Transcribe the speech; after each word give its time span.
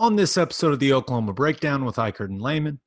On 0.00 0.16
this 0.16 0.38
episode 0.38 0.72
of 0.72 0.78
the 0.78 0.94
Oklahoma 0.94 1.34
Breakdown 1.34 1.84
with 1.84 1.96
Ikard 1.96 2.30
and 2.30 2.40
Lehman, 2.40 2.80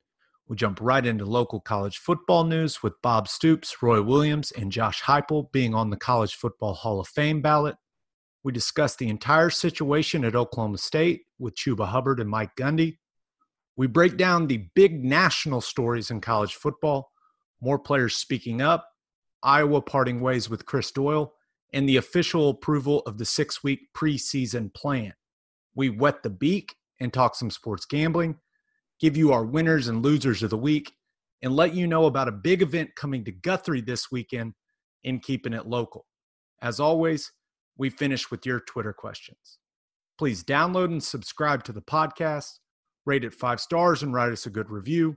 we 0.48 0.56
jump 0.56 0.80
right 0.80 1.06
into 1.06 1.24
local 1.24 1.60
college 1.60 1.98
football 1.98 2.42
news 2.42 2.82
with 2.82 3.00
Bob 3.02 3.28
Stoops, 3.28 3.80
Roy 3.80 4.02
Williams, 4.02 4.50
and 4.50 4.72
Josh 4.72 5.00
Heupel 5.00 5.52
being 5.52 5.76
on 5.76 5.90
the 5.90 5.96
College 5.96 6.34
Football 6.34 6.74
Hall 6.74 6.98
of 6.98 7.06
Fame 7.06 7.40
ballot. 7.40 7.76
We 8.42 8.50
discuss 8.50 8.96
the 8.96 9.08
entire 9.08 9.50
situation 9.50 10.24
at 10.24 10.34
Oklahoma 10.34 10.78
State 10.78 11.20
with 11.38 11.54
Chuba 11.54 11.86
Hubbard 11.86 12.18
and 12.18 12.28
Mike 12.28 12.56
Gundy. 12.56 12.98
We 13.76 13.86
break 13.86 14.16
down 14.16 14.48
the 14.48 14.66
big 14.74 15.04
national 15.04 15.60
stories 15.60 16.10
in 16.10 16.20
college 16.20 16.56
football, 16.56 17.12
more 17.60 17.78
players 17.78 18.16
speaking 18.16 18.60
up, 18.60 18.88
Iowa 19.40 19.82
parting 19.82 20.18
ways 20.18 20.50
with 20.50 20.66
Chris 20.66 20.90
Doyle, 20.90 21.32
and 21.72 21.88
the 21.88 21.98
official 21.98 22.48
approval 22.48 23.04
of 23.06 23.18
the 23.18 23.24
six 23.24 23.62
week 23.62 23.82
preseason 23.94 24.74
plan. 24.74 25.14
We 25.76 25.90
wet 25.90 26.24
the 26.24 26.30
beak 26.30 26.74
and 27.00 27.12
talk 27.12 27.34
some 27.34 27.50
sports 27.50 27.86
gambling, 27.86 28.36
give 29.00 29.16
you 29.16 29.32
our 29.32 29.44
winners 29.44 29.88
and 29.88 30.02
losers 30.02 30.42
of 30.42 30.50
the 30.50 30.56
week, 30.56 30.92
and 31.42 31.54
let 31.54 31.74
you 31.74 31.86
know 31.86 32.06
about 32.06 32.28
a 32.28 32.32
big 32.32 32.62
event 32.62 32.94
coming 32.96 33.24
to 33.24 33.32
Guthrie 33.32 33.80
this 33.80 34.10
weekend 34.10 34.54
in 35.02 35.20
keeping 35.20 35.52
it 35.52 35.66
local. 35.66 36.06
As 36.62 36.80
always, 36.80 37.32
we 37.76 37.90
finish 37.90 38.30
with 38.30 38.46
your 38.46 38.60
Twitter 38.60 38.92
questions. 38.92 39.58
Please 40.16 40.44
download 40.44 40.86
and 40.86 41.02
subscribe 41.02 41.64
to 41.64 41.72
the 41.72 41.82
podcast, 41.82 42.58
rate 43.04 43.24
it 43.24 43.34
five 43.34 43.60
stars, 43.60 44.02
and 44.02 44.14
write 44.14 44.32
us 44.32 44.46
a 44.46 44.50
good 44.50 44.70
review. 44.70 45.16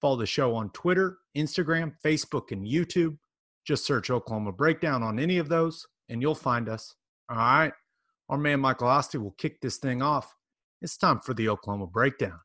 Follow 0.00 0.16
the 0.16 0.26
show 0.26 0.54
on 0.54 0.70
Twitter, 0.70 1.18
Instagram, 1.36 1.92
Facebook, 2.04 2.50
and 2.50 2.66
YouTube. 2.66 3.16
Just 3.64 3.86
search 3.86 4.10
Oklahoma 4.10 4.50
Breakdown 4.50 5.02
on 5.02 5.20
any 5.20 5.38
of 5.38 5.48
those, 5.48 5.86
and 6.08 6.20
you'll 6.20 6.34
find 6.34 6.68
us. 6.68 6.94
All 7.30 7.36
right. 7.36 7.72
Our 8.28 8.36
man 8.36 8.60
Michael 8.60 8.88
Osty 8.88 9.22
will 9.22 9.34
kick 9.38 9.60
this 9.60 9.76
thing 9.76 10.02
off 10.02 10.34
it's 10.82 10.96
time 10.96 11.20
for 11.20 11.32
the 11.32 11.48
Oklahoma 11.48 11.86
Breakdown. 11.86 12.38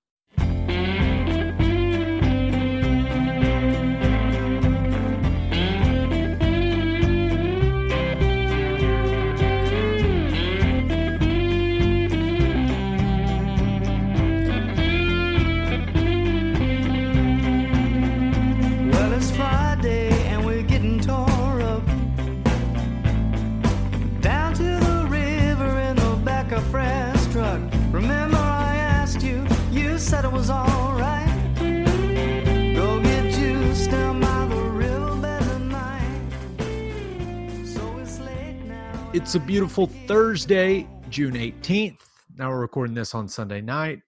It's 39.17 39.33
a 39.33 39.39
beautiful 39.39 39.87
Thursday, 40.05 40.87
June 41.09 41.33
18th. 41.33 42.01
Now 42.37 42.51
we're 42.51 42.59
recording 42.59 42.93
this 42.93 43.15
on 43.15 43.27
Sunday 43.27 43.61
night. 43.61 43.99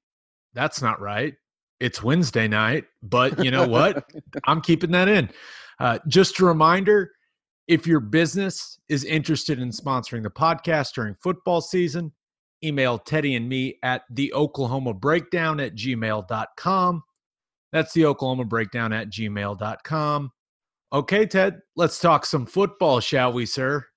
That's 0.53 0.83
not 0.83 1.01
right. 1.01 1.33
It's 1.79 2.03
Wednesday 2.03 2.47
night, 2.47 2.83
but 3.01 3.43
you 3.43 3.49
know 3.49 3.67
what? 3.67 4.07
I'm 4.45 4.61
keeping 4.61 4.91
that 4.91 5.07
in. 5.07 5.31
Uh, 5.79 5.97
just 6.07 6.39
a 6.39 6.45
reminder 6.45 7.11
if 7.67 7.87
your 7.87 7.99
business 7.99 8.79
is 8.87 9.03
interested 9.03 9.59
in 9.59 9.71
sponsoring 9.71 10.21
the 10.21 10.29
podcast 10.29 10.93
during 10.93 11.15
football 11.15 11.59
season, 11.59 12.13
email 12.63 12.99
Teddy 12.99 13.33
and 13.33 13.49
me 13.49 13.79
at 13.81 14.03
the 14.11 14.31
Oklahoma 14.35 14.93
Breakdown 14.93 15.59
at 15.59 15.73
gmail.com. 15.73 17.03
That's 17.73 17.93
the 17.93 18.05
Oklahoma 18.05 18.45
Breakdown 18.45 18.93
at 18.93 19.09
gmail.com. 19.09 20.31
Okay, 20.93 21.25
Ted, 21.25 21.61
let's 21.75 21.97
talk 21.99 22.27
some 22.27 22.45
football, 22.45 22.99
shall 22.99 23.33
we, 23.33 23.47
sir? 23.47 23.88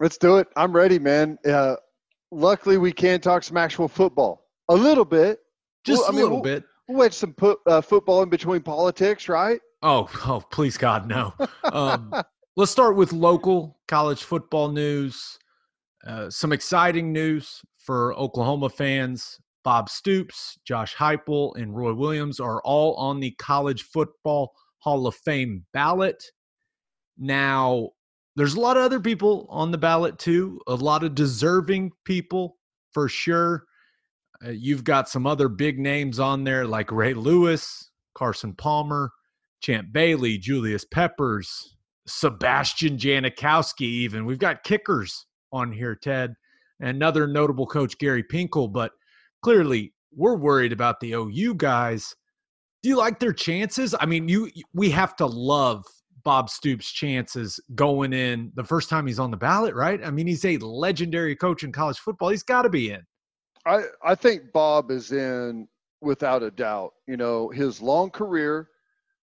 Let's 0.00 0.16
do 0.16 0.38
it. 0.38 0.48
I'm 0.56 0.72
ready, 0.72 0.98
man. 0.98 1.38
Uh, 1.46 1.76
luckily, 2.30 2.78
we 2.78 2.90
can 2.90 3.20
talk 3.20 3.42
some 3.42 3.58
actual 3.58 3.86
football 3.86 4.46
a 4.70 4.74
little 4.74 5.04
bit. 5.04 5.40
Just 5.84 6.00
well, 6.00 6.08
a 6.08 6.12
mean, 6.12 6.22
little 6.22 6.36
we'll, 6.38 6.42
bit. 6.42 6.64
We'll 6.88 6.98
wedge 6.98 7.12
some 7.12 7.34
put, 7.34 7.58
uh, 7.66 7.82
football 7.82 8.22
in 8.22 8.30
between 8.30 8.62
politics, 8.62 9.28
right? 9.28 9.60
Oh, 9.82 10.08
oh, 10.26 10.42
please 10.50 10.76
God, 10.76 11.06
no. 11.06 11.34
Um, 11.72 12.12
let's 12.56 12.72
start 12.72 12.96
with 12.96 13.12
local 13.12 13.78
college 13.86 14.24
football 14.24 14.70
news. 14.70 15.38
Uh, 16.06 16.28
some 16.30 16.52
exciting 16.52 17.12
news 17.12 17.60
for 17.78 18.14
Oklahoma 18.14 18.70
fans. 18.70 19.38
Bob 19.62 19.90
Stoops, 19.90 20.58
Josh 20.64 20.96
Heupel, 20.96 21.54
and 21.56 21.76
Roy 21.76 21.92
Williams 21.92 22.40
are 22.40 22.62
all 22.62 22.94
on 22.96 23.20
the 23.20 23.32
College 23.32 23.82
Football 23.82 24.52
Hall 24.78 25.06
of 25.06 25.14
Fame 25.16 25.66
ballot. 25.74 26.24
Now, 27.18 27.90
there's 28.40 28.54
a 28.54 28.60
lot 28.60 28.78
of 28.78 28.82
other 28.82 29.00
people 29.00 29.46
on 29.50 29.70
the 29.70 29.76
ballot 29.76 30.18
too, 30.18 30.58
a 30.66 30.74
lot 30.74 31.04
of 31.04 31.14
deserving 31.14 31.92
people 32.06 32.56
for 32.94 33.06
sure. 33.06 33.64
Uh, 34.42 34.48
you've 34.48 34.82
got 34.82 35.10
some 35.10 35.26
other 35.26 35.46
big 35.46 35.78
names 35.78 36.18
on 36.18 36.42
there 36.42 36.66
like 36.66 36.90
Ray 36.90 37.12
Lewis, 37.12 37.90
Carson 38.14 38.54
Palmer, 38.54 39.10
Champ 39.60 39.88
Bailey, 39.92 40.38
Julius 40.38 40.86
Peppers, 40.86 41.76
Sebastian 42.06 42.96
Janikowski, 42.96 43.82
even. 43.82 44.24
We've 44.24 44.38
got 44.38 44.64
kickers 44.64 45.26
on 45.52 45.70
here, 45.70 45.94
Ted, 45.94 46.32
and 46.80 46.88
another 46.88 47.26
notable 47.26 47.66
coach, 47.66 47.98
Gary 47.98 48.24
Pinkel. 48.24 48.72
But 48.72 48.92
clearly, 49.42 49.92
we're 50.16 50.38
worried 50.38 50.72
about 50.72 50.98
the 51.00 51.12
OU 51.12 51.56
guys. 51.56 52.14
Do 52.82 52.88
you 52.88 52.96
like 52.96 53.18
their 53.18 53.34
chances? 53.34 53.94
I 54.00 54.06
mean, 54.06 54.30
you 54.30 54.50
we 54.72 54.88
have 54.92 55.14
to 55.16 55.26
love 55.26 55.84
Bob 56.22 56.50
Stoops' 56.50 56.90
chances 56.92 57.60
going 57.74 58.12
in 58.12 58.52
the 58.54 58.64
first 58.64 58.88
time 58.88 59.06
he's 59.06 59.18
on 59.18 59.30
the 59.30 59.36
ballot, 59.36 59.74
right? 59.74 60.00
I 60.04 60.10
mean, 60.10 60.26
he's 60.26 60.44
a 60.44 60.56
legendary 60.58 61.36
coach 61.36 61.62
in 61.62 61.72
college 61.72 61.98
football. 61.98 62.28
He's 62.28 62.42
got 62.42 62.62
to 62.62 62.68
be 62.68 62.90
in. 62.90 63.02
I, 63.66 63.84
I 64.04 64.14
think 64.14 64.52
Bob 64.52 64.90
is 64.90 65.12
in 65.12 65.68
without 66.00 66.42
a 66.42 66.50
doubt. 66.50 66.92
You 67.06 67.16
know, 67.16 67.48
his 67.50 67.80
long 67.80 68.10
career, 68.10 68.68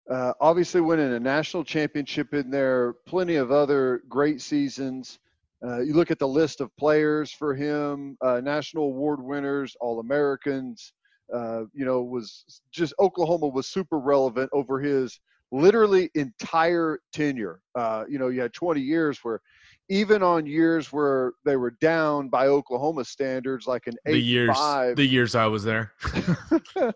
uh, 0.09 0.33
obviously 0.41 0.81
winning 0.81 1.13
a 1.13 1.19
national 1.19 1.63
championship 1.63 2.33
in 2.33 2.49
there, 2.51 2.93
plenty 3.05 3.35
of 3.35 3.51
other 3.51 4.03
great 4.09 4.41
seasons. 4.41 5.19
Uh, 5.65 5.79
you 5.79 5.93
look 5.93 6.11
at 6.11 6.19
the 6.19 6.27
list 6.27 6.61
of 6.61 6.75
players 6.77 7.31
for 7.31 7.55
him, 7.55 8.17
uh, 8.21 8.41
national 8.43 8.85
award 8.85 9.21
winners, 9.21 9.75
All 9.79 9.99
Americans. 9.99 10.93
Uh, 11.33 11.63
you 11.73 11.85
know, 11.85 12.03
was 12.03 12.61
just 12.71 12.93
Oklahoma 12.99 13.47
was 13.47 13.67
super 13.67 13.99
relevant 13.99 14.49
over 14.53 14.79
his– 14.79 15.19
literally 15.51 16.09
entire 16.15 16.99
tenure. 17.13 17.61
Uh, 17.75 18.03
you 18.09 18.19
know, 18.19 18.29
you 18.29 18.41
had 18.41 18.53
20 18.53 18.81
years 18.81 19.19
where 19.23 19.41
even 19.89 20.23
on 20.23 20.45
years 20.45 20.91
where 20.91 21.33
they 21.43 21.55
were 21.55 21.75
down 21.81 22.29
by 22.29 22.47
Oklahoma 22.47 23.05
standards, 23.05 23.67
like 23.67 23.85
an 23.87 23.93
eight 24.07 24.13
the 24.13 24.19
years, 24.19 24.57
five, 24.57 24.95
the 24.95 25.05
years 25.05 25.35
I 25.35 25.45
was 25.45 25.63
there. 25.63 25.91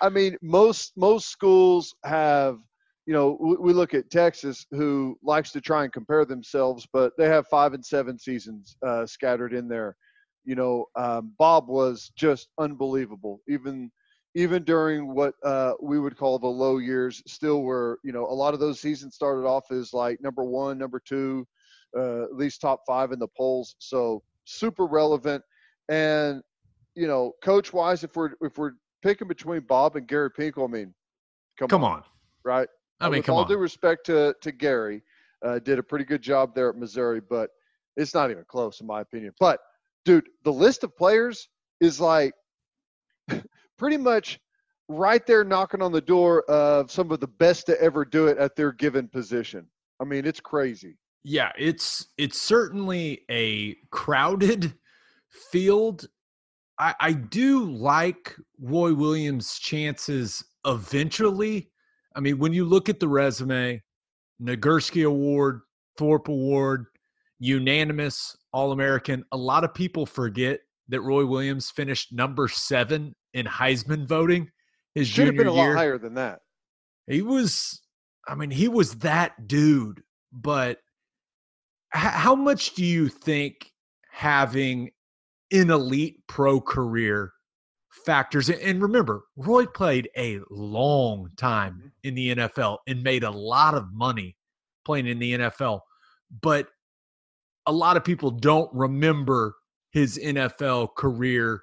I 0.00 0.08
mean, 0.08 0.36
most 0.42 0.92
most 0.96 1.28
schools 1.28 1.94
have. 2.04 2.58
You 3.06 3.14
know, 3.14 3.38
we, 3.40 3.56
we 3.56 3.72
look 3.72 3.94
at 3.94 4.10
Texas, 4.10 4.66
who 4.70 5.16
likes 5.22 5.50
to 5.52 5.62
try 5.62 5.82
and 5.84 5.90
compare 5.90 6.26
themselves, 6.26 6.86
but 6.92 7.12
they 7.16 7.26
have 7.26 7.46
five 7.46 7.72
and 7.72 7.82
seven 7.84 8.18
seasons 8.18 8.76
uh, 8.86 9.06
scattered 9.06 9.54
in 9.54 9.66
there. 9.66 9.96
You 10.44 10.56
know, 10.56 10.84
um, 10.94 11.32
Bob 11.38 11.68
was 11.68 12.12
just 12.18 12.48
unbelievable. 12.58 13.40
Even 13.48 13.90
even 14.38 14.62
during 14.62 15.12
what 15.12 15.34
uh, 15.42 15.72
we 15.82 15.98
would 15.98 16.16
call 16.16 16.38
the 16.38 16.46
low 16.46 16.78
years, 16.78 17.24
still 17.26 17.62
were, 17.62 17.98
you 18.04 18.12
know, 18.12 18.24
a 18.24 18.32
lot 18.32 18.54
of 18.54 18.60
those 18.60 18.78
seasons 18.78 19.16
started 19.16 19.44
off 19.44 19.72
as 19.72 19.92
like 19.92 20.20
number 20.22 20.44
one, 20.44 20.78
number 20.78 21.02
two, 21.04 21.44
uh, 21.98 22.22
at 22.22 22.36
least 22.36 22.60
top 22.60 22.82
five 22.86 23.10
in 23.10 23.18
the 23.18 23.26
polls. 23.36 23.74
So 23.80 24.22
super 24.44 24.86
relevant. 24.86 25.42
And, 25.88 26.40
you 26.94 27.08
know, 27.08 27.32
coach 27.42 27.72
wise, 27.72 28.04
if 28.04 28.14
we're, 28.14 28.30
if 28.40 28.56
we're 28.58 28.74
picking 29.02 29.26
between 29.26 29.62
Bob 29.62 29.96
and 29.96 30.06
Gary 30.06 30.30
Pinkel, 30.30 30.68
I 30.68 30.70
mean, 30.70 30.94
come, 31.58 31.66
come 31.66 31.82
on, 31.82 31.96
on. 31.96 32.02
Right. 32.44 32.68
I 33.00 33.06
mean, 33.06 33.18
With 33.18 33.26
come 33.26 33.34
all 33.34 33.42
on. 33.42 33.48
due 33.48 33.56
respect 33.56 34.06
to, 34.06 34.36
to 34.40 34.52
Gary, 34.52 35.02
uh, 35.44 35.58
did 35.58 35.80
a 35.80 35.82
pretty 35.82 36.04
good 36.04 36.22
job 36.22 36.54
there 36.54 36.68
at 36.68 36.76
Missouri, 36.76 37.20
but 37.28 37.50
it's 37.96 38.14
not 38.14 38.30
even 38.30 38.44
close 38.46 38.80
in 38.80 38.86
my 38.86 39.00
opinion. 39.00 39.32
But 39.40 39.58
dude, 40.04 40.28
the 40.44 40.52
list 40.52 40.84
of 40.84 40.96
players 40.96 41.48
is 41.80 42.00
like 42.00 42.34
pretty 43.78 43.96
much 43.96 44.40
right 44.88 45.26
there 45.26 45.44
knocking 45.44 45.82
on 45.82 45.92
the 45.92 46.00
door 46.00 46.42
of 46.44 46.90
some 46.90 47.10
of 47.10 47.20
the 47.20 47.26
best 47.26 47.66
to 47.66 47.80
ever 47.80 48.04
do 48.04 48.26
it 48.26 48.38
at 48.38 48.56
their 48.56 48.72
given 48.72 49.08
position. 49.08 49.66
I 50.00 50.04
mean, 50.04 50.24
it's 50.26 50.40
crazy. 50.40 50.96
Yeah, 51.24 51.52
it's 51.58 52.06
it's 52.16 52.40
certainly 52.40 53.22
a 53.30 53.76
crowded 53.90 54.74
field. 55.50 56.06
I, 56.78 56.94
I 57.00 57.12
do 57.12 57.64
like 57.64 58.36
Roy 58.60 58.94
Williams' 58.94 59.58
chances 59.58 60.44
eventually. 60.64 61.70
I 62.14 62.20
mean, 62.20 62.38
when 62.38 62.52
you 62.52 62.64
look 62.64 62.88
at 62.88 63.00
the 63.00 63.08
resume, 63.08 63.82
Nagurski 64.40 65.04
Award, 65.04 65.62
Thorpe 65.96 66.28
Award, 66.28 66.86
unanimous 67.40 68.36
All 68.52 68.72
American, 68.72 69.24
a 69.32 69.36
lot 69.36 69.64
of 69.64 69.74
people 69.74 70.06
forget 70.06 70.60
that 70.88 71.00
Roy 71.00 71.26
Williams 71.26 71.70
finished 71.70 72.12
number 72.12 72.48
seven 72.48 73.14
in 73.34 73.46
Heisman 73.46 74.06
voting 74.06 74.50
his 74.94 75.08
Should 75.08 75.26
have 75.26 75.36
been 75.36 75.46
a 75.46 75.54
year? 75.54 75.68
lot 75.68 75.76
higher 75.76 75.98
than 75.98 76.14
that. 76.14 76.40
He 77.06 77.22
was, 77.22 77.80
I 78.26 78.34
mean, 78.34 78.50
he 78.50 78.68
was 78.68 78.96
that 78.96 79.46
dude. 79.46 80.02
But 80.32 80.78
h- 81.94 82.02
how 82.02 82.34
much 82.34 82.74
do 82.74 82.84
you 82.84 83.08
think 83.08 83.72
having 84.10 84.90
an 85.52 85.70
elite 85.70 86.16
pro 86.26 86.60
career 86.60 87.32
factors 88.04 88.48
in? 88.48 88.58
And 88.60 88.82
remember, 88.82 89.22
Roy 89.36 89.66
played 89.66 90.08
a 90.16 90.40
long 90.50 91.30
time 91.36 91.74
mm-hmm. 91.74 91.88
in 92.02 92.14
the 92.14 92.34
NFL 92.34 92.78
and 92.86 93.02
made 93.02 93.24
a 93.24 93.30
lot 93.30 93.74
of 93.74 93.92
money 93.92 94.36
playing 94.84 95.06
in 95.06 95.18
the 95.18 95.38
NFL. 95.38 95.80
But 96.42 96.68
a 97.66 97.72
lot 97.72 97.96
of 97.96 98.04
people 98.04 98.30
don't 98.30 98.70
remember 98.74 99.54
his 99.92 100.18
NFL 100.18 100.94
career 100.96 101.62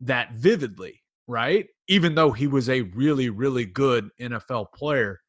that 0.00 0.32
vividly, 0.32 1.02
right? 1.26 1.66
Even 1.88 2.14
though 2.14 2.32
he 2.32 2.46
was 2.46 2.68
a 2.68 2.82
really, 2.82 3.30
really 3.30 3.64
good 3.64 4.10
NFL 4.20 4.72
player. 4.74 5.20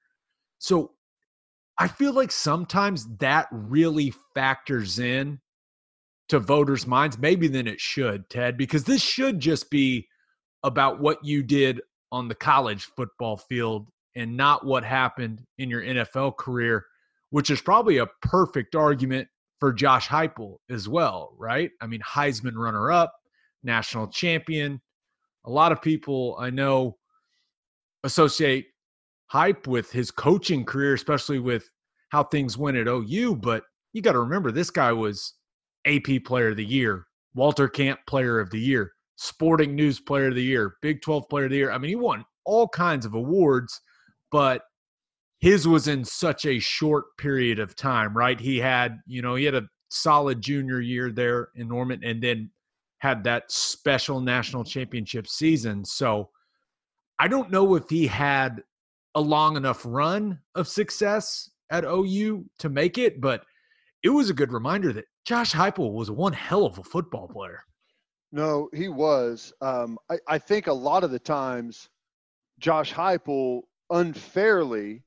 So 0.60 0.92
I 1.78 1.88
feel 1.88 2.14
like 2.14 2.32
sometimes 2.32 3.08
that 3.18 3.48
really 3.52 4.14
factors 4.36 5.00
in 5.00 5.40
to 6.28 6.40
voters' 6.40 6.86
minds, 6.86 7.18
maybe 7.18 7.48
than 7.48 7.68
it 7.68 7.80
should, 7.80 8.30
Ted, 8.30 8.58
because 8.58 8.84
this 8.84 9.02
should 9.02 9.40
just 9.40 9.70
be 9.70 10.08
about 10.64 11.00
what 11.00 11.24
you 11.24 11.42
did 11.42 11.82
on 12.12 12.28
the 12.28 12.36
college 12.36 12.84
football 12.96 13.38
field 13.38 13.88
and 14.16 14.36
not 14.36 14.66
what 14.66 14.84
happened 14.84 15.42
in 15.58 15.70
your 15.70 15.82
NFL 15.82 16.38
career, 16.38 16.86
which 17.30 17.50
is 17.50 17.62
probably 17.62 17.98
a 17.98 18.08
perfect 18.22 18.76
argument 18.76 19.28
for 19.60 19.74
Josh 19.74 20.08
Heupel 20.08 20.58
as 20.70 20.88
well, 20.88 21.36
right? 21.38 21.72
I 21.82 21.88
mean, 21.88 22.02
Heisman 22.02 22.56
runner 22.56 22.92
up, 22.92 23.14
national 23.64 24.08
champion. 24.08 24.82
A 25.46 25.50
lot 25.50 25.72
of 25.72 25.82
people 25.82 26.38
I 26.40 26.50
know 26.50 26.98
associate 28.04 28.68
hype 29.28 29.68
with 29.68 29.92
his 29.92 30.12
coaching 30.12 30.66
career, 30.66 30.94
especially 30.94 31.40
with 31.40 31.70
how 32.10 32.24
things 32.24 32.58
went 32.58 32.78
at 32.78 32.88
OU. 32.88 33.36
But 33.38 33.64
you 33.94 34.02
got 34.02 34.14
to 34.14 34.20
remember, 34.20 34.52
this 34.52 34.70
guy 34.70 34.92
was 34.92 35.36
AP 35.86 36.24
Player 36.26 36.50
of 36.50 36.58
the 36.58 36.66
Year, 36.66 37.06
Walter 37.36 37.68
Camp 37.68 38.00
Player 38.08 38.40
of 38.40 38.50
the 38.50 38.60
Year, 38.60 38.92
Sporting 39.16 39.76
News 39.76 40.00
Player 40.00 40.28
of 40.28 40.36
the 40.36 40.44
Year, 40.44 40.76
Big 40.82 41.02
12 41.02 41.30
Player 41.30 41.46
of 41.46 41.52
the 41.52 41.58
Year. 41.58 41.72
I 41.72 41.78
mean, 41.78 41.90
he 41.90 41.96
won 41.96 42.26
all 42.46 42.68
kinds 42.68 43.06
of 43.06 43.14
awards, 43.14 43.80
but 44.32 44.64
his 45.40 45.68
was 45.68 45.88
in 45.88 46.04
such 46.04 46.46
a 46.46 46.60
short 46.60 47.06
period 47.18 47.60
of 47.60 47.76
time, 47.76 48.16
right? 48.16 48.40
He 48.40 48.58
had, 48.58 48.98
you 49.06 49.22
know, 49.22 49.36
he 49.36 49.46
had 49.46 49.56
a 49.56 49.68
solid 49.90 50.42
junior 50.42 50.82
year 50.82 51.12
there 51.12 51.50
in 51.56 51.68
Norman 51.68 52.04
and 52.04 52.22
then 52.22 52.50
had 53.00 53.24
that 53.24 53.52
special 53.52 54.22
national 54.22 54.64
championship 54.64 55.28
season. 55.28 55.84
So 55.84 56.30
I 57.18 57.28
don't 57.28 57.52
know 57.52 57.76
if 57.76 57.90
he 57.90 58.08
had 58.08 58.62
a 59.16 59.22
long 59.22 59.58
enough 59.58 59.84
run 59.86 60.40
of 60.56 60.68
success 60.68 61.50
at 61.72 61.84
OU 61.84 62.46
to 62.60 62.70
make 62.70 62.98
it, 62.98 63.20
but 63.20 63.44
it 64.04 64.10
was 64.10 64.30
a 64.30 64.34
good 64.34 64.54
reminder 64.54 64.94
that 64.94 65.06
Josh 65.26 65.52
Heupel 65.52 65.94
was 65.94 66.10
one 66.10 66.34
hell 66.34 66.66
of 66.66 66.78
a 66.78 66.84
football 66.84 67.28
player. 67.28 67.64
No, 68.32 68.70
he 68.74 68.88
was. 68.88 69.52
Um, 69.62 69.98
I, 70.10 70.18
I 70.28 70.38
think 70.38 70.68
a 70.68 70.74
lot 70.74 71.04
of 71.04 71.12
the 71.12 71.20
times, 71.20 71.90
Josh 72.60 72.94
Heupel 72.94 73.64
unfairly 73.90 75.04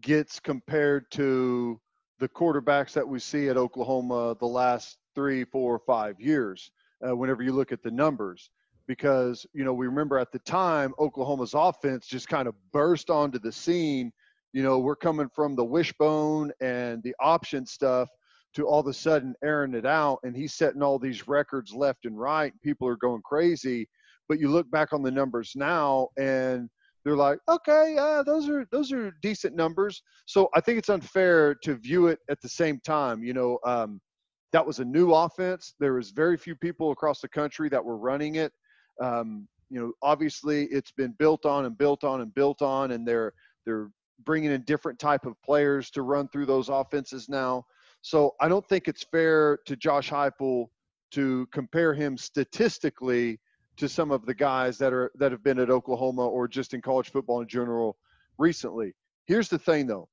gets 0.00 0.38
compared 0.38 1.10
to 1.12 1.80
the 2.18 2.28
quarterbacks 2.28 2.92
that 2.92 3.06
we 3.06 3.18
see 3.18 3.48
at 3.48 3.56
Oklahoma 3.56 4.36
the 4.38 4.46
last 4.46 4.98
three, 5.14 5.44
four, 5.44 5.78
five 5.78 6.20
years. 6.20 6.70
Uh, 7.06 7.14
whenever 7.14 7.42
you 7.42 7.52
look 7.52 7.72
at 7.72 7.82
the 7.82 7.90
numbers, 7.90 8.50
because 8.86 9.46
you 9.52 9.64
know 9.64 9.72
we 9.72 9.86
remember 9.86 10.18
at 10.18 10.32
the 10.32 10.38
time 10.40 10.94
Oklahoma's 10.98 11.54
offense 11.54 12.06
just 12.06 12.28
kind 12.28 12.48
of 12.48 12.54
burst 12.72 13.10
onto 13.10 13.38
the 13.38 13.52
scene. 13.52 14.12
You 14.52 14.62
know, 14.62 14.78
we're 14.78 14.96
coming 14.96 15.28
from 15.34 15.54
the 15.54 15.64
wishbone 15.64 16.52
and 16.60 17.02
the 17.02 17.14
option 17.20 17.66
stuff 17.66 18.08
to 18.54 18.66
all 18.66 18.80
of 18.80 18.86
a 18.86 18.94
sudden 18.94 19.34
airing 19.44 19.74
it 19.74 19.84
out, 19.84 20.20
and 20.22 20.34
he's 20.34 20.54
setting 20.54 20.82
all 20.82 20.98
these 20.98 21.28
records 21.28 21.74
left 21.74 22.06
and 22.06 22.18
right. 22.18 22.52
People 22.62 22.88
are 22.88 22.96
going 22.96 23.20
crazy, 23.22 23.86
but 24.28 24.40
you 24.40 24.48
look 24.48 24.70
back 24.70 24.92
on 24.92 25.02
the 25.02 25.10
numbers 25.10 25.52
now, 25.54 26.08
and 26.16 26.70
they're 27.04 27.16
like, 27.16 27.38
okay, 27.48 27.94
yeah, 27.94 28.22
those 28.24 28.48
are 28.48 28.66
those 28.72 28.92
are 28.92 29.12
decent 29.22 29.54
numbers. 29.54 30.02
So 30.24 30.48
I 30.54 30.60
think 30.60 30.78
it's 30.78 30.88
unfair 30.88 31.54
to 31.62 31.74
view 31.76 32.08
it 32.08 32.18
at 32.30 32.40
the 32.40 32.48
same 32.48 32.80
time. 32.80 33.22
You 33.22 33.34
know, 33.34 33.58
um, 33.64 34.00
that 34.56 34.64
was 34.64 34.78
a 34.78 34.84
new 34.86 35.12
offense. 35.12 35.74
There 35.78 35.92
was 35.92 36.12
very 36.12 36.38
few 36.38 36.56
people 36.56 36.90
across 36.90 37.20
the 37.20 37.28
country 37.28 37.68
that 37.68 37.84
were 37.84 37.98
running 37.98 38.36
it. 38.36 38.54
Um, 39.02 39.46
you 39.68 39.78
know, 39.78 39.92
obviously 40.00 40.64
it's 40.70 40.90
been 40.90 41.14
built 41.18 41.44
on 41.44 41.66
and 41.66 41.76
built 41.76 42.04
on 42.04 42.22
and 42.22 42.34
built 42.34 42.62
on, 42.62 42.92
and 42.92 43.06
they're 43.06 43.34
they're 43.66 43.90
bringing 44.24 44.50
in 44.50 44.62
different 44.62 44.98
type 44.98 45.26
of 45.26 45.34
players 45.42 45.90
to 45.90 46.00
run 46.00 46.26
through 46.28 46.46
those 46.46 46.70
offenses 46.70 47.28
now. 47.28 47.66
So 48.00 48.34
I 48.40 48.48
don't 48.48 48.66
think 48.66 48.88
it's 48.88 49.04
fair 49.04 49.58
to 49.66 49.76
Josh 49.76 50.08
Heupel 50.08 50.68
to 51.10 51.46
compare 51.52 51.92
him 51.92 52.16
statistically 52.16 53.38
to 53.76 53.90
some 53.90 54.10
of 54.10 54.24
the 54.24 54.32
guys 54.32 54.78
that 54.78 54.94
are 54.94 55.12
that 55.16 55.32
have 55.32 55.44
been 55.44 55.58
at 55.58 55.68
Oklahoma 55.68 56.26
or 56.26 56.48
just 56.48 56.72
in 56.72 56.80
college 56.80 57.10
football 57.10 57.42
in 57.42 57.48
general 57.48 57.98
recently. 58.38 58.94
Here's 59.26 59.50
the 59.50 59.58
thing 59.58 59.86
though. 59.86 60.08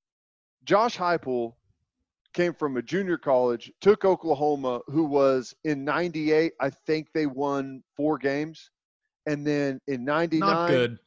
Josh 0.66 0.98
Heupel 0.98 1.54
came 2.34 2.54
from 2.54 2.78
a 2.78 2.82
junior 2.82 3.18
college, 3.18 3.72
took 3.82 4.06
Oklahoma, 4.06 4.82
who 4.88 5.04
was 5.04 5.54
in 5.64 5.86
98, 5.86 6.54
I 6.60 6.70
think 6.70 7.08
they 7.14 7.26
won 7.26 7.84
four 7.96 8.18
games. 8.18 8.70
And 9.26 9.46
then 9.46 9.80
in 9.88 10.04
99, 10.04 10.98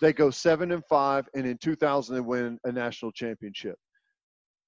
they 0.00 0.12
go 0.12 0.30
seven 0.30 0.72
and 0.72 0.84
five. 0.86 1.28
And 1.34 1.46
in 1.46 1.58
2000, 1.58 2.14
they 2.14 2.20
win 2.20 2.58
a 2.64 2.72
national 2.72 3.12
championship. 3.12 3.76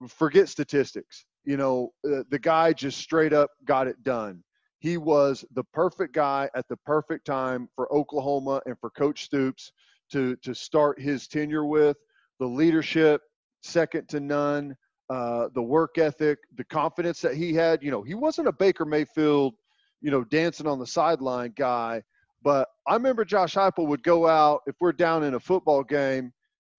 Forget 0.09 0.49
statistics. 0.49 1.25
You 1.45 1.57
know, 1.57 1.93
uh, 2.07 2.23
the 2.31 2.39
guy 2.39 2.73
just 2.73 2.99
straight 2.99 3.33
up 3.33 3.51
got 3.65 3.87
it 3.87 4.03
done. 4.05 4.43
He 4.81 4.97
was 4.97 5.45
the 5.55 5.65
perfect 5.73 6.15
guy 6.15 6.49
at 6.55 6.69
the 6.69 6.77
perfect 6.77 7.27
time 7.27 7.69
for 7.75 7.93
Oklahoma 7.93 8.61
and 8.67 8.79
for 8.79 8.91
Coach 8.91 9.25
Stoops 9.25 9.73
to, 10.13 10.37
to 10.37 10.55
start 10.55 11.01
his 11.01 11.27
tenure 11.27 11.65
with. 11.65 11.97
The 12.39 12.47
leadership, 12.47 13.23
second 13.63 14.09
to 14.11 14.21
none 14.21 14.77
uh, 15.11 15.49
the 15.55 15.63
work 15.63 15.99
ethic, 15.99 16.39
the 16.57 16.65
confidence 16.65 17.21
that 17.21 17.35
he 17.35 17.55
had. 17.55 17.83
You 17.83 17.91
know, 17.91 18.03
he 18.03 18.15
wasn't 18.15 18.49
a 18.49 18.53
Baker 18.53 18.85
Mayfield, 18.85 19.55
you 20.01 20.11
know, 20.11 20.25
dancing 20.25 20.67
on 20.67 20.79
the 20.79 20.87
sideline 20.87 21.53
guy. 21.57 22.03
But 22.43 22.69
I 22.87 22.95
remember 22.95 23.25
Josh 23.25 23.55
Heupel 23.55 23.87
would 23.89 24.03
go 24.03 24.29
out 24.29 24.61
if 24.67 24.77
we're 24.81 24.93
down 24.93 25.25
in 25.25 25.35
a 25.35 25.41
football 25.41 25.83
game. 25.83 26.33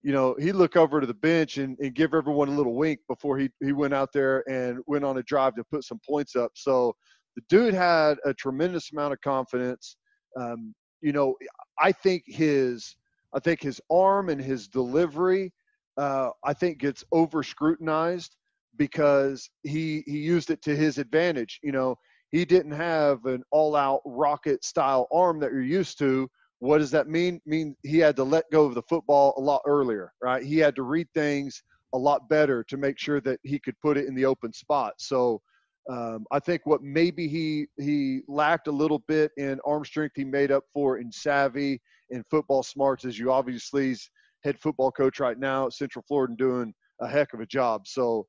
You 0.04 0.14
know, 0.14 0.36
he'd 0.40 0.54
look 0.54 0.78
over 0.78 1.02
to 1.02 1.08
the 1.08 1.14
bench 1.14 1.58
and, 1.58 1.78
and 1.80 1.94
give 1.94 2.14
everyone 2.14 2.48
a 2.48 2.56
little 2.56 2.76
wink 2.76 3.00
before 3.10 3.38
he, 3.38 3.50
he 3.62 3.74
went 3.74 3.94
out 3.94 4.14
there 4.14 4.50
and 4.50 4.80
went 4.88 5.04
on 5.04 5.18
a 5.18 5.24
drive 5.24 5.56
to 5.56 5.64
put 5.66 5.84
some 5.84 6.00
points 6.08 6.38
up. 6.38 6.52
So 6.56 6.96
the 7.36 7.42
dude 7.50 7.74
had 7.74 8.18
a 8.26 8.34
tremendous 8.34 8.92
amount 8.94 9.14
of 9.14 9.20
confidence. 9.22 9.98
Um, 10.40 10.74
you 11.02 11.12
know, 11.12 11.36
I 11.80 11.92
think 11.92 12.24
his 12.26 12.96
I 13.34 13.40
think 13.40 13.62
his 13.62 13.82
arm 13.92 14.30
and 14.30 14.42
his 14.42 14.68
delivery 14.68 15.52
uh, 16.00 16.30
I 16.44 16.54
think 16.54 16.80
gets 16.80 17.04
over 17.12 17.44
scrutinized 17.44 18.36
because 18.78 19.50
he 19.64 20.04
he 20.06 20.20
used 20.20 20.50
it 20.50 20.62
to 20.64 20.76
his 20.76 20.98
advantage. 20.98 21.60
You 21.62 21.74
know, 21.74 21.96
he 22.32 22.46
didn't 22.46 22.72
have 22.72 23.26
an 23.26 23.44
all 23.52 23.76
out 23.76 24.02
rocket 24.06 24.64
style 24.64 25.08
arm 25.12 25.40
that 25.42 25.52
you're 25.52 25.62
used 25.62 26.00
to. 26.00 26.30
What 26.60 26.78
does 26.78 26.92
that 26.92 27.08
mean? 27.08 27.42
Mean 27.46 27.76
he 27.84 27.98
had 28.00 28.16
to 28.16 28.24
let 28.24 28.50
go 28.52 28.66
of 28.66 28.76
the 28.76 28.84
football 28.84 29.34
a 29.38 29.42
lot 29.42 29.62
earlier, 29.68 30.14
right? 30.22 30.42
He 30.44 30.58
had 30.58 30.76
to 30.78 30.84
read 30.84 31.08
things 31.14 31.62
a 31.94 31.98
lot 31.98 32.30
better 32.30 32.64
to 32.66 32.78
make 32.78 32.98
sure 32.98 33.20
that 33.22 33.40
he 33.44 33.60
could 33.60 33.80
put 33.82 33.98
it 33.98 34.08
in 34.08 34.16
the 34.16 34.26
open 34.26 34.54
spot. 34.54 34.94
So 34.98 35.42
um, 35.90 36.26
I 36.32 36.40
think 36.40 36.62
what 36.66 36.82
maybe 36.82 37.28
he 37.28 37.68
he 37.78 38.22
lacked 38.28 38.68
a 38.68 38.72
little 38.72 39.00
bit 39.08 39.32
in 39.38 39.60
arm 39.66 39.84
strength, 39.84 40.16
he 40.16 40.24
made 40.24 40.52
up 40.52 40.64
for 40.74 41.00
in 41.00 41.12
savvy 41.12 41.82
and 42.12 42.24
football 42.30 42.64
smarts, 42.64 43.04
as 43.04 43.20
you 43.20 43.32
obviously 43.32 43.96
head 44.44 44.60
football 44.60 44.92
coach 44.92 45.20
right 45.20 45.38
now 45.38 45.68
at 45.68 45.74
Central 45.74 46.04
Florida 46.08 46.32
and 46.32 46.38
doing 46.38 46.74
a 47.02 47.08
heck 47.08 47.34
of 47.34 47.40
a 47.40 47.46
job. 47.46 47.88
So 47.88 48.26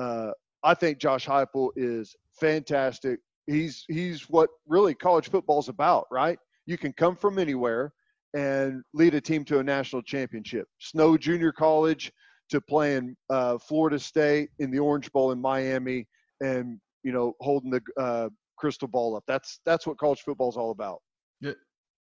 uh, 0.00 0.30
I 0.64 0.74
think 0.74 0.98
Josh 0.98 1.26
Heupel 1.26 1.70
is 1.76 2.14
fantastic. 2.38 3.18
He's 3.46 3.84
he's 3.88 4.28
what 4.28 4.50
really 4.66 4.94
college 4.94 5.30
football 5.30 5.58
is 5.58 5.68
about, 5.68 6.06
right? 6.10 6.38
You 6.66 6.78
can 6.78 6.92
come 6.92 7.16
from 7.16 7.38
anywhere 7.38 7.92
and 8.34 8.82
lead 8.94 9.14
a 9.14 9.20
team 9.20 9.44
to 9.46 9.58
a 9.58 9.64
national 9.64 10.02
championship. 10.02 10.66
Snow 10.78 11.16
Junior 11.16 11.52
College 11.52 12.12
to 12.50 12.60
playing 12.60 13.16
uh, 13.30 13.58
Florida 13.58 13.98
State 13.98 14.50
in 14.58 14.70
the 14.70 14.78
Orange 14.78 15.10
Bowl 15.12 15.32
in 15.32 15.40
Miami, 15.40 16.06
and 16.40 16.78
you 17.02 17.12
know 17.12 17.34
holding 17.40 17.70
the 17.70 17.80
uh, 17.98 18.28
crystal 18.56 18.88
ball 18.88 19.16
up. 19.16 19.24
That's 19.26 19.60
that's 19.64 19.86
what 19.86 19.98
college 19.98 20.20
football 20.20 20.50
is 20.50 20.56
all 20.56 20.70
about. 20.70 21.00
Yeah, 21.40 21.52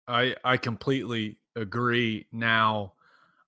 I 0.08 0.36
I 0.44 0.58
completely 0.58 1.38
agree. 1.56 2.26
Now 2.32 2.94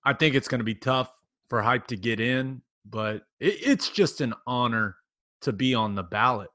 I 0.04 0.12
think 0.12 0.34
it's 0.34 0.48
going 0.48 0.58
to 0.60 0.64
be 0.64 0.74
tough 0.74 1.10
for 1.48 1.62
hype 1.62 1.86
to 1.88 1.96
get 1.96 2.20
in, 2.20 2.62
but 2.84 3.22
it, 3.40 3.58
it's 3.62 3.88
just 3.88 4.20
an 4.20 4.34
honor 4.46 4.96
to 5.42 5.52
be 5.52 5.74
on 5.74 5.94
the 5.94 6.02
ballot. 6.02 6.50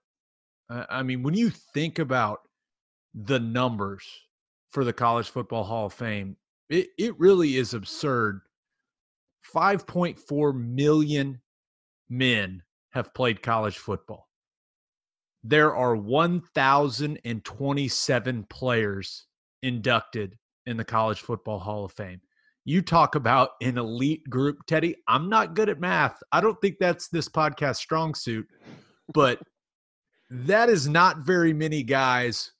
I 0.70 1.02
mean, 1.04 1.24
when 1.24 1.34
you 1.34 1.50
think 1.50 2.00
about 2.00 2.42
the 3.14 3.40
numbers 3.40 4.06
for 4.72 4.84
the 4.84 4.92
College 4.92 5.30
Football 5.30 5.64
Hall 5.64 5.86
of 5.86 5.94
Fame, 5.94 6.36
it, 6.70 6.90
it 6.98 7.18
really 7.20 7.56
is 7.56 7.74
absurd. 7.74 8.42
5.4 9.54 10.54
million 10.54 11.40
men 12.10 12.62
have 12.92 13.14
played 13.14 13.42
college 13.42 13.78
football. 13.78 14.28
There 15.44 15.74
are 15.74 15.96
1,027 15.96 18.44
players 18.50 19.26
inducted 19.64 20.38
in 20.66 20.76
the 20.76 20.84
College 20.84 21.22
Football 21.22 21.60
Hall 21.60 21.86
of 21.86 21.94
Fame. 21.94 22.20
You 22.68 22.82
talk 22.82 23.16
about 23.16 23.52
an 23.62 23.78
elite 23.78 24.30
group, 24.30 24.66
Teddy. 24.68 24.94
I'm 25.08 25.30
not 25.30 25.56
good 25.56 25.70
at 25.70 25.80
math. 25.80 26.22
I 26.34 26.42
don't 26.42 26.60
think 26.60 26.76
that's 26.82 27.08
this 27.08 27.30
podcast 27.30 27.78
strong 27.78 28.14
suit, 28.14 28.46
but 29.14 29.40
that 30.30 30.68
is 30.68 30.86
not 30.86 31.20
very 31.20 31.54
many 31.54 31.82
guys 31.82 32.52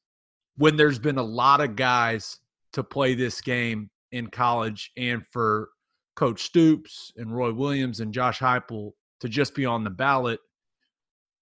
when 0.56 0.78
there's 0.78 0.98
been 0.98 1.18
a 1.18 1.24
lot 1.24 1.60
of 1.60 1.76
guys 1.76 2.40
to 2.72 2.86
play 2.86 3.16
this 3.16 3.42
game 3.42 3.90
in 4.14 4.28
college 4.28 4.94
and 4.96 5.24
for 5.34 5.72
Coach 6.16 6.44
Stoops 6.44 7.12
and 7.18 7.36
Roy 7.36 7.52
Williams 7.52 8.00
and 8.00 8.14
Josh 8.14 8.40
Heupel 8.40 8.94
to 9.20 9.28
just 9.28 9.54
be 9.56 9.66
on 9.66 9.84
the 9.84 9.90
ballot 9.90 10.40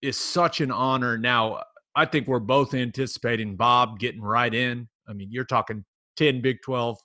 is 0.01 0.17
such 0.17 0.59
an 0.59 0.71
honor. 0.71 1.19
Now, 1.19 1.61
I 1.95 2.05
think 2.05 2.27
we're 2.27 2.39
both 2.39 2.73
anticipating 2.73 3.57
Bob 3.57 3.99
getting 3.99 4.23
right 4.23 4.55
in. 4.55 4.89
I 5.07 5.13
mean, 5.13 5.27
you're 5.31 5.45
talking 5.45 5.85
10 6.17 6.41
Big 6.41 6.63
12 6.63 6.97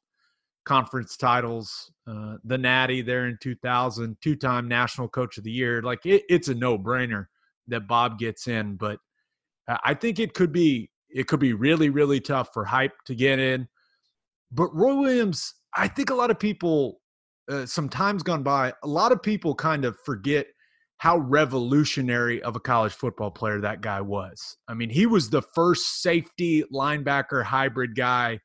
conference 0.64 1.16
titles, 1.16 1.90
uh, 2.06 2.36
the 2.44 2.58
Natty 2.58 3.02
there 3.02 3.26
in 3.26 3.38
2000, 3.42 4.16
two 4.22 4.36
time 4.36 4.68
National 4.68 5.08
Coach 5.08 5.38
of 5.38 5.44
the 5.44 5.50
Year. 5.50 5.82
Like, 5.82 6.04
it, 6.04 6.22
it's 6.28 6.48
a 6.48 6.54
no 6.54 6.78
brainer 6.78 7.26
that 7.68 7.88
Bob 7.88 8.18
gets 8.18 8.48
in. 8.48 8.76
But 8.76 8.98
I 9.84 9.94
think 9.94 10.18
it 10.18 10.34
could 10.34 10.52
be 10.52 10.90
it 11.08 11.26
could 11.26 11.40
be 11.40 11.52
really 11.54 11.90
really 11.90 12.20
tough 12.20 12.50
for 12.52 12.64
hype 12.64 12.92
to 13.06 13.14
get 13.14 13.38
in. 13.38 13.68
But 14.52 14.74
Roy 14.74 14.94
Williams, 14.96 15.54
I 15.74 15.88
think 15.88 16.10
a 16.10 16.14
lot 16.14 16.30
of 16.30 16.38
people, 16.38 17.00
uh, 17.48 17.66
some 17.66 17.88
times 17.88 18.22
gone 18.22 18.42
by, 18.42 18.72
a 18.82 18.88
lot 18.88 19.12
of 19.12 19.22
people 19.22 19.54
kind 19.54 19.84
of 19.84 19.96
forget 20.04 20.46
how 20.98 21.18
revolutionary 21.18 22.42
of 22.42 22.56
a 22.56 22.60
college 22.60 22.92
football 22.92 23.30
player 23.30 23.60
that 23.60 23.80
guy 23.80 24.00
was. 24.00 24.56
I 24.68 24.74
mean, 24.74 24.90
he 24.90 25.06
was 25.06 25.30
the 25.30 25.40
first 25.40 26.02
safety 26.02 26.64
linebacker 26.74 27.44
hybrid 27.44 27.94
guy 27.94 28.40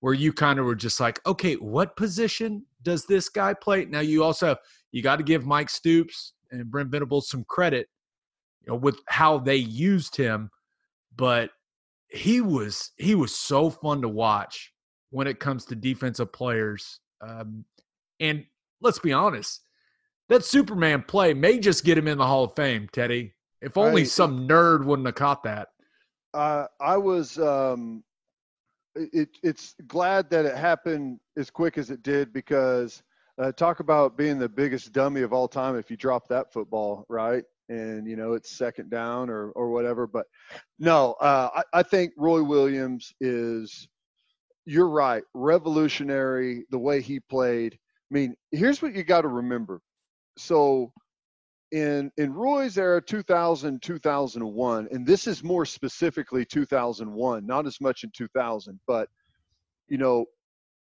where 0.00 0.14
you 0.14 0.32
kind 0.32 0.58
of 0.58 0.64
were 0.64 0.74
just 0.74 1.00
like, 1.00 1.20
okay, 1.26 1.54
what 1.54 1.96
position 1.96 2.64
does 2.82 3.04
this 3.06 3.28
guy 3.28 3.54
play? 3.54 3.84
Now 3.84 4.00
you 4.00 4.22
also 4.22 4.56
you 4.92 5.02
got 5.02 5.16
to 5.16 5.24
give 5.24 5.46
Mike 5.46 5.70
Stoops 5.70 6.34
and 6.50 6.70
Brent 6.70 6.90
Venables 6.90 7.28
some 7.28 7.44
credit, 7.48 7.88
you 8.62 8.72
know, 8.72 8.78
with 8.78 9.00
how 9.08 9.38
they 9.38 9.56
used 9.56 10.16
him, 10.16 10.50
but 11.16 11.50
he 12.08 12.40
was 12.40 12.92
he 12.96 13.14
was 13.14 13.34
so 13.34 13.70
fun 13.70 14.00
to 14.02 14.08
watch 14.08 14.72
when 15.10 15.26
it 15.26 15.40
comes 15.40 15.64
to 15.66 15.74
defensive 15.74 16.32
players. 16.32 17.00
Um, 17.20 17.64
and 18.20 18.44
let's 18.80 18.98
be 18.98 19.12
honest, 19.12 19.62
that 20.28 20.44
Superman 20.44 21.02
play 21.06 21.34
may 21.34 21.58
just 21.58 21.84
get 21.84 21.98
him 21.98 22.08
in 22.08 22.18
the 22.18 22.26
Hall 22.26 22.44
of 22.44 22.54
Fame, 22.54 22.88
Teddy. 22.92 23.34
If 23.60 23.76
only 23.76 24.02
I, 24.02 24.04
some 24.04 24.46
nerd 24.46 24.84
wouldn't 24.84 25.06
have 25.06 25.16
caught 25.16 25.42
that. 25.42 25.68
Uh, 26.32 26.66
I 26.80 26.96
was 26.96 27.38
um, 27.38 28.04
it, 28.94 29.28
it's 29.42 29.74
glad 29.86 30.30
that 30.30 30.44
it 30.46 30.56
happened 30.56 31.18
as 31.36 31.50
quick 31.50 31.78
as 31.78 31.90
it 31.90 32.02
did 32.02 32.32
because 32.32 33.02
uh, 33.38 33.52
talk 33.52 33.80
about 33.80 34.16
being 34.16 34.38
the 34.38 34.48
biggest 34.48 34.92
dummy 34.92 35.22
of 35.22 35.32
all 35.32 35.48
time 35.48 35.76
if 35.76 35.90
you 35.90 35.96
drop 35.96 36.28
that 36.28 36.52
football, 36.52 37.04
right? 37.08 37.44
And 37.68 38.08
you 38.08 38.16
know 38.16 38.32
it's 38.32 38.56
second 38.56 38.90
down 38.90 39.28
or 39.28 39.50
or 39.50 39.70
whatever. 39.70 40.06
But 40.06 40.26
no, 40.78 41.14
uh, 41.20 41.50
I, 41.54 41.80
I 41.80 41.82
think 41.82 42.12
Roy 42.16 42.42
Williams 42.42 43.12
is 43.20 43.88
you're 44.64 44.88
right, 44.88 45.22
revolutionary 45.34 46.64
the 46.70 46.78
way 46.78 47.00
he 47.00 47.20
played. 47.20 47.74
I 47.74 48.14
mean, 48.14 48.34
here's 48.52 48.82
what 48.82 48.94
you 48.94 49.02
got 49.04 49.22
to 49.22 49.28
remember. 49.28 49.80
So 50.36 50.92
in 51.72 52.10
in 52.16 52.32
Roy's 52.32 52.78
era 52.78 53.00
2000 53.00 53.82
2001 53.82 54.88
and 54.90 55.06
this 55.06 55.26
is 55.26 55.44
more 55.44 55.66
specifically 55.66 56.44
2001 56.44 57.46
not 57.46 57.66
as 57.66 57.80
much 57.80 58.04
in 58.04 58.10
2000 58.16 58.78
but 58.86 59.08
you 59.88 59.98
know 59.98 60.24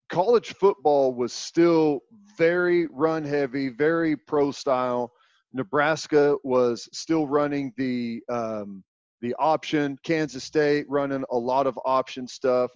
college 0.09 0.53
football 0.55 1.13
was 1.13 1.33
still 1.33 1.99
very 2.37 2.87
run 2.87 3.23
heavy 3.23 3.69
very 3.69 4.15
pro 4.15 4.51
style 4.51 5.11
Nebraska 5.53 6.35
was 6.43 6.89
still 6.91 7.27
running 7.27 7.71
the 7.77 8.21
um, 8.29 8.83
the 9.21 9.33
option 9.39 9.97
Kansas 10.03 10.43
State 10.43 10.85
running 10.89 11.23
a 11.31 11.37
lot 11.37 11.65
of 11.67 11.79
option 11.85 12.27
stuff 12.27 12.69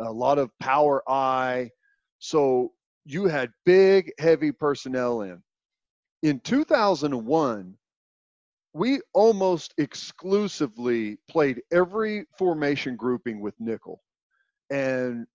a 0.00 0.12
lot 0.12 0.38
of 0.38 0.50
power 0.60 1.02
I. 1.08 1.70
So 2.18 2.72
you 3.04 3.26
had 3.26 3.50
big, 3.64 4.12
heavy 4.18 4.52
personnel 4.52 5.22
in. 5.22 5.42
In 6.22 6.40
2001, 6.40 7.76
we 8.72 9.00
almost 9.14 9.74
exclusively 9.78 11.18
played 11.28 11.62
every 11.72 12.26
formation 12.38 12.96
grouping 12.96 13.40
with 13.40 13.54
nickel. 13.58 14.02
And 14.70 15.26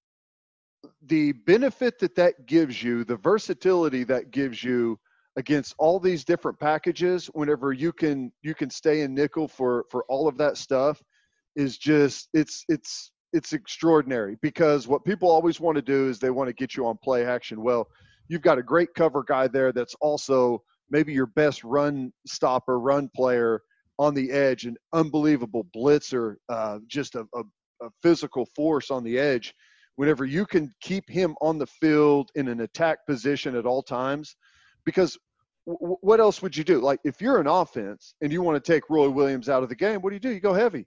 the 1.08 1.34
benefit 1.34 2.00
that 2.00 2.16
that 2.16 2.46
gives 2.46 2.82
you, 2.82 3.04
the 3.04 3.18
versatility 3.18 4.04
that 4.06 4.32
gives 4.32 4.64
you 4.64 5.00
against 5.36 5.76
all 5.78 6.00
these 6.00 6.24
different 6.24 6.60
packages 6.60 7.28
whenever 7.34 7.74
you 7.74 7.92
can 7.92 8.32
you 8.42 8.56
can 8.56 8.70
stay 8.70 9.02
in 9.02 9.14
nickel 9.14 9.48
for 9.50 9.84
for 9.92 10.06
all 10.08 10.30
of 10.30 10.38
that 10.38 10.56
stuff 10.56 11.04
is 11.58 11.78
just 11.78 12.30
it's 12.34 12.64
it's 12.70 13.12
it's 13.34 13.52
extraordinary 13.52 14.38
because 14.42 14.88
what 14.88 15.04
people 15.04 15.30
always 15.30 15.60
want 15.60 15.76
to 15.76 15.82
do 15.82 16.08
is 16.08 16.20
they 16.20 16.30
want 16.30 16.48
to 16.48 16.54
get 16.54 16.76
you 16.78 16.88
on 16.88 16.98
play 17.04 17.26
action. 17.26 17.62
Well, 17.62 17.90
you've 18.30 18.42
got 18.42 18.58
a 18.58 18.64
great 18.64 18.94
cover 18.94 19.24
guy 19.24 19.48
there 19.48 19.74
that's 19.74 19.96
also 20.00 20.64
maybe 20.90 21.14
your 21.14 21.28
best 21.28 21.64
run 21.64 22.12
stopper, 22.26 22.80
run 22.80 23.10
player 23.16 23.62
on 23.98 24.14
the 24.14 24.32
edge, 24.32 24.66
an 24.66 24.76
unbelievable 24.94 25.66
blitzer, 25.76 26.36
uh, 26.50 26.80
just 26.88 27.16
a, 27.16 27.26
a, 27.34 27.42
a 27.82 27.90
physical 28.02 28.46
force 28.56 28.92
on 28.92 29.04
the 29.04 29.18
edge. 29.18 29.54
Whenever 29.96 30.26
you 30.26 30.46
can 30.46 30.74
keep 30.82 31.10
him 31.10 31.36
on 31.42 31.58
the 31.58 31.68
field 31.68 32.30
in 32.36 32.50
an 32.50 32.62
attack 32.62 33.00
position 33.08 33.56
at 33.56 33.66
all 33.66 33.82
times, 33.82 34.36
because 34.86 35.18
w- 35.66 35.96
what 36.02 36.20
else 36.20 36.42
would 36.42 36.56
you 36.56 36.66
do? 36.66 36.82
Like 36.82 37.00
if 37.06 37.22
you're 37.22 37.40
an 37.40 37.48
offense 37.48 38.14
and 38.22 38.32
you 38.32 38.42
want 38.42 38.62
to 38.62 38.72
take 38.72 38.90
Roy 38.90 39.10
Williams 39.10 39.48
out 39.48 39.64
of 39.64 39.70
the 39.70 39.76
game, 39.76 40.02
what 40.02 40.10
do 40.10 40.16
you 40.16 40.20
do? 40.20 40.32
You 40.32 40.42
go 40.42 40.54
heavy 40.54 40.86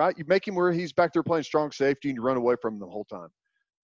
right? 0.00 0.16
You 0.16 0.24
make 0.26 0.48
him 0.48 0.54
where 0.54 0.72
he's 0.72 0.94
back 0.94 1.12
there 1.12 1.22
playing 1.22 1.44
strong 1.44 1.70
safety 1.72 2.08
and 2.08 2.16
you 2.16 2.22
run 2.22 2.38
away 2.38 2.56
from 2.60 2.74
him 2.74 2.80
the 2.80 2.86
whole 2.86 3.04
time. 3.04 3.28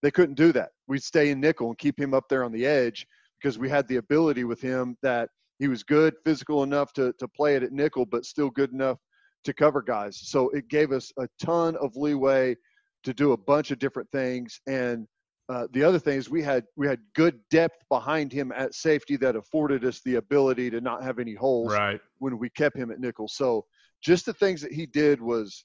They 0.03 0.11
couldn't 0.11 0.37
do 0.37 0.51
that. 0.53 0.71
We'd 0.89 1.03
stay 1.03 1.31
in 1.31 1.41
nickel 1.41 1.69
and 1.69 1.77
keep 1.77 2.01
him 2.01 2.15
up 2.15 2.25
there 2.31 2.43
on 2.43 2.53
the 2.53 2.65
edge 2.65 3.07
because 3.39 3.59
we 3.59 3.69
had 3.69 3.87
the 3.89 3.97
ability 3.97 4.45
with 4.45 4.61
him 4.61 4.97
that 5.03 5.29
he 5.59 5.69
was 5.69 5.83
good, 5.83 6.15
physical 6.25 6.63
enough 6.63 6.93
to, 6.95 7.13
to 7.19 7.29
play 7.29 7.57
it 7.57 7.63
at 7.63 7.73
nickel, 7.73 8.07
but 8.07 8.25
still 8.25 8.51
good 8.51 8.73
enough 8.73 8.99
to 9.45 9.53
cover 9.53 9.83
guys. 9.83 10.19
So 10.23 10.51
it 10.51 10.69
gave 10.69 10.93
us 10.93 11.13
a 11.19 11.29
ton 11.41 11.77
of 11.77 11.97
leeway 11.97 12.57
to 13.05 13.15
do 13.15 13.33
a 13.33 13.37
bunch 13.37 13.71
of 13.71 13.79
different 13.79 14.11
things. 14.11 14.61
And 14.67 15.07
uh, 15.49 15.69
the 15.73 15.85
other 15.85 15.99
thing 15.99 16.19
is 16.19 16.29
we 16.29 16.43
had 16.43 16.65
we 16.77 16.89
had 16.89 16.99
good 17.15 17.39
depth 17.51 17.85
behind 17.89 18.33
him 18.33 18.53
at 18.53 18.75
safety 18.75 19.17
that 19.17 19.37
afforded 19.37 19.85
us 19.85 20.01
the 20.05 20.17
ability 20.17 20.71
to 20.71 20.81
not 20.81 21.05
have 21.05 21.21
any 21.21 21.35
holes 21.35 21.73
right. 21.73 22.01
when 22.19 22.39
we 22.39 22.51
kept 22.51 22.77
him 22.77 22.91
at 22.91 22.99
nickel. 22.99 23.29
So 23.29 23.65
just 24.03 24.27
the 24.27 24.33
things 24.33 24.61
that 24.63 24.73
he 24.73 24.87
did 24.87 25.21
was 25.21 25.65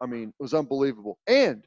I 0.00 0.06
mean, 0.06 0.28
it 0.28 0.42
was 0.42 0.54
unbelievable. 0.54 1.18
And 1.26 1.64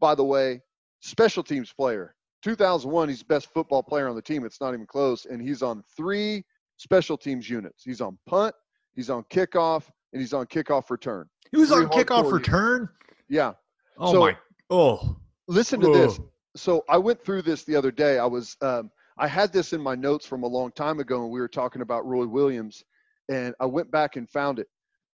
by 0.00 0.14
the 0.14 0.24
way, 0.24 0.60
special 1.00 1.42
teams 1.42 1.72
player. 1.72 2.14
2001, 2.42 3.08
he's 3.08 3.18
the 3.20 3.24
best 3.24 3.52
football 3.52 3.82
player 3.82 4.08
on 4.08 4.14
the 4.14 4.22
team. 4.22 4.44
It's 4.44 4.60
not 4.60 4.74
even 4.74 4.86
close. 4.86 5.26
And 5.26 5.42
he's 5.42 5.62
on 5.62 5.82
three 5.96 6.44
special 6.78 7.18
teams 7.18 7.48
units. 7.48 7.84
He's 7.84 8.00
on 8.00 8.18
punt, 8.26 8.54
he's 8.94 9.10
on 9.10 9.24
kickoff, 9.24 9.84
and 10.12 10.20
he's 10.20 10.32
on 10.32 10.46
kickoff 10.46 10.90
return. 10.90 11.28
He 11.50 11.58
was 11.58 11.68
three 11.68 11.84
on 11.84 11.90
kickoff 11.90 12.32
return? 12.32 12.88
Yeah. 13.28 13.52
Oh, 13.98 14.12
so, 14.12 14.20
my. 14.20 14.36
Oh. 14.70 15.16
Listen 15.46 15.80
to 15.80 15.88
oh. 15.88 15.92
this. 15.92 16.20
So 16.56 16.84
I 16.88 16.98
went 16.98 17.22
through 17.22 17.42
this 17.42 17.64
the 17.64 17.76
other 17.76 17.90
day. 17.90 18.18
I 18.18 18.26
was, 18.26 18.56
um, 18.62 18.90
I 19.18 19.28
had 19.28 19.52
this 19.52 19.72
in 19.72 19.80
my 19.80 19.94
notes 19.94 20.26
from 20.26 20.42
a 20.42 20.46
long 20.46 20.72
time 20.72 20.98
ago, 21.00 21.22
and 21.22 21.30
we 21.30 21.40
were 21.40 21.48
talking 21.48 21.82
about 21.82 22.06
Roy 22.06 22.26
Williams, 22.26 22.82
and 23.28 23.54
I 23.60 23.66
went 23.66 23.90
back 23.90 24.16
and 24.16 24.28
found 24.28 24.58
it. 24.58 24.66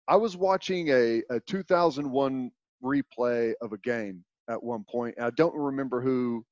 I 0.09 0.17
was 0.17 0.37
watching 0.37 0.89
a, 0.89 1.23
a 1.31 1.41
2001 1.47 2.51
replay 2.83 3.53
of 3.61 3.73
a 3.73 3.79
game 3.79 4.25
at 4.49 4.63
one 4.63 4.85
point. 4.91 5.15
I 5.21 5.31
don't 5.31 5.55
remember 5.55 6.01
who 6.01 6.45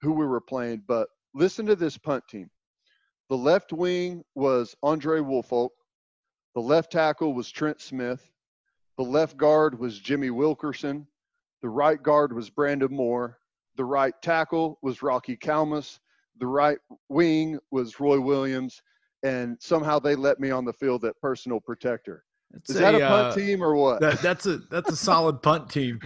who 0.00 0.12
we 0.12 0.26
were 0.26 0.40
playing, 0.40 0.82
but 0.88 1.08
listen 1.34 1.64
to 1.66 1.76
this 1.76 1.96
punt 1.96 2.24
team. 2.28 2.50
The 3.32 3.38
left 3.38 3.72
wing 3.72 4.24
was 4.34 4.76
Andre 4.82 5.20
Woolfolk. 5.20 5.72
The 6.54 6.60
left 6.60 6.92
tackle 6.92 7.32
was 7.32 7.50
Trent 7.50 7.80
Smith. 7.80 8.30
The 8.98 9.04
left 9.04 9.38
guard 9.38 9.78
was 9.78 9.98
Jimmy 9.98 10.28
Wilkerson. 10.28 11.06
The 11.62 11.70
right 11.70 12.02
guard 12.02 12.34
was 12.34 12.50
Brandon 12.50 12.92
Moore. 12.94 13.38
The 13.76 13.86
right 13.86 14.12
tackle 14.20 14.78
was 14.82 15.02
Rocky 15.02 15.38
Calmus. 15.38 15.98
The 16.40 16.46
right 16.46 16.76
wing 17.08 17.58
was 17.70 17.98
Roy 17.98 18.20
Williams. 18.20 18.82
And 19.22 19.56
somehow 19.62 19.98
they 19.98 20.14
let 20.14 20.38
me 20.38 20.50
on 20.50 20.66
the 20.66 20.74
field 20.74 21.06
at 21.06 21.18
personal 21.18 21.58
protector. 21.58 22.24
It's 22.54 22.70
Is 22.70 22.76
a, 22.76 22.80
that 22.80 22.94
a 22.94 22.98
punt 22.98 23.26
uh, 23.28 23.34
team 23.34 23.62
or 23.62 23.74
what? 23.74 24.00
That, 24.00 24.20
that's 24.20 24.46
a 24.46 24.58
that's 24.70 24.90
a 24.90 24.96
solid 24.96 25.42
punt 25.42 25.70
team 25.70 26.00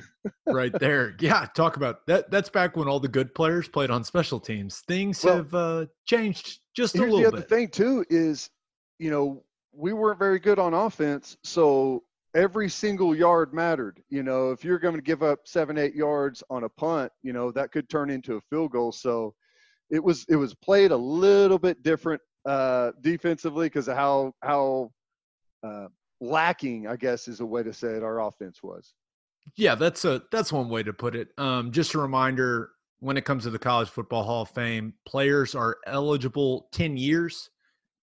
right 0.47 0.73
there. 0.79 1.17
Yeah, 1.21 1.47
talk 1.55 1.77
about 1.77 2.07
that. 2.07 2.31
That's 2.31 2.49
back 2.49 2.77
when 2.77 2.89
all 2.89 3.01
the 3.01 3.09
good 3.09 3.35
players 3.35 3.69
played 3.69 3.91
on 3.91 4.05
special 4.05 4.39
teams. 4.39 4.81
Things 4.87 5.25
well, 5.25 5.37
have 5.37 5.55
uh, 5.55 5.87
changed 6.05 6.61
just 6.75 6.95
a 6.97 7.01
little 7.03 7.19
bit. 7.19 7.31
The 7.31 7.37
other 7.39 7.47
thing 7.47 7.69
too 7.69 8.05
is, 8.09 8.51
you 8.99 9.11
know, 9.11 9.43
we 9.73 9.93
weren't 9.93 10.19
very 10.19 10.39
good 10.39 10.59
on 10.59 10.73
offense, 10.73 11.37
so 11.43 12.05
every 12.35 12.69
single 12.69 13.15
yard 13.15 13.53
mattered. 13.53 14.03
You 14.09 14.23
know, 14.23 14.53
if 14.53 14.65
you're 14.65 14.79
going 14.79 14.95
to 14.95 15.03
give 15.03 15.23
up 15.23 15.41
seven, 15.45 15.79
eight 15.79 15.95
yards 15.95 16.43
on 16.49 16.65
a 16.65 16.69
punt, 16.69 17.11
you 17.23 17.33
know 17.33 17.51
that 17.53 17.73
could 17.73 17.89
turn 17.89 18.11
into 18.11 18.37
a 18.37 18.41
field 18.43 18.71
goal. 18.71 18.93
So 18.93 19.35
it 19.91 20.03
was 20.03 20.25
it 20.29 20.37
was 20.37 20.55
played 20.55 20.93
a 20.93 20.97
little 20.97 21.59
bit 21.59 21.83
different 21.83 22.21
uh, 22.45 22.93
defensively 23.01 23.67
because 23.67 23.89
of 23.89 23.97
how 23.97 24.33
how 24.43 24.93
uh, 25.65 25.89
lacking, 26.21 26.87
I 26.87 26.97
guess, 26.97 27.29
is 27.29 27.41
a 27.41 27.47
way 27.47 27.63
to 27.63 27.73
say 27.73 27.89
it. 27.89 28.03
Our 28.03 28.21
offense 28.21 28.63
was. 28.63 28.95
Yeah, 29.57 29.75
that's 29.75 30.05
a 30.05 30.23
that's 30.33 30.53
one 30.53 30.69
way 30.69 30.83
to 30.83 30.93
put 30.93 31.15
it. 31.15 31.29
Um, 31.39 31.71
just 31.71 31.95
a 31.95 31.99
reminder: 31.99 32.71
when 32.99 33.17
it 33.17 33.25
comes 33.25 33.45
to 33.45 33.51
the 33.51 33.59
College 33.59 33.89
Football 33.89 34.25
Hall 34.25 34.43
of 34.43 34.51
Fame, 34.51 34.95
players 35.07 35.55
are 35.55 35.77
eligible 35.87 36.69
ten 36.73 36.97
years 36.97 37.51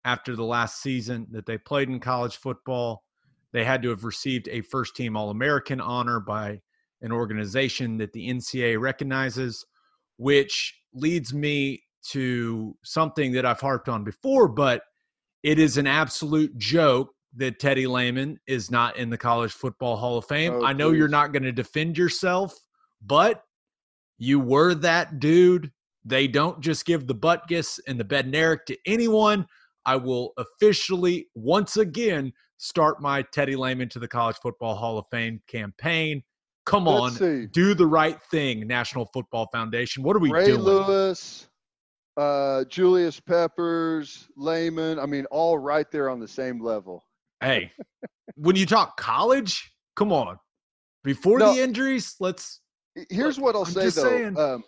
after 0.05 0.35
the 0.35 0.43
last 0.43 0.81
season 0.81 1.27
that 1.31 1.45
they 1.45 1.57
played 1.57 1.89
in 1.89 1.99
college 1.99 2.37
football. 2.37 3.03
They 3.51 3.63
had 3.63 3.81
to 3.83 3.89
have 3.89 4.03
received 4.03 4.47
a 4.49 4.61
first 4.61 4.95
team 4.95 5.15
All 5.15 5.29
American 5.29 5.79
honor 5.79 6.19
by 6.19 6.59
an 7.01 7.11
organization 7.11 7.97
that 7.97 8.13
the 8.13 8.29
NCAA 8.29 8.79
recognizes, 8.79 9.65
which 10.17 10.73
leads 10.93 11.33
me 11.33 11.83
to 12.09 12.75
something 12.83 13.31
that 13.33 13.45
I've 13.45 13.59
harped 13.59 13.89
on 13.89 14.03
before, 14.03 14.47
but 14.47 14.81
it 15.43 15.59
is 15.59 15.77
an 15.77 15.87
absolute 15.87 16.57
joke 16.57 17.12
that 17.35 17.59
Teddy 17.59 17.87
Lehman 17.87 18.39
is 18.47 18.69
not 18.69 18.97
in 18.97 19.09
the 19.09 19.17
College 19.17 19.51
Football 19.51 19.97
Hall 19.97 20.17
of 20.17 20.25
Fame. 20.25 20.53
Oh, 20.53 20.65
I 20.65 20.73
know 20.73 20.89
please. 20.89 20.99
you're 20.99 21.07
not 21.07 21.31
going 21.31 21.43
to 21.43 21.51
defend 21.51 21.97
yourself, 21.97 22.55
but 23.01 23.43
you 24.17 24.39
were 24.39 24.75
that 24.75 25.19
dude. 25.19 25.71
They 26.05 26.27
don't 26.27 26.59
just 26.59 26.85
give 26.85 27.07
the 27.07 27.15
Butkus 27.15 27.79
and 27.87 27.99
the 27.99 28.03
Bednarik 28.03 28.65
to 28.65 28.77
anyone. 28.85 29.45
I 29.85 29.95
will 29.95 30.33
officially, 30.37 31.27
once 31.33 31.77
again, 31.77 32.31
start 32.57 33.01
my 33.01 33.23
Teddy 33.33 33.55
Lehman 33.55 33.89
to 33.89 33.99
the 33.99 34.07
College 34.07 34.37
Football 34.41 34.75
Hall 34.75 34.97
of 34.97 35.05
Fame 35.11 35.41
campaign. 35.47 36.23
Come 36.65 36.85
Let's 36.85 37.01
on, 37.01 37.11
see. 37.11 37.45
do 37.47 37.73
the 37.73 37.85
right 37.85 38.21
thing, 38.31 38.65
National 38.67 39.05
Football 39.07 39.49
Foundation. 39.51 40.03
What 40.03 40.15
are 40.15 40.19
we 40.19 40.29
doing? 40.29 40.41
Ray 40.41 40.47
doing? 40.47 40.61
Lewis, 40.61 41.49
uh, 42.15 42.63
Julius 42.65 43.19
Peppers, 43.19 44.29
Lehman. 44.37 44.99
I 44.99 45.05
mean, 45.05 45.25
all 45.25 45.57
right 45.57 45.89
there 45.91 46.09
on 46.09 46.19
the 46.19 46.27
same 46.27 46.63
level. 46.63 47.03
Hey, 47.43 47.71
when 48.35 48.55
you 48.55 48.65
talk 48.65 48.97
college, 48.97 49.71
come 49.95 50.13
on. 50.13 50.39
Before 51.03 51.39
no, 51.39 51.53
the 51.53 51.61
injuries, 51.61 52.15
let's. 52.19 52.61
Here's 53.09 53.39
what 53.39 53.55
I'll 53.55 53.65
I'm 53.65 53.71
say 53.71 53.89
though. 53.89 54.55
Um, 54.55 54.63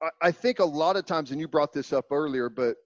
I, 0.00 0.08
I 0.28 0.30
think 0.30 0.60
a 0.60 0.64
lot 0.64 0.96
of 0.96 1.06
times, 1.06 1.32
and 1.32 1.40
you 1.40 1.48
brought 1.48 1.72
this 1.72 1.92
up 1.92 2.06
earlier, 2.12 2.48
but 2.48 2.76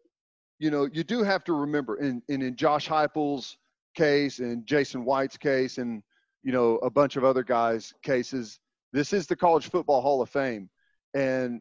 you 0.59 0.71
know, 0.71 0.89
you 0.93 1.03
do 1.03 1.23
have 1.23 1.43
to 1.45 1.53
remember, 1.53 1.97
in, 1.97 2.23
in, 2.29 2.41
in 2.41 2.57
Josh 2.57 2.89
Heupel's 2.89 3.57
case 3.97 4.39
and 4.39 4.65
Jason 4.65 5.05
White's 5.05 5.37
case 5.37 5.79
and, 5.79 6.03
you 6.45 6.53
know, 6.53 6.77
a 6.77 6.89
bunch 6.89 7.17
of 7.17 7.25
other 7.25 7.43
guys' 7.43 7.93
cases, 8.05 8.61
this 8.93 9.13
is 9.13 9.27
the 9.27 9.35
College 9.35 9.69
Football 9.69 10.01
Hall 10.01 10.23
of 10.23 10.31
Fame. 10.31 10.71
And 11.15 11.61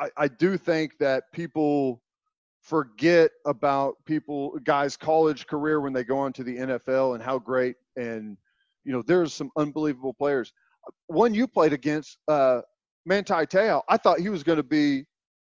I, 0.00 0.10
I 0.16 0.28
do 0.28 0.58
think 0.58 0.98
that 0.98 1.24
people 1.32 2.02
forget 2.64 3.30
about 3.44 3.96
people, 4.06 4.58
guys' 4.64 4.96
college 4.96 5.46
career 5.46 5.80
when 5.80 5.92
they 5.92 6.02
go 6.02 6.18
on 6.18 6.32
to 6.32 6.42
the 6.42 6.56
NFL 6.56 7.14
and 7.14 7.22
how 7.22 7.38
great 7.38 7.76
and, 7.96 8.36
you 8.84 8.92
know, 8.92 9.02
there's 9.02 9.34
some 9.34 9.50
unbelievable 9.56 10.14
players. 10.14 10.52
One 11.06 11.34
you 11.34 11.46
played 11.46 11.74
against, 11.74 12.18
uh, 12.26 12.62
Manti 13.04 13.46
Te'o, 13.46 13.82
I 13.88 13.98
thought 13.98 14.18
he 14.18 14.30
was 14.30 14.42
going 14.42 14.56
to 14.56 14.62
be, 14.62 15.04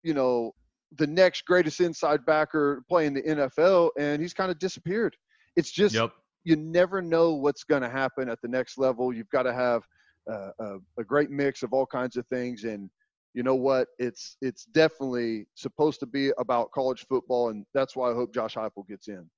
you 0.03 0.15
know, 0.15 0.53
the 0.97 1.07
next 1.07 1.45
greatest 1.45 1.81
inside 1.81 2.27
backer 2.27 2.83
playing 2.89 3.15
the 3.15 3.23
NFL, 3.23 3.91
and 3.99 4.21
he's 4.21 4.35
kind 4.35 4.51
of 4.51 4.59
disappeared. 4.59 5.17
It's 5.55 5.71
just 5.71 5.95
yep. 5.95 6.11
you 6.45 6.57
never 6.57 7.01
know 7.01 7.35
what's 7.35 7.65
going 7.65 7.83
to 7.83 7.89
happen 7.89 8.29
at 8.29 8.41
the 8.43 8.49
next 8.49 8.79
level. 8.79 9.13
You've 9.13 9.31
got 9.31 9.45
to 9.45 9.53
have 9.53 9.83
uh, 10.31 10.51
a, 10.59 10.77
a, 10.99 11.05
great 11.05 11.31
mix 11.31 11.63
of 11.63 11.73
all 11.73 11.87
kinds 11.87 12.17
of 12.17 12.27
things, 12.27 12.65
and 12.65 12.91
you 13.37 13.43
know 13.43 13.55
what? 13.55 13.89
It's 13.99 14.39
it's 14.41 14.65
definitely 14.65 15.47
supposed 15.55 16.01
to 16.01 16.07
be 16.07 16.33
about 16.39 16.73
college 16.73 17.05
football, 17.07 17.51
and 17.51 17.67
that's 17.75 17.95
why 17.95 18.11
I 18.11 18.15
hope 18.15 18.33
Josh 18.33 18.55
Heupel 18.55 18.89
gets 18.89 19.09
in. 19.09 19.29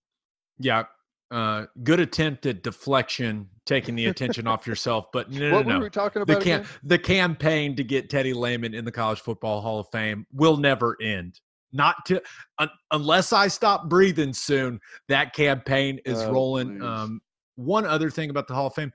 Yeah, 0.60 0.84
uh, 1.32 1.66
good 1.82 1.98
attempt 1.98 2.46
at 2.46 2.62
deflection, 2.62 3.48
taking 3.66 3.96
the 3.96 4.06
attention 4.06 4.46
off 4.46 4.68
yourself. 4.68 5.06
But 5.12 5.32
no, 5.32 5.52
what 5.52 5.66
no, 5.66 5.72
no. 5.72 5.78
were 5.78 5.84
we 5.86 5.90
talking 5.90 6.22
about? 6.22 6.38
The, 6.38 6.44
cam- 6.44 6.64
the 6.84 6.98
campaign 6.98 7.74
to 7.74 7.82
get 7.82 8.08
Teddy 8.08 8.32
Lehman 8.32 8.72
in 8.72 8.84
the 8.84 8.92
College 8.92 9.20
Football 9.20 9.60
Hall 9.60 9.80
of 9.80 9.88
Fame 9.90 10.24
will 10.32 10.56
never 10.56 10.96
end. 11.02 11.40
Not 11.72 11.96
to 12.06 12.22
un- 12.60 12.70
unless 12.92 13.32
I 13.32 13.48
stop 13.48 13.88
breathing 13.88 14.32
soon. 14.32 14.78
That 15.08 15.34
campaign 15.34 15.98
is 16.04 16.22
oh, 16.22 16.32
rolling. 16.32 16.80
Um, 16.80 17.20
one 17.56 17.84
other 17.84 18.10
thing 18.10 18.30
about 18.30 18.46
the 18.46 18.54
Hall 18.54 18.68
of 18.68 18.74
Fame: 18.74 18.92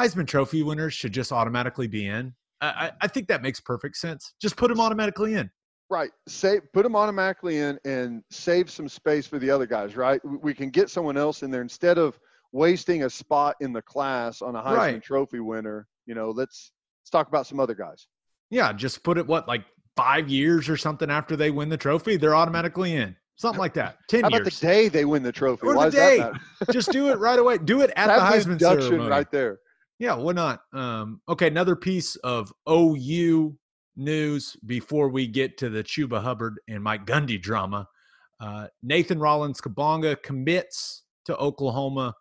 Heisman 0.00 0.26
Trophy 0.26 0.62
winners 0.62 0.94
should 0.94 1.12
just 1.12 1.32
automatically 1.32 1.86
be 1.86 2.06
in. 2.06 2.32
I, 2.60 2.92
I 3.00 3.06
think 3.08 3.28
that 3.28 3.42
makes 3.42 3.60
perfect 3.60 3.96
sense. 3.96 4.34
Just 4.40 4.56
put 4.56 4.68
them 4.68 4.80
automatically 4.80 5.34
in. 5.34 5.50
Right. 5.90 6.10
Say 6.26 6.60
put 6.72 6.82
them 6.82 6.96
automatically 6.96 7.58
in 7.58 7.78
and 7.84 8.22
save 8.30 8.70
some 8.70 8.88
space 8.88 9.26
for 9.26 9.38
the 9.38 9.50
other 9.50 9.66
guys. 9.66 9.96
Right. 9.96 10.20
We 10.24 10.52
can 10.54 10.70
get 10.70 10.90
someone 10.90 11.16
else 11.16 11.42
in 11.42 11.50
there 11.50 11.62
instead 11.62 11.98
of 11.98 12.18
wasting 12.52 13.04
a 13.04 13.10
spot 13.10 13.56
in 13.60 13.72
the 13.72 13.82
class 13.82 14.42
on 14.42 14.56
a 14.56 14.62
Heisman 14.62 14.76
right. 14.76 15.02
Trophy 15.02 15.40
winner. 15.40 15.86
You 16.06 16.14
know, 16.14 16.30
let's 16.30 16.72
let's 17.02 17.10
talk 17.10 17.28
about 17.28 17.46
some 17.46 17.60
other 17.60 17.74
guys. 17.74 18.06
Yeah, 18.50 18.72
just 18.72 19.02
put 19.02 19.18
it 19.18 19.26
what 19.26 19.48
like 19.48 19.64
five 19.96 20.28
years 20.28 20.68
or 20.68 20.76
something 20.76 21.10
after 21.10 21.36
they 21.36 21.50
win 21.50 21.68
the 21.68 21.76
trophy, 21.76 22.16
they're 22.16 22.36
automatically 22.36 22.94
in. 22.94 23.16
Something 23.36 23.60
like 23.60 23.74
that. 23.74 23.98
Ten 24.08 24.22
How 24.22 24.28
about 24.28 24.40
years. 24.42 24.58
the 24.58 24.66
day 24.66 24.88
they 24.88 25.04
win 25.04 25.22
the 25.22 25.32
trophy? 25.32 25.68
Or 25.68 25.76
Why 25.76 25.90
the 25.90 25.96
day. 25.96 26.30
just 26.72 26.90
do 26.90 27.08
it 27.10 27.18
right 27.18 27.38
away. 27.38 27.58
Do 27.58 27.82
it 27.82 27.92
at 27.96 28.08
the 28.08 28.20
Heisman 28.20 28.58
ceremony. 28.58 29.08
right 29.08 29.30
there. 29.30 29.60
Yeah, 29.98 30.14
why 30.14 30.32
not? 30.32 30.60
Um, 30.72 31.20
okay, 31.28 31.48
another 31.48 31.74
piece 31.74 32.14
of 32.16 32.52
OU 32.70 33.56
news 33.96 34.56
before 34.66 35.08
we 35.08 35.26
get 35.26 35.58
to 35.58 35.68
the 35.68 35.82
Chuba 35.82 36.22
Hubbard 36.22 36.60
and 36.68 36.82
Mike 36.82 37.04
Gundy 37.04 37.40
drama. 37.40 37.86
Uh, 38.40 38.68
Nathan 38.82 39.18
Rollins 39.18 39.60
Kabonga 39.60 40.22
commits 40.22 41.02
to 41.24 41.36
Oklahoma. 41.36 42.14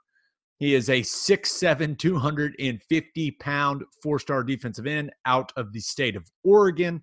He 0.57 0.73
is 0.73 0.89
a 0.89 1.01
6'7, 1.01 1.97
250 1.99 3.31
pound 3.31 3.83
four 4.01 4.17
star 4.17 4.43
defensive 4.43 4.87
end 4.87 5.11
out 5.25 5.51
of 5.55 5.71
the 5.71 5.79
state 5.79 6.15
of 6.15 6.27
Oregon. 6.43 7.01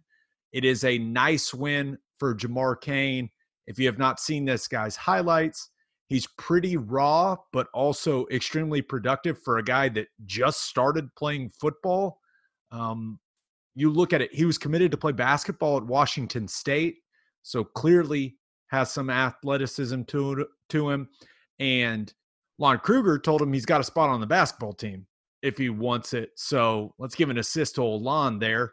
It 0.53 0.65
is 0.65 0.83
a 0.83 0.99
nice 0.99 1.55
win 1.55 1.97
for 2.19 2.35
Jamar 2.35 2.81
Cain. 2.81 3.31
If 3.69 3.79
you 3.79 3.87
have 3.87 3.99
not 3.99 4.19
seen 4.19 4.45
this 4.45 4.67
guy's 4.67 4.97
highlights, 4.97 5.71
he's 6.09 6.27
pretty 6.39 6.77
raw, 6.77 7.37
but 7.53 7.69
also 7.75 8.27
extremely 8.31 8.83
productive 8.83 9.43
for 9.43 9.59
a 9.59 9.65
guy 9.65 9.89
that 9.91 10.09
just 10.27 10.63
started 10.63 11.15
playing 11.17 11.51
football. 11.51 12.21
Um, 12.71 13.19
you 13.75 13.91
look 13.91 14.13
at 14.13 14.23
it, 14.23 14.33
he 14.33 14.45
was 14.45 14.59
committed 14.59 14.91
to 14.91 14.97
play 14.97 15.13
basketball 15.13 15.77
at 15.77 15.85
Washington 15.85 16.47
State, 16.47 16.97
so 17.43 17.65
clearly 17.65 18.37
has 18.69 18.91
some 18.91 19.11
athleticism 19.11 20.03
to 20.03 20.47
to 20.71 20.91
him. 20.91 21.09
And 21.59 22.13
Lon 22.59 22.79
Kruger 22.79 23.19
told 23.19 23.43
him 23.43 23.53
he's 23.53 23.67
got 23.67 23.81
a 23.81 23.85
spot 23.85 24.11
on 24.11 24.21
the 24.21 24.27
basketball 24.27 24.73
team 24.73 25.07
if 25.43 25.59
he 25.59 25.69
wants 25.71 26.15
it. 26.15 26.31
So 26.37 26.95
let's 26.99 27.15
give 27.15 27.31
an 27.31 27.39
assist 27.39 27.75
to 27.77 27.85
Lon 27.85 28.39
there, 28.39 28.73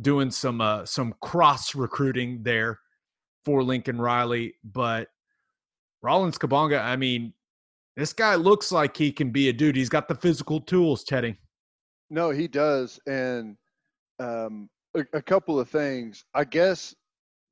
doing 0.00 0.30
some 0.30 0.60
uh, 0.60 0.84
some 0.84 1.14
cross 1.20 1.74
recruiting 1.74 2.42
there 2.42 2.78
for 3.44 3.62
Lincoln 3.62 4.00
Riley. 4.00 4.54
But 4.64 5.08
Rollins 6.02 6.38
Kabonga, 6.38 6.82
I 6.82 6.96
mean, 6.96 7.32
this 7.96 8.12
guy 8.12 8.34
looks 8.34 8.72
like 8.72 8.96
he 8.96 9.12
can 9.12 9.30
be 9.30 9.48
a 9.48 9.52
dude. 9.52 9.76
He's 9.76 9.88
got 9.88 10.08
the 10.08 10.14
physical 10.14 10.60
tools, 10.60 11.04
Teddy. 11.04 11.36
No, 12.10 12.30
he 12.30 12.48
does, 12.48 13.00
and 13.06 13.56
um, 14.18 14.68
a, 14.94 15.04
a 15.14 15.22
couple 15.22 15.58
of 15.58 15.68
things. 15.68 16.24
I 16.34 16.44
guess 16.44 16.94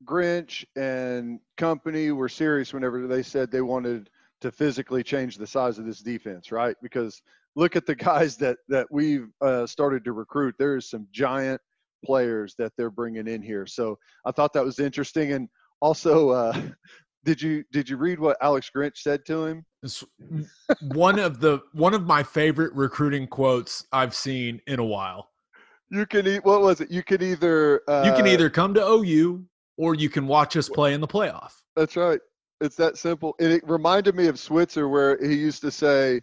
Grinch 0.04 0.64
and 0.76 1.40
company 1.56 2.10
were 2.10 2.28
serious 2.28 2.72
whenever 2.72 3.06
they 3.06 3.22
said 3.22 3.50
they 3.50 3.60
wanted 3.60 4.10
to 4.40 4.50
physically 4.50 5.02
change 5.02 5.36
the 5.36 5.46
size 5.46 5.78
of 5.78 5.84
this 5.86 6.00
defense, 6.00 6.50
right? 6.50 6.76
Because 6.82 7.22
look 7.56 7.76
at 7.76 7.86
the 7.86 7.94
guys 8.10 8.36
that 8.38 8.58
that 8.68 8.86
we've 8.90 9.28
uh, 9.40 9.66
started 9.66 10.04
to 10.04 10.12
recruit. 10.12 10.54
There 10.58 10.76
is 10.76 10.88
some 10.88 11.06
giant 11.12 11.60
players 12.04 12.54
that 12.58 12.72
they're 12.76 12.90
bringing 12.90 13.28
in 13.28 13.42
here. 13.42 13.66
So 13.66 13.98
I 14.24 14.32
thought 14.32 14.52
that 14.54 14.64
was 14.64 14.78
interesting. 14.78 15.32
And 15.32 15.48
also, 15.80 16.30
uh, 16.30 16.60
did 17.24 17.40
you 17.40 17.64
did 17.72 17.88
you 17.88 17.96
read 17.96 18.18
what 18.18 18.36
Alex 18.40 18.70
Grinch 18.74 18.98
said 18.98 19.24
to 19.26 19.44
him? 19.44 19.64
It's 19.82 20.04
one 20.80 21.18
of 21.18 21.40
the 21.40 21.60
one 21.72 21.94
of 21.94 22.06
my 22.06 22.22
favorite 22.22 22.72
recruiting 22.74 23.26
quotes 23.26 23.84
I've 23.92 24.14
seen 24.14 24.60
in 24.66 24.78
a 24.78 24.84
while 24.84 25.30
you 25.90 26.06
can 26.06 26.26
eat. 26.26 26.44
What 26.44 26.62
was 26.62 26.80
it? 26.80 26.90
You 26.90 27.02
can 27.02 27.22
either 27.22 27.82
uh, 27.88 28.04
you 28.06 28.12
can 28.12 28.26
either 28.26 28.48
come 28.48 28.74
to 28.74 28.86
OU 28.86 29.44
or 29.76 29.94
you 29.94 30.08
can 30.08 30.26
watch 30.26 30.56
us 30.56 30.68
play 30.68 30.94
in 30.94 31.00
the 31.00 31.08
playoff. 31.08 31.52
That's 31.76 31.96
right. 31.96 32.20
It's 32.60 32.76
that 32.76 32.96
simple. 32.96 33.34
And 33.40 33.52
it 33.52 33.68
reminded 33.68 34.14
me 34.14 34.26
of 34.26 34.38
Switzer, 34.38 34.88
where 34.88 35.18
he 35.22 35.34
used 35.34 35.62
to 35.62 35.70
say, 35.70 36.20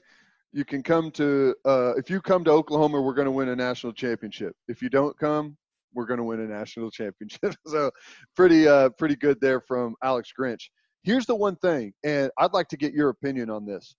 you 0.54 0.64
can 0.64 0.84
come 0.84 1.12
to 1.12 1.56
uh, 1.66 1.94
if 1.98 2.10
you 2.10 2.22
come 2.22 2.44
to 2.46 2.52
Oklahoma, 2.52 3.02
we're 3.02 3.14
going 3.14 3.26
to 3.26 3.32
win 3.32 3.50
a 3.50 3.56
national 3.56 3.94
championship. 3.94 4.56
If 4.68 4.82
you 4.82 4.90
don't 4.90 5.18
come, 5.18 5.58
we're 5.94 6.06
going 6.06 6.20
to 6.20 6.24
win 6.24 6.40
a 6.40 6.48
national 6.48 6.90
championship. 6.90 7.56
so 7.68 7.92
pretty 8.36 8.68
uh, 8.68 8.90
pretty 8.90 9.16
good 9.16 9.40
there 9.42 9.60
from 9.60 9.96
Alex 10.04 10.32
Grinch. 10.38 10.70
Here's 11.04 11.26
the 11.26 11.36
one 11.36 11.56
thing, 11.56 11.94
and 12.04 12.32
I'd 12.38 12.54
like 12.54 12.68
to 12.70 12.78
get 12.78 12.94
your 12.94 13.10
opinion 13.10 13.50
on 13.50 13.66
this. 13.66 13.96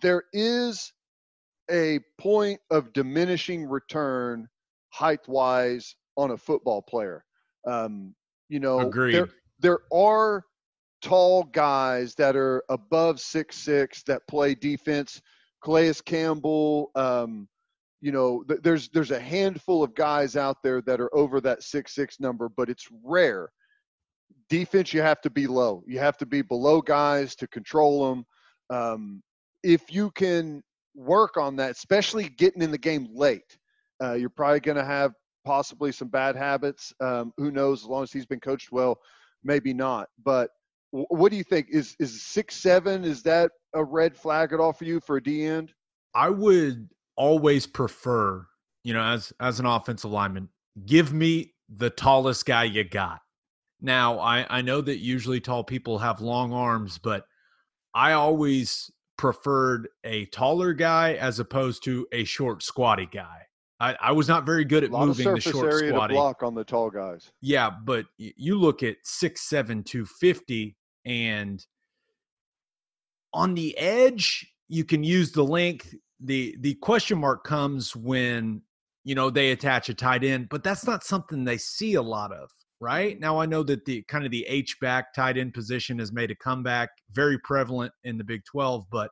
There 0.00 0.24
is 0.32 0.92
a 1.70 2.00
point 2.18 2.60
of 2.70 2.92
diminishing 2.92 3.66
return 3.66 4.48
height 4.90 5.26
wise 5.28 5.96
on 6.16 6.32
a 6.32 6.36
football 6.36 6.82
player. 6.82 7.24
Um, 7.66 8.14
you 8.48 8.60
know, 8.60 8.80
Agreed. 8.80 9.14
there 9.14 9.28
there 9.60 9.78
are 9.92 10.44
tall 11.02 11.44
guys 11.44 12.14
that 12.14 12.36
are 12.36 12.62
above 12.68 13.20
six 13.20 13.56
six 13.56 14.02
that 14.04 14.26
play 14.28 14.54
defense. 14.54 15.20
Calais 15.62 15.94
Campbell, 16.04 16.90
um, 16.94 17.48
you 18.00 18.12
know, 18.12 18.44
th- 18.48 18.60
there's 18.62 18.88
there's 18.90 19.10
a 19.10 19.20
handful 19.20 19.82
of 19.82 19.94
guys 19.94 20.36
out 20.36 20.62
there 20.62 20.82
that 20.82 21.00
are 21.00 21.14
over 21.14 21.40
that 21.40 21.62
six 21.62 21.94
six 21.94 22.20
number, 22.20 22.48
but 22.48 22.68
it's 22.68 22.88
rare. 23.02 23.50
Defense, 24.48 24.92
you 24.92 25.02
have 25.02 25.20
to 25.22 25.30
be 25.30 25.46
low. 25.46 25.82
You 25.86 25.98
have 25.98 26.16
to 26.18 26.26
be 26.26 26.42
below 26.42 26.80
guys 26.80 27.34
to 27.36 27.46
control 27.48 28.08
them. 28.08 28.26
Um, 28.70 29.22
if 29.62 29.92
you 29.92 30.10
can 30.10 30.62
work 30.94 31.36
on 31.36 31.56
that, 31.56 31.72
especially 31.72 32.28
getting 32.28 32.62
in 32.62 32.70
the 32.70 32.78
game 32.78 33.08
late, 33.12 33.58
uh, 34.02 34.12
you're 34.12 34.30
probably 34.30 34.60
going 34.60 34.76
to 34.76 34.84
have 34.84 35.12
possibly 35.44 35.92
some 35.92 36.08
bad 36.08 36.36
habits. 36.36 36.92
Um, 37.00 37.32
who 37.36 37.50
knows? 37.50 37.82
As 37.82 37.88
long 37.88 38.02
as 38.02 38.12
he's 38.12 38.26
been 38.26 38.40
coached 38.40 38.72
well, 38.72 38.98
maybe 39.42 39.72
not. 39.72 40.08
But 40.24 40.50
w- 40.92 41.06
what 41.08 41.30
do 41.30 41.36
you 41.36 41.44
think? 41.44 41.68
Is 41.70 41.96
is 41.98 42.22
six 42.22 42.56
seven? 42.56 43.04
Is 43.04 43.22
that 43.22 43.50
a 43.74 43.84
red 43.84 44.16
flag 44.16 44.52
at 44.52 44.60
all 44.60 44.72
for 44.72 44.84
you 44.84 45.00
for 45.00 45.16
a 45.16 45.22
D 45.22 45.44
end? 45.44 45.72
I 46.14 46.30
would 46.30 46.88
always 47.16 47.66
prefer, 47.66 48.46
you 48.82 48.94
know, 48.94 49.02
as 49.02 49.32
as 49.40 49.60
an 49.60 49.66
offensive 49.66 50.10
lineman, 50.10 50.48
give 50.86 51.12
me 51.12 51.54
the 51.74 51.90
tallest 51.90 52.46
guy 52.46 52.64
you 52.64 52.84
got. 52.84 53.20
Now, 53.84 54.18
I 54.18 54.46
I 54.48 54.62
know 54.62 54.80
that 54.80 55.00
usually 55.00 55.40
tall 55.40 55.62
people 55.62 55.98
have 55.98 56.22
long 56.22 56.54
arms, 56.54 56.96
but 56.96 57.26
I 57.94 58.12
always 58.12 58.90
preferred 59.18 59.88
a 60.04 60.24
taller 60.26 60.72
guy 60.72 61.14
as 61.14 61.38
opposed 61.38 61.84
to 61.84 62.06
a 62.10 62.24
short 62.24 62.62
squatty 62.62 63.06
guy. 63.12 63.42
I, 63.80 63.94
I 64.00 64.12
was 64.12 64.26
not 64.26 64.46
very 64.46 64.64
good 64.64 64.84
at 64.84 64.90
moving 64.90 65.10
of 65.10 65.16
the 65.18 65.22
surface 65.22 65.52
short 65.52 65.70
area 65.70 65.90
squatty. 65.90 66.14
to 66.14 66.18
block 66.18 66.42
on 66.42 66.54
the 66.54 66.64
tall 66.64 66.88
guys. 66.88 67.30
Yeah, 67.42 67.70
but 67.84 68.06
you 68.16 68.58
look 68.58 68.82
at 68.82 68.96
six 69.04 69.42
seven 69.42 69.82
two 69.82 70.06
fifty, 70.06 70.76
and 71.04 71.64
on 73.34 73.52
the 73.52 73.76
edge, 73.76 74.50
you 74.68 74.84
can 74.84 75.04
use 75.04 75.30
the 75.30 75.44
length. 75.44 75.94
the 76.20 76.56
The 76.60 76.74
question 76.76 77.18
mark 77.18 77.44
comes 77.44 77.94
when 77.94 78.62
you 79.04 79.14
know 79.14 79.28
they 79.28 79.50
attach 79.50 79.90
a 79.90 79.94
tight 79.94 80.24
end, 80.24 80.48
but 80.48 80.64
that's 80.64 80.86
not 80.86 81.04
something 81.04 81.44
they 81.44 81.58
see 81.58 81.94
a 81.94 82.02
lot 82.02 82.32
of. 82.32 82.48
Right 82.84 83.18
now, 83.18 83.38
I 83.40 83.46
know 83.46 83.62
that 83.62 83.86
the 83.86 84.02
kind 84.08 84.26
of 84.26 84.30
the 84.30 84.44
H 84.46 84.78
back 84.78 85.14
tight 85.14 85.38
end 85.38 85.54
position 85.54 85.98
has 86.00 86.12
made 86.12 86.30
a 86.30 86.34
comeback, 86.34 86.90
very 87.12 87.38
prevalent 87.38 87.90
in 88.04 88.18
the 88.18 88.24
Big 88.24 88.44
Twelve. 88.44 88.84
But 88.92 89.10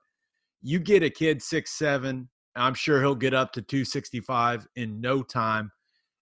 you 0.61 0.79
get 0.79 1.03
a 1.03 1.09
kid 1.09 1.41
six 1.41 1.79
seven, 1.79 2.29
I'm 2.55 2.75
sure 2.75 3.01
he'll 3.01 3.15
get 3.15 3.33
up 3.33 3.51
to 3.53 3.63
two 3.63 3.87
sixty 3.87 4.21
five 4.21 4.67
in 4.77 5.01
no 5.01 5.23
time 5.23 5.73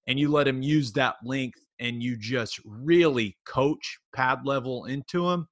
and 0.07 0.17
you 0.17 0.31
let 0.31 0.47
him 0.47 0.63
use 0.63 0.93
that 0.93 1.17
length 1.25 1.59
and 1.81 2.01
you 2.01 2.17
just 2.17 2.61
really 2.65 3.37
coach 3.47 3.99
pad 4.15 4.41
level 4.45 4.85
into 4.85 5.29
him, 5.29 5.49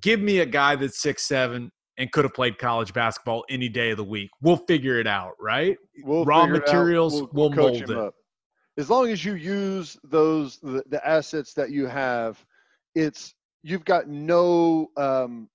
give 0.00 0.18
me 0.18 0.40
a 0.40 0.46
guy 0.46 0.74
that's 0.74 1.00
six 1.00 1.28
seven 1.28 1.70
and 1.98 2.10
could 2.10 2.24
have 2.24 2.34
played 2.34 2.58
college 2.58 2.92
basketball 2.92 3.44
any 3.48 3.68
day 3.68 3.90
of 3.92 3.96
the 3.96 4.02
week. 4.04 4.30
We'll 4.42 4.56
figure 4.56 4.98
it 4.98 5.06
out, 5.06 5.34
right? 5.40 5.76
We'll 6.02 6.24
Raw 6.24 6.42
it 6.42 6.46
out. 6.46 6.50
materials, 6.50 7.22
we'll 7.32 7.52
coach 7.52 7.78
mold 7.78 7.90
it. 7.90 7.96
up. 7.96 8.14
As 8.78 8.88
long 8.88 9.10
as 9.10 9.24
you 9.24 9.34
use 9.34 9.98
those 10.04 10.58
the, 10.58 10.84
the 10.88 11.06
assets 11.06 11.52
that 11.54 11.70
you 11.70 11.86
have, 11.86 12.42
it's 12.94 13.34
you've 13.62 13.84
got 13.84 14.08
no 14.08 14.88
um, 14.96 15.48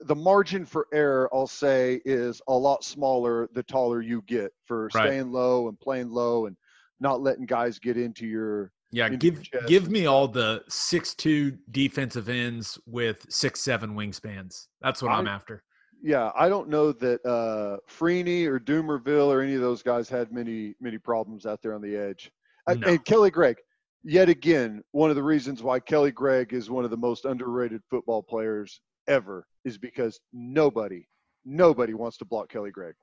the 0.00 0.14
margin 0.14 0.64
for 0.64 0.86
error. 0.92 1.28
I'll 1.32 1.46
say 1.46 2.00
is 2.04 2.40
a 2.48 2.54
lot 2.54 2.82
smaller 2.82 3.48
the 3.52 3.62
taller 3.62 4.00
you 4.00 4.22
get 4.22 4.52
for 4.64 4.88
Right. 4.94 5.08
staying 5.08 5.32
low 5.32 5.68
and 5.68 5.78
playing 5.78 6.10
low 6.10 6.46
and 6.46 6.56
not 6.98 7.20
letting 7.20 7.46
guys 7.46 7.78
get 7.78 7.96
into 7.96 8.26
your 8.26 8.72
Yeah, 8.90 9.10
give 9.10 9.42
give 9.66 9.90
me 9.90 10.06
all 10.06 10.26
the 10.26 10.62
six 10.68 11.14
two 11.14 11.58
defensive 11.72 12.28
ends 12.28 12.78
with 12.86 13.26
six 13.28 13.60
seven 13.60 13.94
wingspans. 13.94 14.68
That's 14.80 15.02
what 15.02 15.12
I'm 15.12 15.26
after. 15.26 15.62
Yeah, 16.02 16.32
I 16.34 16.48
don't 16.48 16.68
know 16.68 16.90
that 16.92 17.24
uh, 17.24 17.76
Freeney 17.88 18.46
or 18.46 18.58
Dumervil 18.58 19.28
or 19.28 19.40
any 19.40 19.54
of 19.54 19.60
those 19.60 19.82
guys 19.82 20.08
had 20.08 20.32
many 20.32 20.74
many 20.80 20.98
problems 20.98 21.46
out 21.46 21.62
there 21.62 21.74
on 21.74 21.82
the 21.82 21.96
edge. 21.96 22.32
No. 22.68 22.88
And 22.88 23.04
Kelly 23.04 23.30
Gregg, 23.30 23.56
yet 24.04 24.28
again, 24.28 24.82
one 24.92 25.10
of 25.10 25.16
the 25.16 25.22
reasons 25.22 25.62
why 25.62 25.80
Kelly 25.80 26.12
Gregg 26.12 26.52
is 26.52 26.70
one 26.70 26.84
of 26.84 26.90
the 26.90 26.96
most 26.96 27.24
underrated 27.24 27.82
football 27.90 28.22
players 28.22 28.80
ever 29.08 29.46
is 29.64 29.78
because 29.78 30.20
nobody, 30.32 31.06
nobody 31.44 31.94
wants 31.94 32.16
to 32.18 32.24
block 32.24 32.48
Kelly 32.48 32.70
Gregg. 32.70 32.94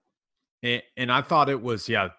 And, 0.63 0.81
and 0.97 1.11
I 1.11 1.21
thought 1.21 1.49
it 1.49 1.61
was 1.61 1.87
yeah. 1.87 2.09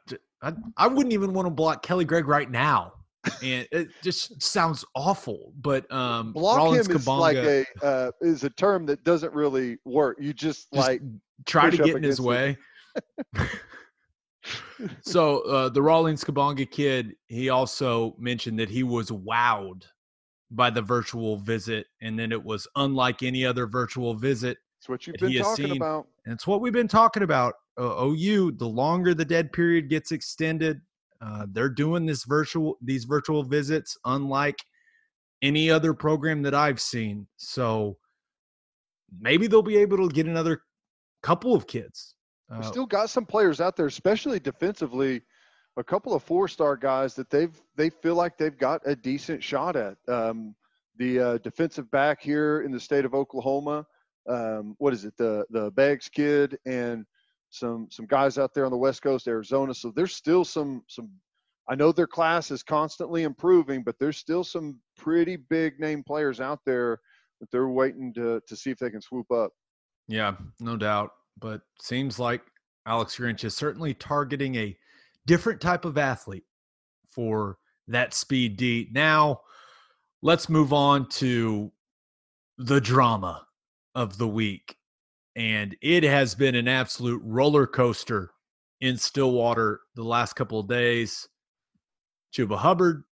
I 0.76 0.86
wouldn't 0.86 1.12
even 1.12 1.34
want 1.34 1.46
to 1.46 1.50
block 1.50 1.82
Kelly 1.82 2.06
Gregg 2.06 2.26
right 2.26 2.50
now, 2.50 2.94
and 3.42 3.68
it 3.70 3.88
just 4.02 4.42
sounds 4.42 4.84
awful. 4.94 5.52
But 5.60 5.90
um, 5.92 6.32
Block 6.32 6.56
Rollins 6.56 6.88
him 6.88 6.96
is 6.96 7.04
Kabonga, 7.04 7.18
like 7.18 7.36
a 7.36 7.66
uh, 7.82 8.10
is 8.22 8.44
a 8.44 8.50
term 8.50 8.86
that 8.86 9.04
doesn't 9.04 9.34
really 9.34 9.76
work. 9.84 10.16
You 10.18 10.32
just, 10.32 10.72
Just 10.72 10.88
like 10.88 11.02
try 11.44 11.68
to 11.68 11.76
get 11.76 11.96
in 11.96 12.02
his 12.02 12.20
way. 12.20 12.56
so 15.02 15.40
uh, 15.40 15.68
the 15.68 15.82
Rollins 15.82 16.24
Kabonga 16.24 16.70
kid, 16.70 17.14
he 17.26 17.48
also 17.50 18.14
mentioned 18.18 18.58
that 18.58 18.68
he 18.68 18.82
was 18.82 19.10
wowed 19.10 19.84
by 20.50 20.70
the 20.70 20.82
virtual 20.82 21.38
visit, 21.38 21.86
and 22.00 22.18
then 22.18 22.32
it 22.32 22.42
was 22.42 22.66
unlike 22.76 23.22
any 23.22 23.44
other 23.44 23.66
virtual 23.66 24.14
visit. 24.14 24.58
it's 24.78 24.88
what 24.88 25.06
you've 25.06 25.16
been 25.16 25.38
talking 25.38 25.66
seen. 25.66 25.76
about. 25.76 26.06
And 26.24 26.34
it's 26.34 26.46
what 26.46 26.60
we've 26.60 26.72
been 26.72 26.88
talking 26.88 27.22
about. 27.22 27.54
Uh, 27.78 28.04
OU, 28.04 28.52
the 28.52 28.66
longer 28.66 29.14
the 29.14 29.24
dead 29.24 29.52
period 29.52 29.88
gets 29.88 30.12
extended, 30.12 30.80
uh, 31.20 31.46
they're 31.50 31.68
doing 31.68 32.06
this 32.06 32.24
virtual 32.24 32.78
these 32.82 33.04
virtual 33.04 33.42
visits 33.42 33.96
unlike 34.06 34.58
any 35.42 35.70
other 35.70 35.94
program 35.94 36.42
that 36.42 36.54
I've 36.54 36.80
seen. 36.80 37.26
So 37.36 37.96
maybe 39.18 39.46
they'll 39.46 39.62
be 39.62 39.76
able 39.76 40.08
to 40.08 40.14
get 40.14 40.26
another 40.26 40.62
couple 41.22 41.54
of 41.54 41.66
kids. 41.66 42.14
We 42.50 42.56
Uh, 42.56 42.62
still 42.62 42.86
got 42.86 43.10
some 43.10 43.24
players 43.24 43.60
out 43.60 43.76
there, 43.76 43.86
especially 43.86 44.40
defensively. 44.40 45.22
A 45.76 45.84
couple 45.84 46.14
of 46.14 46.22
four-star 46.22 46.76
guys 46.76 47.14
that 47.14 47.30
they've 47.30 47.56
they 47.76 47.90
feel 47.90 48.16
like 48.16 48.36
they've 48.36 48.58
got 48.58 48.82
a 48.84 48.96
decent 48.96 49.42
shot 49.42 49.76
at. 49.76 49.96
Um, 50.08 50.54
the 50.96 51.20
uh, 51.20 51.38
defensive 51.38 51.90
back 51.90 52.20
here 52.20 52.62
in 52.62 52.72
the 52.72 52.80
state 52.80 53.04
of 53.04 53.14
Oklahoma, 53.14 53.86
um, 54.28 54.74
what 54.78 54.92
is 54.92 55.04
it? 55.04 55.16
The 55.16 55.46
the 55.50 55.70
Beggs 55.70 56.08
kid 56.08 56.58
and 56.66 57.06
some 57.50 57.88
some 57.90 58.06
guys 58.06 58.36
out 58.36 58.52
there 58.52 58.64
on 58.64 58.72
the 58.72 58.76
West 58.76 59.00
Coast, 59.00 59.28
Arizona. 59.28 59.72
So 59.72 59.92
there's 59.94 60.14
still 60.14 60.44
some 60.44 60.82
some. 60.88 61.10
I 61.68 61.76
know 61.76 61.92
their 61.92 62.08
class 62.08 62.50
is 62.50 62.64
constantly 62.64 63.22
improving, 63.22 63.84
but 63.84 63.96
there's 64.00 64.16
still 64.18 64.42
some 64.42 64.80
pretty 64.96 65.36
big 65.36 65.78
name 65.78 66.02
players 66.02 66.40
out 66.40 66.58
there 66.66 66.98
that 67.40 67.50
they're 67.52 67.68
waiting 67.68 68.12
to 68.14 68.40
to 68.46 68.56
see 68.56 68.70
if 68.70 68.78
they 68.78 68.90
can 68.90 69.00
swoop 69.00 69.30
up. 69.30 69.52
Yeah, 70.08 70.34
no 70.58 70.76
doubt. 70.76 71.12
But 71.38 71.62
seems 71.80 72.18
like 72.18 72.42
Alex 72.86 73.16
Grinch 73.16 73.44
is 73.44 73.56
certainly 73.56 73.94
targeting 73.94 74.54
a 74.56 74.76
different 75.26 75.60
type 75.60 75.84
of 75.84 75.98
athlete 75.98 76.44
for 77.08 77.58
that 77.88 78.14
speed 78.14 78.56
D. 78.56 78.88
Now, 78.92 79.40
let's 80.22 80.48
move 80.48 80.72
on 80.72 81.08
to 81.10 81.72
the 82.58 82.80
drama 82.80 83.46
of 83.94 84.18
the 84.18 84.28
week. 84.28 84.76
And 85.36 85.76
it 85.80 86.02
has 86.02 86.34
been 86.34 86.54
an 86.54 86.68
absolute 86.68 87.22
roller 87.24 87.66
coaster 87.66 88.30
in 88.80 88.96
Stillwater 88.96 89.80
the 89.94 90.04
last 90.04 90.34
couple 90.34 90.58
of 90.58 90.68
days. 90.68 91.28
Chuba 92.34 92.56
Hubbard, 92.56 93.04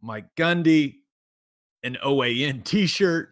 Mike 0.00 0.26
Gundy, 0.36 0.96
an 1.82 1.96
OAN 2.02 2.62
t 2.64 2.86
shirt, 2.86 3.30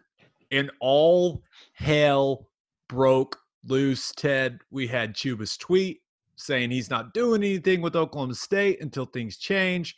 and 0.51 0.71
all 0.79 1.43
hell 1.73 2.49
broke 2.87 3.39
loose. 3.65 4.11
Ted, 4.11 4.59
we 4.71 4.87
had 4.87 5.13
Chuba's 5.13 5.57
tweet 5.57 6.01
saying 6.35 6.71
he's 6.71 6.89
not 6.89 7.13
doing 7.13 7.43
anything 7.43 7.81
with 7.81 7.95
Oklahoma 7.95 8.35
State 8.35 8.81
until 8.81 9.05
things 9.05 9.37
change. 9.37 9.97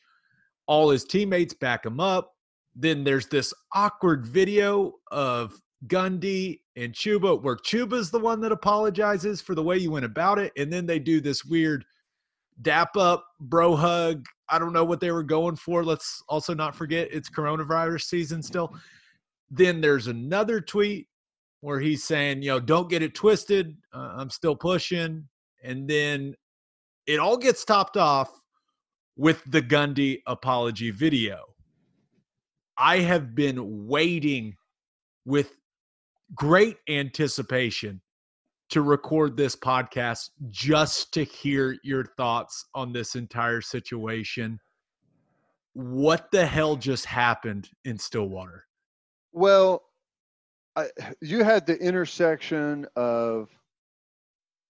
All 0.67 0.89
his 0.89 1.04
teammates 1.04 1.54
back 1.54 1.86
him 1.86 1.99
up. 1.99 2.34
Then 2.75 3.04
there's 3.04 3.28
this 3.28 3.54
awkward 3.73 4.25
video 4.25 4.93
of 5.12 5.60
Gundy 5.88 6.62
and 6.75 6.93
Chuba 6.93 7.41
where 7.41 7.56
Chuba's 7.56 8.12
the 8.12 8.19
one 8.19 8.41
that 8.41 8.51
apologizes 8.51 9.41
for 9.41 9.56
the 9.56 9.63
way 9.63 9.78
you 9.78 9.91
went 9.91 10.06
about 10.06 10.39
it. 10.39 10.51
And 10.58 10.71
then 10.71 10.86
they 10.86 10.99
do 10.99 11.21
this 11.21 11.45
weird 11.45 11.86
dap 12.62 12.97
up, 12.97 13.25
bro 13.39 13.75
hug. 13.75 14.25
I 14.49 14.60
don't 14.60 14.73
know 14.73 14.86
what 14.86 14.99
they 14.99 15.12
were 15.12 15.23
going 15.23 15.56
for. 15.56 15.84
Let's 15.84 16.23
also 16.28 16.54
not 16.54 16.75
forget 16.75 17.10
it's 17.12 17.30
coronavirus 17.30 18.04
season 18.04 18.43
still. 18.43 18.75
Then 19.49 19.82
there's 19.82 20.08
another 20.08 20.60
tweet 20.60 21.08
where 21.65 21.80
he's 21.80 22.04
saying, 22.04 22.43
you 22.43 22.49
know, 22.49 22.60
don't 22.60 22.91
get 22.91 23.01
it 23.01 23.15
twisted. 23.15 23.75
Uh, 23.91 24.13
I'm 24.17 24.30
still 24.30 24.56
pushing. 24.56 25.28
And 25.63 25.89
then 25.89 26.36
it 27.08 27.17
all 27.17 27.38
gets 27.38 27.65
topped 27.65 27.97
off 27.97 28.39
with 29.17 29.41
the 29.47 29.63
Gundy 29.63 30.21
apology 30.28 30.91
video. 30.91 31.39
I 32.78 32.99
have 32.99 33.34
been 33.34 33.88
waiting 33.88 34.56
with 35.25 35.58
great 36.36 36.78
anticipation 36.88 37.99
to 38.69 38.84
record 38.84 39.36
this 39.36 39.56
podcast 39.56 40.30
just 40.51 41.15
to 41.15 41.23
hear 41.23 41.78
your 41.84 42.06
thoughts 42.15 42.65
on 42.75 42.93
this 42.93 43.15
entire 43.15 43.62
situation. 43.62 44.60
What 45.73 46.30
the 46.32 46.45
hell 46.45 46.75
just 46.75 47.08
happened 47.08 47.69
in 47.86 47.97
Stillwater? 47.97 48.65
Well, 49.34 49.85
I, 50.76 50.90
you 51.22 51.44
had 51.44 51.66
the 51.66 51.78
intersection 51.78 52.86
of 52.96 53.50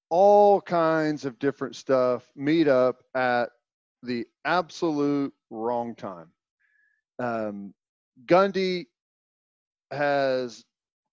all 0.09 0.61
kinds 0.61 1.25
of 1.25 1.39
different 1.39 1.75
stuff 1.75 2.29
meet 2.35 2.67
up 2.67 3.03
at 3.15 3.49
the 4.03 4.27
absolute 4.45 5.33
wrong 5.49 5.95
time. 5.95 6.27
Um, 7.17 7.73
Gundy 8.25 8.85
has 9.91 10.63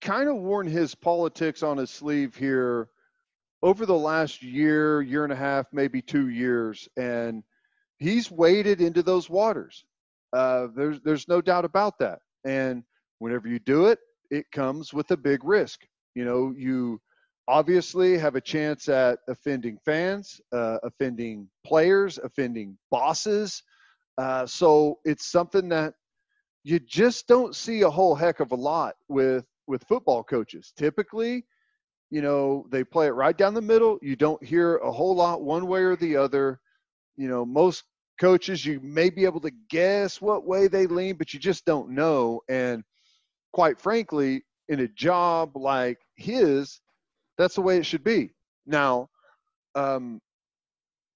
kind 0.01 0.29
of 0.29 0.35
worn 0.37 0.67
his 0.67 0.93
politics 0.93 1.63
on 1.63 1.77
his 1.77 1.89
sleeve 1.89 2.35
here 2.35 2.89
over 3.63 3.85
the 3.85 3.97
last 3.97 4.43
year, 4.43 5.01
year 5.01 5.23
and 5.23 5.33
a 5.33 5.37
half, 5.37 5.65
maybe 5.71 6.01
two 6.01 6.29
years, 6.29 6.87
and 6.97 7.43
he's 7.97 8.29
waded 8.29 8.81
into 8.81 9.01
those 9.01 9.29
waters. 9.29 9.85
Uh, 10.33 10.67
there's 10.75 10.99
there's 11.01 11.27
no 11.27 11.41
doubt 11.41 11.63
about 11.63 11.97
that. 11.99 12.19
And 12.43 12.83
whenever 13.19 13.47
you 13.47 13.59
do 13.59 13.87
it, 13.87 13.99
it 14.33 14.51
comes 14.51 14.93
with 14.93 15.11
a 15.11 15.17
big 15.17 15.43
risk. 15.43 15.81
You 16.15 16.25
know, 16.25 16.53
you 16.57 16.99
obviously 17.47 18.17
have 18.17 18.35
a 18.35 18.41
chance 18.41 18.89
at 18.89 19.19
offending 19.27 19.77
fans, 19.85 20.41
uh, 20.51 20.77
offending 20.83 21.47
players, 21.65 22.17
offending 22.17 22.77
bosses. 22.89 23.61
Uh, 24.17 24.45
so 24.45 24.99
it's 25.05 25.31
something 25.31 25.69
that 25.69 25.93
you 26.63 26.79
just 26.79 27.27
don't 27.27 27.55
see 27.55 27.81
a 27.81 27.89
whole 27.89 28.15
heck 28.15 28.39
of 28.39 28.51
a 28.51 28.55
lot 28.55 28.95
with 29.07 29.45
with 29.67 29.83
football 29.83 30.23
coaches. 30.23 30.73
Typically, 30.75 31.45
you 32.09 32.21
know, 32.21 32.65
they 32.71 32.83
play 32.83 33.07
it 33.07 33.11
right 33.11 33.37
down 33.37 33.53
the 33.53 33.61
middle. 33.61 33.99
You 34.01 34.15
don't 34.15 34.43
hear 34.43 34.77
a 34.77 34.91
whole 34.91 35.15
lot 35.15 35.43
one 35.43 35.67
way 35.67 35.81
or 35.81 35.95
the 35.95 36.15
other. 36.15 36.59
You 37.17 37.27
know, 37.27 37.45
most 37.45 37.83
coaches 38.19 38.65
you 38.65 38.79
may 38.81 39.09
be 39.09 39.25
able 39.25 39.41
to 39.41 39.51
guess 39.69 40.21
what 40.21 40.47
way 40.47 40.67
they 40.67 40.87
lean, 40.87 41.17
but 41.17 41.33
you 41.33 41.39
just 41.39 41.65
don't 41.65 41.89
know. 41.89 42.41
And 42.49 42.83
quite 43.53 43.79
frankly, 43.79 44.43
in 44.67 44.81
a 44.81 44.87
job 44.87 45.55
like 45.55 45.99
his, 46.15 46.81
that's 47.37 47.55
the 47.55 47.61
way 47.61 47.77
it 47.77 47.85
should 47.85 48.03
be. 48.03 48.31
Now, 48.65 49.09
um, 49.75 50.19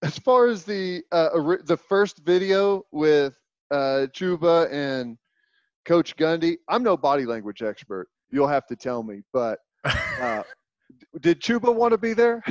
as 0.04 0.18
far 0.20 0.48
as 0.48 0.64
the 0.64 1.04
uh, 1.12 1.30
the 1.66 1.78
first 1.78 2.20
video 2.20 2.84
with 2.92 3.38
uh, 3.72 4.08
Chuba 4.14 4.72
and 4.72 5.18
Coach 5.86 6.16
Gundy, 6.16 6.58
I'm 6.70 6.84
no 6.84 6.96
body 6.96 7.26
language 7.26 7.62
expert. 7.62 8.08
You'll 8.30 8.48
have 8.48 8.68
to 8.68 8.76
tell 8.76 9.04
me, 9.04 9.22
but 9.34 9.60
uh, 10.22 10.44
did 11.22 11.42
Chuba 11.42 11.74
want 11.74 11.92
to 11.92 11.98
be 11.98 12.14
there? 12.14 12.44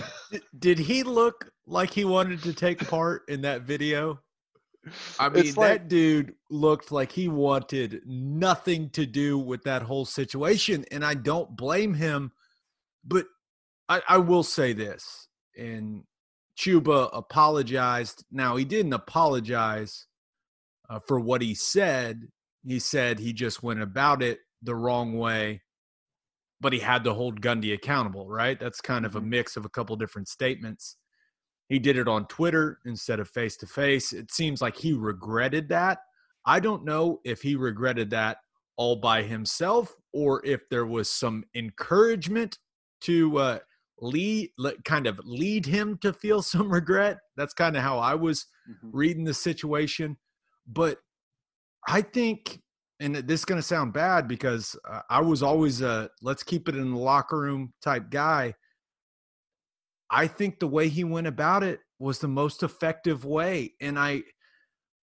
Did 0.58 0.78
he 0.78 1.02
look 1.02 1.50
like 1.66 1.90
he 1.92 2.04
wanted 2.04 2.42
to 2.42 2.52
take 2.52 2.86
part 2.88 3.22
in 3.28 3.42
that 3.42 3.62
video? 3.62 4.20
I 5.18 5.28
mean, 5.28 5.46
like, 5.54 5.54
that 5.54 5.88
dude 5.88 6.34
looked 6.50 6.92
like 6.92 7.12
he 7.12 7.28
wanted 7.28 8.02
nothing 8.06 8.90
to 8.90 9.06
do 9.06 9.38
with 9.38 9.64
that 9.64 9.82
whole 9.82 10.04
situation, 10.04 10.84
and 10.90 11.04
I 11.04 11.14
don't 11.14 11.56
blame 11.56 11.94
him. 11.94 12.32
But 13.04 13.26
I, 13.88 14.02
I 14.08 14.18
will 14.18 14.42
say 14.42 14.72
this, 14.72 15.28
and 15.56 16.04
Chuba 16.58 17.10
apologized. 17.12 18.24
Now 18.30 18.56
he 18.56 18.64
didn't 18.64 18.92
apologize 18.92 20.06
uh, 20.88 21.00
for 21.06 21.18
what 21.20 21.42
he 21.42 21.54
said. 21.54 22.28
He 22.64 22.78
said 22.78 23.18
he 23.18 23.32
just 23.32 23.62
went 23.62 23.82
about 23.82 24.22
it 24.22 24.40
the 24.62 24.74
wrong 24.74 25.16
way, 25.18 25.62
but 26.60 26.72
he 26.72 26.78
had 26.78 27.04
to 27.04 27.14
hold 27.14 27.40
Gundy 27.40 27.72
accountable. 27.74 28.28
Right? 28.28 28.58
That's 28.58 28.80
kind 28.80 29.04
of 29.04 29.16
a 29.16 29.20
mm-hmm. 29.20 29.30
mix 29.30 29.56
of 29.56 29.64
a 29.64 29.70
couple 29.70 29.96
different 29.96 30.28
statements. 30.28 30.96
He 31.68 31.78
did 31.78 31.96
it 31.96 32.08
on 32.08 32.26
Twitter 32.26 32.78
instead 32.84 33.20
of 33.20 33.28
face 33.28 33.56
to 33.58 33.66
face. 33.66 34.12
It 34.12 34.32
seems 34.32 34.62
like 34.62 34.76
he 34.76 34.92
regretted 34.92 35.68
that. 35.70 35.98
I 36.46 36.60
don't 36.60 36.84
know 36.84 37.20
if 37.24 37.42
he 37.42 37.56
regretted 37.56 38.10
that 38.10 38.38
all 38.76 38.96
by 38.96 39.22
himself 39.22 39.94
or 40.12 40.44
if 40.44 40.68
there 40.70 40.86
was 40.86 41.10
some 41.10 41.44
encouragement 41.54 42.58
to 43.02 43.38
uh, 43.38 43.58
lead, 44.00 44.50
kind 44.84 45.06
of 45.06 45.20
lead 45.24 45.66
him 45.66 45.98
to 46.02 46.12
feel 46.12 46.42
some 46.42 46.72
regret. 46.72 47.18
That's 47.36 47.54
kind 47.54 47.76
of 47.76 47.82
how 47.82 47.98
I 47.98 48.14
was 48.14 48.46
mm-hmm. 48.70 48.96
reading 48.96 49.24
the 49.24 49.34
situation. 49.34 50.16
But 50.66 50.98
I 51.88 52.02
think, 52.02 52.60
and 53.00 53.14
this 53.14 53.40
is 53.40 53.44
going 53.44 53.60
to 53.60 53.66
sound 53.66 53.92
bad 53.92 54.26
because 54.26 54.76
uh, 54.88 55.02
I 55.10 55.20
was 55.20 55.42
always 55.42 55.82
a 55.82 56.10
let's 56.22 56.42
keep 56.42 56.68
it 56.68 56.76
in 56.76 56.92
the 56.92 56.98
locker 56.98 57.38
room 57.38 57.72
type 57.82 58.10
guy. 58.10 58.54
I 60.10 60.26
think 60.26 60.58
the 60.58 60.68
way 60.68 60.88
he 60.88 61.04
went 61.04 61.26
about 61.26 61.62
it 61.62 61.80
was 61.98 62.18
the 62.18 62.28
most 62.28 62.62
effective 62.62 63.24
way. 63.24 63.74
And 63.80 63.98
I 63.98 64.22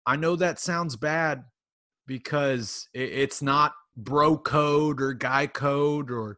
I 0.06 0.16
know 0.16 0.36
that 0.36 0.60
sounds 0.60 0.96
bad 0.96 1.44
because 2.08 2.88
it's 2.94 3.42
not 3.42 3.74
bro 3.96 4.38
code 4.38 5.02
or 5.02 5.14
guy 5.14 5.48
code 5.48 6.10
or 6.10 6.38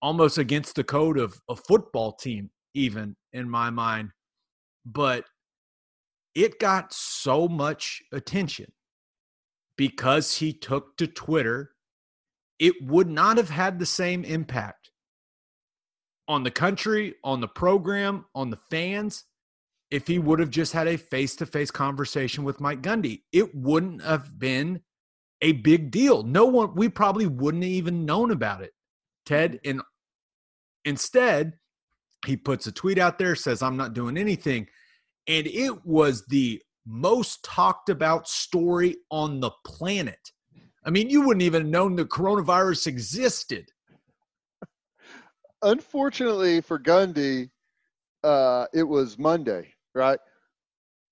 almost 0.00 0.38
against 0.38 0.76
the 0.76 0.84
code 0.84 1.18
of 1.18 1.40
a 1.48 1.56
football 1.56 2.12
team, 2.12 2.50
even 2.74 3.16
in 3.32 3.50
my 3.50 3.70
mind. 3.70 4.10
But 4.86 5.24
it 6.34 6.60
got 6.60 6.92
so 6.92 7.48
much 7.48 8.02
attention 8.12 8.72
because 9.76 10.36
he 10.36 10.52
took 10.52 10.96
to 10.98 11.06
Twitter. 11.06 11.72
It 12.58 12.74
would 12.82 13.08
not 13.08 13.36
have 13.36 13.50
had 13.50 13.78
the 13.78 13.86
same 13.86 14.24
impact 14.24 14.89
on 16.28 16.42
the 16.44 16.50
country, 16.50 17.14
on 17.24 17.40
the 17.40 17.48
program, 17.48 18.24
on 18.34 18.50
the 18.50 18.58
fans, 18.70 19.24
if 19.90 20.06
he 20.06 20.18
would 20.18 20.38
have 20.38 20.50
just 20.50 20.72
had 20.72 20.86
a 20.86 20.96
face 20.96 21.34
to 21.36 21.46
face 21.46 21.70
conversation 21.70 22.44
with 22.44 22.60
Mike 22.60 22.82
Gundy. 22.82 23.22
It 23.32 23.54
wouldn't 23.54 24.02
have 24.02 24.38
been 24.38 24.80
a 25.40 25.52
big 25.52 25.90
deal. 25.90 26.22
No 26.22 26.46
one, 26.46 26.74
we 26.74 26.88
probably 26.88 27.26
wouldn't 27.26 27.64
have 27.64 27.72
even 27.72 28.04
known 28.04 28.30
about 28.30 28.62
it, 28.62 28.72
Ted. 29.26 29.58
And 29.64 29.82
instead, 30.84 31.54
he 32.26 32.36
puts 32.36 32.66
a 32.66 32.72
tweet 32.72 32.98
out 32.98 33.18
there, 33.18 33.34
says, 33.34 33.62
I'm 33.62 33.76
not 33.76 33.94
doing 33.94 34.16
anything. 34.16 34.68
And 35.26 35.46
it 35.46 35.84
was 35.84 36.24
the 36.26 36.62
most 36.86 37.42
talked 37.44 37.88
about 37.88 38.28
story 38.28 38.96
on 39.10 39.40
the 39.40 39.50
planet. 39.64 40.30
I 40.84 40.90
mean, 40.90 41.10
you 41.10 41.22
wouldn't 41.22 41.42
even 41.42 41.62
have 41.62 41.70
known 41.70 41.96
the 41.96 42.04
coronavirus 42.04 42.86
existed 42.86 43.70
unfortunately 45.62 46.60
for 46.60 46.78
Gundy, 46.78 47.50
uh, 48.22 48.66
it 48.72 48.82
was 48.82 49.18
Monday, 49.18 49.72
right? 49.94 50.18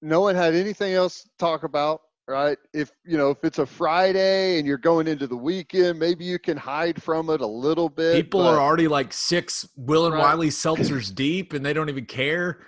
No 0.03 0.21
one 0.21 0.35
had 0.35 0.55
anything 0.55 0.95
else 0.95 1.23
to 1.23 1.31
talk 1.39 1.65
about, 1.65 2.03
right? 2.29 2.59
If 2.73 2.93
you 3.05 3.17
know, 3.17 3.31
if 3.31 3.43
it's 3.43 3.59
a 3.59 3.67
Friday 3.67 4.59
and 4.59 4.67
you're 4.67 4.79
going 4.79 5.09
into 5.09 5.27
the 5.27 5.37
weekend, 5.37 5.99
maybe 5.99 6.25
you 6.25 6.39
can 6.39 6.57
hide 6.57 7.03
from 7.03 7.31
it 7.31 7.41
a 7.41 7.47
little 7.47 7.89
bit. 7.89 8.15
People 8.15 8.43
but, 8.43 8.55
are 8.55 8.61
already 8.61 8.89
like 8.89 9.13
six 9.13 9.69
Will 9.77 10.07
and 10.07 10.15
right. 10.15 10.23
Wiley 10.23 10.49
seltzers 10.49 11.13
deep, 11.13 11.53
and 11.53 11.65
they 11.65 11.73
don't 11.73 11.89
even 11.89 12.07
care. 12.07 12.61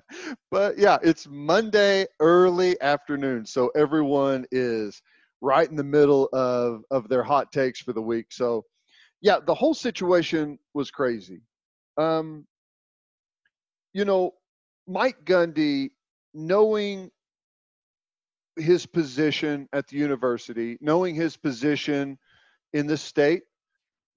but 0.50 0.76
yeah, 0.76 0.98
it's 1.02 1.26
Monday 1.30 2.06
early 2.20 2.80
afternoon, 2.82 3.46
so 3.46 3.70
everyone 3.74 4.44
is 4.50 5.00
right 5.40 5.68
in 5.68 5.76
the 5.76 5.84
middle 5.84 6.28
of 6.32 6.82
of 6.90 7.08
their 7.08 7.22
hot 7.22 7.50
takes 7.52 7.80
for 7.80 7.92
the 7.92 8.02
week. 8.02 8.26
So 8.30 8.64
yeah, 9.24 9.38
the 9.44 9.54
whole 9.54 9.72
situation 9.72 10.58
was 10.74 10.90
crazy. 10.90 11.40
Um, 11.96 12.46
you 13.94 14.04
know, 14.04 14.34
Mike 14.86 15.24
Gundy, 15.24 15.92
knowing 16.34 17.10
his 18.56 18.84
position 18.84 19.66
at 19.72 19.88
the 19.88 19.96
university, 19.96 20.76
knowing 20.82 21.14
his 21.14 21.38
position 21.38 22.18
in 22.74 22.86
the 22.86 22.98
state, 22.98 23.44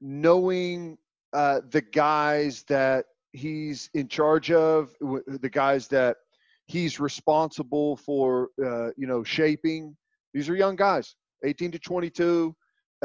knowing 0.02 0.98
uh, 1.32 1.62
the 1.70 1.82
guys 1.82 2.66
that 2.68 3.06
he's 3.32 3.90
in 3.94 4.10
charge 4.10 4.52
of, 4.52 4.94
the 5.00 5.50
guys 5.50 5.88
that 5.88 6.18
he's 6.66 7.00
responsible 7.00 7.96
for, 7.96 8.50
uh, 8.62 8.90
you 8.98 9.08
know, 9.08 9.24
shaping. 9.24 9.96
These 10.34 10.50
are 10.50 10.56
young 10.56 10.76
guys, 10.76 11.16
18 11.46 11.72
to 11.72 11.80
22. 11.80 12.54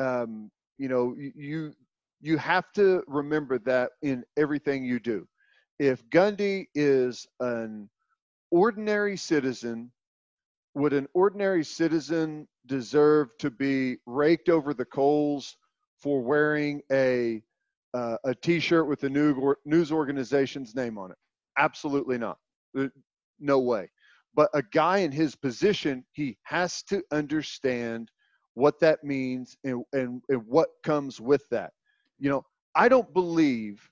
Um, 0.01 0.51
you 0.79 0.89
know, 0.89 1.15
you 1.17 1.73
you 2.23 2.39
have 2.39 2.73
to 2.73 3.03
remember 3.09 3.59
that 3.59 3.91
in 4.03 4.25
everything 4.37 4.85
you 4.85 5.01
do. 5.01 5.27
If 5.79 6.09
Gundy 6.09 6.67
is 6.75 7.27
an 7.41 7.91
ordinary 8.51 9.17
citizen, 9.17 9.91
would 10.75 10.93
an 10.93 11.09
ordinary 11.13 11.65
citizen 11.65 12.47
deserve 12.67 13.29
to 13.41 13.51
be 13.51 13.97
raked 14.07 14.49
over 14.49 14.73
the 14.73 14.85
coals 14.85 15.57
for 15.99 16.23
wearing 16.23 16.81
a 16.91 17.43
uh, 17.95 18.17
a 18.25 18.35
T-shirt 18.35 18.89
with 18.89 19.01
the 19.01 19.11
new 19.11 19.55
news 19.67 19.93
organization's 19.93 20.75
name 20.75 20.97
on 20.97 21.11
it. 21.11 21.19
Absolutely 21.59 22.17
not. 22.17 22.39
No 23.39 23.59
way. 23.59 23.91
But 24.35 24.49
a 24.55 24.63
guy 24.63 24.99
in 24.99 25.13
his 25.13 25.37
position, 25.37 26.03
he 26.13 26.39
has 26.45 26.83
to 26.85 27.03
understand 27.13 28.11
what 28.55 28.81
that 28.81 29.05
means 29.05 29.59
and, 29.65 29.85
and, 29.93 30.23
and 30.31 30.43
what 30.47 30.69
comes 30.83 31.21
with 31.21 31.43
that. 31.51 31.73
You 32.23 32.31
know, 32.31 32.45
I 32.77 32.89
don't 32.89 33.13
believe 33.13 33.83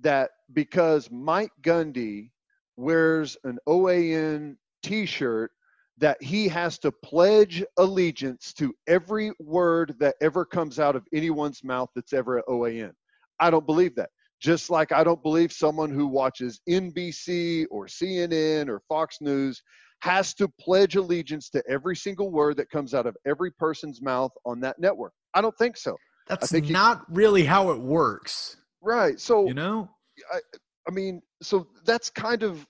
that 0.00 0.32
because 0.52 1.12
Mike 1.12 1.52
Gundy 1.62 2.30
wears 2.76 3.36
an 3.44 3.60
OAN 3.68 4.56
t-shirt 4.82 5.52
that 5.96 6.20
he 6.20 6.48
has 6.48 6.80
to 6.80 6.90
pledge 6.90 7.64
allegiance 7.76 8.52
to 8.54 8.74
every 8.88 9.30
word 9.38 9.94
that 10.00 10.16
ever 10.20 10.44
comes 10.44 10.80
out 10.80 10.96
of 10.96 11.06
anyone's 11.14 11.62
mouth 11.62 11.88
that's 11.94 12.12
ever 12.12 12.38
at 12.38 12.46
OAN. 12.48 12.90
I 13.38 13.48
don't 13.48 13.66
believe 13.66 13.94
that. 13.94 14.10
Just 14.40 14.70
like 14.70 14.90
I 14.90 15.04
don't 15.04 15.22
believe 15.22 15.52
someone 15.52 15.90
who 15.90 16.08
watches 16.08 16.60
NBC 16.68 17.66
or 17.70 17.86
CNN 17.86 18.68
or 18.68 18.82
Fox 18.88 19.18
News 19.20 19.62
has 20.02 20.34
to 20.34 20.48
pledge 20.60 20.96
allegiance 20.96 21.48
to 21.50 21.62
every 21.68 21.94
single 21.94 22.32
word 22.32 22.56
that 22.56 22.70
comes 22.70 22.92
out 22.92 23.06
of 23.06 23.16
every 23.24 23.52
person's 23.52 24.02
mouth 24.02 24.32
on 24.44 24.58
that 24.60 24.80
network. 24.80 25.12
I 25.32 25.40
don't 25.40 25.56
think 25.58 25.76
so. 25.76 25.96
That's 26.28 26.52
not 26.52 26.98
you, 27.08 27.14
really 27.14 27.44
how 27.44 27.70
it 27.70 27.78
works. 27.78 28.56
Right. 28.80 29.18
So, 29.18 29.46
you 29.46 29.54
know, 29.54 29.90
I, 30.32 30.38
I 30.86 30.90
mean, 30.90 31.22
so 31.42 31.66
that's 31.84 32.10
kind 32.10 32.42
of 32.42 32.66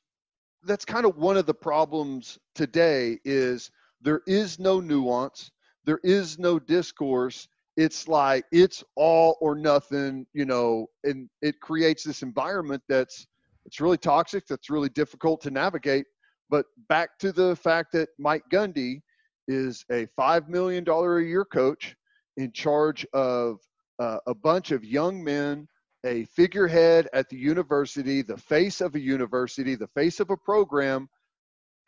that's 0.65 0.85
kind 0.85 1.07
of 1.07 1.17
one 1.17 1.37
of 1.37 1.47
the 1.47 1.55
problems 1.55 2.39
today 2.55 3.19
is 3.25 3.71
there 4.01 4.23
is 4.27 4.59
no 4.59 4.81
nuance, 4.81 5.51
there 5.85 6.01
is 6.03 6.39
no 6.39 6.59
discourse. 6.59 7.49
It's 7.77 8.09
like 8.09 8.45
it's 8.51 8.83
all 8.97 9.37
or 9.41 9.55
nothing, 9.55 10.27
you 10.33 10.45
know, 10.45 10.87
and 11.05 11.29
it 11.43 11.61
creates 11.61 12.03
this 12.03 12.23
environment 12.23 12.83
that's 12.89 13.27
it's 13.65 13.81
really 13.81 13.99
toxic, 13.99 14.47
that's 14.47 14.71
really 14.71 14.89
difficult 14.89 15.41
to 15.43 15.51
navigate. 15.51 16.07
But 16.51 16.67
back 16.89 17.19
to 17.19 17.33
the 17.33 17.55
fact 17.55 17.93
that 17.93 18.09
Mike 18.19 18.45
Gundy 18.51 19.03
is 19.47 19.85
a 19.93 20.07
five 20.17 20.49
million 20.49 20.85
dollar 20.85 21.19
a 21.19 21.25
year 21.25 21.45
coach 21.45 21.95
in 22.39 22.53
charge 22.53 23.07
of 23.13 23.59
uh, 23.99 24.19
a 24.27 24.35
bunch 24.35 24.71
of 24.71 24.85
young 24.85 25.23
men 25.23 25.69
a 26.05 26.25
figurehead 26.27 27.09
at 27.13 27.29
the 27.29 27.37
university, 27.37 28.23
the 28.23 28.37
face 28.37 28.81
of 28.81 28.95
a 28.95 29.01
university, 29.01 29.75
the 29.75 29.89
face 29.89 30.21
of 30.21 30.31
a 30.31 30.37
program, 30.37 31.09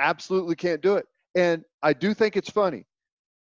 absolutely 0.01 0.57
can't 0.57 0.83
do 0.83 0.97
it. 0.97 1.07
And 1.37 1.63
I 1.83 1.93
do 1.93 2.13
think 2.13 2.37
it's 2.37 2.51
funny. 2.51 2.87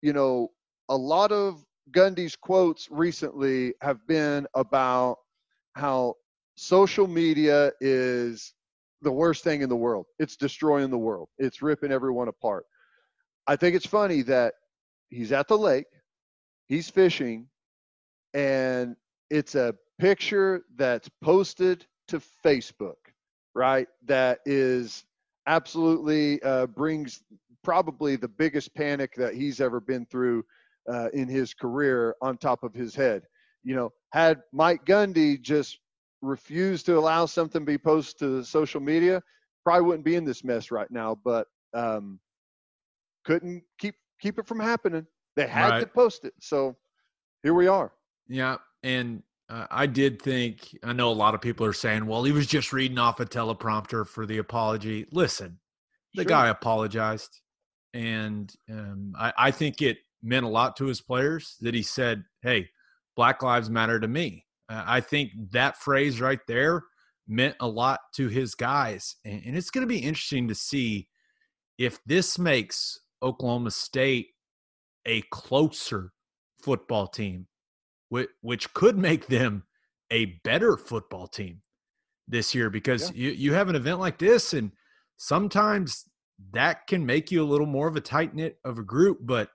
You 0.02 0.12
know, 0.12 0.50
a 0.88 0.96
lot 0.96 1.32
of 1.32 1.64
Gundy's 1.92 2.36
quotes 2.36 2.88
recently 2.90 3.74
have 3.80 4.04
been 4.06 4.46
about 4.54 5.18
how 5.74 6.14
social 6.56 7.06
media 7.06 7.70
is 7.80 8.52
the 9.02 9.12
worst 9.12 9.44
thing 9.44 9.62
in 9.62 9.68
the 9.68 9.76
world. 9.76 10.06
It's 10.18 10.36
destroying 10.36 10.90
the 10.90 10.98
world. 10.98 11.28
It's 11.38 11.62
ripping 11.62 11.92
everyone 11.92 12.28
apart. 12.28 12.64
I 13.46 13.54
think 13.54 13.76
it's 13.76 13.86
funny 13.86 14.22
that 14.22 14.54
he's 15.10 15.30
at 15.30 15.46
the 15.46 15.56
lake, 15.56 15.86
he's 16.68 16.90
fishing, 16.90 17.48
and 18.34 18.96
it's 19.30 19.54
a 19.54 19.74
picture 19.98 20.64
that's 20.76 21.08
posted 21.22 21.86
to 22.08 22.20
Facebook, 22.44 22.96
right? 23.54 23.88
That 24.04 24.40
is 24.46 25.04
absolutely 25.46 26.42
uh, 26.42 26.66
brings 26.66 27.22
probably 27.64 28.16
the 28.16 28.28
biggest 28.28 28.74
panic 28.74 29.14
that 29.16 29.34
he's 29.34 29.60
ever 29.60 29.80
been 29.80 30.06
through 30.06 30.44
uh, 30.88 31.08
in 31.12 31.28
his 31.28 31.54
career 31.54 32.14
on 32.22 32.36
top 32.36 32.62
of 32.62 32.74
his 32.74 32.94
head. 32.94 33.22
You 33.64 33.74
know, 33.74 33.92
had 34.12 34.42
Mike 34.52 34.84
Gundy 34.84 35.40
just 35.40 35.78
refused 36.22 36.86
to 36.86 36.98
allow 36.98 37.26
something 37.26 37.62
to 37.62 37.66
be 37.66 37.78
posted 37.78 38.18
to 38.18 38.44
social 38.44 38.80
media, 38.80 39.22
probably 39.64 39.82
wouldn't 39.86 40.04
be 40.04 40.14
in 40.14 40.24
this 40.24 40.44
mess 40.44 40.70
right 40.70 40.90
now. 40.90 41.18
But 41.24 41.48
um, 41.74 42.20
couldn't 43.24 43.64
keep 43.78 43.96
keep 44.20 44.38
it 44.38 44.46
from 44.46 44.60
happening. 44.60 45.06
They 45.36 45.46
had 45.46 45.68
right. 45.68 45.80
to 45.80 45.86
post 45.86 46.24
it, 46.24 46.34
so 46.40 46.76
here 47.42 47.54
we 47.54 47.68
are. 47.68 47.92
Yeah, 48.28 48.56
and 48.82 49.22
uh, 49.48 49.66
I 49.70 49.86
did 49.86 50.20
think, 50.20 50.76
I 50.82 50.92
know 50.92 51.10
a 51.10 51.12
lot 51.12 51.34
of 51.34 51.40
people 51.40 51.66
are 51.66 51.72
saying, 51.72 52.06
well, 52.06 52.24
he 52.24 52.32
was 52.32 52.46
just 52.46 52.72
reading 52.72 52.98
off 52.98 53.20
a 53.20 53.26
teleprompter 53.26 54.06
for 54.06 54.26
the 54.26 54.38
apology. 54.38 55.06
Listen, 55.12 55.58
the 56.14 56.22
sure. 56.22 56.28
guy 56.28 56.48
apologized. 56.48 57.40
And 57.94 58.52
um, 58.70 59.14
I, 59.16 59.32
I 59.38 59.50
think 59.50 59.80
it 59.80 59.98
meant 60.22 60.44
a 60.44 60.48
lot 60.48 60.76
to 60.76 60.86
his 60.86 61.00
players 61.00 61.56
that 61.60 61.74
he 61.74 61.82
said, 61.82 62.24
hey, 62.42 62.68
Black 63.14 63.42
Lives 63.42 63.70
Matter 63.70 64.00
to 64.00 64.08
me. 64.08 64.44
Uh, 64.68 64.82
I 64.84 65.00
think 65.00 65.30
that 65.52 65.78
phrase 65.78 66.20
right 66.20 66.40
there 66.48 66.82
meant 67.28 67.56
a 67.60 67.68
lot 67.68 68.00
to 68.16 68.28
his 68.28 68.54
guys. 68.54 69.16
And, 69.24 69.42
and 69.46 69.56
it's 69.56 69.70
going 69.70 69.86
to 69.86 69.94
be 69.94 69.98
interesting 69.98 70.48
to 70.48 70.54
see 70.54 71.08
if 71.78 72.02
this 72.04 72.38
makes 72.38 72.98
Oklahoma 73.22 73.70
State 73.70 74.28
a 75.06 75.22
closer 75.30 76.12
football 76.60 77.06
team 77.06 77.46
which 78.40 78.72
could 78.74 78.96
make 78.96 79.26
them 79.26 79.64
a 80.10 80.26
better 80.44 80.76
football 80.76 81.26
team 81.26 81.60
this 82.28 82.54
year 82.54 82.70
because 82.70 83.10
yeah. 83.10 83.28
you, 83.28 83.30
you 83.30 83.52
have 83.52 83.68
an 83.68 83.76
event 83.76 83.98
like 83.98 84.18
this 84.18 84.52
and 84.52 84.70
sometimes 85.16 86.04
that 86.52 86.86
can 86.86 87.06
make 87.06 87.30
you 87.30 87.42
a 87.42 87.46
little 87.46 87.66
more 87.66 87.88
of 87.88 87.96
a 87.96 88.00
tight 88.00 88.34
knit 88.34 88.58
of 88.64 88.78
a 88.78 88.82
group. 88.82 89.18
But 89.22 89.50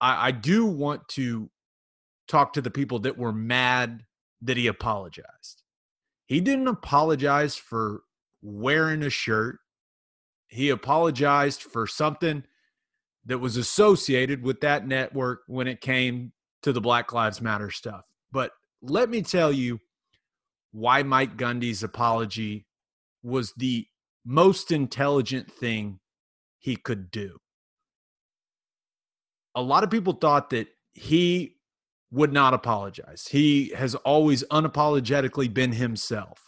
I, 0.00 0.28
I 0.28 0.30
do 0.30 0.64
want 0.64 1.08
to 1.10 1.50
talk 2.28 2.52
to 2.54 2.60
the 2.60 2.70
people 2.70 3.00
that 3.00 3.18
were 3.18 3.32
mad 3.32 4.04
that 4.42 4.56
he 4.56 4.66
apologized. 4.66 5.62
He 6.26 6.40
didn't 6.40 6.68
apologize 6.68 7.56
for 7.56 8.02
wearing 8.42 9.02
a 9.02 9.10
shirt. 9.10 9.58
He 10.48 10.70
apologized 10.70 11.62
for 11.62 11.86
something 11.86 12.44
that 13.26 13.38
was 13.38 13.56
associated 13.56 14.42
with 14.42 14.60
that 14.60 14.86
network 14.86 15.40
when 15.46 15.66
it 15.66 15.80
came 15.80 16.32
to 16.62 16.72
the 16.72 16.80
Black 16.80 17.12
Lives 17.12 17.40
Matter 17.40 17.70
stuff. 17.70 18.02
But 18.32 18.52
let 18.80 19.10
me 19.10 19.22
tell 19.22 19.52
you 19.52 19.80
why 20.72 21.02
Mike 21.02 21.36
Gundy's 21.36 21.82
apology 21.82 22.66
was 23.22 23.52
the 23.56 23.86
most 24.24 24.70
intelligent 24.70 25.50
thing 25.50 25.98
he 26.58 26.76
could 26.76 27.10
do. 27.10 27.38
A 29.54 29.62
lot 29.62 29.84
of 29.84 29.90
people 29.90 30.12
thought 30.12 30.50
that 30.50 30.68
he 30.92 31.56
would 32.10 32.32
not 32.32 32.54
apologize. 32.54 33.26
He 33.30 33.72
has 33.76 33.94
always 33.94 34.44
unapologetically 34.44 35.52
been 35.52 35.72
himself 35.72 36.40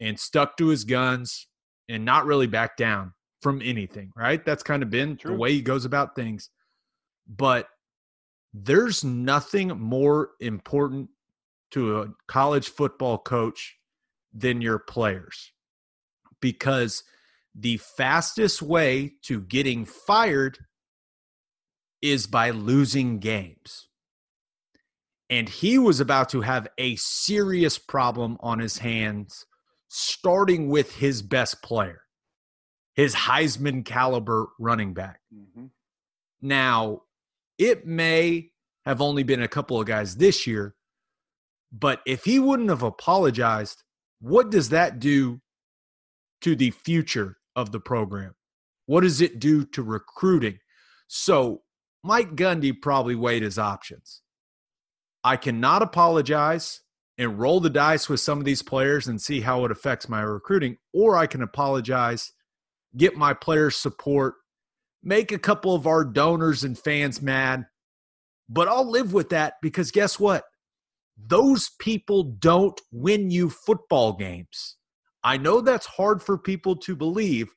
and 0.00 0.18
stuck 0.18 0.56
to 0.58 0.68
his 0.68 0.84
guns 0.84 1.46
and 1.88 2.04
not 2.04 2.26
really 2.26 2.46
back 2.46 2.76
down 2.76 3.12
from 3.44 3.60
anything, 3.62 4.10
right? 4.16 4.42
That's 4.44 4.62
kind 4.62 4.82
of 4.82 4.88
been 4.88 5.18
True. 5.18 5.32
the 5.32 5.36
way 5.36 5.52
he 5.52 5.60
goes 5.60 5.84
about 5.84 6.16
things. 6.16 6.48
But 7.28 7.68
there's 8.54 9.04
nothing 9.04 9.68
more 9.68 10.30
important 10.40 11.10
to 11.72 12.00
a 12.00 12.08
college 12.26 12.70
football 12.70 13.18
coach 13.18 13.76
than 14.32 14.62
your 14.62 14.78
players 14.78 15.52
because 16.40 17.04
the 17.54 17.76
fastest 17.76 18.62
way 18.62 19.12
to 19.24 19.42
getting 19.42 19.84
fired 19.84 20.58
is 22.00 22.26
by 22.26 22.48
losing 22.48 23.18
games. 23.18 23.88
And 25.28 25.48
he 25.48 25.78
was 25.78 26.00
about 26.00 26.30
to 26.30 26.40
have 26.40 26.66
a 26.78 26.96
serious 26.96 27.76
problem 27.76 28.38
on 28.40 28.58
his 28.58 28.78
hands, 28.78 29.44
starting 29.88 30.68
with 30.68 30.96
his 30.96 31.20
best 31.20 31.62
player, 31.62 32.03
his 32.94 33.14
Heisman 33.14 33.84
caliber 33.84 34.48
running 34.58 34.94
back. 34.94 35.20
Mm-hmm. 35.34 35.66
Now, 36.42 37.02
it 37.58 37.86
may 37.86 38.50
have 38.84 39.00
only 39.00 39.22
been 39.22 39.42
a 39.42 39.48
couple 39.48 39.80
of 39.80 39.86
guys 39.86 40.16
this 40.16 40.46
year, 40.46 40.74
but 41.72 42.00
if 42.06 42.24
he 42.24 42.38
wouldn't 42.38 42.70
have 42.70 42.82
apologized, 42.82 43.82
what 44.20 44.50
does 44.50 44.68
that 44.68 44.98
do 44.98 45.40
to 46.42 46.54
the 46.54 46.70
future 46.70 47.38
of 47.56 47.72
the 47.72 47.80
program? 47.80 48.34
What 48.86 49.00
does 49.00 49.20
it 49.20 49.38
do 49.38 49.64
to 49.66 49.82
recruiting? 49.82 50.58
So, 51.08 51.62
Mike 52.02 52.36
Gundy 52.36 52.72
probably 52.80 53.14
weighed 53.14 53.42
his 53.42 53.58
options. 53.58 54.20
I 55.24 55.36
cannot 55.36 55.82
apologize 55.82 56.82
and 57.16 57.38
roll 57.38 57.60
the 57.60 57.70
dice 57.70 58.08
with 58.08 58.20
some 58.20 58.38
of 58.38 58.44
these 58.44 58.62
players 58.62 59.08
and 59.08 59.20
see 59.20 59.40
how 59.40 59.64
it 59.64 59.70
affects 59.70 60.08
my 60.08 60.20
recruiting, 60.20 60.76
or 60.92 61.16
I 61.16 61.26
can 61.26 61.42
apologize, 61.42 62.32
get 62.96 63.16
my 63.16 63.34
players' 63.34 63.76
support, 63.76 64.34
make 65.02 65.32
a 65.32 65.38
couple 65.38 65.74
of 65.74 65.86
our 65.86 66.04
donors 66.04 66.64
and 66.64 66.78
fans 66.78 67.20
mad, 67.20 67.66
but 68.48 68.68
I'll 68.68 68.88
live 68.88 69.12
with 69.12 69.30
that 69.30 69.54
because 69.62 69.90
guess 69.90 70.18
what? 70.18 70.44
Those 71.16 71.70
people 71.78 72.24
don't 72.24 72.80
win 72.92 73.30
you 73.30 73.50
football 73.50 74.12
games. 74.14 74.76
I 75.22 75.36
know 75.38 75.60
that's 75.60 75.86
hard 75.86 76.22
for 76.22 76.36
people 76.36 76.76
to 76.76 76.94
believe, 76.96 77.48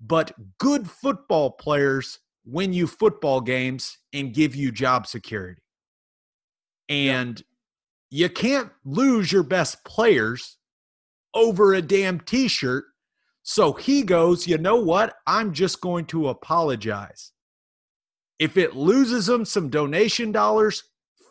but 0.00 0.32
good 0.58 0.88
football 0.88 1.50
players 1.50 2.18
win 2.46 2.72
you 2.72 2.86
football 2.86 3.40
games 3.40 3.98
and 4.12 4.32
give 4.32 4.54
you 4.54 4.72
job 4.72 5.06
security. 5.06 5.62
And 6.88 7.42
you 8.10 8.28
can't 8.28 8.70
lose 8.84 9.30
your 9.30 9.42
best 9.42 9.84
players 9.84 10.56
over 11.34 11.74
a 11.74 11.82
damn 11.82 12.20
t 12.20 12.48
shirt. 12.48 12.84
So 13.50 13.72
he 13.72 14.04
goes, 14.04 14.46
you 14.46 14.58
know 14.58 14.76
what? 14.76 15.16
I'm 15.26 15.52
just 15.52 15.80
going 15.80 16.04
to 16.06 16.28
apologize. 16.28 17.32
If 18.38 18.56
it 18.56 18.76
loses 18.76 19.28
him 19.28 19.44
some 19.44 19.70
donation 19.70 20.30
dollars, 20.30 20.84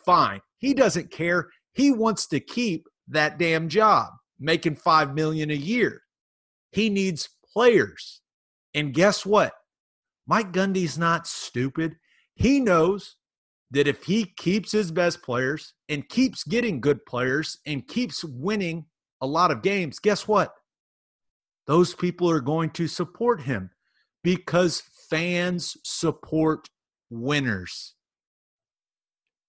fine. 0.04 0.42
He 0.58 0.74
doesn't 0.74 1.10
care. 1.10 1.48
He 1.72 1.92
wants 1.92 2.26
to 2.26 2.38
keep 2.38 2.86
that 3.08 3.38
damn 3.38 3.70
job, 3.70 4.10
making 4.38 4.76
5 4.76 5.14
million 5.14 5.50
a 5.50 5.54
year. 5.54 6.02
He 6.72 6.90
needs 6.90 7.26
players. 7.54 8.20
And 8.74 8.92
guess 8.92 9.24
what? 9.24 9.54
Mike 10.26 10.52
Gundy's 10.52 10.98
not 10.98 11.26
stupid. 11.26 11.96
He 12.34 12.60
knows 12.60 13.16
that 13.70 13.88
if 13.88 14.02
he 14.02 14.26
keeps 14.36 14.72
his 14.72 14.92
best 14.92 15.22
players 15.22 15.72
and 15.88 16.06
keeps 16.10 16.44
getting 16.44 16.82
good 16.82 17.06
players 17.06 17.56
and 17.64 17.88
keeps 17.88 18.22
winning 18.22 18.84
a 19.22 19.26
lot 19.26 19.50
of 19.50 19.62
games, 19.62 19.98
guess 19.98 20.28
what? 20.28 20.52
Those 21.70 21.94
people 21.94 22.28
are 22.28 22.40
going 22.40 22.70
to 22.70 22.88
support 22.88 23.42
him 23.42 23.70
because 24.24 24.82
fans 25.08 25.76
support 25.84 26.68
winners. 27.10 27.94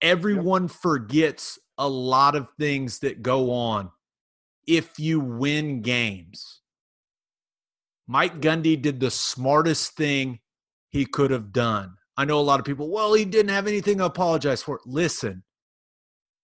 Everyone 0.03 0.65
yep. 0.65 0.71
forgets 0.71 1.57
a 1.79 1.89
lot 1.89 2.35
of 2.35 2.47
things 2.59 2.99
that 2.99 3.23
go 3.23 3.51
on 3.51 3.89
if 4.67 4.99
you 4.99 5.19
win 5.19 5.81
games. 5.81 6.61
Mike 8.05 8.39
Gundy 8.39 8.79
did 8.79 8.99
the 8.99 9.09
smartest 9.09 9.95
thing 9.95 10.41
he 10.91 11.05
could 11.07 11.31
have 11.31 11.51
done. 11.51 11.95
I 12.17 12.25
know 12.25 12.39
a 12.39 12.41
lot 12.41 12.59
of 12.59 12.67
people, 12.67 12.91
well, 12.91 13.15
he 13.15 13.25
didn't 13.25 13.49
have 13.49 13.65
anything 13.65 13.97
to 13.97 14.05
apologize 14.05 14.61
for. 14.61 14.79
Listen, 14.85 15.41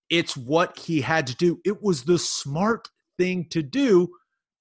it's 0.10 0.36
what 0.36 0.80
he 0.80 1.02
had 1.02 1.28
to 1.28 1.36
do. 1.36 1.62
It 1.64 1.84
was 1.84 2.02
the 2.02 2.18
smart 2.18 2.88
thing 3.20 3.46
to 3.52 3.62
do 3.62 4.10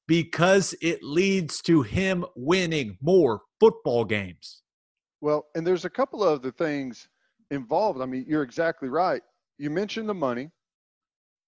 because 0.06 0.74
it 0.80 1.02
leads 1.02 1.60
to 1.62 1.82
him 1.82 2.24
winning 2.36 2.96
more 3.00 3.42
football 3.60 4.04
games. 4.04 4.62
Well, 5.20 5.46
and 5.54 5.66
there's 5.66 5.84
a 5.84 5.90
couple 5.90 6.22
of 6.22 6.40
other 6.40 6.50
things 6.50 7.08
involved. 7.50 8.00
I 8.00 8.06
mean, 8.06 8.24
you're 8.28 8.42
exactly 8.42 8.88
right. 8.88 9.22
You 9.58 9.70
mentioned 9.70 10.08
the 10.08 10.14
money. 10.14 10.50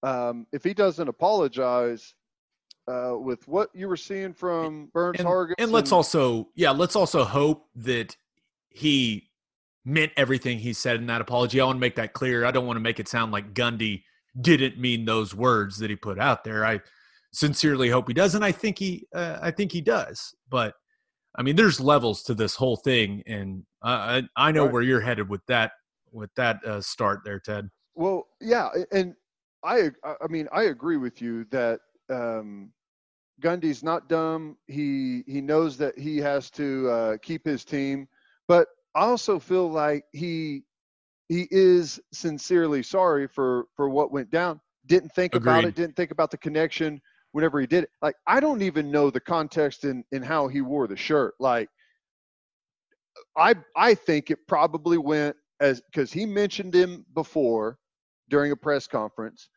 Um, 0.03 0.47
if 0.53 0.65
he 0.65 0.75
doesn't 0.75 1.09
apologize, 1.09 2.15
uh, 2.89 3.15
with 3.19 3.47
what 3.47 3.69
you 3.75 3.87
were 3.87 3.97
seeing 3.97 4.33
from 4.33 4.89
Burns 4.95 5.19
and, 5.19 5.29
Hargis, 5.29 5.55
and 5.59 5.71
let's 5.71 5.93
also, 5.93 6.49
yeah, 6.55 6.71
let's 6.71 6.97
also 6.97 7.25
hope 7.25 7.67
that 7.77 8.17
he 8.71 9.29
meant 9.85 10.13
everything 10.17 10.59
he 10.59 10.73
said 10.73 10.97
in 10.97 11.07
that 11.07 11.21
apology. 11.21 11.61
I 11.61 11.65
want 11.65 11.77
to 11.77 11.81
make 11.81 11.97
that 11.97 12.15
clear. 12.15 12.45
I 12.45 12.51
don't 12.51 12.67
want 12.67 12.77
to 12.77 12.83
make 12.83 12.99
it 12.99 13.09
sound 13.09 13.33
like 13.33 13.53
Gundy 13.53 14.05
didn't 14.41 14.79
mean 14.79 15.05
those 15.05 15.35
words 15.35 15.79
that 15.79 15.91
he 15.91 15.97
put 15.97 16.19
out 16.19 16.45
there. 16.45 16.65
I 16.65 16.81
sincerely 17.39 17.89
hope 17.89 18.09
he 18.09 18.15
does, 18.15 18.35
and 18.35 18.45
I 18.45 18.53
think 18.53 18.79
he, 18.79 19.07
uh, 19.15 19.39
I 19.41 19.51
think 19.51 19.71
he 19.71 19.81
does. 19.81 20.35
But 20.51 20.75
I 21.37 21.43
mean, 21.43 21.55
there's 21.57 21.81
levels 21.81 22.23
to 22.25 22.35
this 22.35 22.57
whole 22.57 22.77
thing, 22.77 23.23
and 23.27 23.63
I, 23.83 24.25
I 24.37 24.51
know 24.51 24.65
right. 24.65 24.73
where 24.73 24.83
you're 24.83 25.01
headed 25.01 25.29
with 25.29 25.45
that, 25.47 25.73
with 26.11 26.31
that 26.35 26.65
uh, 26.65 26.81
start 26.81 27.21
there, 27.25 27.39
Ted. 27.39 27.69
Well, 27.95 28.27
yeah, 28.41 28.71
and 28.93 29.15
I, 29.65 29.91
I 30.05 30.27
mean, 30.29 30.49
I 30.53 30.65
agree 30.65 30.97
with 30.97 31.23
you 31.23 31.45
that 31.51 31.81
um, 32.11 32.73
Gundy's 33.41 33.85
not 33.85 34.09
dumb. 34.09 34.57
He 34.67 35.23
he 35.27 35.41
knows 35.41 35.77
that 35.77 35.97
he 35.97 36.19
has 36.19 36.51
to 36.53 36.91
uh, 36.91 37.17
keep 37.23 37.45
his 37.45 37.65
team, 37.65 38.09
but 38.49 38.69
I 38.97 39.03
also 39.03 39.39
feel 39.39 39.71
like 39.71 40.05
he 40.13 40.65
he 41.29 41.47
is 41.51 42.01
sincerely 42.13 42.83
sorry 42.83 43.29
for 43.29 43.67
for 43.77 43.89
what 43.89 44.11
went 44.11 44.31
down. 44.31 44.61
Didn't 44.87 45.11
think 45.11 45.35
Agreed. 45.35 45.53
about 45.53 45.65
it. 45.65 45.75
Didn't 45.77 45.95
think 45.95 46.11
about 46.11 46.31
the 46.33 46.39
connection 46.39 47.01
whenever 47.33 47.61
he 47.61 47.67
did 47.67 47.85
it. 47.85 47.91
Like 48.03 48.17
I 48.27 48.41
don't 48.41 48.63
even 48.63 48.91
know 48.91 49.11
the 49.11 49.21
context 49.21 49.85
in 49.85 50.05
in 50.13 50.23
how 50.23 50.49
he 50.49 50.61
wore 50.61 50.87
the 50.87 50.97
shirt. 50.97 51.35
Like 51.39 51.69
I 53.37 53.55
I 53.77 53.95
think 53.95 54.31
it 54.31 54.39
probably 54.47 54.99
went 54.99 55.37
as 55.61 55.81
because 55.81 56.13
he 56.13 56.27
mentioned 56.27 56.75
him 56.75 57.05
before 57.15 57.79
during 58.29 58.53
a 58.53 58.57
press 58.57 58.87
conference. 58.87 59.49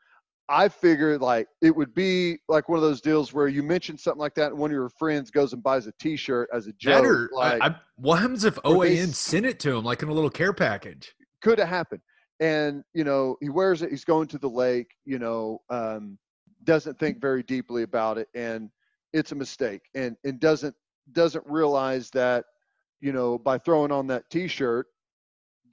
I 0.49 0.67
figured 0.67 1.21
like 1.21 1.47
it 1.61 1.73
would 1.73 1.93
be 1.93 2.37
like 2.49 2.67
one 2.67 2.77
of 2.77 2.83
those 2.83 2.99
deals 2.99 3.31
where 3.31 3.47
you 3.47 3.63
mention 3.63 3.97
something 3.97 4.19
like 4.19 4.35
that, 4.35 4.51
and 4.51 4.59
one 4.59 4.69
of 4.69 4.75
your 4.75 4.89
friends 4.89 5.31
goes 5.31 5.53
and 5.53 5.63
buys 5.63 5.87
a 5.87 5.93
T-shirt 5.99 6.49
as 6.53 6.67
a 6.67 6.73
joke. 6.73 7.03
Better. 7.03 7.29
Like, 7.33 7.61
I, 7.61 7.67
I, 7.67 7.75
what 7.95 8.19
happens 8.19 8.43
if 8.43 8.55
OAN 8.65 8.81
they, 8.81 9.05
sent 9.13 9.45
it 9.45 9.59
to 9.61 9.77
him 9.77 9.85
like 9.85 10.03
in 10.03 10.09
a 10.09 10.13
little 10.13 10.29
care 10.29 10.51
package? 10.51 11.13
Could 11.41 11.57
have 11.59 11.69
happened. 11.69 12.01
And 12.41 12.83
you 12.93 13.05
know, 13.05 13.37
he 13.39 13.49
wears 13.49 13.81
it. 13.81 13.91
He's 13.91 14.03
going 14.03 14.27
to 14.29 14.37
the 14.37 14.49
lake. 14.49 14.91
You 15.05 15.19
know, 15.19 15.59
um, 15.69 16.17
doesn't 16.63 16.99
think 16.99 17.19
very 17.19 17.43
deeply 17.43 17.83
about 17.83 18.17
it, 18.17 18.27
and 18.35 18.69
it's 19.13 19.31
a 19.31 19.35
mistake. 19.35 19.81
And 19.95 20.15
and 20.23 20.39
doesn't 20.39 20.75
doesn't 21.11 21.45
realize 21.47 22.09
that 22.11 22.45
you 22.99 23.11
know 23.13 23.37
by 23.37 23.57
throwing 23.57 23.91
on 23.91 24.07
that 24.07 24.29
T-shirt 24.29 24.87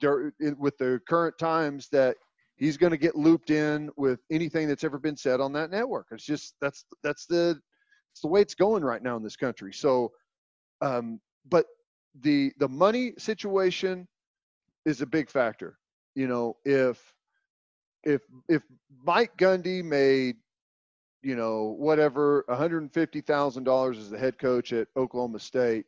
with 0.01 0.77
the 0.77 1.01
current 1.07 1.37
times 1.37 1.89
that 1.91 2.15
he's 2.55 2.77
going 2.77 2.91
to 2.91 2.97
get 2.97 3.15
looped 3.15 3.49
in 3.49 3.89
with 3.97 4.19
anything 4.31 4.67
that's 4.67 4.83
ever 4.83 4.99
been 4.99 5.17
said 5.17 5.39
on 5.39 5.53
that 5.53 5.71
network. 5.71 6.07
It's 6.11 6.25
just 6.25 6.55
that's 6.61 6.85
that's 7.03 7.25
the 7.25 7.59
it's 8.11 8.21
the 8.21 8.27
way 8.27 8.41
it's 8.41 8.55
going 8.55 8.83
right 8.83 9.01
now 9.01 9.15
in 9.15 9.23
this 9.23 9.35
country. 9.35 9.73
So, 9.73 10.11
um, 10.81 11.19
but 11.49 11.65
the 12.21 12.51
the 12.59 12.67
money 12.67 13.13
situation 13.17 14.07
is 14.85 15.01
a 15.01 15.05
big 15.05 15.29
factor. 15.29 15.77
You 16.15 16.27
know, 16.27 16.57
if 16.65 17.13
if 18.03 18.21
if 18.47 18.63
Mike 19.03 19.37
Gundy 19.37 19.83
made 19.83 20.37
you 21.21 21.35
know 21.35 21.75
whatever 21.77 22.45
$150,000 22.49 23.97
as 23.97 24.09
the 24.09 24.17
head 24.17 24.37
coach 24.37 24.73
at 24.73 24.87
Oklahoma 24.97 25.39
State 25.39 25.85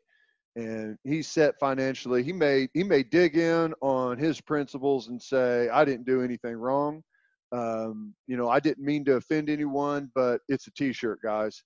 and 0.56 0.98
he's 1.04 1.28
set 1.28 1.58
financially. 1.60 2.24
He 2.24 2.34
may 2.34 2.68
he 2.74 2.84
may 2.84 3.04
dig 3.04 3.38
in 3.38 3.74
on 3.82 4.18
his 4.18 4.42
principles 4.42 5.08
and 5.08 5.22
say, 5.22 5.70
I 5.70 5.86
didn't 5.86 6.06
do 6.06 6.22
anything 6.22 6.56
wrong. 6.56 7.04
Um, 7.52 8.14
you 8.28 8.38
know, 8.38 8.50
I 8.50 8.60
didn't 8.60 8.86
mean 8.86 9.06
to 9.06 9.16
offend 9.16 9.50
anyone, 9.50 10.10
but 10.16 10.42
it's 10.48 10.68
a 10.68 10.72
T-shirt, 10.72 11.20
guys. 11.22 11.64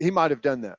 He 0.00 0.10
might 0.10 0.30
have 0.32 0.42
done 0.42 0.60
that, 0.62 0.78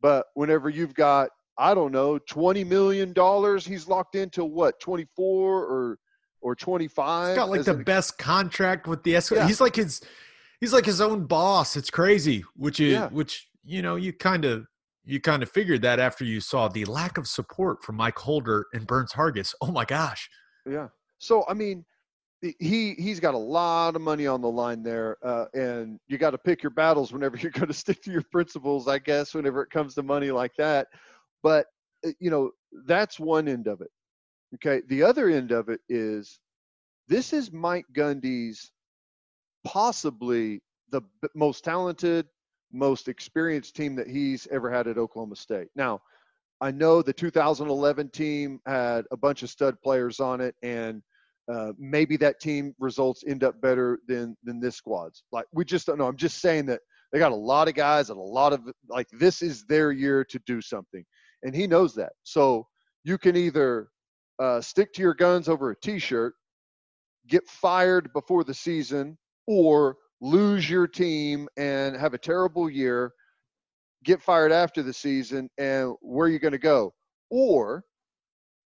but 0.00 0.26
whenever 0.34 0.68
you've 0.68 0.94
got 0.94 1.30
I 1.58 1.74
don't 1.74 1.92
know 1.92 2.18
twenty 2.18 2.64
million 2.64 3.12
dollars, 3.12 3.66
he's 3.66 3.88
locked 3.88 4.14
into 4.14 4.44
what 4.44 4.78
twenty 4.80 5.06
four 5.16 5.64
or 5.64 5.98
or 6.40 6.54
twenty 6.54 6.88
five. 6.88 7.28
He's 7.28 7.36
got 7.36 7.48
like 7.48 7.64
the 7.64 7.74
best 7.74 8.18
contract 8.18 8.86
with 8.86 9.02
the 9.02 9.16
S. 9.16 9.30
Yeah. 9.30 9.46
He's 9.46 9.60
like 9.60 9.76
his 9.76 10.02
he's 10.60 10.72
like 10.72 10.84
his 10.84 11.00
own 11.00 11.26
boss. 11.26 11.76
It's 11.76 11.90
crazy, 11.90 12.44
which 12.54 12.80
is 12.80 12.94
yeah. 12.94 13.08
which 13.08 13.48
you 13.64 13.82
know 13.82 13.96
you 13.96 14.12
kind 14.12 14.44
of 14.44 14.66
you 15.04 15.20
kind 15.20 15.42
of 15.42 15.50
figured 15.50 15.82
that 15.82 16.00
after 16.00 16.24
you 16.24 16.40
saw 16.40 16.68
the 16.68 16.84
lack 16.84 17.16
of 17.16 17.28
support 17.28 17.82
from 17.82 17.96
Mike 17.96 18.18
Holder 18.18 18.66
and 18.72 18.86
Burns 18.86 19.12
Hargis. 19.12 19.54
Oh 19.60 19.70
my 19.70 19.84
gosh. 19.84 20.28
Yeah. 20.68 20.88
So 21.18 21.44
I 21.48 21.54
mean, 21.54 21.84
he 22.42 22.94
he's 22.98 23.20
got 23.20 23.34
a 23.34 23.38
lot 23.38 23.96
of 23.96 24.02
money 24.02 24.26
on 24.26 24.40
the 24.40 24.50
line 24.50 24.82
there, 24.82 25.16
uh, 25.22 25.46
and 25.54 25.98
you 26.08 26.18
got 26.18 26.30
to 26.30 26.38
pick 26.38 26.62
your 26.62 26.70
battles 26.70 27.12
whenever 27.12 27.36
you're 27.40 27.52
going 27.52 27.68
to 27.68 27.74
stick 27.74 28.02
to 28.02 28.10
your 28.10 28.24
principles, 28.30 28.88
I 28.88 28.98
guess. 28.98 29.34
Whenever 29.34 29.62
it 29.62 29.70
comes 29.70 29.94
to 29.94 30.02
money 30.02 30.30
like 30.30 30.52
that, 30.58 30.88
but 31.42 31.66
uh, 32.04 32.10
you 32.18 32.30
know 32.30 32.50
that's 32.86 33.18
one 33.18 33.48
end 33.48 33.68
of 33.68 33.80
it. 33.80 33.90
Okay, 34.56 34.82
the 34.88 35.02
other 35.02 35.28
end 35.28 35.52
of 35.52 35.68
it 35.68 35.80
is 35.88 36.38
this 37.08 37.32
is 37.32 37.52
Mike 37.52 37.86
Gundy's 37.92 38.70
possibly 39.66 40.62
the 40.92 41.02
most 41.34 41.64
talented, 41.64 42.26
most 42.72 43.08
experienced 43.08 43.74
team 43.74 43.96
that 43.96 44.08
he's 44.08 44.46
ever 44.52 44.70
had 44.70 44.86
at 44.86 44.96
Oklahoma 44.96 45.34
State. 45.34 45.68
Now, 45.74 46.00
I 46.60 46.70
know 46.70 47.02
the 47.02 47.12
2011 47.12 48.10
team 48.10 48.60
had 48.64 49.04
a 49.10 49.16
bunch 49.16 49.42
of 49.42 49.50
stud 49.50 49.76
players 49.82 50.20
on 50.20 50.40
it, 50.40 50.54
and 50.62 51.02
uh, 51.52 51.72
maybe 51.78 52.16
that 52.16 52.40
team 52.40 52.74
results 52.78 53.24
end 53.26 53.42
up 53.42 53.60
better 53.60 53.98
than 54.06 54.36
than 54.44 54.60
this 54.60 54.76
squad's. 54.76 55.24
Like 55.32 55.46
we 55.52 55.64
just 55.64 55.86
don't 55.86 55.98
know. 55.98 56.06
I'm 56.06 56.16
just 56.16 56.40
saying 56.40 56.66
that 56.66 56.80
they 57.12 57.18
got 57.18 57.32
a 57.32 57.36
lot 57.36 57.68
of 57.68 57.74
guys 57.74 58.08
and 58.10 58.18
a 58.18 58.22
lot 58.22 58.52
of 58.52 58.60
like 58.88 59.08
this 59.12 59.42
is 59.42 59.64
their 59.66 59.90
year 59.90 60.24
to 60.24 60.40
do 60.46 60.60
something, 60.60 61.04
and 61.42 61.54
he 61.54 61.66
knows 61.66 61.92
that. 61.96 62.12
So 62.22 62.66
you 63.04 63.18
can 63.18 63.36
either 63.36 63.88
uh, 64.38 64.60
stick 64.60 64.92
to 64.94 65.02
your 65.02 65.14
guns 65.14 65.48
over 65.48 65.70
a 65.72 65.76
T-shirt, 65.80 66.34
get 67.26 67.46
fired 67.48 68.12
before 68.12 68.44
the 68.44 68.54
season, 68.54 69.18
or 69.46 69.96
lose 70.20 70.68
your 70.68 70.86
team 70.86 71.48
and 71.56 71.96
have 71.96 72.14
a 72.14 72.18
terrible 72.18 72.70
year, 72.70 73.12
get 74.04 74.22
fired 74.22 74.52
after 74.52 74.82
the 74.82 74.92
season, 74.92 75.48
and 75.58 75.94
where 76.00 76.26
are 76.26 76.30
you 76.30 76.38
going 76.38 76.52
to 76.52 76.58
go? 76.58 76.92
Or 77.30 77.84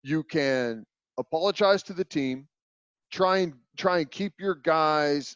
you 0.03 0.23
can 0.23 0.85
apologize 1.17 1.83
to 1.83 1.93
the 1.93 2.05
team, 2.05 2.47
try 3.11 3.39
and 3.39 3.53
try 3.77 3.99
and 3.99 4.11
keep 4.11 4.33
your 4.39 4.55
guys, 4.55 5.35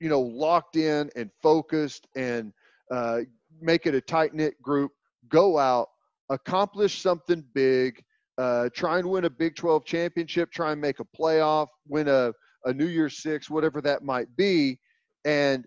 you 0.00 0.08
know, 0.08 0.20
locked 0.20 0.76
in 0.76 1.10
and 1.16 1.30
focused, 1.42 2.06
and 2.16 2.52
uh, 2.90 3.20
make 3.60 3.86
it 3.86 3.94
a 3.94 4.00
tight 4.00 4.34
knit 4.34 4.60
group. 4.62 4.92
Go 5.28 5.58
out, 5.58 5.88
accomplish 6.30 7.00
something 7.00 7.44
big. 7.54 8.02
Uh, 8.36 8.68
try 8.74 8.98
and 8.98 9.08
win 9.08 9.24
a 9.26 9.30
Big 9.30 9.54
12 9.54 9.84
championship. 9.84 10.50
Try 10.50 10.72
and 10.72 10.80
make 10.80 10.98
a 10.98 11.04
playoff. 11.16 11.68
Win 11.86 12.08
a 12.08 12.32
a 12.64 12.72
New 12.72 12.86
Year's 12.86 13.18
Six, 13.18 13.50
whatever 13.50 13.80
that 13.82 14.02
might 14.02 14.34
be, 14.36 14.78
And 15.24 15.64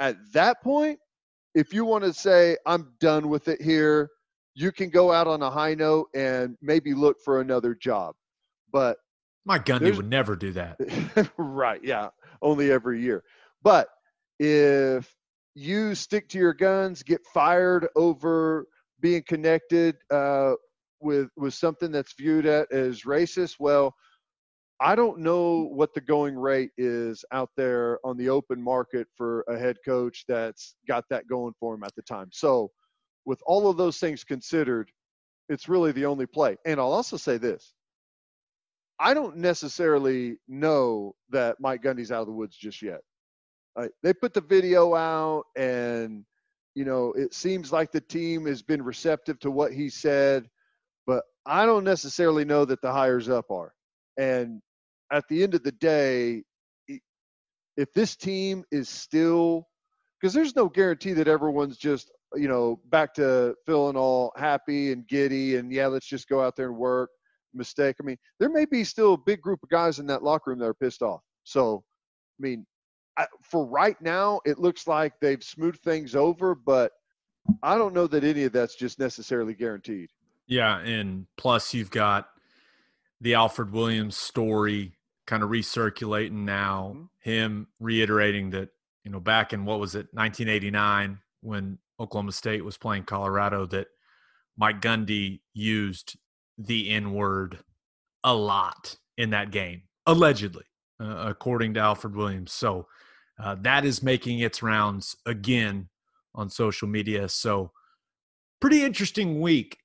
at 0.00 0.16
that 0.32 0.62
point, 0.62 0.98
if 1.54 1.72
you 1.72 1.84
want 1.84 2.04
to 2.04 2.12
say, 2.12 2.56
I'm 2.66 2.92
done 3.00 3.28
with 3.28 3.48
it 3.48 3.60
here, 3.60 4.10
you 4.54 4.72
can 4.72 4.90
go 4.90 5.12
out 5.12 5.26
on 5.26 5.42
a 5.42 5.50
high 5.50 5.74
note 5.74 6.08
and 6.14 6.56
maybe 6.60 6.94
look 6.94 7.16
for 7.24 7.40
another 7.40 7.74
job. 7.74 8.14
But 8.72 8.98
my 9.44 9.58
Gundy 9.58 9.96
would 9.96 10.10
never 10.10 10.36
do 10.36 10.52
that. 10.52 10.78
right. 11.38 11.80
Yeah. 11.82 12.08
Only 12.42 12.70
every 12.70 13.00
year. 13.00 13.24
But 13.62 13.88
if 14.38 15.12
you 15.54 15.94
stick 15.94 16.28
to 16.30 16.38
your 16.38 16.54
guns, 16.54 17.02
get 17.02 17.20
fired 17.32 17.88
over 17.96 18.66
being 19.00 19.22
connected 19.26 19.96
uh, 20.10 20.52
with 21.00 21.28
with 21.36 21.54
something 21.54 21.90
that's 21.90 22.14
viewed 22.18 22.46
at 22.46 22.70
as 22.72 23.02
racist, 23.02 23.56
well, 23.58 23.94
I 24.80 24.94
don't 24.94 25.18
know 25.18 25.68
what 25.72 25.92
the 25.92 26.00
going 26.00 26.36
rate 26.36 26.70
is 26.78 27.24
out 27.32 27.50
there 27.56 27.98
on 28.04 28.16
the 28.16 28.28
open 28.28 28.62
market 28.62 29.08
for 29.16 29.44
a 29.48 29.58
head 29.58 29.76
coach 29.84 30.24
that's 30.28 30.76
got 30.86 31.04
that 31.10 31.26
going 31.26 31.54
for 31.58 31.74
him 31.74 31.82
at 31.82 31.94
the 31.96 32.02
time. 32.02 32.28
So, 32.32 32.70
with 33.24 33.40
all 33.44 33.68
of 33.68 33.76
those 33.76 33.98
things 33.98 34.24
considered, 34.24 34.90
it's 35.48 35.68
really 35.68 35.92
the 35.92 36.06
only 36.06 36.26
play. 36.26 36.56
And 36.64 36.78
I'll 36.80 36.92
also 36.92 37.16
say 37.16 37.38
this 37.38 37.74
I 39.00 39.14
don't 39.14 39.36
necessarily 39.36 40.36
know 40.48 41.14
that 41.30 41.56
Mike 41.60 41.82
Gundy's 41.82 42.12
out 42.12 42.22
of 42.22 42.26
the 42.26 42.32
woods 42.32 42.56
just 42.56 42.82
yet. 42.82 43.00
They 44.02 44.12
put 44.12 44.34
the 44.34 44.40
video 44.40 44.96
out, 44.96 45.44
and, 45.56 46.24
you 46.74 46.84
know, 46.84 47.12
it 47.12 47.32
seems 47.32 47.70
like 47.72 47.92
the 47.92 48.00
team 48.00 48.46
has 48.46 48.60
been 48.60 48.82
receptive 48.82 49.38
to 49.40 49.52
what 49.52 49.72
he 49.72 49.88
said, 49.88 50.48
but 51.06 51.22
I 51.46 51.64
don't 51.64 51.84
necessarily 51.84 52.44
know 52.44 52.64
that 52.64 52.82
the 52.82 52.90
hires 52.90 53.28
up 53.28 53.52
are. 53.52 53.72
And 54.16 54.60
at 55.12 55.24
the 55.28 55.42
end 55.42 55.54
of 55.54 55.62
the 55.62 55.72
day, 55.72 56.42
if 57.78 57.92
this 57.94 58.16
team 58.16 58.64
is 58.70 58.88
still 58.88 59.66
because 60.20 60.34
there's 60.34 60.56
no 60.56 60.68
guarantee 60.68 61.12
that 61.12 61.28
everyone's 61.28 61.78
just 61.78 62.10
you 62.34 62.48
know 62.48 62.78
back 62.90 63.14
to 63.14 63.54
feeling 63.64 63.96
all 63.96 64.32
happy 64.36 64.92
and 64.92 65.06
giddy 65.06 65.56
and 65.56 65.72
yeah 65.72 65.86
let's 65.86 66.06
just 66.06 66.28
go 66.28 66.42
out 66.42 66.56
there 66.56 66.68
and 66.68 66.76
work. 66.76 67.10
Mistake. 67.54 67.96
I 68.00 68.04
mean 68.04 68.18
there 68.38 68.50
may 68.50 68.66
be 68.66 68.84
still 68.84 69.14
a 69.14 69.18
big 69.18 69.40
group 69.40 69.60
of 69.62 69.70
guys 69.70 70.00
in 70.00 70.06
that 70.08 70.22
locker 70.22 70.50
room 70.50 70.58
that 70.58 70.66
are 70.66 70.74
pissed 70.74 71.02
off. 71.02 71.22
So 71.44 71.82
i 72.38 72.42
mean 72.42 72.66
I, 73.16 73.26
for 73.42 73.64
right 73.64 74.00
now 74.02 74.40
it 74.44 74.58
looks 74.58 74.86
like 74.86 75.14
they've 75.20 75.42
smoothed 75.42 75.80
things 75.80 76.14
over 76.14 76.54
but 76.54 76.92
i 77.62 77.78
don't 77.78 77.94
know 77.94 78.06
that 78.06 78.22
any 78.22 78.44
of 78.44 78.52
that's 78.52 78.76
just 78.76 78.98
necessarily 78.98 79.54
guaranteed. 79.54 80.10
Yeah 80.46 80.78
and 80.80 81.26
plus 81.36 81.72
you've 81.72 81.90
got 81.90 82.28
the 83.20 83.34
alfred 83.34 83.72
williams 83.72 84.16
story 84.16 84.97
kind 85.28 85.42
of 85.42 85.50
recirculating 85.50 86.44
now. 86.44 86.94
Mm-hmm. 86.96 87.04
Him 87.30 87.68
reiterating 87.78 88.50
that, 88.50 88.70
you 89.04 89.12
know, 89.12 89.20
back 89.20 89.52
in 89.52 89.64
what 89.64 89.78
was 89.78 89.94
it, 89.94 90.08
1989, 90.12 91.18
when 91.42 91.78
Oklahoma 92.00 92.32
State 92.32 92.64
was 92.64 92.78
playing 92.78 93.04
Colorado, 93.04 93.66
that 93.66 93.88
Mike 94.56 94.80
Gundy 94.80 95.40
used 95.52 96.16
the 96.56 96.90
N 96.90 97.12
word 97.12 97.58
a 98.24 98.34
lot 98.34 98.96
in 99.16 99.30
that 99.30 99.50
game, 99.50 99.82
allegedly, 100.06 100.64
uh, 101.00 101.26
according 101.28 101.74
to 101.74 101.80
Alfred 101.80 102.16
Williams. 102.16 102.52
So 102.52 102.86
uh, 103.38 103.56
that 103.60 103.84
is 103.84 104.02
making 104.02 104.40
its 104.40 104.62
rounds 104.62 105.14
again 105.26 105.88
on 106.34 106.48
social 106.48 106.88
media. 106.88 107.28
So, 107.28 107.70
pretty 108.60 108.82
interesting 108.84 109.40
week 109.40 109.78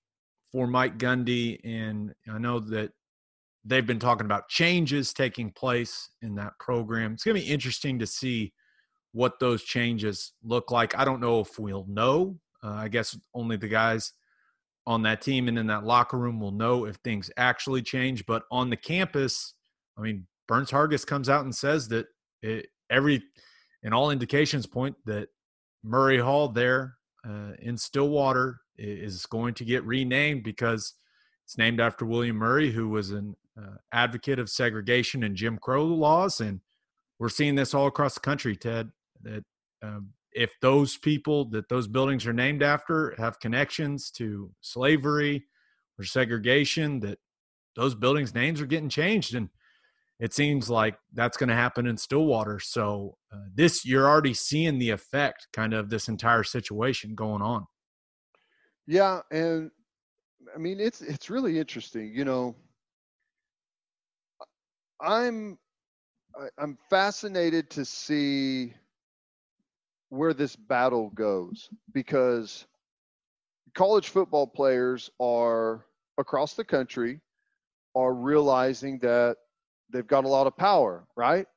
for 0.52 0.66
Mike 0.66 0.98
Gundy. 0.98 1.60
And 1.64 2.14
I 2.32 2.40
know 2.40 2.60
that 2.60 2.92
they've 3.66 3.86
been 3.86 4.00
talking 4.00 4.26
about 4.26 4.50
changes 4.50 5.14
taking 5.14 5.52
place 5.52 6.10
in 6.22 6.36
that 6.36 6.54
program. 6.60 7.14
It's 7.14 7.24
going 7.24 7.38
to 7.38 7.46
be 7.46 7.52
interesting 7.52 8.00
to 8.00 8.08
see 8.08 8.54
what 9.14 9.40
those 9.40 9.64
changes 9.64 10.34
look 10.44 10.72
like. 10.72 10.98
I 10.98 11.06
don't 11.06 11.22
know 11.22 11.40
if 11.40 11.60
we'll 11.60 11.86
know. 11.88 12.38
Uh, 12.64 12.72
I 12.72 12.88
guess 12.88 13.18
only 13.34 13.58
the 13.58 13.68
guys 13.68 14.12
on 14.86 15.04
that 15.04 15.22
team 15.22 15.48
and 15.48 15.58
in 15.58 15.68
that 15.68 15.86
locker 15.86 16.18
room 16.18 16.40
will 16.40 16.52
know 16.52 16.86
if 16.86 16.96
things 16.98 17.32
actually 17.38 17.82
change. 17.82 18.26
But 18.26 18.44
on 18.52 18.70
the 18.70 18.78
campus, 18.78 19.54
I 19.98 20.02
mean, 20.02 20.28
Burns 20.48 20.72
Hargis 20.72 21.06
comes 21.06 21.30
out 21.30 21.46
and 21.46 21.56
says 21.56 21.88
that 21.90 22.08
it, 22.42 22.68
every 22.90 23.24
and 23.84 23.94
all 23.94 24.12
indications 24.12 24.66
point 24.66 24.96
that 25.06 25.28
Murray 25.84 26.20
Hall 26.20 26.50
there 26.50 26.96
uh, 27.28 27.52
in 27.60 27.78
Stillwater 27.78 28.60
is 28.78 29.26
going 29.26 29.54
to 29.56 29.66
get 29.66 29.86
renamed 29.86 30.44
because 30.44 30.94
it's 31.46 31.58
named 31.58 31.80
after 31.80 32.06
William 32.06 32.38
Murray, 32.38 32.72
who 32.72 32.90
was 32.90 33.12
an 33.12 33.36
uh, 33.60 33.76
advocate 33.92 34.40
of 34.40 34.50
segregation 34.50 35.24
and 35.24 35.36
Jim 35.36 35.58
Crow 35.58 35.86
laws, 35.86 36.40
and 36.40 36.62
we're 37.20 37.30
seeing 37.30 37.56
this 37.56 37.74
all 37.74 37.88
across 37.88 38.16
the 38.16 38.20
country. 38.20 38.56
Ted, 38.56 38.92
that 39.22 39.44
um, 39.82 40.10
if 40.32 40.52
those 40.62 40.98
people 40.98 41.46
that 41.52 41.70
those 41.70 41.88
buildings 41.88 42.26
are 42.26 42.34
named 42.34 42.64
after 42.64 43.14
have 43.18 43.40
connections 43.40 44.12
to 44.12 44.52
slavery 44.62 45.46
or 46.00 46.04
segregation, 46.04 47.00
that 47.02 47.20
those 47.76 47.96
buildings' 47.96 48.34
names 48.34 48.62
are 48.62 48.66
getting 48.66 48.90
changed, 48.90 49.36
and 49.36 49.50
it 50.20 50.34
seems 50.34 50.70
like 50.70 50.96
that's 51.14 51.38
going 51.38 51.50
to 51.50 51.56
happen 51.56 51.86
in 51.86 51.98
Stillwater. 51.98 52.60
So 52.60 53.18
uh, 53.32 53.46
this 53.54 53.86
you're 53.86 54.08
already 54.08 54.34
seeing 54.34 54.80
the 54.80 54.92
effect, 54.92 55.48
kind 55.54 55.74
of 55.74 55.90
this 55.90 56.08
entire 56.08 56.44
situation 56.44 57.16
going 57.16 57.42
on. 57.42 57.66
Yeah, 58.88 59.22
and 59.32 59.72
I 60.54 60.58
mean 60.58 60.80
it's 60.80 61.02
it's 61.02 61.30
really 61.30 61.60
interesting. 61.60 62.12
You 62.14 62.26
know, 62.26 62.56
I'm 65.04 65.58
I'm 66.58 66.78
fascinated 66.90 67.70
to 67.72 67.86
see 67.86 68.74
where 70.10 70.34
this 70.34 70.56
battle 70.56 71.10
goes 71.12 71.70
because 71.94 72.66
college 73.76 74.10
football 74.10 74.48
players 74.48 75.10
are 75.20 75.86
across 76.18 76.54
the 76.54 76.64
country 76.64 77.20
are 77.96 78.14
realizing 78.14 79.00
that 79.00 79.38
they've 79.92 80.08
got 80.08 80.26
a 80.26 80.28
lot 80.28 80.48
of 80.48 80.58
power, 80.58 81.06
right? 81.16 81.48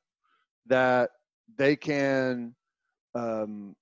That 0.67 1.11
they 1.57 1.75
can, 1.75 2.55
um, 3.15 3.75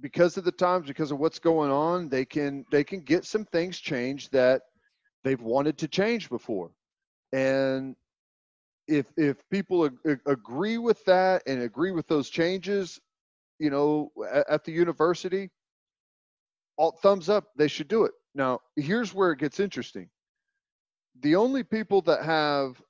because 0.00 0.36
of 0.36 0.44
the 0.44 0.52
times, 0.52 0.86
because 0.86 1.10
of 1.10 1.18
what's 1.18 1.38
going 1.38 1.70
on, 1.70 2.08
they 2.08 2.24
can 2.24 2.64
they 2.70 2.84
can 2.84 3.00
get 3.00 3.24
some 3.24 3.44
things 3.46 3.78
changed 3.78 4.32
that 4.32 4.62
they've 5.24 5.42
wanted 5.42 5.76
to 5.78 5.88
change 5.88 6.30
before, 6.30 6.70
and 7.32 7.96
if 8.90 9.12
if 9.16 9.48
people 9.50 9.86
ag- 9.86 10.20
agree 10.26 10.78
with 10.78 11.04
that 11.06 11.42
and 11.46 11.62
agree 11.62 11.92
with 11.92 12.08
those 12.08 12.30
changes, 12.30 13.00
you 13.58 13.70
know, 13.70 14.12
at, 14.30 14.48
at 14.50 14.64
the 14.64 14.72
university, 14.72 15.50
all 16.76 16.92
thumbs 16.92 17.28
up, 17.28 17.50
they 17.56 17.68
should 17.68 17.88
do 17.88 18.04
it. 18.04 18.12
Now, 18.34 18.60
here's 18.76 19.14
where 19.14 19.32
it 19.32 19.38
gets 19.38 19.60
interesting. 19.60 20.10
The 21.20 21.36
only 21.36 21.62
people 21.62 22.02
that 22.02 22.24
have 22.24 22.82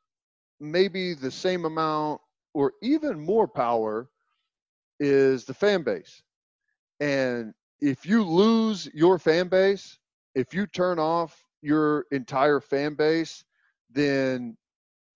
maybe 0.60 1.14
the 1.14 1.30
same 1.30 1.64
amount 1.64 2.20
or 2.54 2.74
even 2.82 3.20
more 3.20 3.48
power 3.48 4.08
is 5.00 5.44
the 5.44 5.54
fan 5.54 5.82
base. 5.82 6.22
And 7.00 7.54
if 7.80 8.06
you 8.06 8.24
lose 8.24 8.88
your 8.94 9.18
fan 9.18 9.48
base, 9.48 9.98
if 10.34 10.54
you 10.54 10.66
turn 10.66 10.98
off 10.98 11.44
your 11.62 12.06
entire 12.12 12.60
fan 12.60 12.94
base, 12.94 13.44
then 13.90 14.56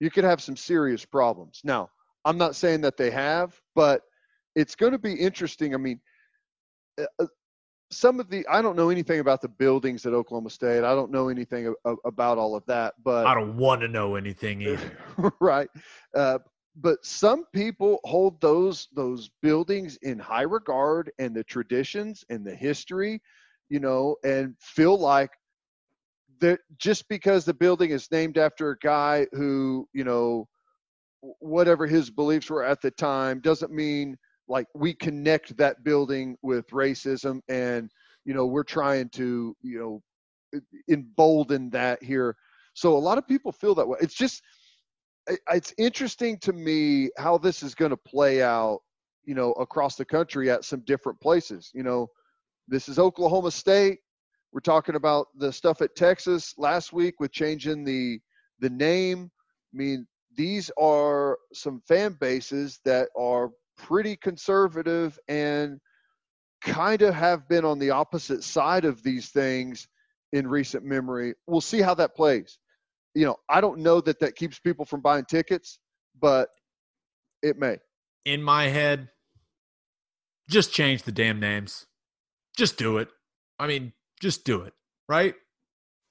you 0.00 0.10
could 0.10 0.24
have 0.24 0.42
some 0.42 0.56
serious 0.56 1.04
problems. 1.04 1.60
Now, 1.64 1.90
I'm 2.24 2.38
not 2.38 2.56
saying 2.56 2.80
that 2.82 2.96
they 2.96 3.10
have, 3.10 3.58
but 3.74 4.02
it's 4.54 4.74
going 4.74 4.92
to 4.92 4.98
be 4.98 5.14
interesting. 5.14 5.74
I 5.74 5.78
mean, 5.78 6.00
uh, 7.00 7.04
uh, 7.18 7.26
some 7.90 8.18
of 8.18 8.28
the 8.28 8.46
I 8.48 8.62
don't 8.62 8.76
know 8.76 8.90
anything 8.90 9.20
about 9.20 9.40
the 9.40 9.48
buildings 9.48 10.06
at 10.06 10.12
Oklahoma 10.14 10.50
State. 10.50 10.84
I 10.84 10.94
don't 10.94 11.10
know 11.10 11.28
anything 11.28 11.74
about 12.04 12.38
all 12.38 12.56
of 12.56 12.64
that, 12.66 12.94
but 13.04 13.26
I 13.26 13.34
don't 13.34 13.56
want 13.56 13.82
to 13.82 13.88
know 13.88 14.16
anything 14.16 14.62
either. 14.62 15.32
right. 15.40 15.68
Uh, 16.14 16.38
but 16.76 17.04
some 17.04 17.44
people 17.52 18.00
hold 18.04 18.40
those 18.40 18.88
those 18.94 19.30
buildings 19.42 19.96
in 20.02 20.18
high 20.18 20.42
regard 20.42 21.12
and 21.18 21.34
the 21.34 21.44
traditions 21.44 22.24
and 22.30 22.44
the 22.44 22.54
history, 22.54 23.20
you 23.68 23.80
know, 23.80 24.16
and 24.24 24.54
feel 24.60 24.98
like 24.98 25.30
that 26.40 26.60
just 26.78 27.08
because 27.08 27.44
the 27.44 27.54
building 27.54 27.90
is 27.90 28.10
named 28.10 28.38
after 28.38 28.70
a 28.70 28.78
guy 28.78 29.26
who 29.32 29.88
you 29.92 30.04
know 30.04 30.48
whatever 31.38 31.86
his 31.86 32.10
beliefs 32.10 32.50
were 32.50 32.64
at 32.64 32.80
the 32.80 32.90
time 32.90 33.40
doesn't 33.40 33.72
mean 33.72 34.16
like 34.48 34.66
we 34.74 34.92
connect 34.92 35.56
that 35.56 35.82
building 35.84 36.36
with 36.42 36.68
racism 36.68 37.40
and 37.48 37.90
you 38.24 38.34
know 38.34 38.46
we're 38.46 38.62
trying 38.62 39.08
to 39.10 39.56
you 39.62 39.78
know 39.78 40.02
embolden 40.88 41.70
that 41.70 42.02
here. 42.02 42.36
So 42.74 42.96
a 42.96 42.98
lot 42.98 43.18
of 43.18 43.26
people 43.26 43.52
feel 43.52 43.74
that 43.76 43.86
way. 43.86 43.98
It's 44.00 44.14
just 44.14 44.42
it's 45.50 45.72
interesting 45.78 46.38
to 46.38 46.52
me 46.52 47.10
how 47.16 47.38
this 47.38 47.62
is 47.62 47.74
going 47.74 47.90
to 47.90 47.96
play 47.96 48.42
out 48.42 48.80
you 49.24 49.34
know 49.34 49.52
across 49.52 49.96
the 49.96 50.04
country 50.04 50.50
at 50.50 50.64
some 50.64 50.80
different 50.80 51.20
places. 51.20 51.70
You 51.74 51.82
know 51.82 52.08
this 52.66 52.88
is 52.88 52.98
oklahoma 52.98 53.50
state 53.50 53.98
we're 54.54 54.60
talking 54.60 54.94
about 54.94 55.26
the 55.36 55.52
stuff 55.52 55.82
at 55.82 55.96
Texas 55.96 56.54
last 56.56 56.92
week 56.92 57.18
with 57.18 57.32
changing 57.32 57.84
the 57.84 58.20
the 58.60 58.70
name. 58.70 59.28
I 59.74 59.76
mean, 59.76 60.06
these 60.36 60.70
are 60.78 61.38
some 61.52 61.82
fan 61.88 62.16
bases 62.20 62.78
that 62.84 63.08
are 63.18 63.50
pretty 63.76 64.14
conservative 64.14 65.18
and 65.26 65.80
kind 66.62 67.02
of 67.02 67.14
have 67.14 67.48
been 67.48 67.64
on 67.64 67.80
the 67.80 67.90
opposite 67.90 68.44
side 68.44 68.84
of 68.84 69.02
these 69.02 69.30
things 69.30 69.88
in 70.32 70.46
recent 70.46 70.84
memory. 70.84 71.34
We'll 71.48 71.60
see 71.60 71.80
how 71.80 71.94
that 71.94 72.14
plays. 72.14 72.58
You 73.16 73.26
know, 73.26 73.36
I 73.50 73.60
don't 73.60 73.80
know 73.80 74.00
that 74.02 74.20
that 74.20 74.36
keeps 74.36 74.60
people 74.60 74.84
from 74.84 75.00
buying 75.00 75.24
tickets, 75.24 75.80
but 76.20 76.48
it 77.42 77.58
may. 77.58 77.78
In 78.24 78.40
my 78.40 78.68
head, 78.68 79.08
just 80.48 80.72
change 80.72 81.02
the 81.02 81.12
damn 81.12 81.40
names. 81.40 81.86
Just 82.56 82.78
do 82.78 82.98
it. 82.98 83.08
I 83.58 83.66
mean, 83.66 83.92
just 84.24 84.44
do 84.44 84.62
it, 84.62 84.72
right? 85.06 85.34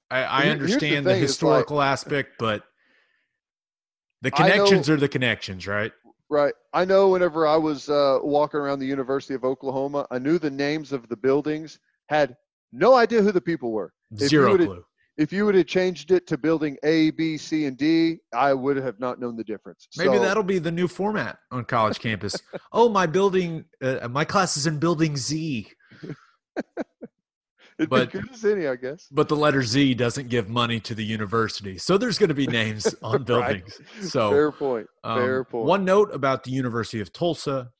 I, 0.08 0.22
I 0.22 0.48
understand 0.48 1.04
the, 1.04 1.10
the 1.10 1.16
historical 1.16 1.78
like, 1.78 1.88
aspect, 1.88 2.34
but 2.38 2.62
the 4.22 4.30
connections 4.30 4.88
know, 4.88 4.94
are 4.94 4.96
the 4.96 5.08
connections, 5.08 5.66
right? 5.66 5.90
Right. 6.30 6.54
I 6.72 6.84
know 6.84 7.10
whenever 7.10 7.46
I 7.46 7.56
was 7.56 7.88
uh, 7.88 8.20
walking 8.22 8.60
around 8.60 8.78
the 8.78 8.86
University 8.86 9.34
of 9.34 9.44
Oklahoma, 9.44 10.06
I 10.12 10.20
knew 10.20 10.38
the 10.38 10.50
names 10.50 10.92
of 10.92 11.08
the 11.08 11.16
buildings, 11.16 11.80
had 12.08 12.36
no 12.72 12.94
idea 12.94 13.20
who 13.20 13.32
the 13.32 13.40
people 13.40 13.72
were. 13.72 13.92
If 14.12 14.28
Zero 14.28 14.56
clue. 14.56 14.84
If 15.16 15.32
you 15.32 15.44
would 15.46 15.54
have 15.56 15.66
changed 15.66 16.10
it 16.10 16.26
to 16.28 16.38
building 16.38 16.76
A, 16.84 17.10
B, 17.10 17.36
C, 17.36 17.66
and 17.66 17.76
D, 17.76 18.18
I 18.32 18.52
would 18.52 18.76
have 18.76 18.98
not 18.98 19.20
known 19.20 19.36
the 19.36 19.44
difference. 19.44 19.88
Maybe 19.96 20.16
so, 20.16 20.22
that'll 20.22 20.42
be 20.42 20.58
the 20.58 20.72
new 20.72 20.88
format 20.88 21.38
on 21.50 21.64
college 21.64 21.98
campus. 21.98 22.36
oh, 22.72 22.88
my 22.88 23.06
building, 23.06 23.64
uh, 23.82 24.08
my 24.08 24.24
class 24.24 24.56
is 24.56 24.66
in 24.66 24.78
building 24.78 25.16
Z. 25.16 25.68
It'd 27.78 27.90
but, 27.90 28.12
good 28.12 28.30
as 28.32 28.44
any, 28.44 28.68
I 28.68 28.76
guess. 28.76 29.08
But 29.10 29.28
the 29.28 29.36
letter 29.36 29.62
Z 29.62 29.94
doesn't 29.94 30.28
give 30.28 30.48
money 30.48 30.78
to 30.80 30.94
the 30.94 31.04
university, 31.04 31.76
so 31.76 31.98
there's 31.98 32.18
going 32.18 32.28
to 32.28 32.34
be 32.34 32.46
names 32.46 32.94
on 33.02 33.24
buildings. 33.24 33.80
right. 33.96 34.04
So 34.04 34.30
fair 34.30 34.52
point. 34.52 34.86
Um, 35.02 35.18
fair 35.18 35.38
um, 35.40 35.44
point. 35.46 35.66
One 35.66 35.84
note 35.84 36.14
about 36.14 36.44
the 36.44 36.52
University 36.52 37.00
of 37.00 37.12
Tulsa: 37.12 37.70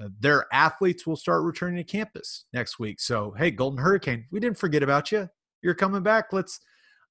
uh, 0.00 0.08
their 0.18 0.46
athletes 0.52 1.06
will 1.06 1.16
start 1.16 1.44
returning 1.44 1.76
to 1.76 1.84
campus 1.84 2.46
next 2.52 2.80
week. 2.80 3.00
So 3.00 3.32
hey, 3.38 3.52
Golden 3.52 3.78
Hurricane, 3.78 4.26
we 4.32 4.40
didn't 4.40 4.58
forget 4.58 4.82
about 4.82 5.12
you. 5.12 5.28
You're 5.62 5.74
coming 5.74 6.02
back. 6.02 6.32
Let's. 6.32 6.58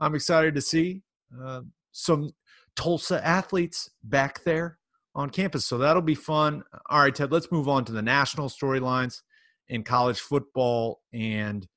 I'm 0.02 0.16
excited 0.16 0.56
to 0.56 0.62
see 0.62 1.04
uh, 1.44 1.62
some 1.92 2.32
Tulsa 2.76 3.26
athletes 3.26 3.90
back 4.04 4.44
there 4.44 4.80
on 5.16 5.30
campus. 5.30 5.66
So 5.66 5.78
that'll 5.78 6.02
be 6.02 6.16
fun. 6.16 6.64
All 6.90 7.02
right, 7.02 7.14
Ted. 7.16 7.32
Let's 7.32 7.52
move 7.52 7.70
on 7.70 7.86
to 7.86 7.92
the 7.92 8.02
national 8.02 8.50
storylines 8.50 9.22
in 9.70 9.84
college 9.84 10.20
football. 10.20 11.02
And 11.14 11.68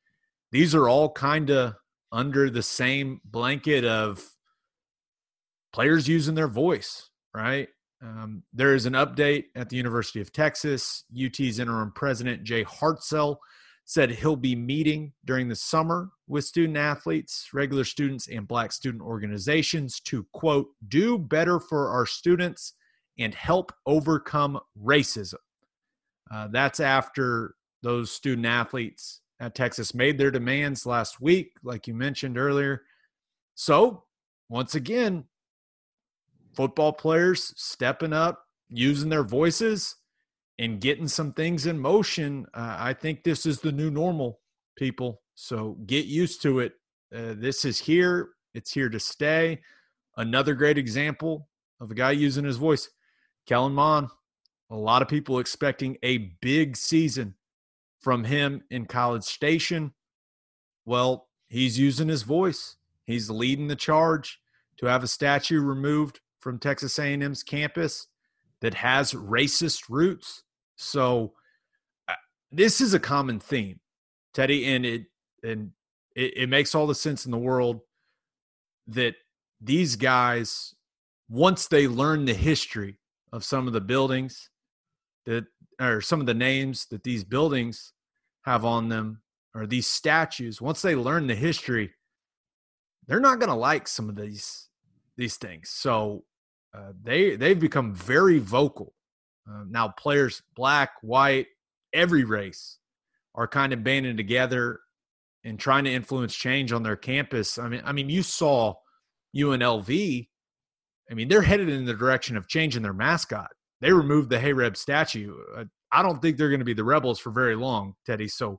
these 0.50 0.74
are 0.74 0.88
all 0.88 1.10
kind 1.10 1.50
of 1.50 1.74
under 2.10 2.50
the 2.50 2.62
same 2.62 3.20
blanket 3.24 3.84
of 3.84 4.22
players 5.72 6.08
using 6.08 6.34
their 6.34 6.48
voice, 6.48 7.08
right? 7.34 7.68
Um, 8.02 8.42
there 8.52 8.74
is 8.74 8.84
an 8.84 8.94
update 8.94 9.44
at 9.54 9.68
the 9.68 9.76
University 9.76 10.20
of 10.20 10.32
Texas. 10.32 11.04
UT's 11.14 11.58
interim 11.58 11.92
president, 11.94 12.42
Jay 12.42 12.64
Hartzell, 12.64 13.36
said 13.84 14.10
he'll 14.10 14.36
be 14.36 14.56
meeting 14.56 15.12
during 15.24 15.48
the 15.48 15.56
summer 15.56 16.10
with 16.28 16.44
student 16.44 16.76
athletes, 16.76 17.48
regular 17.52 17.84
students, 17.84 18.28
and 18.28 18.46
black 18.46 18.72
student 18.72 19.02
organizations 19.02 20.00
to, 20.00 20.26
quote, 20.32 20.68
do 20.88 21.18
better 21.18 21.60
for 21.60 21.88
our 21.90 22.06
students 22.06 22.74
and 23.18 23.34
help 23.34 23.72
overcome 23.86 24.58
racism. 24.80 25.34
Uh, 26.32 26.48
that's 26.48 26.80
after 26.80 27.54
those 27.82 28.10
student 28.10 28.46
athletes 28.46 29.20
at 29.40 29.54
Texas 29.54 29.94
made 29.94 30.18
their 30.18 30.30
demands 30.30 30.86
last 30.86 31.20
week, 31.20 31.52
like 31.64 31.88
you 31.88 31.94
mentioned 31.94 32.38
earlier. 32.38 32.82
So, 33.54 34.04
once 34.48 34.74
again, 34.76 35.24
football 36.54 36.92
players 36.92 37.52
stepping 37.56 38.12
up, 38.12 38.44
using 38.68 39.08
their 39.10 39.24
voices, 39.24 39.96
and 40.58 40.80
getting 40.80 41.08
some 41.08 41.32
things 41.32 41.66
in 41.66 41.78
motion. 41.78 42.46
Uh, 42.54 42.76
I 42.78 42.92
think 42.92 43.24
this 43.24 43.44
is 43.46 43.60
the 43.60 43.72
new 43.72 43.90
normal, 43.90 44.40
people. 44.76 45.22
So, 45.34 45.76
get 45.86 46.06
used 46.06 46.40
to 46.42 46.60
it. 46.60 46.74
Uh, 47.14 47.34
this 47.36 47.64
is 47.64 47.78
here, 47.78 48.30
it's 48.54 48.72
here 48.72 48.88
to 48.88 49.00
stay. 49.00 49.60
Another 50.16 50.54
great 50.54 50.78
example 50.78 51.48
of 51.80 51.90
a 51.90 51.94
guy 51.94 52.12
using 52.12 52.44
his 52.44 52.58
voice, 52.58 52.88
Kellen 53.46 53.72
Mond. 53.72 54.08
A 54.70 54.76
lot 54.76 55.02
of 55.02 55.08
people 55.08 55.38
expecting 55.38 55.98
a 56.02 56.32
big 56.40 56.76
season 56.76 57.34
from 58.02 58.24
him 58.24 58.62
in 58.70 58.86
College 58.86 59.24
Station? 59.24 59.92
Well, 60.84 61.28
he's 61.48 61.78
using 61.78 62.08
his 62.08 62.22
voice. 62.22 62.76
He's 63.04 63.30
leading 63.30 63.68
the 63.68 63.76
charge 63.76 64.40
to 64.78 64.86
have 64.86 65.02
a 65.02 65.08
statue 65.08 65.60
removed 65.60 66.20
from 66.40 66.58
Texas 66.58 66.98
A&M's 66.98 67.42
campus 67.42 68.08
that 68.60 68.74
has 68.74 69.12
racist 69.12 69.84
roots. 69.88 70.42
So 70.76 71.32
uh, 72.08 72.14
this 72.50 72.80
is 72.80 72.94
a 72.94 73.00
common 73.00 73.38
theme, 73.38 73.80
Teddy, 74.34 74.74
and 74.74 74.84
it 74.84 75.04
and 75.44 75.70
it, 76.14 76.32
it 76.36 76.48
makes 76.48 76.74
all 76.74 76.86
the 76.86 76.94
sense 76.94 77.24
in 77.24 77.30
the 77.32 77.38
world 77.38 77.80
that 78.86 79.14
these 79.60 79.96
guys, 79.96 80.74
once 81.28 81.68
they 81.68 81.86
learn 81.86 82.24
the 82.24 82.34
history 82.34 82.98
of 83.32 83.44
some 83.44 83.66
of 83.66 83.72
the 83.72 83.80
buildings 83.80 84.50
that 85.26 85.44
or 85.80 86.00
some 86.00 86.20
of 86.20 86.26
the 86.26 86.34
names 86.34 86.86
that 86.86 87.02
these 87.02 87.24
buildings 87.24 87.92
have 88.44 88.64
on 88.64 88.88
them 88.88 89.22
or 89.54 89.66
these 89.66 89.86
statues 89.86 90.60
once 90.60 90.82
they 90.82 90.94
learn 90.94 91.26
the 91.26 91.34
history 91.34 91.92
they're 93.06 93.20
not 93.20 93.38
going 93.38 93.48
to 93.48 93.54
like 93.54 93.88
some 93.88 94.08
of 94.08 94.16
these 94.16 94.68
these 95.16 95.36
things. 95.36 95.70
So 95.70 96.24
uh, 96.74 96.92
they 97.02 97.36
they've 97.36 97.58
become 97.58 97.94
very 97.94 98.38
vocal. 98.38 98.94
Uh, 99.48 99.64
now 99.68 99.88
players 99.88 100.42
black 100.54 100.90
white 101.02 101.46
every 101.92 102.24
race 102.24 102.78
are 103.34 103.48
kind 103.48 103.72
of 103.72 103.82
banding 103.82 104.16
together 104.16 104.80
and 105.44 105.58
trying 105.58 105.84
to 105.84 105.92
influence 105.92 106.34
change 106.34 106.72
on 106.72 106.82
their 106.82 106.96
campus. 106.96 107.58
I 107.58 107.68
mean 107.68 107.82
i 107.84 107.92
mean 107.92 108.08
you 108.08 108.22
saw 108.22 108.74
unlv 109.34 110.28
i 111.10 111.14
mean 111.14 111.28
they're 111.28 111.42
headed 111.42 111.68
in 111.68 111.86
the 111.86 111.94
direction 111.94 112.36
of 112.36 112.46
changing 112.46 112.82
their 112.82 112.92
mascot 112.92 113.48
they 113.82 113.92
removed 113.92 114.30
the 114.30 114.38
Hey 114.38 114.52
Reb 114.52 114.76
statue. 114.76 115.36
Uh, 115.56 115.64
I 115.90 116.02
don't 116.02 116.22
think 116.22 116.38
they're 116.38 116.48
going 116.48 116.60
to 116.60 116.64
be 116.64 116.72
the 116.72 116.84
Rebels 116.84 117.18
for 117.18 117.30
very 117.30 117.56
long, 117.56 117.94
Teddy. 118.06 118.28
So, 118.28 118.58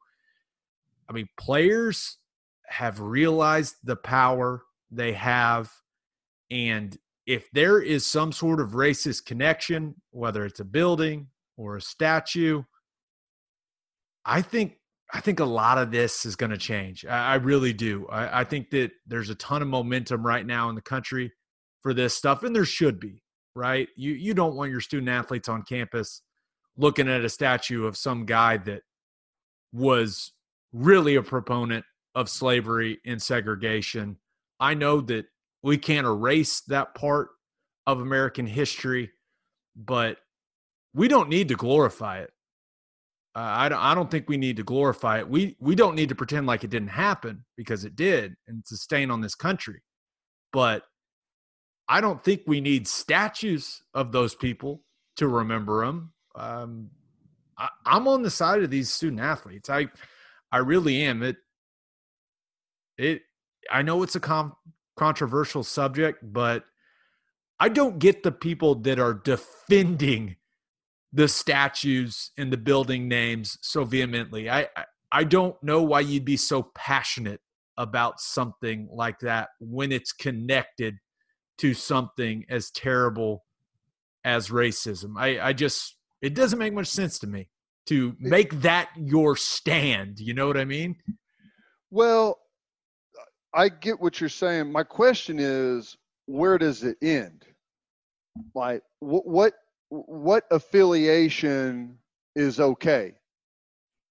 I 1.09 1.13
mean, 1.13 1.27
players 1.39 2.17
have 2.67 2.99
realized 2.99 3.75
the 3.83 3.95
power 3.95 4.63
they 4.91 5.13
have. 5.13 5.71
And 6.51 6.95
if 7.25 7.49
there 7.51 7.81
is 7.81 8.05
some 8.05 8.33
sort 8.33 8.59
of 8.59 8.71
racist 8.71 9.25
connection, 9.25 9.95
whether 10.11 10.45
it's 10.45 10.59
a 10.59 10.65
building 10.65 11.27
or 11.57 11.77
a 11.77 11.81
statue, 11.81 12.63
I 14.25 14.41
think 14.41 14.77
I 15.13 15.21
think 15.21 15.39
a 15.39 15.45
lot 15.45 15.77
of 15.77 15.91
this 15.91 16.25
is 16.25 16.35
going 16.35 16.49
to 16.49 16.57
change. 16.57 17.05
I, 17.05 17.33
I 17.33 17.35
really 17.35 17.71
do. 17.71 18.07
I, 18.09 18.41
I, 18.41 18.43
think 18.45 18.71
that 18.71 18.91
there's 19.05 19.29
a 19.29 19.35
ton 19.35 19.61
of 19.61 19.67
momentum 19.67 20.25
right 20.25 20.45
now 20.45 20.69
in 20.69 20.75
the 20.75 20.81
country 20.81 21.31
for 21.81 21.93
this 21.93 22.15
stuff, 22.15 22.41
and 22.41 22.55
there 22.55 22.65
should 22.65 22.99
be 22.99 23.22
right? 23.55 23.87
You 23.95 24.13
you 24.13 24.33
don't 24.33 24.55
want 24.55 24.71
your 24.71 24.81
student 24.81 25.09
athletes 25.09 25.49
on 25.49 25.63
campus 25.63 26.21
looking 26.77 27.07
at 27.07 27.23
a 27.23 27.29
statue 27.29 27.85
of 27.85 27.97
some 27.97 28.25
guy 28.25 28.57
that 28.57 28.81
was 29.71 30.31
really 30.71 31.15
a 31.15 31.21
proponent 31.21 31.85
of 32.15 32.29
slavery 32.29 32.99
and 33.05 33.21
segregation. 33.21 34.17
I 34.59 34.73
know 34.73 35.01
that 35.01 35.25
we 35.61 35.77
can't 35.77 36.07
erase 36.07 36.61
that 36.67 36.95
part 36.95 37.29
of 37.85 38.01
American 38.01 38.45
history, 38.45 39.11
but 39.75 40.17
we 40.93 41.07
don't 41.07 41.29
need 41.29 41.47
to 41.49 41.55
glorify 41.55 42.19
it. 42.19 42.31
Uh, 43.35 43.39
I 43.41 43.69
don't. 43.69 43.79
I 43.79 43.95
don't 43.95 44.11
think 44.11 44.29
we 44.29 44.37
need 44.37 44.57
to 44.57 44.63
glorify 44.63 45.19
it. 45.19 45.27
We 45.27 45.55
we 45.59 45.73
don't 45.73 45.95
need 45.95 46.09
to 46.09 46.15
pretend 46.15 46.45
like 46.45 46.63
it 46.63 46.69
didn't 46.69 46.89
happen 46.89 47.45
because 47.57 47.83
it 47.83 47.95
did, 47.95 48.35
and 48.47 48.59
it's 48.59 48.71
a 48.71 48.77
stain 48.77 49.09
on 49.09 49.21
this 49.21 49.33
country. 49.33 49.81
But 50.51 50.83
I 51.87 52.01
don't 52.01 52.23
think 52.23 52.43
we 52.47 52.61
need 52.61 52.87
statues 52.87 53.81
of 53.93 54.11
those 54.11 54.35
people 54.35 54.81
to 55.17 55.27
remember 55.27 55.85
them. 55.85 56.13
Um, 56.35 56.89
I, 57.57 57.69
am 57.85 58.07
on 58.07 58.23
the 58.23 58.31
side 58.31 58.63
of 58.63 58.69
these 58.69 58.89
student 58.89 59.21
athletes. 59.21 59.69
I, 59.69 59.87
I 60.51 60.57
really 60.57 61.03
am. 61.03 61.23
It, 61.23 61.37
it. 62.97 63.21
I 63.71 63.81
know 63.81 64.03
it's 64.03 64.15
a 64.15 64.19
com- 64.19 64.55
controversial 64.97 65.63
subject, 65.63 66.19
but 66.23 66.65
I 67.59 67.69
don't 67.69 67.99
get 67.99 68.23
the 68.23 68.31
people 68.31 68.75
that 68.75 68.99
are 68.99 69.13
defending 69.13 70.37
the 71.11 71.27
statues 71.27 72.31
and 72.37 72.51
the 72.51 72.57
building 72.57 73.07
names 73.07 73.57
so 73.61 73.83
vehemently. 73.83 74.49
I, 74.49 74.67
I, 74.75 74.85
I 75.11 75.23
don't 75.23 75.61
know 75.61 75.81
why 75.83 75.99
you'd 75.99 76.25
be 76.25 76.37
so 76.37 76.71
passionate 76.75 77.39
about 77.77 78.19
something 78.19 78.87
like 78.91 79.19
that 79.19 79.49
when 79.59 79.91
it's 79.91 80.11
connected 80.11 80.95
to 81.59 81.73
something 81.73 82.45
as 82.49 82.71
terrible 82.71 83.45
as 84.23 84.49
racism. 84.49 85.13
I, 85.17 85.39
I 85.39 85.53
just, 85.53 85.95
it 86.21 86.33
doesn't 86.33 86.59
make 86.59 86.73
much 86.73 86.87
sense 86.87 87.19
to 87.19 87.27
me 87.27 87.49
to 87.87 88.15
make 88.19 88.61
that 88.61 88.89
your 88.95 89.35
stand. 89.35 90.19
You 90.19 90.33
know 90.33 90.47
what 90.47 90.57
I 90.57 90.65
mean? 90.65 90.95
Well, 91.91 92.39
I 93.53 93.69
get 93.69 93.99
what 93.99 94.19
you're 94.19 94.29
saying. 94.29 94.71
My 94.71 94.83
question 94.83 95.37
is, 95.39 95.95
where 96.25 96.57
does 96.57 96.83
it 96.83 96.97
end? 97.01 97.45
Like, 98.55 98.81
what, 98.99 99.27
what 99.27 99.53
what 99.89 100.45
affiliation 100.49 101.99
is 102.35 102.59
okay? 102.59 103.13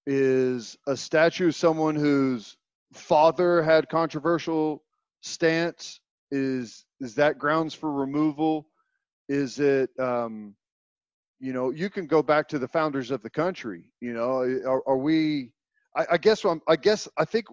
Is 0.07 0.77
a 0.87 0.97
statue 0.97 1.51
someone 1.51 1.97
whose 1.97 2.57
father 2.93 3.63
had 3.63 3.89
controversial 3.89 4.85
stance? 5.23 5.99
Is 6.33 6.85
is 7.01 7.15
that 7.15 7.39
grounds 7.39 7.75
for 7.75 7.93
removal? 7.93 8.67
Is 9.29 9.61
it 9.61 9.91
um, 10.01 10.57
you 11.43 11.53
know 11.53 11.71
you 11.71 11.91
can 11.91 12.07
go 12.07 12.23
back 12.23 12.49
to 12.49 12.59
the 12.59 12.69
founders 12.69 13.11
of 13.11 13.21
the 13.23 13.29
country 13.29 13.83
you 14.01 14.15
know 14.15 14.39
are, 14.65 14.89
are 14.89 14.97
we 14.97 15.53
I, 15.95 16.07
I 16.13 16.17
guess 16.17 16.45
I'm, 16.45 16.63
i 16.69 16.77
guess 16.77 17.09
i 17.19 17.25
think 17.25 17.47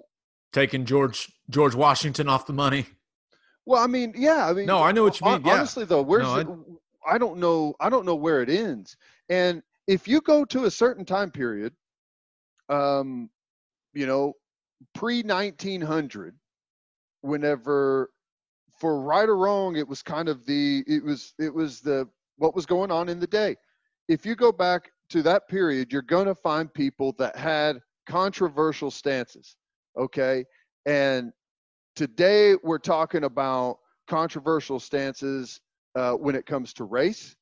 taking 0.53 0.86
george 0.86 1.27
george 1.49 1.75
washington 1.75 2.30
off 2.30 2.45
the 2.45 2.53
money 2.53 2.86
well 3.65 3.84
i 3.84 3.88
mean 3.88 4.13
yeah 4.15 4.47
i 4.47 4.53
mean 4.53 4.67
no 4.67 4.82
i 4.84 4.91
know 4.91 5.03
what 5.03 5.19
you 5.19 5.27
mean 5.27 5.41
yeah. 5.43 5.53
honestly 5.53 5.86
though 5.86 6.03
where's 6.03 6.23
no, 6.23 6.63
I, 7.05 7.15
I 7.15 7.17
don't 7.17 7.39
know 7.39 7.73
i 7.82 7.89
don't 7.89 8.05
know 8.05 8.15
where 8.15 8.41
it 8.43 8.49
ends 8.49 8.95
and 9.27 9.63
if 9.88 10.07
you 10.07 10.21
go 10.21 10.45
to 10.45 10.65
a 10.65 10.71
certain 10.71 11.03
time 11.03 11.32
period 11.32 11.73
um 12.69 13.30
you 13.93 14.05
know 14.05 14.34
pre 14.93 15.23
1900 15.23 16.36
whenever 17.21 18.11
for 18.80 19.01
right 19.01 19.30
or 19.30 19.38
wrong 19.38 19.75
it 19.75 19.88
was 19.88 20.01
kind 20.01 20.30
of 20.30 20.45
the 20.45 20.84
it 20.88 21.03
was 21.03 21.34
it 21.39 21.53
was 21.53 21.82
the 21.82 22.07
what 22.38 22.55
was 22.55 22.65
going 22.65 22.91
on 22.91 23.09
in 23.09 23.19
the 23.19 23.27
day 23.27 23.55
if 24.09 24.25
you 24.25 24.36
go 24.36 24.51
back 24.51 24.91
to 25.09 25.21
that 25.23 25.47
period, 25.47 25.93
you're 25.93 26.01
going 26.01 26.25
to 26.25 26.36
find 26.36 26.73
people 26.73 27.13
that 27.19 27.36
had 27.36 27.80
controversial 28.07 28.91
stances. 28.91 29.55
Okay. 29.97 30.45
And 30.86 31.32
today 31.95 32.55
we're 32.63 32.80
talking 32.80 33.23
about 33.23 33.77
controversial 34.07 34.80
stances 34.80 35.61
uh, 35.95 36.13
when 36.13 36.36
it 36.36 36.45
comes 36.45 36.73
to 36.73 36.84
race. 36.84 37.36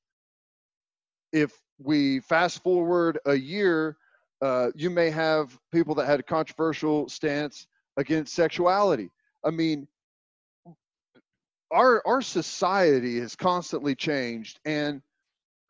If 1.32 1.54
we 1.80 2.20
fast 2.22 2.64
forward 2.64 3.20
a 3.26 3.36
year, 3.36 3.98
uh, 4.42 4.70
you 4.76 4.90
may 4.90 5.10
have 5.10 5.58
people 5.74 5.96
that 5.96 6.06
had 6.06 6.20
a 6.20 6.24
controversial 6.24 7.08
stance 7.10 7.68
against 7.98 8.34
sexuality. 8.34 9.10
I 9.46 9.52
mean, 9.52 9.88
our 11.72 12.02
our 12.06 12.22
society 12.22 13.20
has 13.20 13.36
constantly 13.36 13.96
changed, 13.96 14.60
and 14.66 15.02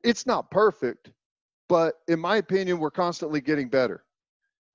it's 0.04 0.26
not 0.26 0.52
perfect, 0.52 1.12
but 1.70 1.96
in 2.08 2.20
my 2.20 2.38
opinion, 2.38 2.80
we're 2.80 2.92
constantly 2.92 3.42
getting 3.42 3.70
better. 3.70 4.04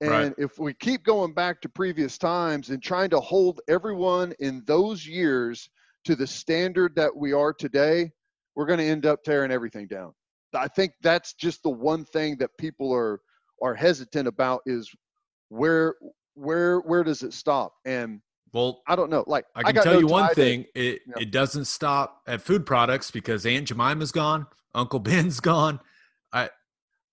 And 0.01 0.11
right. 0.11 0.33
if 0.37 0.59
we 0.59 0.73
keep 0.73 1.05
going 1.05 1.33
back 1.33 1.61
to 1.61 1.69
previous 1.69 2.17
times 2.17 2.69
and 2.69 2.83
trying 2.83 3.09
to 3.11 3.19
hold 3.19 3.61
everyone 3.69 4.33
in 4.39 4.63
those 4.65 5.07
years 5.07 5.69
to 6.03 6.15
the 6.15 6.27
standard 6.27 6.93
that 6.95 7.15
we 7.15 7.31
are 7.31 7.53
today, 7.53 8.11
we're 8.55 8.65
going 8.65 8.79
to 8.79 8.85
end 8.85 9.05
up 9.05 9.23
tearing 9.23 9.51
everything 9.51 9.87
down. 9.87 10.13
I 10.53 10.67
think 10.67 10.93
that's 11.01 11.33
just 11.33 11.63
the 11.63 11.69
one 11.69 12.05
thing 12.05 12.37
that 12.39 12.51
people 12.59 12.93
are 12.93 13.21
are 13.61 13.73
hesitant 13.73 14.27
about 14.27 14.61
is 14.65 14.89
where 15.49 15.95
where 16.35 16.79
where 16.79 17.03
does 17.03 17.23
it 17.23 17.33
stop? 17.33 17.73
And 17.85 18.21
well, 18.53 18.83
I 18.87 18.95
don't 18.95 19.09
know. 19.09 19.23
Like 19.25 19.45
I 19.55 19.63
can 19.63 19.79
I 19.79 19.81
tell 19.81 19.93
no 19.93 19.99
you 19.99 20.07
one 20.07 20.33
thing: 20.35 20.65
it 20.75 21.01
you 21.05 21.13
know. 21.13 21.15
it 21.19 21.31
doesn't 21.31 21.65
stop 21.65 22.21
at 22.27 22.41
food 22.41 22.65
products 22.65 23.11
because 23.11 23.45
Aunt 23.45 23.67
Jemima's 23.67 24.11
gone. 24.11 24.45
Uncle 24.75 24.99
Ben's 24.99 25.39
gone. 25.39 25.79
I 26.31 26.45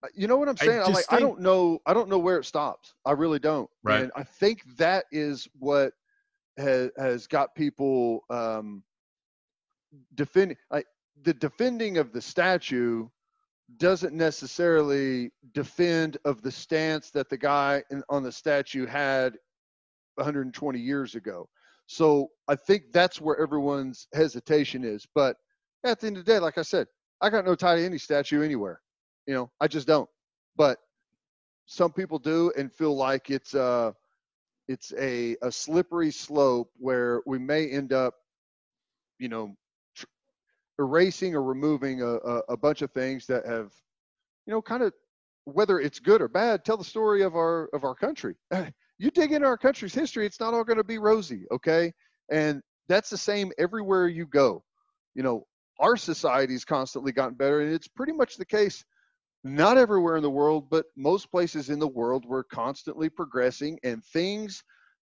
uh, 0.03 0.09
you 0.15 0.27
know 0.27 0.37
what 0.37 0.49
I'm 0.49 0.57
saying? 0.57 0.81
I, 0.81 0.85
like, 0.85 0.95
think, 1.07 1.13
I 1.13 1.19
don't 1.19 1.41
know. 1.41 1.81
I 1.87 1.95
don't 1.95 2.09
know 2.09 2.19
where 2.19 2.39
it 2.39 2.45
stops. 2.45 2.95
I 3.05 3.13
really 3.13 3.39
don't. 3.39 3.69
Right. 3.83 4.03
And 4.03 4.13
I 4.15 4.23
think 4.23 4.63
that 4.77 5.07
is 5.11 5.49
what 5.59 5.93
has 6.59 6.91
has 6.97 7.27
got 7.27 7.55
people 7.55 8.25
um, 8.31 8.83
defending. 10.15 10.57
Like 10.71 10.87
the 11.23 11.35
defending 11.35 11.99
of 11.99 12.13
the 12.13 12.21
statue 12.21 13.09
doesn't 13.77 14.15
necessarily 14.15 15.31
defend 15.53 16.19
of 16.25 16.43
the 16.43 16.51
stance 16.51 17.11
that 17.11 17.29
the 17.29 17.37
guy 17.39 17.83
in, 17.91 18.03
on 18.09 18.23
the 18.23 18.33
statue 18.33 18.87
had 18.87 19.37
120 20.21 20.79
years 20.79 21.15
ago. 21.15 21.49
So 21.87 22.29
I 22.47 22.55
think 22.55 22.85
that's 22.93 23.21
where 23.21 23.39
everyone's 23.41 24.07
hesitation 24.15 24.85
is. 24.85 25.07
But 25.15 25.37
at 25.85 25.99
the 26.01 26.07
end 26.07 26.19
of 26.19 26.25
the 26.25 26.33
day, 26.33 26.39
like 26.39 26.59
I 26.59 26.63
said, 26.63 26.87
I 27.21 27.31
got 27.31 27.45
no 27.45 27.55
tie 27.55 27.77
to 27.77 27.85
any 27.85 27.99
statue 27.99 28.43
anywhere. 28.43 28.81
You 29.27 29.35
know, 29.35 29.51
I 29.61 29.67
just 29.67 29.87
don't. 29.87 30.09
But 30.57 30.79
some 31.67 31.93
people 31.93 32.19
do 32.19 32.53
and 32.57 32.73
feel 32.73 32.97
like 32.97 33.31
it's 33.31 33.55
uh 33.55 33.93
it's 34.69 34.93
a 34.99 35.37
a 35.43 35.51
slippery 35.51 36.11
slope 36.11 36.71
where 36.79 37.23
we 37.27 37.39
may 37.39 37.69
end 37.69 37.93
up, 37.93 38.15
you 39.19 39.29
know, 39.29 39.55
tr- 39.97 40.07
erasing 40.79 41.35
or 41.35 41.43
removing 41.43 42.03
a, 42.03 42.15
a, 42.15 42.43
a 42.51 42.57
bunch 42.57 42.83
of 42.83 42.93
things 42.93 43.27
that 43.27 43.47
have, 43.47 43.73
you 44.47 44.53
know, 44.53 44.63
kind 44.63 44.83
of 44.83 44.93
whether 45.45 45.81
it's 45.81 45.99
good 45.99 46.23
or 46.23 46.29
bad, 46.29 46.65
tell 46.65 46.77
the 46.77 46.85
story 46.85 47.23
of 47.23 47.35
our 47.35 47.69
of 47.73 47.85
our 47.85 47.95
country. 47.95 48.37
you 49.01 49.11
dig 49.11 49.33
into 49.33 49.47
our 49.47 49.57
country's 49.57 49.95
history, 49.95 50.27
it's 50.27 50.41
not 50.41 50.53
all 50.53 50.65
going 50.65 50.77
to 50.77 50.85
be 50.85 50.99
rosy, 50.99 51.45
okay? 51.51 51.93
And 52.31 52.61
that's 52.89 53.09
the 53.09 53.17
same 53.17 53.51
everywhere 53.59 54.09
you 54.09 54.27
go. 54.27 54.63
You 55.15 55.23
know, 55.23 55.47
our 55.79 55.97
society's 55.97 56.65
constantly 56.65 57.11
gotten 57.11 57.35
better, 57.35 57.63
and 57.63 57.73
it's 57.73 57.89
pretty 57.89 58.13
much 58.13 58.37
the 58.37 58.45
case 58.45 58.85
not 59.43 59.79
everywhere 59.79 60.17
in 60.17 60.23
the 60.23 60.31
world, 60.31 60.69
but 60.69 60.85
most 60.97 61.31
places 61.31 61.71
in 61.71 61.79
the 61.79 61.89
world, 61.89 62.27
we're 62.27 62.45
constantly 62.45 63.09
progressing, 63.09 63.79
and 63.83 64.05
things 64.05 64.63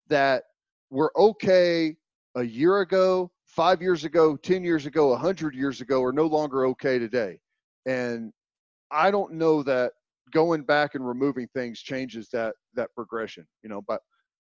that 0.08 0.42
were 0.90 1.10
okay 1.16 1.96
a 2.34 2.42
year 2.42 2.80
ago, 2.80 3.30
five 3.46 3.80
years 3.80 4.04
ago, 4.04 4.36
10 4.36 4.62
years 4.62 4.84
ago, 4.84 5.08
100 5.08 5.54
years 5.54 5.80
ago 5.80 6.02
are 6.02 6.12
no 6.12 6.26
longer 6.26 6.66
okay 6.66 6.98
today. 6.98 7.38
And 7.86 8.30
I 8.90 9.10
don't 9.10 9.32
know 9.32 9.62
that 9.62 9.92
going 10.32 10.62
back 10.62 10.94
and 10.94 11.06
removing 11.06 11.48
things 11.54 11.80
changes 11.80 12.28
that 12.30 12.54
that 12.74 12.94
progression, 12.94 13.46
you 13.62 13.68
know, 13.68 13.82
but 13.86 14.00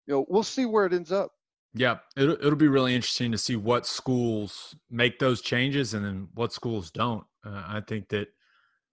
you 0.07 0.15
know, 0.15 0.27
we'll 0.29 0.43
see 0.43 0.67
where 0.67 0.87
it 0.87 0.93
ends 0.93 1.13
up. 1.13 1.31
Yeah, 1.73 1.99
it'll, 2.17 2.35
it'll 2.35 2.57
be 2.57 2.69
really 2.69 2.95
interesting 2.95 3.31
to 3.33 3.39
see 3.39 3.57
what 3.57 3.87
schools 3.87 4.75
make 4.91 5.19
those 5.19 5.41
changes 5.41 5.95
and 5.95 6.05
then 6.05 6.29
what 6.35 6.53
schools 6.53 6.91
don't. 6.91 7.25
Uh, 7.47 7.63
I 7.67 7.83
think 7.87 8.09
that 8.09 8.29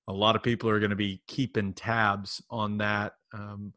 a 0.08 0.14
lot 0.14 0.36
of 0.36 0.44
people 0.44 0.70
are 0.70 0.80
going 0.80 0.92
to 0.92 0.96
be 0.96 1.22
keeping 1.28 1.74
tabs 1.74 2.42
on 2.50 2.78
that. 2.78 3.14
Um, 3.34 3.74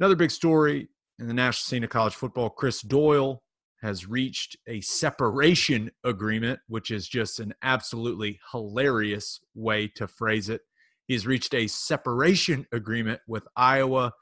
another 0.00 0.16
big 0.16 0.30
story 0.30 0.88
in 1.18 1.28
the 1.28 1.34
national 1.34 1.64
scene 1.64 1.84
of 1.84 1.90
college 1.90 2.14
football 2.14 2.50
Chris 2.50 2.82
Doyle 2.82 3.42
has 3.80 4.06
reached 4.06 4.56
a 4.68 4.80
separation 4.80 5.90
agreement, 6.04 6.60
which 6.68 6.90
is 6.90 7.08
just 7.08 7.40
an 7.40 7.54
absolutely 7.62 8.40
hilarious 8.50 9.40
way 9.54 9.88
to 9.88 10.06
phrase 10.06 10.48
it. 10.48 10.62
He's 11.06 11.26
reached 11.26 11.54
a 11.54 11.66
separation 11.66 12.66
agreement 12.72 13.20
with 13.26 13.46
Iowa 13.56 14.12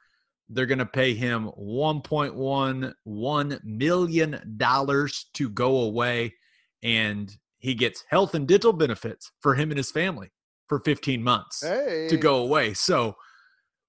they're 0.50 0.66
going 0.66 0.78
to 0.78 0.86
pay 0.86 1.14
him 1.14 1.50
$1.11 1.58 3.64
million 3.64 4.58
to 5.34 5.48
go 5.48 5.80
away, 5.82 6.34
and 6.82 7.32
he 7.58 7.74
gets 7.74 8.04
health 8.10 8.34
and 8.34 8.48
dental 8.48 8.72
benefits 8.72 9.30
for 9.40 9.54
him 9.54 9.70
and 9.70 9.78
his 9.78 9.92
family 9.92 10.30
for 10.68 10.80
15 10.80 11.22
months 11.22 11.62
hey. 11.62 12.08
to 12.08 12.16
go 12.16 12.38
away. 12.38 12.74
So 12.74 13.14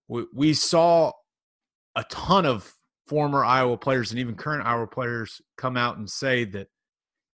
we, 0.08 0.26
we 0.34 0.54
saw 0.54 1.12
a 1.96 2.04
ton 2.06 2.46
of 2.46 2.72
former 3.08 3.44
Iowa 3.44 3.78
players 3.78 4.12
and 4.12 4.20
even 4.20 4.36
current 4.36 4.64
Iowa 4.66 4.88
players 4.88 5.42
come 5.58 5.76
out 5.78 5.98
and 5.98 6.10
say 6.10 6.46
that, 6.46 6.68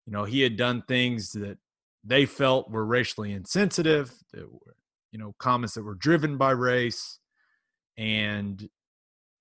you 0.05 0.13
know, 0.13 0.23
he 0.23 0.41
had 0.41 0.55
done 0.55 0.83
things 0.87 1.31
that 1.31 1.57
they 2.03 2.27
felt 2.27 2.69
were 2.69 2.85
racially 2.85 3.33
insensitive, 3.33 4.13
that 4.33 4.51
were, 4.51 4.75
you 5.15 5.19
know, 5.19 5.33
comments 5.39 5.75
that 5.75 5.83
were 5.83 5.95
driven 5.95 6.35
by 6.35 6.51
race. 6.51 7.19
And 7.97 8.67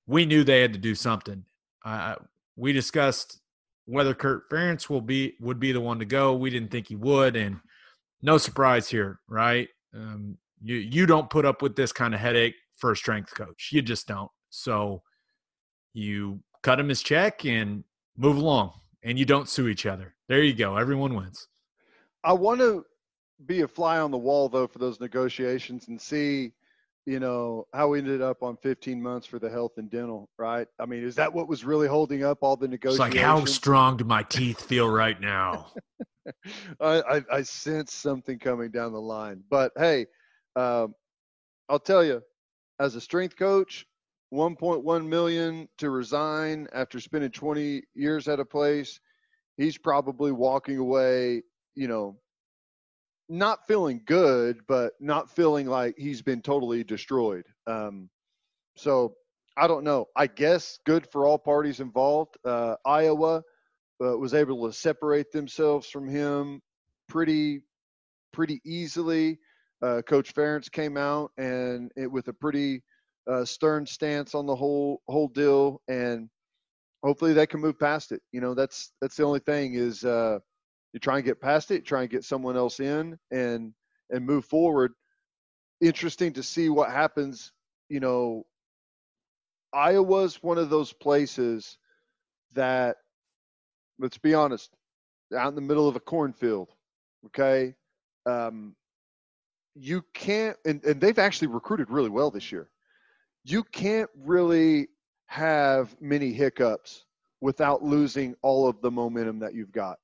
we 0.06 0.24
knew 0.24 0.44
they 0.44 0.60
had 0.60 0.72
to 0.72 0.78
do 0.78 0.94
something. 0.94 1.44
Uh, 1.84 2.14
we 2.54 2.72
discussed 2.72 3.40
whether 3.84 4.14
Kirk 4.14 4.48
Ferentz 4.48 4.88
will 4.88 5.00
be 5.00 5.34
would 5.40 5.58
be 5.58 5.72
the 5.72 5.80
one 5.80 5.98
to 5.98 6.04
go. 6.04 6.32
We 6.32 6.50
didn't 6.50 6.70
think 6.70 6.86
he 6.86 6.94
would, 6.94 7.34
and 7.34 7.58
no 8.22 8.38
surprise 8.38 8.88
here, 8.88 9.18
right? 9.28 9.68
Um, 9.92 10.38
you 10.62 10.76
you 10.76 11.06
don't 11.06 11.28
put 11.28 11.44
up 11.44 11.60
with 11.60 11.74
this 11.74 11.90
kind 11.90 12.14
of 12.14 12.20
headache 12.20 12.54
for 12.76 12.92
a 12.92 12.96
strength 12.96 13.34
coach. 13.34 13.70
You 13.72 13.82
just 13.82 14.06
don't. 14.06 14.30
So 14.50 15.02
you 15.92 16.38
cut 16.62 16.78
him 16.78 16.88
his 16.88 17.02
check 17.02 17.44
and 17.44 17.82
move 18.16 18.36
along, 18.36 18.74
and 19.02 19.18
you 19.18 19.24
don't 19.24 19.48
sue 19.48 19.66
each 19.66 19.86
other. 19.86 20.14
There 20.28 20.40
you 20.40 20.54
go. 20.54 20.76
Everyone 20.76 21.16
wins. 21.16 21.48
I 22.22 22.32
want 22.34 22.60
to 22.60 22.84
be 23.46 23.62
a 23.62 23.68
fly 23.68 23.98
on 23.98 24.10
the 24.10 24.18
wall 24.18 24.48
though 24.48 24.66
for 24.66 24.78
those 24.78 25.00
negotiations 25.00 25.88
and 25.88 26.00
see 26.00 26.52
you 27.06 27.20
know 27.20 27.66
how 27.74 27.88
we 27.88 27.98
ended 27.98 28.22
up 28.22 28.42
on 28.42 28.56
15 28.56 29.02
months 29.02 29.26
for 29.26 29.38
the 29.38 29.50
health 29.50 29.72
and 29.76 29.90
dental 29.90 30.28
right? 30.38 30.66
I 30.78 30.86
mean 30.86 31.02
is 31.04 31.14
that 31.16 31.32
what 31.32 31.48
was 31.48 31.64
really 31.64 31.88
holding 31.88 32.24
up 32.24 32.38
all 32.42 32.56
the 32.56 32.68
negotiations 32.68 33.14
it's 33.14 33.16
like 33.16 33.24
how 33.24 33.44
strong 33.44 33.96
do 33.96 34.04
my 34.04 34.22
teeth 34.22 34.62
feel 34.62 34.88
right 34.88 35.20
now? 35.20 35.66
I, 36.80 37.02
I, 37.02 37.22
I 37.32 37.42
sense 37.42 37.92
something 37.92 38.38
coming 38.38 38.70
down 38.70 38.92
the 38.92 39.00
line. 39.00 39.42
But 39.50 39.72
hey 39.76 40.06
um, 40.56 40.94
i'll 41.68 41.80
tell 41.80 42.04
you 42.04 42.22
as 42.78 42.94
a 42.94 43.00
strength 43.00 43.36
coach 43.36 43.86
1.1 44.32 45.06
million 45.06 45.68
to 45.78 45.90
resign 45.90 46.66
after 46.72 46.98
spending 46.98 47.30
20 47.30 47.82
years 47.94 48.26
at 48.28 48.40
a 48.40 48.44
place 48.44 49.00
he's 49.56 49.78
probably 49.78 50.32
walking 50.32 50.78
away 50.78 51.42
you 51.74 51.86
know 51.88 52.16
not 53.28 53.66
feeling 53.66 54.02
good, 54.04 54.60
but 54.66 54.92
not 55.00 55.30
feeling 55.34 55.66
like 55.66 55.96
he's 55.98 56.22
been 56.22 56.42
totally 56.42 56.84
destroyed. 56.84 57.44
Um, 57.66 58.08
so 58.76 59.14
I 59.56 59.66
don't 59.66 59.84
know. 59.84 60.06
I 60.16 60.26
guess 60.26 60.78
good 60.84 61.06
for 61.10 61.26
all 61.26 61.38
parties 61.38 61.80
involved. 61.80 62.36
Uh, 62.44 62.76
Iowa 62.84 63.42
uh, 64.02 64.18
was 64.18 64.34
able 64.34 64.66
to 64.66 64.72
separate 64.72 65.30
themselves 65.32 65.88
from 65.88 66.08
him 66.08 66.60
pretty 67.08 67.62
pretty 68.32 68.60
easily. 68.64 69.38
Uh, 69.82 70.02
Coach 70.02 70.34
Ferentz 70.34 70.70
came 70.70 70.96
out 70.96 71.30
and 71.36 71.92
it, 71.96 72.10
with 72.10 72.28
a 72.28 72.32
pretty 72.32 72.82
uh, 73.30 73.44
stern 73.44 73.86
stance 73.86 74.34
on 74.34 74.46
the 74.46 74.56
whole 74.56 75.00
whole 75.08 75.28
deal, 75.28 75.80
and 75.88 76.28
hopefully 77.02 77.32
they 77.32 77.46
can 77.46 77.60
move 77.60 77.78
past 77.78 78.12
it. 78.12 78.20
You 78.32 78.40
know, 78.40 78.54
that's 78.54 78.92
that's 79.00 79.16
the 79.16 79.24
only 79.24 79.40
thing 79.40 79.74
is 79.74 80.04
uh, 80.04 80.38
you 80.94 81.00
try 81.00 81.16
and 81.16 81.24
get 81.24 81.40
past 81.40 81.72
it, 81.72 81.84
try 81.84 82.02
and 82.02 82.10
get 82.10 82.24
someone 82.24 82.56
else 82.56 82.78
in, 82.78 83.18
and 83.32 83.74
and 84.10 84.24
move 84.24 84.44
forward. 84.44 84.92
Interesting 85.80 86.32
to 86.34 86.42
see 86.42 86.68
what 86.68 86.90
happens. 86.90 87.52
You 87.88 87.98
know, 87.98 88.46
Iowa's 89.74 90.40
one 90.40 90.56
of 90.56 90.70
those 90.70 90.92
places 90.92 91.78
that, 92.54 92.96
let's 93.98 94.18
be 94.18 94.34
honest, 94.34 94.70
out 95.36 95.48
in 95.48 95.56
the 95.56 95.60
middle 95.60 95.88
of 95.88 95.96
a 95.96 96.00
cornfield. 96.00 96.70
Okay, 97.26 97.74
um, 98.24 98.76
you 99.74 100.04
can't, 100.14 100.56
and, 100.64 100.84
and 100.84 101.00
they've 101.00 101.18
actually 101.18 101.48
recruited 101.48 101.90
really 101.90 102.08
well 102.08 102.30
this 102.30 102.52
year. 102.52 102.70
You 103.42 103.64
can't 103.64 104.10
really 104.16 104.88
have 105.26 106.00
many 106.00 106.32
hiccups 106.32 107.04
without 107.40 107.82
losing 107.82 108.36
all 108.42 108.68
of 108.68 108.80
the 108.80 108.92
momentum 108.92 109.40
that 109.40 109.54
you've 109.54 109.72
got. 109.72 109.98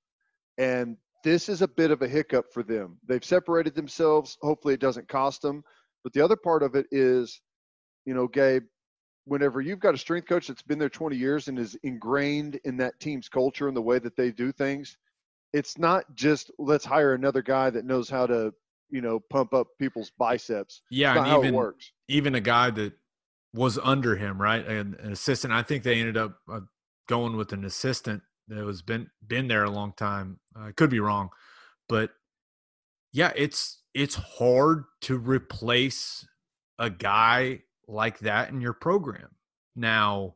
And 0.60 0.98
this 1.24 1.48
is 1.48 1.62
a 1.62 1.68
bit 1.68 1.90
of 1.90 2.02
a 2.02 2.08
hiccup 2.08 2.52
for 2.52 2.62
them. 2.62 2.98
They've 3.08 3.24
separated 3.24 3.74
themselves. 3.74 4.36
Hopefully, 4.42 4.74
it 4.74 4.80
doesn't 4.80 5.08
cost 5.08 5.40
them. 5.40 5.64
But 6.04 6.12
the 6.12 6.20
other 6.20 6.36
part 6.36 6.62
of 6.62 6.74
it 6.74 6.86
is, 6.90 7.40
you 8.04 8.12
know, 8.12 8.28
Gabe, 8.28 8.64
whenever 9.24 9.62
you've 9.62 9.80
got 9.80 9.94
a 9.94 9.98
strength 9.98 10.28
coach 10.28 10.48
that's 10.48 10.62
been 10.62 10.78
there 10.78 10.90
20 10.90 11.16
years 11.16 11.48
and 11.48 11.58
is 11.58 11.76
ingrained 11.82 12.60
in 12.64 12.76
that 12.76 13.00
team's 13.00 13.28
culture 13.28 13.68
and 13.68 13.76
the 13.76 13.82
way 13.82 13.98
that 13.98 14.16
they 14.16 14.30
do 14.30 14.52
things, 14.52 14.98
it's 15.54 15.78
not 15.78 16.04
just 16.14 16.50
let's 16.58 16.84
hire 16.84 17.14
another 17.14 17.42
guy 17.42 17.70
that 17.70 17.86
knows 17.86 18.10
how 18.10 18.26
to, 18.26 18.52
you 18.90 19.00
know, 19.00 19.18
pump 19.18 19.54
up 19.54 19.68
people's 19.78 20.12
biceps. 20.18 20.82
Yeah, 20.90 21.16
and 21.18 21.44
even, 21.44 21.54
works. 21.54 21.90
Even 22.08 22.34
a 22.34 22.40
guy 22.40 22.70
that 22.70 22.92
was 23.54 23.78
under 23.78 24.14
him, 24.14 24.40
right? 24.40 24.66
An, 24.66 24.94
an 25.00 25.12
assistant. 25.12 25.54
I 25.54 25.62
think 25.62 25.84
they 25.84 26.00
ended 26.00 26.18
up 26.18 26.36
uh, 26.52 26.60
going 27.08 27.36
with 27.36 27.52
an 27.54 27.64
assistant 27.64 28.22
that 28.50 28.64
was 28.64 28.82
been 28.82 29.08
been 29.26 29.48
there 29.48 29.64
a 29.64 29.70
long 29.70 29.92
time. 29.96 30.38
I 30.54 30.68
uh, 30.68 30.72
could 30.72 30.90
be 30.90 31.00
wrong, 31.00 31.30
but 31.88 32.10
yeah, 33.12 33.32
it's 33.36 33.82
it's 33.94 34.14
hard 34.14 34.84
to 35.02 35.16
replace 35.16 36.26
a 36.78 36.90
guy 36.90 37.62
like 37.88 38.18
that 38.20 38.50
in 38.50 38.60
your 38.60 38.72
program. 38.72 39.28
Now, 39.74 40.34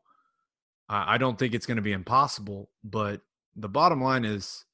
I 0.88 1.18
don't 1.18 1.38
think 1.38 1.54
it's 1.54 1.66
going 1.66 1.76
to 1.76 1.82
be 1.82 1.92
impossible, 1.92 2.70
but 2.82 3.20
the 3.56 3.68
bottom 3.68 4.02
line 4.02 4.24
is 4.24 4.64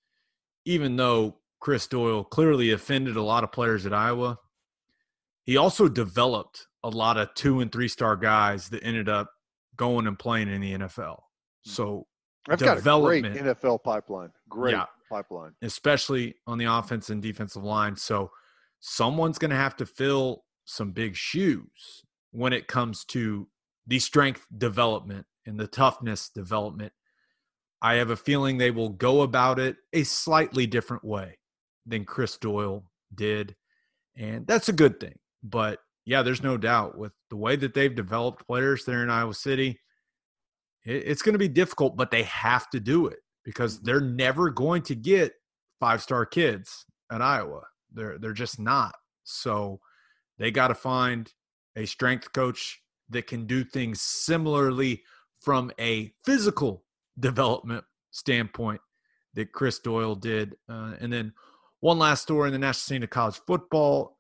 even 0.65 0.97
though 0.97 1.37
Chris 1.61 1.87
Doyle 1.87 2.25
clearly 2.25 2.71
offended 2.71 3.17
a 3.17 3.23
lot 3.23 3.45
of 3.45 3.53
players 3.53 3.87
at 3.87 3.93
Iowa, 3.93 4.39
he 5.45 5.57
also 5.57 5.89
developed 5.89 6.67
a 6.83 6.89
lot 6.89 7.17
of 7.17 7.35
two 7.35 7.61
and 7.61 7.71
three 7.71 7.89
star 7.89 8.17
guys 8.17 8.69
that 8.71 8.85
ended 8.85 9.09
up 9.09 9.31
going 9.77 10.07
and 10.07 10.19
playing 10.19 10.49
in 10.49 10.61
the 10.61 10.73
NFL. 10.73 11.17
Hmm. 11.65 11.71
So 11.71 12.07
I've 12.49 12.59
got 12.59 12.79
a 12.79 12.81
great 12.81 13.25
NFL 13.25 13.83
pipeline. 13.83 14.31
Great 14.49 14.73
yeah, 14.73 14.87
pipeline. 15.11 15.53
Especially 15.63 16.35
on 16.47 16.59
the 16.59 16.65
offense 16.65 17.11
and 17.11 17.23
defensive 17.23 17.63
line. 17.63 17.97
So 17.97 18.31
someone's 18.81 19.39
going 19.39 19.51
to 19.51 19.57
have 19.57 19.77
to 19.77 19.87
fill 19.87 20.45
some 20.65 20.93
big 20.93 21.17
shoes 21.17 22.03
when 22.33 22.53
it 22.53 22.67
comes 22.67 23.05
to 23.07 23.49
the 23.87 23.99
strength 23.99 24.47
development 24.57 25.27
and 25.47 25.59
the 25.59 25.67
toughness 25.67 26.31
development. 26.31 26.93
I 27.83 27.95
have 27.95 28.11
a 28.11 28.17
feeling 28.17 28.59
they 28.59 28.71
will 28.71 28.91
go 28.91 29.23
about 29.23 29.59
it 29.59 29.77
a 29.93 30.03
slightly 30.05 30.67
different 30.67 31.05
way 31.05 31.39
than 31.87 32.05
Chris 32.05 32.37
Doyle 32.37 32.85
did. 33.15 33.57
And 34.17 34.47
that's 34.47 34.69
a 34.69 34.75
good 34.75 35.01
thing. 35.01 35.19
But 35.43 35.79
yeah, 36.05 36.23
there's 36.23 36.43
no 36.43 36.57
doubt 36.57 36.99
with 36.99 37.13
the 37.31 37.37
way 37.37 37.57
that 37.57 37.75
they've 37.75 37.95
developed 37.95 38.47
players 38.47 38.85
there 38.85 39.03
in 39.03 39.11
Iowa 39.11 39.35
City, 39.35 39.81
it's 40.85 41.23
going 41.23 41.35
to 41.35 41.39
be 41.39 41.49
difficult, 41.49 41.97
but 41.97 42.11
they 42.11 42.23
have 42.25 42.69
to 42.71 42.81
do 42.81 43.07
it 43.07 43.19
because 43.45 43.77
mm-hmm. 43.77 43.87
they're 43.87 44.01
never 44.01 44.51
going 44.51 44.83
to 44.83 44.95
get 44.95 45.33
five 45.79 46.03
star 46.03 46.27
kids 46.27 46.85
at 47.11 47.23
Iowa. 47.23 47.63
They're 47.93 48.19
they're 48.19 48.33
just 48.33 48.59
not. 48.59 48.95
So 49.25 49.81
they 50.39 50.51
got 50.51 50.69
to 50.69 50.75
find 50.75 51.33
a 51.77 51.87
strength 51.87 52.33
coach 52.33 52.81
that 53.11 53.27
can 53.27 53.47
do 53.47 53.65
things 53.65 54.01
similarly 54.01 55.03
from 55.41 55.73
a 55.81 56.13
physical 56.25 56.85
development 57.19 57.85
standpoint 58.11 58.81
that 59.35 59.53
Chris 59.53 59.79
Doyle 59.79 60.15
did. 60.15 60.57
Uh, 60.69 60.95
and 61.01 61.13
then 61.13 61.33
one 61.81 61.99
last 61.99 62.23
story 62.23 62.49
in 62.49 62.53
the 62.53 62.59
national 62.59 62.81
scene 62.81 63.03
of 63.03 63.11
college 63.11 63.41
football 63.47 64.19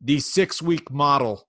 the 0.00 0.20
six 0.20 0.62
week 0.62 0.90
model, 0.90 1.48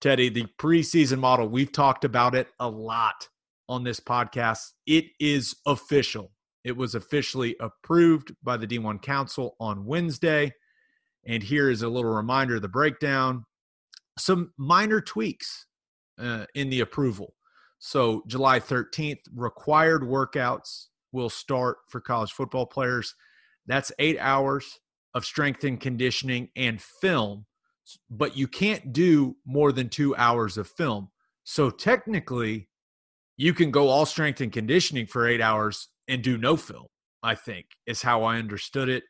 Teddy, 0.00 0.28
the 0.28 0.46
preseason 0.58 1.18
model. 1.18 1.48
We've 1.48 1.72
talked 1.72 2.04
about 2.04 2.34
it 2.34 2.48
a 2.58 2.68
lot 2.68 3.28
on 3.68 3.84
this 3.84 4.00
podcast. 4.00 4.72
It 4.86 5.06
is 5.20 5.56
official. 5.66 6.32
It 6.64 6.76
was 6.76 6.94
officially 6.94 7.56
approved 7.60 8.34
by 8.42 8.56
the 8.56 8.66
D1 8.66 9.02
Council 9.02 9.56
on 9.60 9.84
Wednesday. 9.84 10.52
And 11.26 11.42
here 11.42 11.70
is 11.70 11.82
a 11.82 11.88
little 11.88 12.10
reminder 12.10 12.56
of 12.56 12.62
the 12.62 12.68
breakdown 12.68 13.44
some 14.18 14.52
minor 14.56 15.00
tweaks 15.00 15.66
uh, 16.18 16.46
in 16.54 16.70
the 16.70 16.80
approval. 16.80 17.34
So, 17.78 18.24
July 18.26 18.58
13th, 18.58 19.20
required 19.34 20.02
workouts 20.02 20.86
will 21.12 21.30
start 21.30 21.78
for 21.88 22.00
college 22.00 22.32
football 22.32 22.66
players. 22.66 23.14
That's 23.66 23.92
eight 23.98 24.18
hours 24.18 24.80
of 25.14 25.24
strength 25.24 25.62
and 25.64 25.80
conditioning 25.80 26.48
and 26.56 26.82
film, 26.82 27.46
but 28.10 28.36
you 28.36 28.48
can't 28.48 28.92
do 28.92 29.36
more 29.46 29.72
than 29.72 29.88
two 29.88 30.14
hours 30.16 30.58
of 30.58 30.68
film. 30.68 31.10
So, 31.44 31.70
technically, 31.70 32.68
you 33.38 33.54
can 33.54 33.70
go 33.70 33.88
all 33.88 34.04
strength 34.04 34.42
and 34.42 34.52
conditioning 34.52 35.06
for 35.06 35.26
eight 35.26 35.40
hours 35.40 35.88
and 36.08 36.22
do 36.22 36.36
no 36.36 36.58
film, 36.58 36.86
I 37.22 37.34
think, 37.34 37.66
is 37.86 38.02
how 38.02 38.24
I 38.24 38.36
understood 38.36 38.90
it. 38.90 39.04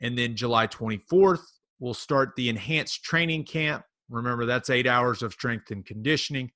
And 0.00 0.16
then 0.16 0.34
July 0.34 0.66
24th, 0.66 1.42
we'll 1.78 1.92
start 1.92 2.30
the 2.36 2.48
enhanced 2.48 3.04
training 3.04 3.44
camp 3.44 3.84
Remember, 4.10 4.44
that's 4.44 4.70
eight 4.70 4.88
hours 4.88 5.22
of 5.22 5.32
strength 5.32 5.70
and 5.70 5.86
conditioning, 5.86 6.50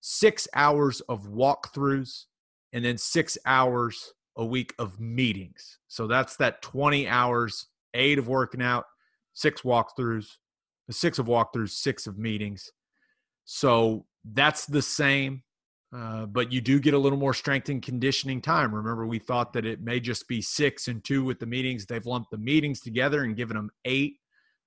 six 0.00 0.48
hours 0.54 1.00
of 1.02 1.28
walkthroughs, 1.28 2.24
and 2.72 2.84
then 2.84 2.98
six 2.98 3.38
hours 3.46 4.12
a 4.36 4.44
week 4.44 4.74
of 4.78 4.98
meetings. 4.98 5.78
So 5.86 6.06
that's 6.06 6.36
that 6.36 6.60
20 6.62 7.08
hours, 7.08 7.68
eight 7.94 8.18
of 8.18 8.28
working 8.28 8.60
out, 8.60 8.84
six 9.32 9.62
walkthroughs, 9.62 10.26
six 10.90 11.20
of 11.20 11.26
walkthroughs, 11.26 11.70
six 11.70 12.06
of 12.06 12.18
meetings. 12.18 12.68
So 13.44 14.04
that's 14.24 14.66
the 14.66 14.82
same, 14.82 15.42
uh, 15.94 16.26
but 16.26 16.52
you 16.52 16.60
do 16.60 16.78
get 16.78 16.94
a 16.94 16.98
little 16.98 17.18
more 17.18 17.32
strength 17.32 17.68
and 17.68 17.82
conditioning 17.82 18.42
time. 18.42 18.74
Remember, 18.74 19.06
we 19.06 19.18
thought 19.18 19.54
that 19.54 19.64
it 19.64 19.80
may 19.80 20.00
just 20.00 20.28
be 20.28 20.42
six 20.42 20.88
and 20.88 21.02
two 21.02 21.24
with 21.24 21.38
the 21.38 21.46
meetings. 21.46 21.86
They've 21.86 22.04
lumped 22.04 22.30
the 22.30 22.38
meetings 22.38 22.80
together 22.80 23.24
and 23.24 23.36
given 23.36 23.56
them 23.56 23.70
eight 23.84 24.16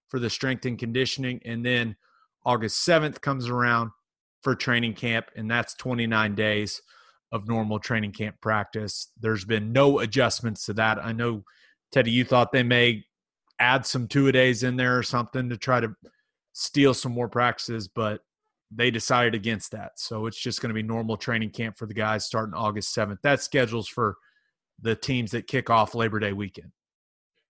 for 0.09 0.19
the 0.19 0.30
strength 0.30 0.65
and 0.65 0.80
conditioning. 0.80 1.39
And 1.45 1.63
then 1.63 1.95
August 2.43 2.88
7th 2.88 3.22
comes 3.22 3.49
around 3.49 3.91
for 4.41 4.55
training 4.55 4.95
camp, 4.95 5.28
and 5.36 5.49
that's 5.49 5.76
29 5.76 6.34
days 6.34 6.82
of 7.32 7.47
normal 7.47 7.80
training 7.80 8.11
camp 8.11 8.36
practice. 8.41 9.07
There's 9.19 9.45
been 9.45 9.72
no 9.72 9.99
adjustments 9.99 10.65
to 10.65 10.74
that. 10.74 10.97
I 11.03 11.11
know, 11.11 11.43
Teddy, 11.91 12.11
you 12.11 12.26
thought 12.26 12.51
they 12.51 12.63
may 12.63 13.05
add 13.59 13.86
some 13.86 14.07
two 14.07 14.28
a 14.28 14.32
days 14.32 14.63
in 14.63 14.76
there 14.76 14.97
or 14.97 15.03
something 15.03 15.49
to 15.49 15.57
try 15.57 15.80
to 15.80 15.93
steal 16.53 16.95
some 16.95 17.11
more 17.11 17.30
practices, 17.30 17.88
but 17.88 18.22
they 18.74 18.91
decided 18.91 19.36
against 19.36 19.72
that. 19.72 19.91
So 19.97 20.26
it's 20.26 20.39
just 20.39 20.61
going 20.61 20.69
to 20.69 20.74
be 20.74 20.84
normal 20.84 21.17
training 21.17 21.51
camp 21.51 21.78
for 21.78 21.86
the 21.86 21.93
guys 21.93 22.26
starting 22.26 22.53
August 22.53 22.95
7th. 22.95 23.17
That 23.22 23.41
schedules 23.41 23.88
for 23.88 24.15
the 24.82 24.95
teams 24.95 25.32
that 25.32 25.47
kick 25.47 25.69
off 25.69 25.93
Labor 25.93 26.19
Day 26.19 26.34
weekend. 26.34 26.72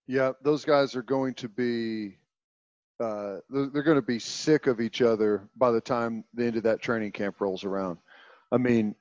Yeah, 0.06 0.32
those 0.42 0.64
guys 0.64 0.96
are 0.96 1.02
going 1.02 1.34
to 1.34 1.48
be 1.48 2.18
uh, 3.00 3.38
they're 3.50 3.82
going 3.82 3.96
to 3.96 4.02
be 4.02 4.18
sick 4.18 4.66
of 4.66 4.80
each 4.80 5.02
other 5.02 5.48
by 5.56 5.70
the 5.70 5.80
time 5.80 6.24
the 6.34 6.44
end 6.44 6.56
of 6.56 6.62
that 6.62 6.80
training 6.80 7.10
camp 7.10 7.40
rolls 7.40 7.64
around. 7.64 7.98
I 8.52 8.58
mean, 8.58 8.94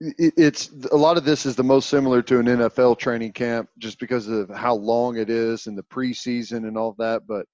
it's 0.00 0.70
a 0.92 0.96
lot 0.96 1.16
of 1.16 1.24
this 1.24 1.46
is 1.46 1.56
the 1.56 1.64
most 1.64 1.88
similar 1.88 2.20
to 2.22 2.38
an 2.38 2.46
NFL 2.46 2.98
training 2.98 3.32
camp 3.32 3.70
just 3.78 3.98
because 3.98 4.28
of 4.28 4.50
how 4.50 4.74
long 4.74 5.16
it 5.16 5.30
is 5.30 5.68
and 5.68 5.78
the 5.78 5.84
preseason 5.84 6.68
and 6.68 6.76
all 6.76 6.94
that. 6.98 7.26
But 7.26 7.46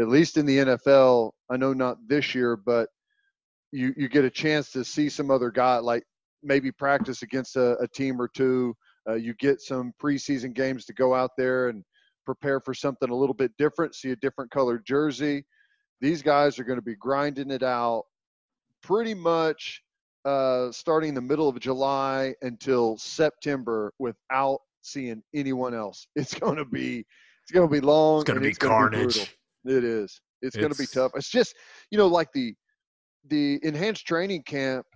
at 0.00 0.08
least 0.08 0.38
in 0.38 0.46
the 0.46 0.58
NFL, 0.58 1.32
I 1.50 1.56
know 1.56 1.72
not 1.72 1.98
this 2.08 2.34
year, 2.34 2.56
but 2.56 2.88
you 3.72 3.94
you 3.96 4.08
get 4.08 4.24
a 4.24 4.30
chance 4.30 4.70
to 4.72 4.84
see 4.84 5.08
some 5.08 5.30
other 5.30 5.50
guy 5.50 5.78
like 5.78 6.04
maybe 6.42 6.70
practice 6.70 7.22
against 7.22 7.56
a, 7.56 7.76
a 7.78 7.88
team 7.88 8.20
or 8.20 8.28
two. 8.28 8.74
Uh, 9.08 9.14
you 9.14 9.34
get 9.34 9.60
some 9.60 9.92
preseason 10.02 10.54
games 10.54 10.84
to 10.84 10.92
go 10.92 11.14
out 11.14 11.30
there 11.36 11.68
and 11.68 11.82
prepare 12.24 12.60
for 12.60 12.74
something 12.74 13.10
a 13.10 13.14
little 13.14 13.34
bit 13.34 13.50
different, 13.58 13.94
see 13.94 14.10
a 14.10 14.16
different 14.16 14.50
colored 14.50 14.84
jersey. 14.84 15.44
These 16.00 16.22
guys 16.22 16.58
are 16.58 16.64
going 16.64 16.78
to 16.78 16.84
be 16.84 16.94
grinding 16.94 17.50
it 17.50 17.62
out 17.62 18.04
pretty 18.82 19.14
much 19.14 19.82
uh, 20.24 20.70
starting 20.70 21.14
the 21.14 21.20
middle 21.20 21.48
of 21.48 21.58
July 21.58 22.34
until 22.42 22.98
September 22.98 23.92
without 23.98 24.60
seeing 24.82 25.22
anyone 25.34 25.74
else. 25.74 26.06
It's 26.16 26.34
going 26.34 26.56
to 26.56 26.64
be 26.64 27.04
it's 27.42 27.52
going 27.52 27.66
to 27.66 27.72
be 27.72 27.80
long. 27.80 28.20
It's 28.20 28.30
going 28.30 28.42
to 28.42 28.46
be 28.46 28.54
carnage. 28.54 29.34
Be 29.64 29.72
it 29.72 29.84
is. 29.84 30.20
It's, 30.42 30.54
it's 30.54 30.56
going 30.56 30.72
to 30.72 30.78
be 30.78 30.86
tough. 30.86 31.12
It's 31.14 31.30
just 31.30 31.54
you 31.90 31.98
know 31.98 32.06
like 32.06 32.28
the 32.34 32.54
the 33.26 33.58
enhanced 33.62 34.06
training 34.06 34.42
camp, 34.42 34.86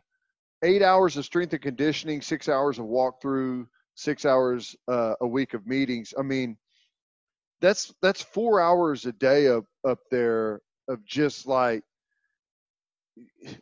eight 0.62 0.82
hours 0.82 1.16
of 1.16 1.24
strength 1.24 1.52
and 1.52 1.62
conditioning, 1.62 2.20
six 2.22 2.48
hours 2.48 2.78
of 2.78 2.86
walkthrough, 2.86 3.66
six 3.94 4.24
hours 4.24 4.74
uh, 4.88 5.14
a 5.20 5.26
week 5.26 5.54
of 5.54 5.66
meetings. 5.66 6.14
I 6.18 6.22
mean, 6.22 6.56
that's 7.60 7.92
that's 8.02 8.22
four 8.22 8.60
hours 8.60 9.06
a 9.06 9.12
day 9.12 9.48
up 9.48 9.64
up 9.86 9.98
there 10.10 10.60
of 10.88 11.04
just 11.04 11.46
like 11.46 11.82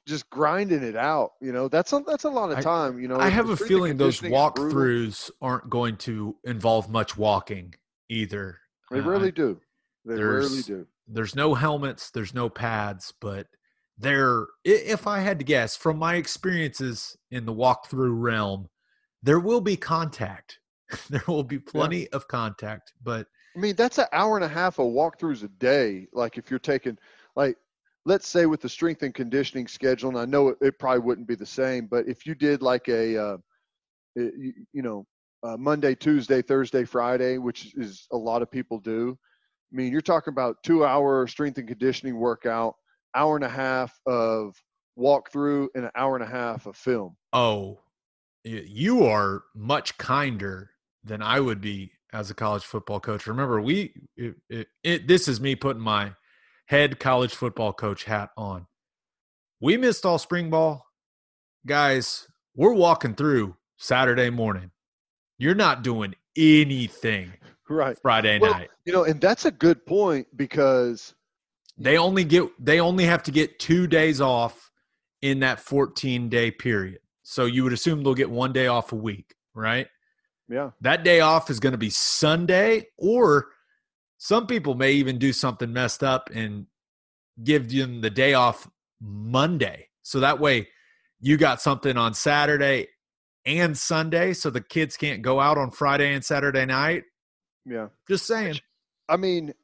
just 0.06 0.28
grinding 0.30 0.82
it 0.82 0.96
out. 0.96 1.32
You 1.40 1.52
know, 1.52 1.68
that's 1.68 1.92
a 1.92 2.00
that's 2.06 2.24
a 2.24 2.30
lot 2.30 2.50
of 2.50 2.58
I- 2.58 2.62
time. 2.62 3.00
You 3.00 3.08
know, 3.08 3.18
I 3.18 3.28
have 3.28 3.50
a 3.50 3.56
feeling 3.56 3.96
those 3.96 4.20
conditioning 4.20 4.32
is 4.46 4.50
brutal. 4.54 4.80
walkthroughs 4.80 5.30
aren't 5.42 5.68
going 5.70 5.96
to 5.98 6.36
involve 6.44 6.88
much 6.88 7.16
walking 7.16 7.74
either. 8.08 8.58
They 8.90 9.00
Uh, 9.00 9.08
rarely 9.08 9.32
do. 9.32 9.60
They 10.04 10.14
rarely 10.14 10.62
do. 10.62 10.86
there's 11.06 11.34
no 11.34 11.54
helmets, 11.54 12.10
there's 12.10 12.32
no 12.32 12.48
pads, 12.48 13.12
but 13.20 13.46
there, 14.00 14.46
if 14.64 15.06
I 15.06 15.20
had 15.20 15.38
to 15.38 15.44
guess 15.44 15.76
from 15.76 15.98
my 15.98 16.14
experiences 16.14 17.16
in 17.30 17.44
the 17.44 17.54
walkthrough 17.54 18.18
realm, 18.18 18.68
there 19.22 19.40
will 19.40 19.60
be 19.60 19.76
contact. 19.76 20.58
there 21.10 21.22
will 21.28 21.44
be 21.44 21.58
plenty 21.58 22.08
of 22.08 22.26
contact, 22.26 22.92
but 23.02 23.26
I 23.56 23.58
mean, 23.58 23.76
that's 23.76 23.98
an 23.98 24.06
hour 24.12 24.36
and 24.36 24.44
a 24.44 24.48
half 24.48 24.78
of 24.78 24.86
walkthroughs 24.86 25.44
a 25.44 25.48
day. 25.48 26.06
Like 26.12 26.38
if 26.38 26.50
you're 26.50 26.58
taking, 26.58 26.96
like, 27.36 27.56
let's 28.04 28.28
say 28.28 28.46
with 28.46 28.60
the 28.60 28.68
strength 28.68 29.02
and 29.02 29.14
conditioning 29.14 29.66
schedule, 29.66 30.10
and 30.10 30.18
I 30.18 30.24
know 30.24 30.48
it, 30.48 30.58
it 30.60 30.78
probably 30.78 31.00
wouldn't 31.00 31.28
be 31.28 31.34
the 31.34 31.46
same, 31.46 31.86
but 31.86 32.08
if 32.08 32.26
you 32.26 32.34
did 32.34 32.62
like 32.62 32.88
a, 32.88 33.22
uh, 33.22 33.36
you, 34.16 34.52
you 34.72 34.82
know, 34.82 35.06
uh, 35.42 35.56
Monday, 35.56 35.94
Tuesday, 35.94 36.42
Thursday, 36.42 36.84
Friday, 36.84 37.38
which 37.38 37.74
is 37.76 38.06
a 38.12 38.16
lot 38.16 38.42
of 38.42 38.50
people 38.50 38.78
do. 38.78 39.18
I 39.72 39.76
mean, 39.76 39.90
you're 39.90 40.00
talking 40.00 40.32
about 40.32 40.62
two 40.62 40.84
hour 40.84 41.26
strength 41.26 41.58
and 41.58 41.68
conditioning 41.68 42.16
workout, 42.16 42.74
hour 43.14 43.36
and 43.36 43.44
a 43.44 43.48
half 43.48 43.98
of 44.06 44.54
walkthrough, 44.98 45.68
and 45.74 45.84
an 45.84 45.90
hour 45.94 46.14
and 46.16 46.24
a 46.24 46.28
half 46.28 46.66
of 46.66 46.76
film. 46.76 47.16
oh, 47.32 47.78
you 48.44 49.04
are 49.04 49.42
much 49.54 49.96
kinder 49.98 50.70
than 51.04 51.20
I 51.22 51.40
would 51.40 51.60
be 51.60 51.92
as 52.12 52.30
a 52.30 52.34
college 52.34 52.64
football 52.64 52.98
coach. 53.00 53.26
Remember, 53.26 53.60
we 53.60 53.92
it, 54.16 54.34
it, 54.48 54.68
it, 54.82 55.06
this 55.06 55.28
is 55.28 55.40
me 55.40 55.54
putting 55.54 55.82
my 55.82 56.12
head 56.66 56.98
college 56.98 57.34
football 57.34 57.72
coach 57.72 58.04
hat 58.04 58.30
on. 58.36 58.66
We 59.60 59.76
missed 59.76 60.06
all 60.06 60.18
spring 60.18 60.48
ball, 60.48 60.86
guys. 61.66 62.28
We're 62.54 62.72
walking 62.72 63.14
through 63.14 63.56
Saturday 63.76 64.30
morning. 64.30 64.70
You're 65.38 65.54
not 65.54 65.82
doing 65.82 66.14
anything 66.36 67.32
Right. 67.68 67.96
Friday 68.02 68.38
Well, 68.38 68.52
night. 68.52 68.70
you 68.84 68.92
know, 68.92 69.04
and 69.04 69.20
that's 69.20 69.44
a 69.44 69.50
good 69.50 69.84
point 69.86 70.26
because 70.36 71.14
They 71.78 71.96
only 71.98 72.24
get 72.24 72.44
they 72.62 72.80
only 72.80 73.04
have 73.04 73.22
to 73.24 73.30
get 73.30 73.58
two 73.58 73.86
days 73.86 74.20
off 74.20 74.70
in 75.22 75.40
that 75.40 75.60
14 75.60 76.28
day 76.28 76.50
period. 76.50 76.98
So 77.22 77.44
you 77.44 77.64
would 77.64 77.72
assume 77.72 78.02
they'll 78.02 78.14
get 78.14 78.30
one 78.30 78.52
day 78.52 78.66
off 78.66 78.92
a 78.92 78.96
week, 78.96 79.34
right? 79.54 79.86
yeah, 80.48 80.70
That 80.80 81.04
day 81.04 81.20
off 81.20 81.48
is 81.48 81.60
going 81.60 81.72
to 81.72 81.78
be 81.78 81.90
Sunday, 81.90 82.88
or 82.98 83.46
some 84.18 84.46
people 84.46 84.74
may 84.74 84.92
even 84.92 85.18
do 85.18 85.32
something 85.32 85.72
messed 85.72 86.02
up 86.02 86.28
and 86.34 86.66
give 87.42 87.70
them 87.70 88.00
the 88.00 88.10
day 88.10 88.34
off 88.34 88.68
Monday. 89.00 89.88
So 90.02 90.20
that 90.20 90.40
way 90.40 90.68
you 91.20 91.36
got 91.36 91.60
something 91.60 91.96
on 91.96 92.14
Saturday 92.14 92.88
and 93.46 93.78
Sunday, 93.78 94.32
so 94.32 94.50
the 94.50 94.60
kids 94.60 94.96
can't 94.96 95.22
go 95.22 95.38
out 95.38 95.56
on 95.56 95.70
Friday 95.70 96.12
and 96.12 96.24
Saturday 96.24 96.66
night. 96.66 97.04
yeah. 97.64 97.86
Just 98.08 98.26
saying. 98.26 98.58
I 99.08 99.16
mean, 99.16 99.54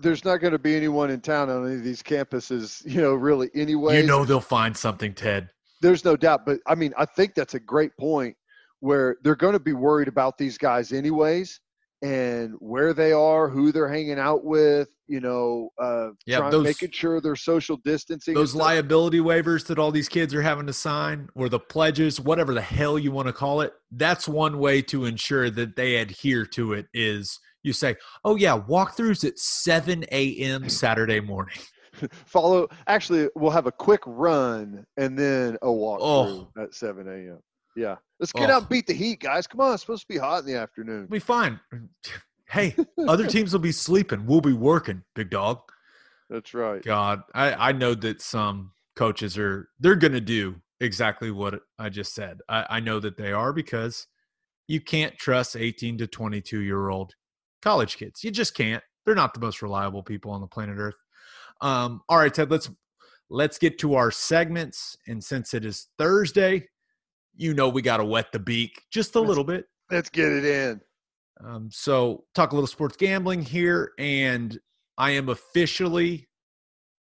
there's 0.00 0.24
not 0.24 0.38
going 0.38 0.52
to 0.52 0.58
be 0.58 0.74
anyone 0.74 1.10
in 1.10 1.20
town 1.20 1.50
on 1.50 1.66
any 1.66 1.76
of 1.76 1.84
these 1.84 2.02
campuses, 2.02 2.82
you 2.90 3.00
know, 3.00 3.14
really 3.14 3.50
anyway. 3.54 4.00
You 4.00 4.06
know 4.06 4.24
they'll 4.24 4.40
find 4.40 4.76
something, 4.76 5.14
Ted. 5.14 5.50
there's 5.80 6.04
no 6.04 6.16
doubt. 6.16 6.44
But 6.46 6.60
I 6.66 6.74
mean, 6.74 6.92
I 6.98 7.04
think 7.04 7.34
that's 7.34 7.54
a 7.54 7.60
great 7.60 7.96
point 7.98 8.36
where 8.80 9.16
they're 9.22 9.36
going 9.36 9.52
to 9.52 9.60
be 9.60 9.72
worried 9.74 10.08
about 10.08 10.38
these 10.38 10.56
guys 10.58 10.92
anyways 10.92 11.60
and 12.02 12.54
where 12.60 12.94
they 12.94 13.12
are, 13.12 13.50
who 13.50 13.72
they're 13.72 13.90
hanging 13.90 14.18
out 14.18 14.42
with, 14.42 14.88
you 15.06 15.20
know, 15.20 15.68
uh, 15.78 16.08
Yeah, 16.24 16.38
trying, 16.38 16.50
those- 16.50 16.64
making 16.64 16.92
sure 16.92 17.20
they're 17.20 17.36
social 17.36 17.76
distancing. 17.84 18.32
those 18.32 18.54
liability 18.54 19.18
waivers 19.18 19.66
that 19.66 19.78
all 19.78 19.90
these 19.92 20.08
kids 20.08 20.32
are 20.32 20.40
having 20.40 20.66
to 20.66 20.72
sign 20.72 21.28
or 21.34 21.50
the 21.50 21.58
pledges 21.60 22.18
whatever 22.18 22.54
the 22.54 22.62
hell 22.62 22.98
you 22.98 23.12
want 23.12 23.26
to 23.26 23.34
call 23.34 23.60
it 23.60 23.74
that's 23.92 24.26
one 24.26 24.58
way 24.58 24.80
to 24.80 25.04
ensure 25.04 25.50
that 25.50 25.76
they 25.76 25.96
adhere 25.96 26.46
to 26.46 26.72
it 26.72 26.86
is 26.94 27.38
you 27.62 27.72
say 27.72 27.94
oh 28.24 28.36
yeah 28.36 28.58
walkthroughs 28.68 29.24
at 29.26 29.38
7 29.38 30.04
a.m 30.12 30.68
saturday 30.68 31.20
morning 31.20 31.56
Follow. 32.24 32.68
Actually, 32.86 33.28
we'll 33.34 33.50
have 33.50 33.66
a 33.66 33.72
quick 33.72 34.00
run 34.06 34.86
and 34.96 35.18
then 35.18 35.58
a 35.62 35.70
walk 35.70 35.98
Oh. 36.00 36.48
at 36.56 36.72
7 36.72 37.06
a.m. 37.08 37.40
Yeah, 37.76 37.96
let's 38.20 38.32
get 38.32 38.48
Oh. 38.48 38.54
out 38.54 38.60
and 38.62 38.68
beat 38.68 38.86
the 38.86 38.94
heat, 38.94 39.18
guys. 39.20 39.48
Come 39.48 39.60
on, 39.60 39.74
it's 39.74 39.82
supposed 39.82 40.02
to 40.02 40.08
be 40.08 40.16
hot 40.16 40.38
in 40.40 40.46
the 40.46 40.54
afternoon. 40.54 41.08
we 41.10 41.18
fine 41.18 41.58
hey 42.48 42.74
other 43.08 43.26
teams 43.26 43.52
will 43.52 43.60
be 43.60 43.72
sleeping 43.72 44.24
we'll 44.24 44.40
be 44.40 44.52
working 44.52 45.02
big 45.14 45.30
dog 45.30 45.58
That's 46.30 46.54
right. 46.54 46.82
god 46.82 47.22
i 47.34 47.68
i 47.68 47.72
know 47.72 47.94
that 47.94 48.22
some 48.22 48.72
coaches 48.96 49.36
are 49.36 49.68
they're 49.80 49.94
gonna 49.96 50.20
do 50.20 50.56
exactly 50.80 51.30
what 51.32 51.60
i 51.78 51.88
just 51.88 52.14
said 52.14 52.38
i, 52.48 52.64
I 52.70 52.80
know 52.80 52.98
that 53.00 53.16
they 53.16 53.32
are 53.32 53.52
because 53.52 54.06
you 54.68 54.80
can't 54.80 55.16
trust 55.18 55.54
18 55.56 55.98
to 55.98 56.06
22 56.06 56.60
year 56.60 56.88
old 56.88 57.14
college 57.62 57.96
kids 57.96 58.22
you 58.24 58.30
just 58.30 58.54
can't 58.54 58.82
they're 59.04 59.14
not 59.14 59.34
the 59.34 59.40
most 59.40 59.62
reliable 59.62 60.02
people 60.02 60.30
on 60.30 60.40
the 60.40 60.46
planet 60.46 60.76
earth 60.78 60.94
um 61.60 62.00
all 62.08 62.18
right 62.18 62.34
ted 62.34 62.50
let's 62.50 62.70
let's 63.28 63.58
get 63.58 63.78
to 63.78 63.94
our 63.94 64.10
segments 64.10 64.96
and 65.06 65.22
since 65.22 65.54
it 65.54 65.64
is 65.64 65.88
thursday 65.98 66.66
you 67.36 67.54
know 67.54 67.68
we 67.68 67.80
got 67.82 67.98
to 67.98 68.04
wet 68.04 68.32
the 68.32 68.38
beak 68.38 68.82
just 68.90 69.14
a 69.14 69.18
Let's- 69.20 69.28
little 69.28 69.44
bit 69.44 69.66
Let's 69.90 70.08
get 70.08 70.30
it 70.30 70.44
in. 70.44 70.80
um, 71.44 71.68
so 71.72 72.24
talk 72.34 72.52
a 72.52 72.54
little 72.54 72.68
sports 72.68 72.96
gambling 72.96 73.42
here, 73.42 73.90
and 73.98 74.56
I 74.96 75.10
am 75.10 75.28
officially, 75.28 76.28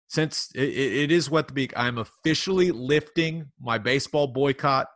since 0.07 0.49
it, 0.55 0.61
it 0.69 1.11
is 1.11 1.29
wet 1.29 1.47
the 1.49 1.53
beak, 1.53 1.73
I 1.75 1.89
am 1.89 1.97
officially 1.97 2.71
lifting 2.71 3.51
my 3.59 3.77
baseball 3.77 4.27
boycott. 4.27 4.87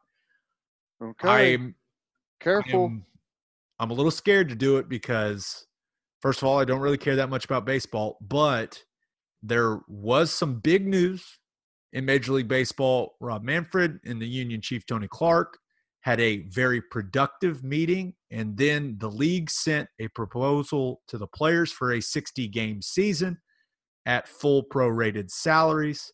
Okay. 1.04 1.56
I'm, 1.56 1.76
Careful. 2.40 2.86
I'm 2.86 3.06
I'm 3.82 3.90
a 3.90 3.96
little 3.96 4.12
scared 4.12 4.48
to 4.50 4.56
do 4.56 4.78
it 4.78 4.88
because, 4.88 5.66
first 6.20 6.44
of 6.44 6.48
all, 6.48 6.60
I 6.60 6.66
don't 6.66 6.82
really 6.82 7.00
care 7.00 7.16
that 7.16 7.32
much 7.32 7.46
about 7.46 7.66
baseball, 7.66 8.20
but 8.22 8.80
there 9.42 9.80
was 9.88 10.32
some 10.32 10.60
big 10.60 10.86
news 10.86 11.26
in 11.92 12.06
Major 12.06 12.34
League 12.34 12.48
Baseball. 12.48 13.16
Rob 13.20 13.44
Manfred 13.44 14.00
and 14.06 14.22
the 14.22 14.28
Union 14.28 14.62
Chief 14.62 14.86
Tony 14.86 15.08
Clark 15.10 15.58
had 16.02 16.20
a 16.20 16.48
very 16.50 16.80
productive 16.80 17.64
meeting, 17.64 18.14
and 18.30 18.56
then 18.56 18.98
the 19.00 19.10
league 19.10 19.50
sent 19.50 19.90
a 20.00 20.08
proposal 20.10 21.02
to 21.08 21.18
the 21.18 21.26
players 21.26 21.72
for 21.72 21.94
a 21.94 22.02
60 22.02 22.48
game 22.50 22.84
season 22.84 23.40
at 24.06 24.28
full 24.28 24.64
prorated 24.64 25.32
salaries, 25.32 26.14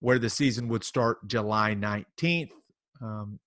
where 0.00 0.18
the 0.18 0.28
season 0.28 0.68
would 0.68 0.84
start 0.84 1.26
July 1.26 1.74
19th. 1.74 2.50
Um, 3.00 3.40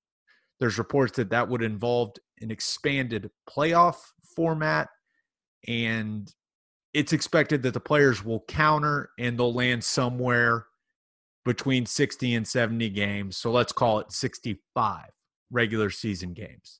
there's 0.59 0.79
reports 0.79 1.17
that 1.17 1.29
that 1.29 1.47
would 1.47 1.61
involve 1.61 2.13
an 2.41 2.51
expanded 2.51 3.29
playoff 3.49 3.97
format, 4.35 4.89
and 5.67 6.33
it's 6.93 7.13
expected 7.13 7.61
that 7.63 7.73
the 7.73 7.79
players 7.79 8.23
will 8.23 8.43
counter 8.47 9.11
and 9.19 9.37
they'll 9.37 9.53
land 9.53 9.83
somewhere 9.83 10.65
between 11.45 11.85
60 11.85 12.35
and 12.35 12.47
70 12.47 12.89
games. 12.89 13.37
So 13.37 13.51
let's 13.51 13.71
call 13.71 13.99
it 13.99 14.11
65 14.11 15.05
regular 15.51 15.89
season 15.89 16.33
games. 16.33 16.79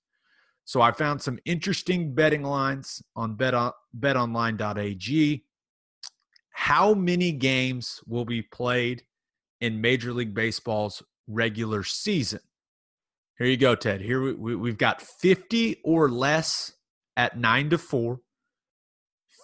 So 0.66 0.82
I 0.82 0.92
found 0.92 1.22
some 1.22 1.40
interesting 1.46 2.14
betting 2.14 2.44
lines 2.44 3.02
on 3.16 3.34
bet 3.34 3.56
betonline.ag. 3.98 5.44
How 6.52 6.94
many 6.94 7.32
games 7.32 8.00
will 8.06 8.26
be 8.26 8.44
played 8.44 9.04
in 9.62 9.82
Major 9.82 10.14
League 10.14 10.36
Baseball's 10.36 11.02
regular 11.28 11.84
season? 11.84 12.42
Here 13.40 13.48
you 13.48 13.56
go, 13.56 13.74
Ted. 13.74 14.02
Here 14.02 14.22
we, 14.22 14.34
we, 14.34 14.56
we've 14.58 14.78
got 14.78 15.02
50 15.02 15.80
or 15.86 16.10
less 16.10 16.74
at 17.16 17.38
9 17.40 17.70
to 17.70 17.78
4, 17.78 18.20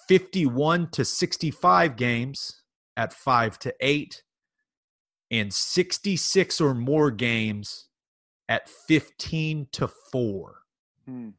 51 0.09 0.89
to 0.91 1.05
65 1.05 1.95
games 1.95 2.61
at 2.97 3.13
5 3.13 3.57
to 3.59 3.73
8, 3.79 4.21
and 5.31 5.53
66 5.53 6.59
or 6.59 6.73
more 6.73 7.09
games 7.09 7.87
at 8.49 8.67
15 8.67 9.67
to 9.71 9.87
4. 9.87 10.55
Hmm. 11.05 11.29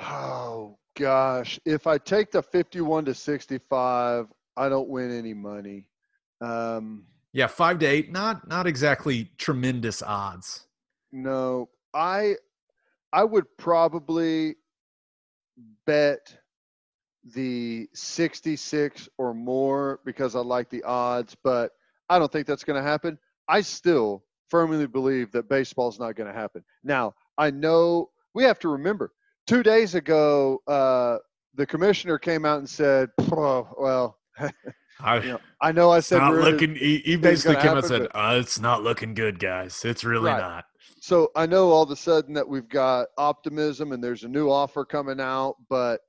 Oh, 0.00 0.76
gosh, 0.94 1.58
if 1.64 1.86
I 1.86 1.96
take 1.96 2.30
the 2.30 2.42
51 2.42 3.06
to 3.06 3.14
65, 3.14 4.26
I 4.58 4.68
don't 4.68 4.88
win 4.90 5.16
any 5.16 5.32
money. 5.32 5.86
Um, 6.42 7.06
yeah, 7.32 7.46
five 7.46 7.78
to 7.80 7.86
eight, 7.86 8.12
not 8.12 8.48
not 8.48 8.66
exactly 8.66 9.30
tremendous 9.38 10.02
odds. 10.02 10.66
No, 11.12 11.68
I 11.94 12.36
I 13.12 13.24
would 13.24 13.46
probably 13.58 14.56
bet 15.86 16.36
the 17.34 17.88
66 17.94 19.08
or 19.18 19.32
more 19.32 20.00
because 20.04 20.34
I 20.34 20.40
like 20.40 20.70
the 20.70 20.82
odds, 20.82 21.36
but 21.44 21.72
I 22.08 22.18
don't 22.18 22.32
think 22.32 22.46
that's 22.46 22.64
going 22.64 22.82
to 22.82 22.88
happen. 22.88 23.18
I 23.48 23.60
still 23.60 24.24
firmly 24.48 24.86
believe 24.86 25.30
that 25.32 25.48
baseball 25.48 25.88
is 25.88 26.00
not 26.00 26.16
going 26.16 26.32
to 26.32 26.38
happen. 26.38 26.64
Now, 26.82 27.14
I 27.38 27.50
know 27.50 28.10
we 28.34 28.42
have 28.44 28.58
to 28.60 28.68
remember 28.68 29.12
two 29.46 29.62
days 29.62 29.94
ago, 29.94 30.62
uh, 30.66 31.18
the 31.54 31.66
commissioner 31.66 32.18
came 32.18 32.44
out 32.44 32.58
and 32.58 32.68
said, 32.68 33.10
oh, 33.32 33.68
well, 33.78 34.18
I, 35.02 35.16
you 35.18 35.28
know, 35.32 35.40
I 35.60 35.72
know 35.72 35.90
I 35.90 36.00
said 36.00 36.18
not 36.18 36.34
looking. 36.34 36.74
He, 36.74 36.98
he 36.98 37.16
basically 37.16 37.56
came 37.56 37.64
happen, 37.64 37.78
and 37.78 37.86
said, 37.86 38.06
uh, 38.14 38.38
"It's 38.40 38.60
not 38.60 38.82
looking 38.82 39.14
good, 39.14 39.38
guys. 39.38 39.84
It's 39.84 40.04
really 40.04 40.30
right. 40.30 40.40
not." 40.40 40.64
So 41.00 41.30
I 41.34 41.46
know 41.46 41.70
all 41.70 41.82
of 41.82 41.90
a 41.90 41.96
sudden 41.96 42.34
that 42.34 42.48
we've 42.48 42.68
got 42.68 43.08
optimism 43.18 43.90
and 43.90 44.02
there's 44.02 44.22
a 44.22 44.28
new 44.28 44.48
offer 44.48 44.84
coming 44.84 45.20
out, 45.20 45.56
but 45.68 46.00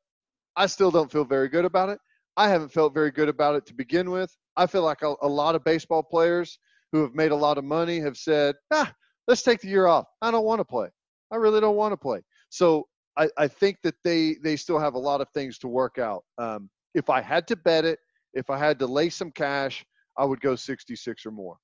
I 0.55 0.67
still 0.67 0.91
don't 0.91 1.11
feel 1.11 1.25
very 1.25 1.49
good 1.49 1.65
about 1.65 1.89
it. 1.89 1.99
I 2.37 2.47
haven't 2.47 2.71
felt 2.71 2.93
very 2.93 3.09
good 3.09 3.29
about 3.29 3.55
it 3.55 3.65
to 3.67 3.73
begin 3.73 4.11
with. 4.11 4.35
I 4.55 4.67
feel 4.67 4.83
like 4.83 5.01
a, 5.01 5.15
a 5.23 5.27
lot 5.27 5.55
of 5.55 5.63
baseball 5.63 6.03
players 6.03 6.59
who 6.91 7.01
have 7.01 7.15
made 7.15 7.31
a 7.31 7.35
lot 7.35 7.57
of 7.57 7.63
money 7.63 7.99
have 7.99 8.17
said, 8.17 8.55
"Ah, 8.71 8.93
let's 9.27 9.41
take 9.41 9.61
the 9.61 9.67
year 9.67 9.87
off. 9.87 10.05
I 10.21 10.29
don't 10.29 10.45
want 10.45 10.59
to 10.59 10.65
play. 10.65 10.89
I 11.31 11.37
really 11.37 11.59
don't 11.59 11.75
want 11.75 11.91
to 11.91 11.97
play." 11.97 12.21
So 12.49 12.87
I, 13.17 13.29
I 13.37 13.47
think 13.47 13.77
that 13.83 13.95
they 14.03 14.35
they 14.43 14.55
still 14.55 14.79
have 14.79 14.93
a 14.93 14.99
lot 14.99 15.21
of 15.21 15.27
things 15.33 15.57
to 15.59 15.67
work 15.67 15.97
out. 15.97 16.23
Um, 16.37 16.69
if 16.93 17.09
I 17.09 17.21
had 17.21 17.47
to 17.47 17.55
bet 17.55 17.85
it, 17.85 17.99
if 18.33 18.49
I 18.49 18.57
had 18.57 18.79
to 18.79 18.87
lay 18.87 19.09
some 19.09 19.31
cash, 19.31 19.85
I 20.17 20.25
would 20.25 20.41
go 20.41 20.55
66 20.55 21.25
or 21.25 21.31
more. 21.31 21.57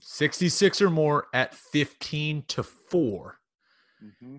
66 0.00 0.82
or 0.82 0.90
more 0.90 1.26
at 1.32 1.54
15 1.54 2.44
to 2.48 2.62
4. 2.62 3.38
Mm-hmm. 4.02 4.36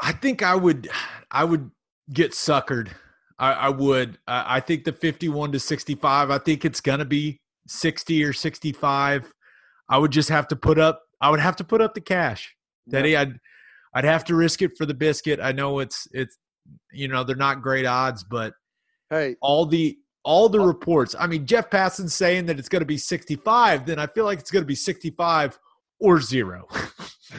I 0.00 0.12
think 0.12 0.42
I 0.42 0.54
would 0.54 0.88
I 1.30 1.44
would 1.44 1.70
get 2.12 2.32
suckered. 2.32 2.88
I, 3.38 3.52
I 3.52 3.68
would. 3.70 4.18
I, 4.26 4.56
I 4.56 4.60
think 4.60 4.84
the 4.84 4.92
51 4.92 5.52
to 5.52 5.60
65, 5.60 6.30
I 6.30 6.38
think 6.38 6.64
it's 6.64 6.80
gonna 6.80 7.04
be 7.04 7.40
60 7.68 8.24
or 8.24 8.32
65. 8.32 9.32
I 9.88 9.98
would 9.98 10.10
just 10.10 10.28
have 10.28 10.48
to 10.48 10.56
put 10.56 10.78
up 10.78 11.02
I 11.20 11.30
would 11.30 11.40
have 11.40 11.56
to 11.56 11.64
put 11.64 11.80
up 11.80 11.94
the 11.94 12.00
cash. 12.00 12.54
Daddy. 12.88 13.16
I'd 13.16 13.38
I'd 13.94 14.04
have 14.04 14.24
to 14.24 14.34
risk 14.34 14.60
it 14.60 14.76
for 14.76 14.86
the 14.86 14.94
biscuit. 14.94 15.40
I 15.40 15.52
know 15.52 15.78
it's 15.78 16.08
it's 16.12 16.36
you 16.92 17.08
know, 17.08 17.24
they're 17.24 17.36
not 17.36 17.62
great 17.62 17.86
odds, 17.86 18.24
but 18.24 18.54
Hey, 19.12 19.36
all 19.42 19.66
the 19.66 19.98
all 20.24 20.48
the 20.48 20.58
reports. 20.58 21.14
I 21.18 21.26
mean, 21.26 21.44
Jeff 21.44 21.68
Passan's 21.68 22.14
saying 22.14 22.46
that 22.46 22.58
it's 22.58 22.70
going 22.70 22.80
to 22.80 22.86
be 22.86 22.96
65. 22.96 23.84
Then 23.84 23.98
I 23.98 24.06
feel 24.06 24.24
like 24.24 24.38
it's 24.38 24.50
going 24.50 24.62
to 24.62 24.66
be 24.66 24.74
65 24.74 25.58
or 26.00 26.18
zero. 26.18 26.66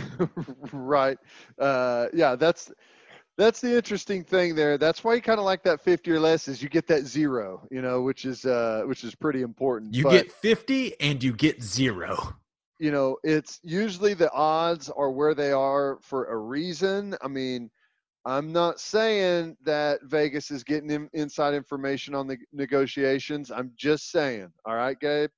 right. 0.72 1.18
Uh, 1.58 2.08
yeah, 2.14 2.36
that's 2.36 2.72
that's 3.40 3.60
the 3.60 3.76
interesting 3.76 4.24
thing 4.24 4.54
there. 4.54 4.78
That's 4.78 5.04
why 5.04 5.16
you 5.16 5.22
kind 5.24 5.40
of 5.40 5.46
like 5.46 5.64
that 5.64 5.82
50 5.82 6.12
or 6.12 6.20
less 6.20 6.48
is 6.48 6.62
you 6.62 6.70
get 6.70 6.86
that 6.88 7.06
zero, 7.08 7.68
you 7.72 7.82
know, 7.82 8.04
which 8.04 8.26
is 8.26 8.46
uh, 8.46 8.84
which 8.86 9.04
is 9.04 9.16
pretty 9.16 9.42
important. 9.42 9.96
You 9.96 10.04
but, 10.04 10.12
get 10.12 10.32
50 10.32 11.02
and 11.02 11.24
you 11.24 11.34
get 11.34 11.64
zero. 11.64 12.36
You 12.78 12.92
know, 12.92 13.18
it's 13.24 13.60
usually 13.64 14.14
the 14.14 14.32
odds 14.32 14.90
are 14.90 15.10
where 15.10 15.34
they 15.34 15.52
are 15.52 15.98
for 16.02 16.26
a 16.26 16.38
reason. 16.38 17.16
I 17.24 17.30
mean, 17.30 17.72
I'm 18.26 18.54
not 18.54 18.80
saying 18.80 19.58
that 19.66 20.02
Vegas 20.04 20.50
is 20.50 20.64
getting 20.64 20.90
in, 20.90 21.10
inside 21.14 21.54
information 21.54 22.16
on 22.16 22.28
the 22.28 22.38
negotiations. 22.54 23.52
I'm 23.52 23.72
just 23.76 24.12
saying. 24.12 24.50
All 24.66 24.76
right, 24.76 24.98
Gabe. 24.98 25.30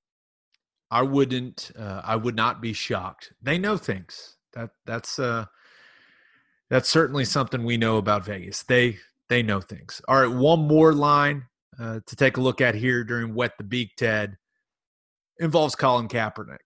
I 0.91 1.01
wouldn't. 1.01 1.71
Uh, 1.77 2.01
I 2.03 2.15
would 2.15 2.35
not 2.35 2.61
be 2.61 2.73
shocked. 2.73 3.33
They 3.41 3.57
know 3.57 3.75
things. 3.77 4.37
That 4.53 4.69
that's 4.85 5.17
uh, 5.17 5.45
that's 6.69 6.87
certainly 6.87 7.25
something 7.25 7.63
we 7.63 7.77
know 7.77 7.97
about 7.97 8.23
Vegas. 8.23 8.61
They 8.63 8.97
they 9.29 9.41
know 9.41 9.61
things. 9.61 9.99
All 10.07 10.21
right, 10.21 10.33
one 10.33 10.67
more 10.67 10.93
line 10.93 11.45
uh, 11.79 12.01
to 12.05 12.15
take 12.15 12.37
a 12.37 12.41
look 12.41 12.61
at 12.61 12.75
here 12.75 13.03
during 13.03 13.33
Wet 13.33 13.53
the 13.57 13.63
Beak 13.63 13.95
Ted 13.97 14.37
involves 15.39 15.75
Colin 15.75 16.07
Kaepernick, 16.07 16.59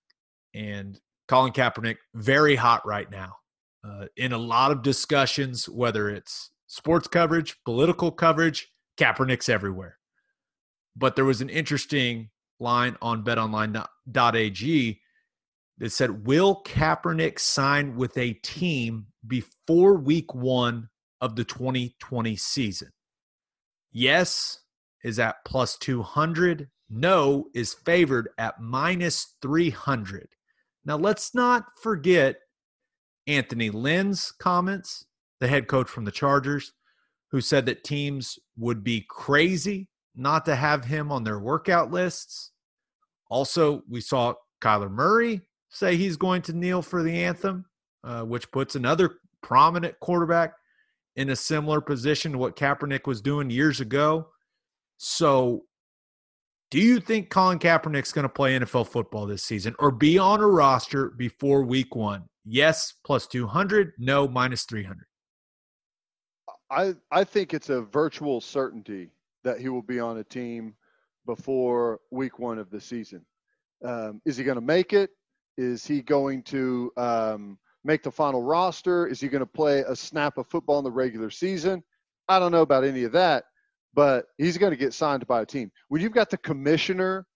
and 0.53 0.99
Colin 1.29 1.53
Kaepernick 1.53 1.95
very 2.13 2.57
hot 2.57 2.85
right 2.85 3.09
now 3.09 3.38
uh, 3.83 4.05
in 4.17 4.33
a 4.33 4.37
lot 4.37 4.71
of 4.71 4.83
discussions, 4.83 5.67
whether 5.67 6.09
it's 6.09 6.51
sports 6.67 7.07
coverage, 7.07 7.57
political 7.63 8.11
coverage, 8.11 8.71
Kaepernick's 8.97 9.49
everywhere. 9.49 9.97
But 10.95 11.15
there 11.15 11.25
was 11.25 11.41
an 11.41 11.49
interesting 11.49 12.29
line 12.59 12.97
on 13.01 13.23
betonline.ag 13.23 15.01
that 15.77 15.91
said, 15.91 16.27
Will 16.27 16.61
Kaepernick 16.63 17.39
sign 17.39 17.95
with 17.95 18.17
a 18.17 18.33
team 18.33 19.07
before 19.25 19.95
week 19.95 20.33
one 20.35 20.89
of 21.21 21.35
the 21.35 21.45
2020 21.45 22.35
season? 22.35 22.89
Yes 23.91 24.59
is 25.03 25.19
at 25.19 25.37
plus 25.45 25.77
200. 25.77 26.69
No 26.89 27.47
is 27.53 27.73
favored 27.73 28.29
at 28.37 28.59
minus 28.59 29.35
300. 29.41 30.27
Now, 30.85 30.97
let's 30.97 31.33
not 31.35 31.65
forget 31.81 32.37
Anthony 33.29 33.69
Lynn's 33.69 34.31
comments, 34.31 35.05
the 35.39 35.47
head 35.47 35.67
coach 35.67 35.87
from 35.87 36.03
the 36.03 36.11
Chargers, 36.11 36.73
who 37.31 37.41
said 37.41 37.67
that 37.67 37.83
teams 37.83 38.39
would 38.57 38.83
be 38.83 39.05
crazy 39.07 39.87
not 40.15 40.45
to 40.45 40.55
have 40.55 40.83
him 40.83 41.11
on 41.11 41.23
their 41.23 41.39
workout 41.39 41.91
lists. 41.91 42.51
Also, 43.29 43.83
we 43.87 44.01
saw 44.01 44.33
Kyler 44.61 44.89
Murray 44.89 45.41
say 45.69 45.95
he's 45.95 46.17
going 46.17 46.41
to 46.41 46.53
kneel 46.53 46.81
for 46.81 47.03
the 47.03 47.23
anthem, 47.23 47.65
uh, 48.03 48.23
which 48.23 48.51
puts 48.51 48.75
another 48.75 49.17
prominent 49.43 49.99
quarterback 49.99 50.53
in 51.15 51.29
a 51.29 51.35
similar 51.35 51.81
position 51.81 52.31
to 52.31 52.37
what 52.39 52.55
Kaepernick 52.55 53.05
was 53.05 53.21
doing 53.21 53.51
years 53.51 53.79
ago. 53.79 54.27
So, 54.97 55.65
do 56.71 56.79
you 56.79 56.99
think 56.99 57.29
Colin 57.29 57.59
Kaepernick's 57.59 58.11
going 58.11 58.23
to 58.23 58.29
play 58.29 58.57
NFL 58.57 58.87
football 58.87 59.25
this 59.25 59.43
season 59.43 59.75
or 59.79 59.91
be 59.91 60.17
on 60.17 60.39
a 60.39 60.47
roster 60.47 61.09
before 61.11 61.63
week 61.63 61.95
one? 61.95 62.28
Yes, 62.51 62.95
plus 63.05 63.27
200. 63.27 63.93
No, 63.99 64.27
minus 64.27 64.63
300. 64.63 65.05
I, 66.71 66.95
I 67.11 67.23
think 67.23 67.53
it's 67.53 67.69
a 67.69 67.81
virtual 67.81 68.41
certainty 68.41 69.11
that 69.43 69.59
he 69.59 69.69
will 69.69 69.83
be 69.83 69.99
on 69.99 70.17
a 70.17 70.23
team 70.23 70.73
before 71.27 71.99
week 72.11 72.39
one 72.39 72.57
of 72.57 72.71
the 72.71 72.81
season. 72.81 73.23
Um, 73.85 74.19
is 74.25 74.35
he 74.35 74.43
going 74.43 74.55
to 74.55 74.61
make 74.61 74.93
it? 74.93 75.11
Is 75.57 75.85
he 75.85 76.01
going 76.01 76.41
to 76.43 76.91
um, 76.97 77.59
make 77.83 78.01
the 78.01 78.11
final 78.11 78.41
roster? 78.41 79.05
Is 79.05 79.21
he 79.21 79.27
going 79.27 79.41
to 79.41 79.45
play 79.45 79.81
a 79.81 79.95
snap 79.95 80.39
of 80.39 80.47
football 80.47 80.79
in 80.79 80.83
the 80.83 80.91
regular 80.91 81.29
season? 81.29 81.83
I 82.29 82.39
don't 82.39 82.51
know 82.51 82.63
about 82.63 82.83
any 82.83 83.03
of 83.03 83.11
that, 83.11 83.43
but 83.93 84.25
he's 84.39 84.57
going 84.57 84.71
to 84.71 84.77
get 84.77 84.93
signed 84.93 85.25
by 85.27 85.41
a 85.41 85.45
team. 85.45 85.71
When 85.89 86.01
you've 86.01 86.13
got 86.13 86.31
the 86.31 86.37
commissioner 86.37 87.27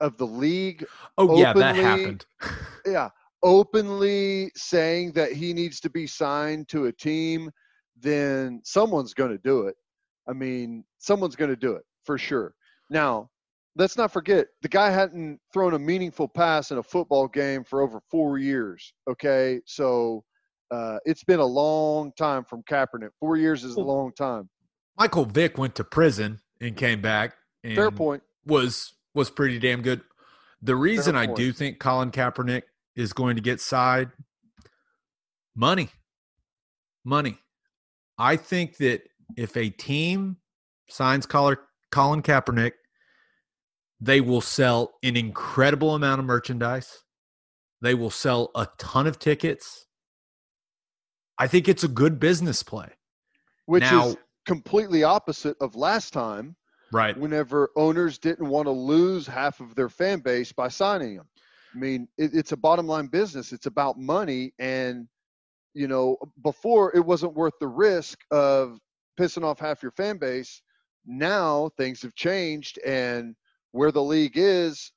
of 0.00 0.18
the 0.18 0.26
league, 0.26 0.84
oh 1.16 1.24
openly, 1.24 1.40
yeah, 1.40 1.52
that 1.54 1.76
happened. 1.76 2.26
yeah, 2.86 3.08
openly 3.42 4.50
saying 4.56 5.12
that 5.12 5.32
he 5.32 5.52
needs 5.52 5.80
to 5.80 5.90
be 5.90 6.06
signed 6.06 6.68
to 6.68 6.86
a 6.86 6.92
team, 6.92 7.50
then 7.98 8.60
someone's 8.64 9.14
going 9.14 9.30
to 9.30 9.38
do 9.38 9.66
it. 9.66 9.76
I 10.28 10.32
mean, 10.32 10.84
someone's 10.98 11.36
going 11.36 11.50
to 11.50 11.56
do 11.56 11.72
it 11.72 11.84
for 12.04 12.18
sure. 12.18 12.54
Now, 12.90 13.30
let's 13.76 13.96
not 13.96 14.12
forget 14.12 14.46
the 14.62 14.68
guy 14.68 14.90
hadn't 14.90 15.38
thrown 15.52 15.74
a 15.74 15.78
meaningful 15.78 16.28
pass 16.28 16.70
in 16.70 16.78
a 16.78 16.82
football 16.82 17.28
game 17.28 17.62
for 17.64 17.82
over 17.82 18.00
four 18.10 18.38
years. 18.38 18.92
Okay, 19.08 19.60
so 19.66 20.24
uh, 20.70 20.98
it's 21.04 21.24
been 21.24 21.40
a 21.40 21.46
long 21.46 22.12
time 22.18 22.44
from 22.44 22.62
Kaepernick. 22.64 23.10
Four 23.20 23.36
years 23.36 23.64
is 23.64 23.76
a 23.76 23.80
long 23.80 24.12
time. 24.12 24.48
Michael 24.98 25.26
Vick 25.26 25.58
went 25.58 25.74
to 25.76 25.84
prison 25.84 26.40
and 26.60 26.76
came 26.76 27.00
back. 27.00 27.34
And 27.62 27.74
Fair 27.74 27.90
point. 27.90 28.22
Was 28.46 28.94
was 29.14 29.30
pretty 29.30 29.58
damn 29.58 29.82
good. 29.82 30.00
The 30.62 30.76
reason 30.76 31.16
I 31.16 31.26
do 31.26 31.52
think 31.52 31.78
Colin 31.78 32.10
Kaepernick 32.10 32.62
is 32.96 33.12
going 33.12 33.36
to 33.36 33.42
get 33.42 33.60
side 33.60 34.10
money. 35.54 35.88
Money. 37.04 37.38
I 38.18 38.36
think 38.36 38.78
that 38.78 39.02
if 39.36 39.56
a 39.56 39.70
team 39.70 40.38
signs 40.88 41.26
Colin 41.26 41.58
Kaepernick, 41.92 42.72
they 44.00 44.20
will 44.20 44.40
sell 44.40 44.94
an 45.02 45.16
incredible 45.16 45.94
amount 45.94 46.20
of 46.20 46.26
merchandise. 46.26 47.04
They 47.82 47.94
will 47.94 48.10
sell 48.10 48.50
a 48.54 48.66
ton 48.78 49.06
of 49.06 49.18
tickets. 49.18 49.86
I 51.38 51.46
think 51.46 51.68
it's 51.68 51.84
a 51.84 51.88
good 51.88 52.18
business 52.18 52.62
play. 52.62 52.88
Which 53.66 53.82
now, 53.82 54.08
is 54.08 54.16
completely 54.46 55.02
opposite 55.04 55.56
of 55.60 55.76
last 55.76 56.12
time. 56.12 56.56
Right. 56.92 57.16
Whenever 57.16 57.70
owners 57.76 58.18
didn't 58.18 58.48
want 58.48 58.66
to 58.66 58.72
lose 58.72 59.26
half 59.26 59.60
of 59.60 59.74
their 59.74 59.88
fan 59.88 60.20
base 60.20 60.52
by 60.52 60.68
signing 60.68 61.16
them. 61.16 61.26
I 61.76 61.78
mean, 61.78 62.08
it, 62.16 62.34
it's 62.34 62.52
a 62.52 62.56
bottom 62.56 62.86
line 62.86 63.06
business. 63.06 63.52
It's 63.52 63.66
about 63.66 63.98
money, 63.98 64.52
and 64.58 65.06
you 65.74 65.88
know, 65.88 66.16
before 66.42 66.96
it 66.96 67.04
wasn't 67.04 67.34
worth 67.34 67.52
the 67.60 67.68
risk 67.68 68.18
of 68.30 68.78
pissing 69.20 69.44
off 69.44 69.60
half 69.60 69.82
your 69.82 69.92
fan 69.92 70.16
base. 70.16 70.62
Now 71.04 71.70
things 71.76 72.00
have 72.02 72.14
changed, 72.14 72.78
and 72.84 73.36
where 73.72 73.92
the 73.92 74.02
league 74.02 74.36
is, 74.38 74.90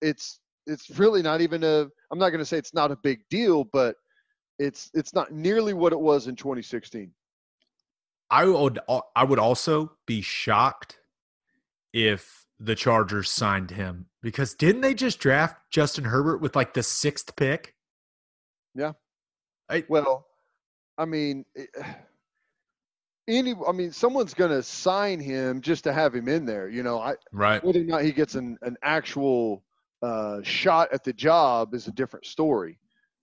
it's 0.00 0.38
it's 0.66 0.90
really 0.98 1.22
not 1.22 1.40
even 1.40 1.64
a. 1.64 1.88
I'm 2.12 2.18
not 2.18 2.30
going 2.30 2.38
to 2.38 2.46
say 2.46 2.56
it's 2.56 2.74
not 2.74 2.92
a 2.92 2.98
big 3.02 3.20
deal, 3.28 3.64
but 3.64 3.96
it's 4.60 4.90
it's 4.94 5.12
not 5.12 5.32
nearly 5.32 5.74
what 5.74 5.92
it 5.92 6.00
was 6.00 6.28
in 6.28 6.36
2016. 6.36 7.10
I 8.30 8.44
would 8.44 8.78
I 9.16 9.24
would 9.24 9.40
also 9.40 9.92
be 10.06 10.20
shocked 10.20 11.00
if 11.92 12.46
the 12.60 12.76
Chargers 12.76 13.30
signed 13.30 13.72
him 13.72 14.06
because 14.26 14.54
didn't 14.54 14.80
they 14.80 14.92
just 14.92 15.20
draft 15.20 15.54
Justin 15.70 16.02
Herbert 16.02 16.38
with 16.38 16.56
like 16.56 16.74
the 16.74 16.82
sixth 16.82 17.36
pick? 17.36 17.76
Yeah. 18.74 18.90
I, 19.70 19.84
well, 19.88 20.26
I 20.98 21.04
mean, 21.04 21.44
any. 23.28 23.54
I 23.68 23.70
mean, 23.70 23.92
someone's 23.92 24.34
going 24.34 24.50
to 24.50 24.64
sign 24.64 25.20
him 25.20 25.60
just 25.60 25.84
to 25.84 25.92
have 25.92 26.12
him 26.12 26.26
in 26.26 26.44
there. 26.44 26.68
You 26.68 26.82
know, 26.82 26.98
I 26.98 27.14
right. 27.30 27.62
Whether 27.62 27.82
or 27.82 27.84
not 27.84 28.02
he 28.02 28.10
gets 28.10 28.34
an 28.34 28.58
an 28.62 28.76
actual 28.82 29.62
uh, 30.02 30.40
shot 30.42 30.88
at 30.92 31.04
the 31.04 31.12
job 31.12 31.72
is 31.72 31.86
a 31.86 31.92
different 31.92 32.26
story, 32.26 32.80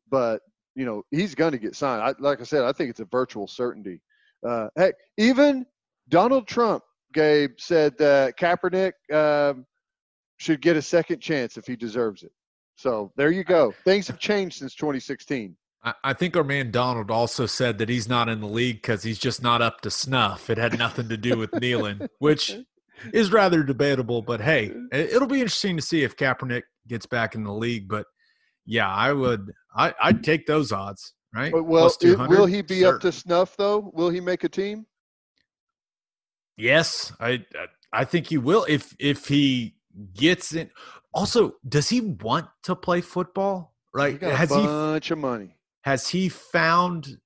but 0.10 0.42
you 0.74 0.86
know 0.86 1.04
he's 1.12 1.36
going 1.36 1.52
to 1.52 1.58
get 1.58 1.76
signed. 1.76 2.02
I, 2.02 2.14
like 2.18 2.40
I 2.40 2.46
said, 2.46 2.64
I 2.64 2.72
think 2.72 2.90
it's 2.90 3.02
a 3.02 3.06
virtual 3.12 3.46
certainty. 3.50 4.00
Uh, 4.48 4.70
heck, 4.78 4.94
even 5.18 5.66
Donald 6.08 6.48
Trump, 6.48 6.82
Gabe 7.14 7.56
said 7.58 7.98
that 7.98 8.38
Kaepernick 8.38 8.94
um, 9.12 9.66
should 10.38 10.62
get 10.62 10.76
a 10.76 10.82
second 10.82 11.20
chance 11.20 11.58
if 11.58 11.66
he 11.66 11.76
deserves 11.76 12.24
it. 12.24 12.32
So 12.76 13.12
there 13.16 13.32
you 13.32 13.44
go. 13.44 13.74
Things 13.84 14.08
have 14.08 14.20
changed 14.20 14.60
since 14.60 14.76
2016. 14.76 15.56
I 16.02 16.14
think 16.14 16.38
our 16.38 16.46
man 16.46 16.72
Donald 16.72 17.12
also 17.12 17.46
said 17.46 17.78
that 17.80 17.90
he's 17.90 18.08
not 18.08 18.30
in 18.30 18.40
the 18.40 18.48
league 18.48 18.78
because 18.78 19.04
he's 19.04 19.20
just 19.20 19.44
not 19.44 19.62
up 19.62 19.82
to 19.82 19.92
snuff. 19.92 20.50
It 20.50 20.58
had 20.58 20.78
nothing 20.80 21.10
to 21.10 21.18
do 21.18 21.38
with 21.38 21.54
kneeling, 21.60 22.08
which 22.20 22.56
is 23.12 23.34
rather 23.34 23.64
debatable. 23.64 24.22
But 24.22 24.40
hey, 24.40 24.72
it'll 24.94 25.28
be 25.28 25.42
interesting 25.42 25.76
to 25.76 25.82
see 25.82 26.04
if 26.04 26.16
Kaepernick 26.16 26.64
gets 26.88 27.06
back 27.06 27.36
in 27.36 27.44
the 27.44 27.52
league. 27.52 27.90
But 27.90 28.06
yeah, 28.66 28.88
I 28.88 29.12
would. 29.12 29.52
I, 29.76 29.94
I'd 30.02 30.24
take 30.24 30.48
those 30.48 30.72
odds, 30.72 31.14
right? 31.36 31.52
But 31.52 31.64
well, 31.64 31.94
it, 32.02 32.18
will 32.30 32.46
he 32.46 32.62
be 32.62 32.80
Certain. 32.80 32.96
up 32.96 33.02
to 33.02 33.12
snuff 33.12 33.58
though? 33.58 33.92
Will 33.94 34.10
he 34.10 34.22
make 34.22 34.46
a 34.46 34.50
team? 34.50 34.86
Yes, 36.56 37.12
I 37.20 37.46
I 37.92 38.06
think 38.06 38.28
he 38.28 38.38
will 38.38 38.66
if 38.70 38.96
if 39.00 39.28
he 39.28 39.76
gets 40.14 40.54
in. 40.54 40.70
Also, 41.14 41.56
does 41.68 41.90
he 41.90 42.02
want 42.02 42.48
to 42.64 42.76
play 42.76 43.02
football? 43.02 43.74
Right? 43.94 44.20
He 44.20 44.26
has 44.26 44.52
a 44.52 44.56
bunch 44.56 45.08
he, 45.08 45.14
of 45.14 45.20
money. 45.20 45.58
Has 45.82 46.08
he 46.08 46.30
found 46.30 47.18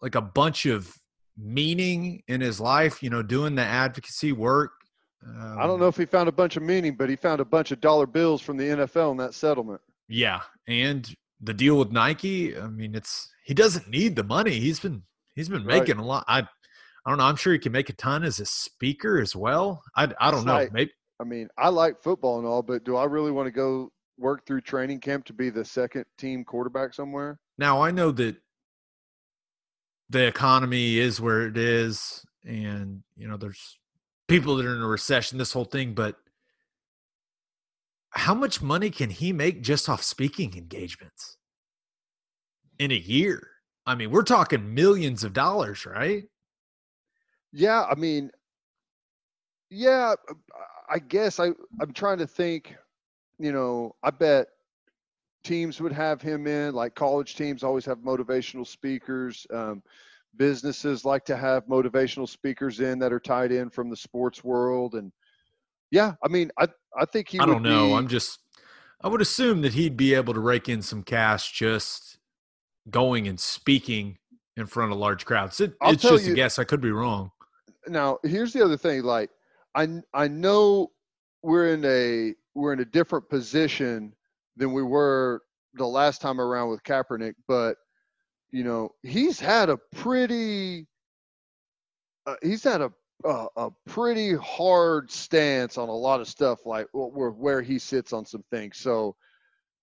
like 0.00 0.14
a 0.14 0.20
bunch 0.20 0.66
of 0.66 0.94
meaning 1.36 2.22
in 2.28 2.40
his 2.40 2.60
life? 2.60 3.02
You 3.02 3.10
know, 3.10 3.22
doing 3.22 3.54
the 3.54 3.62
advocacy 3.62 4.32
work. 4.32 4.72
Um, 5.26 5.58
I 5.58 5.66
don't 5.66 5.80
know 5.80 5.88
if 5.88 5.96
he 5.96 6.06
found 6.06 6.28
a 6.28 6.32
bunch 6.32 6.56
of 6.56 6.62
meaning, 6.62 6.94
but 6.94 7.10
he 7.10 7.16
found 7.16 7.40
a 7.40 7.44
bunch 7.44 7.72
of 7.72 7.80
dollar 7.80 8.06
bills 8.06 8.40
from 8.40 8.56
the 8.56 8.64
NFL 8.64 9.10
in 9.10 9.16
that 9.18 9.34
settlement. 9.34 9.80
Yeah, 10.08 10.40
and 10.66 11.12
the 11.40 11.52
deal 11.52 11.78
with 11.78 11.90
Nike. 11.90 12.56
I 12.56 12.68
mean, 12.68 12.94
it's 12.94 13.28
he 13.44 13.54
doesn't 13.54 13.88
need 13.88 14.16
the 14.16 14.24
money. 14.24 14.58
He's 14.58 14.80
been 14.80 15.02
he's 15.34 15.48
been 15.48 15.66
making 15.66 15.96
right. 15.96 16.04
a 16.04 16.06
lot. 16.06 16.24
I 16.28 16.38
I 17.04 17.10
don't 17.10 17.18
know. 17.18 17.24
I'm 17.24 17.36
sure 17.36 17.52
he 17.52 17.58
can 17.58 17.72
make 17.72 17.90
a 17.90 17.94
ton 17.94 18.24
as 18.24 18.40
a 18.40 18.46
speaker 18.46 19.20
as 19.20 19.34
well. 19.34 19.82
I 19.96 20.08
I 20.20 20.30
don't 20.30 20.44
know. 20.44 20.66
Maybe 20.72 20.92
I 21.20 21.24
mean, 21.24 21.48
I 21.58 21.68
like 21.68 22.02
football 22.02 22.38
and 22.38 22.46
all, 22.46 22.62
but 22.62 22.84
do 22.84 22.96
I 22.96 23.04
really 23.04 23.30
want 23.30 23.46
to 23.46 23.50
go 23.50 23.90
work 24.18 24.46
through 24.46 24.60
training 24.60 25.00
camp 25.00 25.24
to 25.26 25.32
be 25.32 25.50
the 25.50 25.64
second 25.64 26.04
team 26.16 26.44
quarterback 26.44 26.94
somewhere? 26.94 27.38
Now 27.56 27.82
I 27.82 27.90
know 27.90 28.10
that 28.12 28.36
the 30.10 30.26
economy 30.26 30.98
is 30.98 31.20
where 31.20 31.46
it 31.46 31.56
is, 31.56 32.24
and 32.44 33.02
you 33.16 33.28
know 33.28 33.36
there's 33.36 33.78
people 34.28 34.56
that 34.56 34.66
are 34.66 34.76
in 34.76 34.82
a 34.82 34.86
recession. 34.86 35.38
This 35.38 35.52
whole 35.52 35.64
thing, 35.64 35.94
but 35.94 36.16
how 38.10 38.34
much 38.34 38.62
money 38.62 38.90
can 38.90 39.10
he 39.10 39.32
make 39.32 39.62
just 39.62 39.88
off 39.88 40.02
speaking 40.02 40.56
engagements 40.56 41.36
in 42.78 42.90
a 42.90 42.96
year? 42.96 43.48
I 43.86 43.94
mean, 43.94 44.10
we're 44.10 44.22
talking 44.22 44.74
millions 44.74 45.24
of 45.24 45.32
dollars, 45.32 45.84
right? 45.86 46.24
Yeah, 47.52 47.84
I 47.84 47.94
mean, 47.94 48.30
yeah, 49.70 50.14
uh, 50.28 50.34
I 50.90 50.98
guess 50.98 51.40
I 51.40 51.50
I'm 51.80 51.92
trying 51.92 52.18
to 52.18 52.26
think. 52.26 52.74
You 53.38 53.52
know, 53.52 53.94
I 54.02 54.10
bet 54.10 54.48
teams 55.44 55.80
would 55.80 55.92
have 55.92 56.20
him 56.20 56.46
in. 56.46 56.74
Like 56.74 56.94
college 56.94 57.36
teams 57.36 57.62
always 57.62 57.84
have 57.84 57.98
motivational 57.98 58.66
speakers. 58.66 59.46
Um, 59.52 59.82
businesses 60.36 61.04
like 61.04 61.24
to 61.26 61.36
have 61.36 61.66
motivational 61.66 62.28
speakers 62.28 62.80
in 62.80 62.98
that 62.98 63.12
are 63.12 63.20
tied 63.20 63.52
in 63.52 63.70
from 63.70 63.90
the 63.90 63.96
sports 63.96 64.42
world, 64.44 64.94
and 64.94 65.12
yeah, 65.90 66.14
I 66.24 66.28
mean, 66.28 66.50
I 66.58 66.68
I 66.98 67.04
think 67.04 67.28
he. 67.28 67.38
I 67.38 67.46
don't 67.46 67.62
know. 67.62 67.88
Be, 67.88 67.94
I'm 67.94 68.08
just. 68.08 68.40
I 69.02 69.08
would 69.08 69.22
assume 69.22 69.62
that 69.62 69.74
he'd 69.74 69.96
be 69.96 70.14
able 70.14 70.34
to 70.34 70.40
rake 70.40 70.68
in 70.68 70.82
some 70.82 71.04
cash 71.04 71.52
just 71.52 72.18
going 72.90 73.28
and 73.28 73.38
speaking 73.38 74.18
in 74.56 74.66
front 74.66 74.92
of 74.92 74.98
large 74.98 75.24
crowds. 75.24 75.60
It, 75.60 75.74
it's 75.82 76.02
just 76.02 76.26
you, 76.26 76.32
a 76.32 76.36
guess. 76.36 76.58
I 76.58 76.64
could 76.64 76.80
be 76.80 76.90
wrong. 76.90 77.30
Now, 77.86 78.18
here's 78.24 78.52
the 78.52 78.64
other 78.64 78.76
thing. 78.76 79.02
Like, 79.02 79.30
I 79.78 79.86
I 80.12 80.26
know 80.26 80.90
we're 81.42 81.72
in 81.72 81.84
a 81.84 82.34
we're 82.54 82.72
in 82.72 82.80
a 82.80 82.84
different 82.84 83.28
position 83.28 84.12
than 84.56 84.72
we 84.72 84.82
were 84.82 85.42
the 85.74 85.86
last 85.86 86.20
time 86.20 86.40
around 86.40 86.70
with 86.70 86.82
Kaepernick, 86.82 87.34
but 87.46 87.76
you 88.50 88.64
know 88.64 88.90
he's 89.04 89.38
had 89.38 89.70
a 89.70 89.76
pretty 89.94 90.88
uh, 92.26 92.34
he's 92.42 92.64
had 92.64 92.80
a, 92.80 92.90
a, 93.24 93.46
a 93.56 93.70
pretty 93.86 94.34
hard 94.34 95.12
stance 95.12 95.78
on 95.78 95.88
a 95.88 95.96
lot 95.96 96.20
of 96.20 96.26
stuff, 96.26 96.66
like 96.66 96.88
where 96.92 97.30
where 97.30 97.62
he 97.62 97.78
sits 97.78 98.12
on 98.12 98.26
some 98.26 98.42
things. 98.50 98.78
So, 98.78 99.14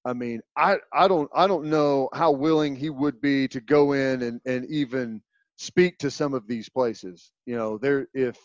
I 0.04 0.12
mean, 0.12 0.42
I 0.58 0.76
I 0.92 1.08
don't 1.08 1.32
I 1.34 1.48
don't 1.48 1.68
know 1.68 2.10
how 2.14 2.32
willing 2.32 2.76
he 2.76 2.90
would 2.90 3.22
be 3.22 3.48
to 3.48 3.62
go 3.62 3.94
in 3.94 4.24
and 4.24 4.42
and 4.46 4.66
even 4.66 5.22
speak 5.56 6.00
to 6.00 6.12
some 6.12 6.34
of 6.34 6.48
these 6.48 6.68
places. 6.68 7.32
You 7.46 7.56
know, 7.56 7.78
there 7.78 8.08
if 8.14 8.36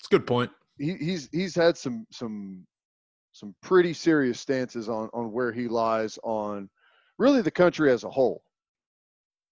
it's 0.00 0.08
a 0.10 0.10
good 0.10 0.26
point 0.26 0.50
he, 0.80 0.94
he's 0.94 1.28
he's 1.30 1.54
had 1.54 1.76
some 1.76 2.06
some 2.10 2.66
some 3.32 3.54
pretty 3.62 3.92
serious 3.92 4.40
stances 4.40 4.88
on 4.88 5.08
on 5.12 5.30
where 5.30 5.52
he 5.52 5.68
lies 5.68 6.18
on 6.24 6.68
really 7.18 7.42
the 7.42 7.50
country 7.50 7.92
as 7.92 8.04
a 8.04 8.10
whole. 8.10 8.42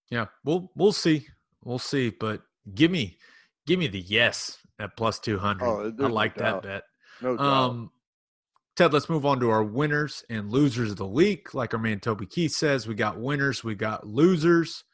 Yeah, 0.09 0.25
we'll 0.43 0.71
we'll 0.75 0.91
see, 0.91 1.27
we'll 1.63 1.79
see. 1.79 2.09
But 2.09 2.41
give 2.73 2.91
me 2.91 3.17
give 3.67 3.79
me 3.79 3.87
the 3.87 4.01
yes 4.01 4.57
at 4.79 4.97
plus 4.97 5.19
two 5.19 5.37
hundred. 5.37 5.65
Oh, 5.65 5.93
I 5.99 6.07
like 6.07 6.37
no 6.37 6.43
that 6.43 6.63
bet. 6.63 6.83
No 7.21 7.37
doubt. 7.37 7.45
Um, 7.45 7.91
Ted, 8.75 8.93
let's 8.93 9.09
move 9.09 9.25
on 9.25 9.41
to 9.41 9.49
our 9.49 9.63
winners 9.63 10.23
and 10.29 10.51
losers 10.51 10.91
of 10.91 10.97
the 10.97 11.05
week. 11.05 11.53
Like 11.53 11.73
our 11.73 11.79
man 11.79 11.99
Toby 11.99 12.25
Keith 12.25 12.53
says, 12.53 12.87
we 12.87 12.95
got 12.95 13.19
winners, 13.19 13.61
we 13.61 13.75
got 13.75 14.07
losers. 14.07 14.85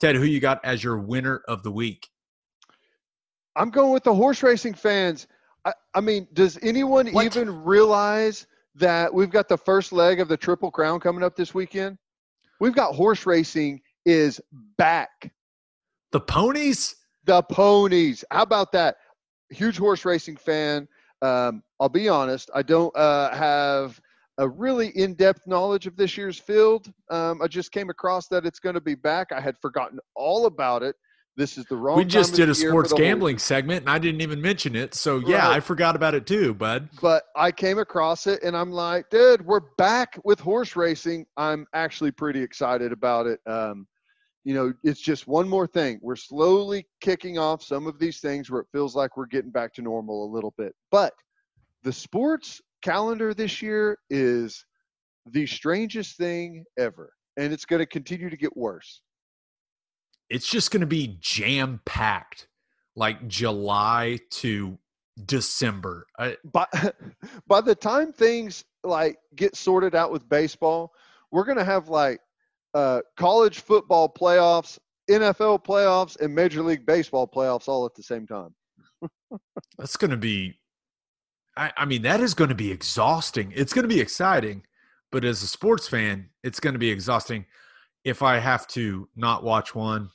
Ted, 0.00 0.16
who 0.16 0.24
you 0.24 0.40
got 0.40 0.64
as 0.64 0.82
your 0.82 0.98
winner 0.98 1.42
of 1.46 1.62
the 1.62 1.70
week? 1.70 2.08
I'm 3.54 3.70
going 3.70 3.92
with 3.92 4.02
the 4.02 4.14
horse 4.14 4.42
racing 4.42 4.74
fans. 4.74 5.28
I, 5.64 5.72
I 5.94 6.00
mean, 6.00 6.26
does 6.32 6.58
anyone 6.62 7.08
what? 7.08 7.26
even 7.26 7.64
realize 7.64 8.46
that 8.76 9.12
we've 9.12 9.30
got 9.30 9.48
the 9.48 9.58
first 9.58 9.92
leg 9.92 10.20
of 10.20 10.28
the 10.28 10.36
Triple 10.36 10.70
Crown 10.70 11.00
coming 11.00 11.22
up 11.22 11.36
this 11.36 11.54
weekend? 11.54 11.98
We've 12.60 12.74
got 12.74 12.94
horse 12.94 13.26
racing 13.26 13.80
is 14.04 14.40
back. 14.78 15.32
The 16.12 16.20
ponies? 16.20 16.96
The 17.24 17.42
ponies. 17.42 18.24
How 18.30 18.42
about 18.42 18.72
that? 18.72 18.96
Huge 19.50 19.78
horse 19.78 20.04
racing 20.04 20.36
fan. 20.36 20.88
Um, 21.22 21.62
I'll 21.78 21.88
be 21.88 22.08
honest, 22.08 22.50
I 22.54 22.62
don't 22.62 22.94
uh, 22.96 23.34
have 23.34 24.00
a 24.38 24.48
really 24.48 24.88
in-depth 24.96 25.46
knowledge 25.46 25.86
of 25.86 25.96
this 25.96 26.16
year's 26.16 26.38
field. 26.38 26.90
Um, 27.10 27.42
I 27.42 27.46
just 27.46 27.72
came 27.72 27.90
across 27.90 28.26
that 28.28 28.46
it's 28.46 28.58
going 28.58 28.74
to 28.74 28.80
be 28.80 28.94
back. 28.94 29.32
I 29.32 29.40
had 29.40 29.58
forgotten 29.58 29.98
all 30.14 30.46
about 30.46 30.82
it 30.82 30.96
this 31.40 31.56
is 31.56 31.64
the 31.64 31.76
wrong. 31.76 31.96
We 31.96 32.04
just 32.04 32.34
did 32.34 32.50
a 32.50 32.54
sports 32.54 32.92
gambling 32.92 33.38
segment, 33.38 33.80
and 33.80 33.90
I 33.90 33.98
didn't 33.98 34.20
even 34.20 34.42
mention 34.42 34.76
it. 34.76 34.94
So 34.94 35.18
yeah, 35.18 35.48
right. 35.48 35.56
I 35.56 35.60
forgot 35.60 35.96
about 35.96 36.14
it 36.14 36.26
too, 36.26 36.52
bud. 36.52 36.90
But 37.00 37.24
I 37.34 37.50
came 37.50 37.78
across 37.78 38.26
it, 38.26 38.42
and 38.42 38.54
I'm 38.54 38.70
like, 38.70 39.08
dude, 39.10 39.44
we're 39.44 39.62
back 39.78 40.18
with 40.22 40.38
horse 40.38 40.76
racing. 40.76 41.24
I'm 41.38 41.66
actually 41.72 42.10
pretty 42.10 42.42
excited 42.42 42.92
about 42.92 43.26
it. 43.26 43.40
Um, 43.46 43.86
you 44.44 44.52
know, 44.52 44.74
it's 44.84 45.00
just 45.00 45.26
one 45.26 45.48
more 45.48 45.66
thing. 45.66 45.98
We're 46.02 46.16
slowly 46.16 46.86
kicking 47.00 47.38
off 47.38 47.62
some 47.62 47.86
of 47.86 47.98
these 47.98 48.20
things 48.20 48.50
where 48.50 48.60
it 48.60 48.68
feels 48.70 48.94
like 48.94 49.16
we're 49.16 49.26
getting 49.26 49.50
back 49.50 49.72
to 49.74 49.82
normal 49.82 50.26
a 50.26 50.30
little 50.30 50.52
bit. 50.58 50.74
But 50.90 51.14
the 51.82 51.92
sports 51.92 52.60
calendar 52.82 53.32
this 53.32 53.62
year 53.62 53.96
is 54.10 54.62
the 55.30 55.46
strangest 55.46 56.18
thing 56.18 56.64
ever, 56.78 57.14
and 57.38 57.50
it's 57.50 57.64
going 57.64 57.80
to 57.80 57.86
continue 57.86 58.28
to 58.28 58.36
get 58.36 58.54
worse 58.54 59.00
it's 60.30 60.48
just 60.48 60.70
going 60.70 60.80
to 60.80 60.86
be 60.86 61.18
jam 61.20 61.80
packed 61.84 62.46
like 62.96 63.26
July 63.28 64.18
to 64.30 64.78
December. 65.26 66.06
I, 66.18 66.36
by, 66.44 66.66
by 67.46 67.60
the 67.60 67.74
time 67.74 68.12
things 68.12 68.64
like 68.82 69.18
get 69.34 69.56
sorted 69.56 69.94
out 69.94 70.10
with 70.10 70.28
baseball, 70.28 70.92
we're 71.30 71.44
going 71.44 71.58
to 71.58 71.64
have 71.64 71.88
like 71.88 72.20
uh, 72.74 73.00
college 73.16 73.60
football 73.60 74.08
playoffs 74.08 74.78
NFL 75.10 75.64
playoffs 75.64 76.18
and 76.20 76.34
Major 76.34 76.62
League 76.62 76.86
Baseball 76.86 77.26
playoffs 77.26 77.68
all 77.68 77.84
at 77.84 77.94
the 77.94 78.02
same 78.02 78.26
time. 78.26 78.54
That's 79.78 79.96
going 79.96 80.12
to 80.12 80.16
be, 80.16 80.58
I, 81.56 81.72
I 81.76 81.84
mean, 81.84 82.02
that 82.02 82.20
is 82.20 82.34
going 82.34 82.50
to 82.50 82.54
be 82.54 82.70
exhausting. 82.70 83.52
It's 83.54 83.72
going 83.72 83.82
to 83.82 83.92
be 83.92 84.00
exciting, 84.00 84.62
but 85.10 85.24
as 85.24 85.42
a 85.42 85.48
sports 85.48 85.88
fan, 85.88 86.30
it's 86.44 86.60
going 86.60 86.74
to 86.74 86.78
be 86.78 86.90
exhausting. 86.90 87.44
If 88.04 88.22
I 88.22 88.38
have 88.38 88.66
to 88.68 89.08
not 89.16 89.42
watch 89.42 89.74
one, 89.74 90.10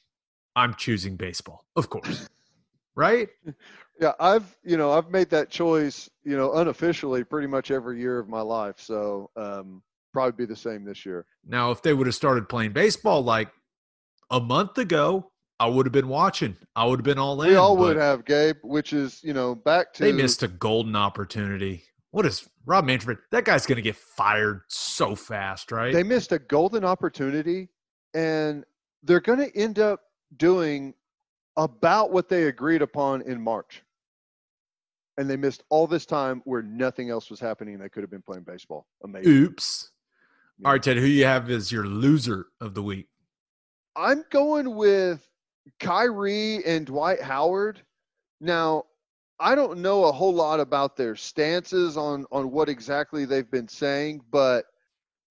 I'm 0.56 0.74
choosing 0.76 1.16
baseball, 1.16 1.66
of 1.76 1.90
course. 1.90 2.30
right? 2.96 3.30
Yeah, 4.02 4.12
I've 4.20 4.58
you 4.66 4.76
know 4.76 4.92
I've 4.92 5.10
made 5.10 5.30
that 5.30 5.50
choice 5.50 6.10
you 6.26 6.36
know 6.36 6.56
unofficially 6.56 7.24
pretty 7.24 7.48
much 7.48 7.72
every 7.72 7.98
year 7.98 8.20
of 8.20 8.28
my 8.28 8.42
life. 8.42 8.76
So 8.78 9.30
um, 9.38 9.82
probably 10.12 10.34
be 10.34 10.46
the 10.46 10.56
same 10.56 10.84
this 10.84 11.06
year. 11.06 11.26
Now, 11.48 11.72
if 11.72 11.82
they 11.82 11.94
would 11.94 12.06
have 12.06 12.14
started 12.14 12.50
playing 12.50 12.74
baseball 12.74 13.24
like 13.24 13.50
a 14.30 14.42
month 14.42 14.78
ago, 14.80 15.32
I 15.60 15.68
would 15.68 15.86
have 15.86 15.94
been 15.94 16.10
watching. 16.10 16.58
I 16.76 16.86
would 16.86 17.00
have 17.00 17.06
been 17.06 17.18
all 17.18 17.42
in. 17.42 17.50
We 17.50 17.56
all 17.56 17.78
would 17.78 17.96
have, 17.96 18.26
Gabe. 18.26 18.58
Which 18.64 18.92
is 18.92 19.22
you 19.24 19.34
know 19.34 19.56
back 19.56 19.94
to 19.94 20.04
they 20.04 20.12
missed 20.12 20.44
a 20.44 20.50
golden 20.50 20.96
opportunity. 20.96 21.84
What 22.12 22.26
is 22.26 22.48
Rob 22.66 22.86
Manfred? 22.86 23.20
That 23.32 23.46
guy's 23.46 23.66
going 23.66 23.78
to 23.78 23.82
get 23.82 23.96
fired 23.96 24.62
so 24.68 25.16
fast, 25.16 25.72
right? 25.72 25.94
They 25.94 26.04
missed 26.04 26.32
a 26.32 26.40
golden 26.40 26.84
opportunity, 26.84 27.70
and 28.14 28.66
they're 29.04 29.22
going 29.22 29.40
to 29.40 29.58
end 29.58 29.80
up 29.80 30.02
doing 30.38 30.94
about 31.58 32.12
what 32.12 32.30
they 32.30 32.44
agreed 32.46 32.82
upon 32.82 33.22
in 33.22 33.42
March. 33.42 33.84
And 35.18 35.30
they 35.30 35.38
missed 35.38 35.64
all 35.70 35.88
this 35.88 36.06
time 36.06 36.42
where 36.44 36.62
nothing 36.62 37.10
else 37.10 37.30
was 37.30 37.40
happening. 37.40 37.78
They 37.78 37.90
could 37.90 38.04
have 38.04 38.12
been 38.12 38.22
playing 38.22 38.44
baseball. 38.44 38.86
Amazing. 39.04 39.32
Oops. 39.32 39.92
Yeah. 40.60 40.68
All 40.68 40.74
right, 40.74 40.84
Ted, 40.84 40.98
who 40.98 41.06
you 41.06 41.26
have 41.26 41.50
as 41.50 41.72
your 41.72 41.86
loser 41.86 42.48
of 42.60 42.74
the 42.74 42.84
week? 42.84 43.08
I'm 43.96 44.26
going 44.30 44.76
with 44.76 45.26
Kyrie 45.80 46.66
and 46.66 46.86
Dwight 46.86 47.22
Howard. 47.22 47.82
Now, 48.42 48.84
I 49.40 49.56
don't 49.56 49.80
know 49.80 50.06
a 50.06 50.12
whole 50.12 50.34
lot 50.34 50.60
about 50.60 50.96
their 50.96 51.16
stances 51.16 51.98
on 51.98 52.26
on 52.32 52.52
what 52.52 52.70
exactly 52.70 53.26
they've 53.26 53.50
been 53.50 53.68
saying, 53.68 54.22
but 54.32 54.66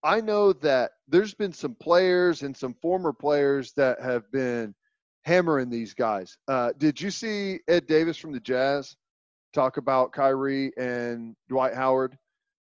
I 0.02 0.20
know 0.20 0.52
that 0.54 0.92
there's 1.08 1.34
been 1.34 1.52
some 1.52 1.74
players 1.74 2.42
and 2.42 2.54
some 2.54 2.74
former 2.74 3.12
players 3.12 3.72
that 3.72 4.00
have 4.02 4.30
been 4.30 4.74
hammering 5.24 5.70
these 5.70 5.94
guys. 5.94 6.36
Uh, 6.48 6.72
did 6.78 7.00
you 7.00 7.10
see 7.10 7.60
Ed 7.68 7.86
Davis 7.86 8.16
from 8.16 8.32
the 8.32 8.40
Jazz 8.40 8.96
talk 9.52 9.76
about 9.76 10.12
Kyrie 10.12 10.72
and 10.76 11.34
Dwight 11.48 11.74
Howard? 11.74 12.16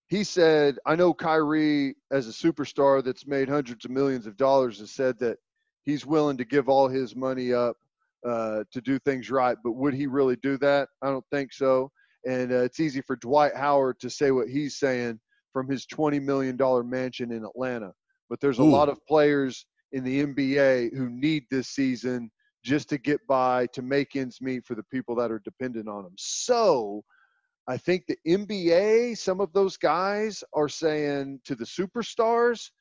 He 0.08 0.24
said, 0.24 0.78
I 0.86 0.96
know 0.96 1.14
Kyrie, 1.14 1.96
as 2.12 2.28
a 2.28 2.32
superstar 2.32 3.04
that's 3.04 3.26
made 3.26 3.50
hundreds 3.50 3.86
of 3.86 3.92
millions 3.92 4.28
of 4.28 4.38
dollars, 4.38 4.80
has 4.80 4.92
said 4.92 5.18
that 5.20 5.38
he's 5.84 6.06
willing 6.06 6.38
to 6.38 6.46
give 6.46 6.70
all 6.70 6.88
his 6.88 7.16
money 7.16 7.52
up 7.52 7.78
uh, 8.24 8.64
to 8.72 8.82
do 8.82 9.00
things 9.00 9.32
right. 9.32 9.58
But 9.64 9.74
would 9.74 9.96
he 9.96 10.06
really 10.06 10.36
do 10.38 10.58
that? 10.60 10.90
I 11.02 11.08
don't 11.08 11.26
think 11.32 11.54
so. 11.54 11.92
And 12.28 12.52
uh, 12.52 12.64
it's 12.64 12.80
easy 12.80 13.02
for 13.02 13.16
Dwight 13.16 13.56
Howard 13.56 14.00
to 14.00 14.10
say 14.10 14.30
what 14.32 14.48
he's 14.48 14.78
saying 14.78 15.20
from 15.54 15.68
his 15.68 15.88
$20 15.88 16.22
million 16.22 16.58
mansion 16.88 17.32
in 17.32 17.44
Atlanta. 17.44 17.92
But 18.30 18.40
there's 18.40 18.60
a 18.60 18.64
Ooh. 18.64 18.70
lot 18.70 18.90
of 18.90 19.04
players 19.08 19.66
in 19.92 20.04
the 20.04 20.26
NBA 20.26 20.96
who 20.96 21.10
need 21.10 21.46
this 21.50 21.70
season 21.70 22.30
just 22.66 22.90
to 22.90 22.98
get 22.98 23.26
by, 23.28 23.68
to 23.68 23.82
make 23.82 24.16
ends 24.16 24.42
meet 24.42 24.66
for 24.66 24.74
the 24.74 24.84
people 24.84 25.16
that 25.16 25.32
are 25.32 25.40
dependent 25.40 25.88
on 25.88 26.04
them. 26.04 26.16
So 26.18 27.04
I 27.68 27.78
think 27.78 28.06
the 28.08 28.18
NBA, 28.28 29.18
some 29.18 29.40
of 29.40 29.54
those 29.54 29.78
guys 29.78 30.44
are 30.54 30.68
saying 30.68 31.42
to 31.46 31.56
the 31.56 31.64
superstars, 31.64 32.72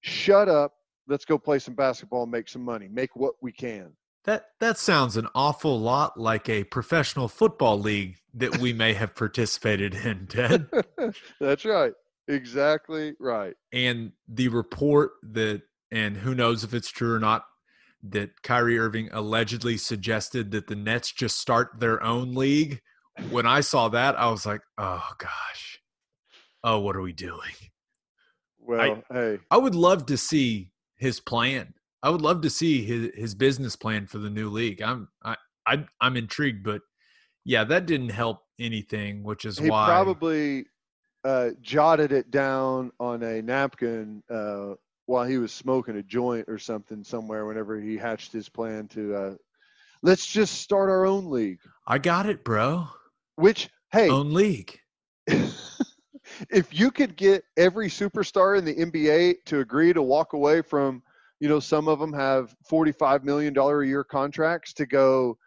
shut 0.00 0.48
up, 0.48 0.72
let's 1.06 1.24
go 1.24 1.38
play 1.38 1.60
some 1.60 1.74
basketball 1.74 2.24
and 2.24 2.32
make 2.32 2.48
some 2.48 2.64
money, 2.64 2.88
make 2.90 3.14
what 3.14 3.34
we 3.40 3.52
can. 3.52 3.92
That 4.24 4.46
that 4.60 4.76
sounds 4.76 5.16
an 5.16 5.28
awful 5.34 5.80
lot 5.80 6.18
like 6.18 6.48
a 6.48 6.64
professional 6.64 7.28
football 7.28 7.78
league 7.78 8.16
that 8.34 8.58
we 8.58 8.72
may 8.72 8.92
have 8.92 9.14
participated 9.14 9.94
in, 9.94 10.26
Ted. 10.26 10.68
That's 11.40 11.64
right. 11.64 11.92
Exactly 12.26 13.14
right. 13.20 13.54
And 13.72 14.12
the 14.28 14.48
report 14.48 15.12
that 15.22 15.62
and 15.90 16.16
who 16.16 16.34
knows 16.34 16.62
if 16.64 16.74
it's 16.74 16.90
true 16.90 17.14
or 17.14 17.20
not 17.20 17.44
that 18.02 18.42
Kyrie 18.42 18.78
Irving 18.78 19.08
allegedly 19.12 19.76
suggested 19.76 20.50
that 20.52 20.66
the 20.66 20.76
Nets 20.76 21.12
just 21.12 21.38
start 21.38 21.78
their 21.78 22.02
own 22.02 22.34
league. 22.34 22.80
When 23.30 23.46
I 23.46 23.60
saw 23.60 23.88
that, 23.88 24.18
I 24.18 24.30
was 24.30 24.46
like, 24.46 24.60
"Oh 24.76 25.08
gosh, 25.18 25.80
oh 26.62 26.78
what 26.80 26.96
are 26.96 27.02
we 27.02 27.12
doing?" 27.12 27.54
Well, 28.60 29.02
I, 29.10 29.14
hey, 29.14 29.38
I 29.50 29.56
would 29.56 29.74
love 29.74 30.06
to 30.06 30.16
see 30.16 30.70
his 30.96 31.20
plan. 31.20 31.74
I 32.02 32.10
would 32.10 32.22
love 32.22 32.42
to 32.42 32.50
see 32.50 32.84
his 32.84 33.10
his 33.14 33.34
business 33.34 33.74
plan 33.74 34.06
for 34.06 34.18
the 34.18 34.30
new 34.30 34.50
league. 34.50 34.82
I'm 34.82 35.08
I, 35.24 35.36
I 35.66 35.84
I'm 36.00 36.16
intrigued, 36.16 36.62
but 36.62 36.82
yeah, 37.44 37.64
that 37.64 37.86
didn't 37.86 38.10
help 38.10 38.42
anything, 38.60 39.24
which 39.24 39.44
is 39.44 39.58
he 39.58 39.70
why 39.70 39.86
probably 39.86 40.66
uh, 41.24 41.50
jotted 41.60 42.12
it 42.12 42.30
down 42.30 42.92
on 43.00 43.22
a 43.22 43.42
napkin 43.42 44.22
uh, 44.30 44.74
while 45.08 45.24
he 45.24 45.38
was 45.38 45.52
smoking 45.52 45.96
a 45.96 46.02
joint 46.02 46.44
or 46.48 46.58
something 46.58 47.02
somewhere 47.02 47.46
whenever 47.46 47.80
he 47.80 47.96
hatched 47.96 48.30
his 48.30 48.48
plan 48.48 48.86
to 48.88 49.14
uh, 49.14 49.34
let's 50.02 50.26
just 50.26 50.60
start 50.60 50.90
our 50.90 51.06
own 51.06 51.30
league. 51.30 51.60
I 51.86 51.98
got 51.98 52.26
it, 52.26 52.44
bro. 52.44 52.88
Which 53.36 53.70
hey, 53.90 54.10
own 54.10 54.34
league. 54.34 54.78
if 55.26 56.78
you 56.78 56.90
could 56.90 57.16
get 57.16 57.42
every 57.56 57.88
superstar 57.88 58.58
in 58.58 58.66
the 58.66 58.74
NBA 58.74 59.44
to 59.46 59.60
agree 59.60 59.94
to 59.94 60.02
walk 60.02 60.34
away 60.34 60.60
from, 60.60 61.02
you 61.40 61.48
know, 61.48 61.60
some 61.60 61.88
of 61.88 61.98
them 61.98 62.12
have 62.12 62.54
forty-five 62.68 63.24
million 63.24 63.54
dollar 63.54 63.82
a 63.82 63.86
year 63.86 64.04
contracts 64.04 64.74
to 64.74 64.84
go 64.84 65.38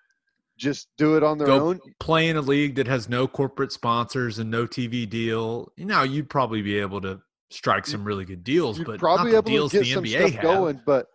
just 0.57 0.87
do 0.97 1.17
it 1.17 1.23
on 1.23 1.37
their 1.37 1.47
go 1.47 1.69
own. 1.69 1.79
Play 1.99 2.29
in 2.29 2.37
a 2.37 2.41
league 2.41 2.75
that 2.75 2.87
has 2.87 3.07
no 3.07 3.27
corporate 3.27 3.71
sponsors 3.71 4.39
and 4.39 4.49
no 4.49 4.65
TV 4.65 5.07
deal. 5.07 5.71
You 5.77 5.85
know, 5.85 6.01
you'd 6.01 6.29
probably 6.29 6.63
be 6.63 6.79
able 6.79 7.01
to 7.01 7.21
strike 7.51 7.85
some 7.85 8.03
really 8.03 8.25
good 8.25 8.43
deals, 8.43 8.77
you'd 8.77 8.87
but 8.87 8.99
probably 8.99 9.35
able 9.35 9.69
to 9.69 9.83
get 9.83 9.93
some 9.93 10.03
NBA 10.03 10.17
stuff 10.17 10.31
have. 10.31 10.41
going. 10.41 10.81
But 10.85 11.07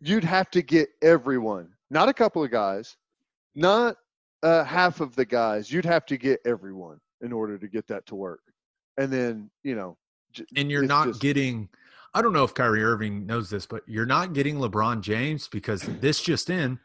you'd 0.00 0.24
have 0.24 0.50
to 0.50 0.62
get 0.62 0.88
everyone, 1.02 1.68
not 1.90 2.08
a 2.08 2.14
couple 2.14 2.42
of 2.42 2.50
guys, 2.50 2.96
not 3.54 3.96
uh, 4.42 4.64
half 4.64 5.00
of 5.00 5.14
the 5.16 5.24
guys. 5.24 5.70
You'd 5.72 5.84
have 5.84 6.06
to 6.06 6.16
get 6.16 6.40
everyone 6.44 7.00
in 7.20 7.32
order 7.32 7.58
to 7.58 7.68
get 7.68 7.86
that 7.88 8.06
to 8.06 8.14
work. 8.14 8.40
And 8.96 9.12
then 9.12 9.50
you 9.62 9.74
know, 9.74 9.96
and 10.56 10.70
you're 10.70 10.82
not 10.82 11.08
just, 11.08 11.20
getting. 11.20 11.68
I 12.16 12.22
don't 12.22 12.32
know 12.32 12.44
if 12.44 12.54
Kyrie 12.54 12.84
Irving 12.84 13.26
knows 13.26 13.50
this, 13.50 13.66
but 13.66 13.82
you're 13.86 14.06
not 14.06 14.34
getting 14.34 14.56
LeBron 14.56 15.00
James 15.00 15.48
because 15.48 15.82
this 15.82 16.20
just 16.20 16.48
in. 16.48 16.78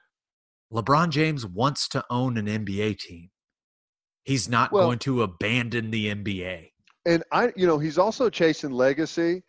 LeBron 0.73 1.09
James 1.09 1.45
wants 1.45 1.87
to 1.89 2.03
own 2.09 2.37
an 2.37 2.45
NBA 2.45 2.99
team. 2.99 3.29
He's 4.23 4.47
not 4.47 4.71
well, 4.71 4.85
going 4.85 4.99
to 4.99 5.23
abandon 5.23 5.89
the 5.91 6.13
NBA 6.13 6.69
and 7.05 7.23
I, 7.31 7.51
you 7.55 7.67
know, 7.67 7.77
he's 7.77 7.97
also 7.97 8.29
chasing 8.29 8.71
legacy, 8.71 9.43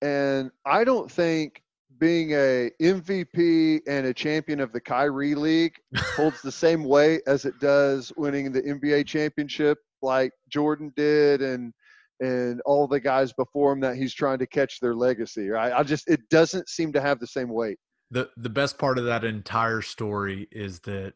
and 0.00 0.50
I 0.64 0.84
don't 0.84 1.10
think 1.10 1.62
being 1.98 2.32
a 2.32 2.70
MVP 2.80 3.80
and 3.86 4.06
a 4.06 4.14
champion 4.14 4.60
of 4.60 4.72
the 4.72 4.80
Kyrie 4.80 5.34
League 5.34 5.74
holds 6.16 6.42
the 6.42 6.50
same 6.50 6.84
weight 6.84 7.22
as 7.26 7.44
it 7.44 7.54
does 7.60 8.12
winning 8.16 8.50
the 8.50 8.62
NBA 8.62 9.06
championship, 9.06 9.78
like 10.02 10.32
Jordan 10.48 10.92
did, 10.96 11.42
and 11.42 11.72
and 12.20 12.60
all 12.64 12.86
the 12.86 13.00
guys 13.00 13.32
before 13.32 13.72
him 13.72 13.80
that 13.80 13.96
he's 13.96 14.14
trying 14.14 14.38
to 14.38 14.46
catch 14.46 14.80
their 14.80 14.94
legacy. 14.94 15.48
Right? 15.48 15.72
I 15.72 15.82
just 15.82 16.08
it 16.08 16.20
doesn't 16.28 16.68
seem 16.68 16.92
to 16.92 17.00
have 17.00 17.20
the 17.20 17.26
same 17.26 17.48
weight. 17.48 17.78
The 18.10 18.30
the 18.36 18.50
best 18.50 18.78
part 18.78 18.98
of 18.98 19.04
that 19.04 19.24
entire 19.24 19.82
story 19.82 20.48
is 20.50 20.80
that 20.80 21.14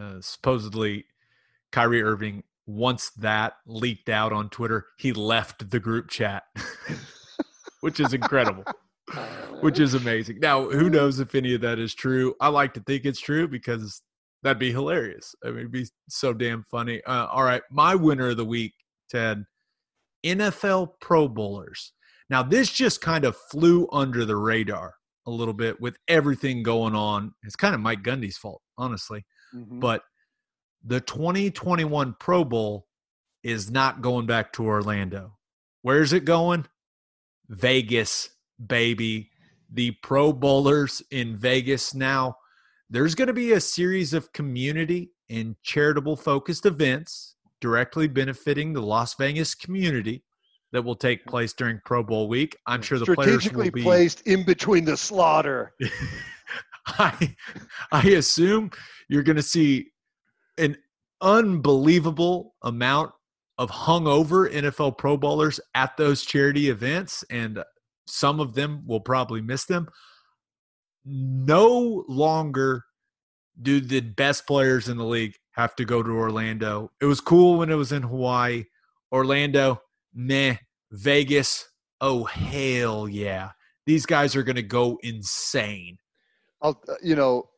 uh, 0.00 0.20
supposedly 0.20 1.04
Kyrie 1.72 2.02
Irving 2.02 2.44
once 2.68 3.10
that 3.16 3.54
leaked 3.66 4.10
out 4.10 4.30
on 4.30 4.50
Twitter, 4.50 4.86
he 4.98 5.14
left 5.14 5.70
the 5.70 5.80
group 5.80 6.08
chat, 6.10 6.42
which 7.80 7.98
is 7.98 8.12
incredible, 8.12 8.62
which 9.60 9.80
is 9.80 9.94
amazing. 9.94 10.38
Now, 10.38 10.68
who 10.68 10.90
knows 10.90 11.18
if 11.18 11.34
any 11.34 11.54
of 11.54 11.62
that 11.62 11.78
is 11.78 11.94
true? 11.94 12.34
I 12.40 12.48
like 12.48 12.74
to 12.74 12.80
think 12.80 13.06
it's 13.06 13.20
true 13.20 13.48
because 13.48 14.02
that'd 14.42 14.58
be 14.58 14.70
hilarious. 14.70 15.34
I 15.42 15.48
mean, 15.48 15.60
it'd 15.60 15.72
be 15.72 15.86
so 16.10 16.34
damn 16.34 16.62
funny. 16.70 17.02
Uh, 17.04 17.26
all 17.28 17.42
right, 17.42 17.62
my 17.70 17.94
winner 17.94 18.28
of 18.28 18.36
the 18.36 18.44
week, 18.44 18.74
Ted, 19.10 19.44
NFL 20.24 20.90
Pro 21.00 21.26
Bowlers. 21.26 21.94
Now, 22.28 22.42
this 22.42 22.70
just 22.70 23.00
kind 23.00 23.24
of 23.24 23.34
flew 23.50 23.88
under 23.90 24.26
the 24.26 24.36
radar 24.36 24.92
a 25.26 25.30
little 25.30 25.54
bit 25.54 25.80
with 25.80 25.96
everything 26.06 26.62
going 26.62 26.94
on. 26.94 27.32
It's 27.44 27.56
kind 27.56 27.74
of 27.74 27.80
Mike 27.80 28.02
Gundy's 28.02 28.36
fault, 28.36 28.60
honestly. 28.76 29.24
Mm-hmm. 29.54 29.80
But– 29.80 30.02
the 30.84 31.00
2021 31.00 32.16
Pro 32.18 32.44
Bowl 32.44 32.86
is 33.42 33.70
not 33.70 34.02
going 34.02 34.26
back 34.26 34.52
to 34.54 34.64
Orlando. 34.64 35.36
Where's 35.82 36.12
it 36.12 36.24
going? 36.24 36.66
Vegas, 37.48 38.28
baby. 38.64 39.30
The 39.72 39.92
Pro 40.02 40.32
Bowlers 40.32 41.02
in 41.10 41.36
Vegas 41.36 41.94
now. 41.94 42.36
There's 42.90 43.14
going 43.14 43.28
to 43.28 43.34
be 43.34 43.52
a 43.52 43.60
series 43.60 44.14
of 44.14 44.32
community 44.32 45.10
and 45.28 45.56
charitable 45.62 46.16
focused 46.16 46.64
events 46.64 47.36
directly 47.60 48.08
benefiting 48.08 48.72
the 48.72 48.80
Las 48.80 49.14
Vegas 49.14 49.54
community 49.54 50.24
that 50.72 50.82
will 50.82 50.94
take 50.94 51.24
place 51.26 51.52
during 51.52 51.80
Pro 51.84 52.02
Bowl 52.02 52.28
week. 52.28 52.56
I'm 52.66 52.82
sure 52.82 52.98
the 52.98 53.14
players 53.14 53.50
will 53.52 53.70
be 53.70 53.82
placed 53.82 54.26
in 54.26 54.44
between 54.44 54.84
the 54.84 54.96
slaughter. 54.96 55.74
I 56.86 57.36
I 57.92 58.02
assume 58.08 58.70
you're 59.08 59.22
going 59.22 59.36
to 59.36 59.42
see 59.42 59.90
an 60.58 60.76
unbelievable 61.20 62.54
amount 62.62 63.12
of 63.58 63.70
hungover 63.70 64.52
NFL 64.52 64.98
Pro 64.98 65.16
Bowlers 65.16 65.60
at 65.74 65.96
those 65.96 66.24
charity 66.24 66.68
events, 66.68 67.24
and 67.30 67.62
some 68.06 68.40
of 68.40 68.54
them 68.54 68.82
will 68.86 69.00
probably 69.00 69.40
miss 69.40 69.64
them. 69.64 69.88
No 71.04 72.04
longer 72.08 72.84
do 73.60 73.80
the 73.80 74.00
best 74.00 74.46
players 74.46 74.88
in 74.88 74.96
the 74.96 75.04
league 75.04 75.34
have 75.52 75.74
to 75.76 75.84
go 75.84 76.02
to 76.02 76.10
Orlando. 76.10 76.92
It 77.00 77.06
was 77.06 77.20
cool 77.20 77.58
when 77.58 77.70
it 77.70 77.74
was 77.74 77.92
in 77.92 78.02
Hawaii. 78.02 78.64
Orlando, 79.10 79.82
meh. 80.14 80.56
Vegas, 80.90 81.68
oh 82.00 82.24
hell 82.24 83.08
yeah. 83.08 83.50
These 83.86 84.06
guys 84.06 84.36
are 84.36 84.42
going 84.42 84.56
to 84.56 84.62
go 84.62 84.98
insane. 85.02 85.98
I'll, 86.62 86.80
uh, 86.88 86.94
you 87.02 87.14
know, 87.14 87.48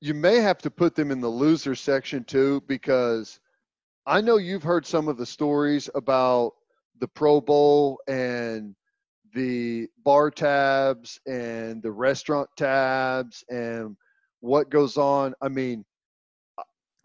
you 0.00 0.14
may 0.14 0.36
have 0.36 0.58
to 0.58 0.70
put 0.70 0.94
them 0.94 1.10
in 1.10 1.20
the 1.20 1.28
loser 1.28 1.74
section 1.74 2.24
too 2.24 2.62
because 2.66 3.38
I 4.06 4.20
know 4.20 4.38
you've 4.38 4.62
heard 4.62 4.86
some 4.86 5.08
of 5.08 5.18
the 5.18 5.26
stories 5.26 5.90
about 5.94 6.52
the 7.00 7.08
Pro 7.08 7.40
Bowl 7.40 8.00
and 8.08 8.74
the 9.34 9.88
bar 10.04 10.30
tabs 10.30 11.20
and 11.26 11.82
the 11.82 11.92
restaurant 11.92 12.48
tabs 12.56 13.44
and 13.48 13.96
what 14.40 14.70
goes 14.70 14.96
on. 14.96 15.34
I 15.40 15.48
mean, 15.48 15.84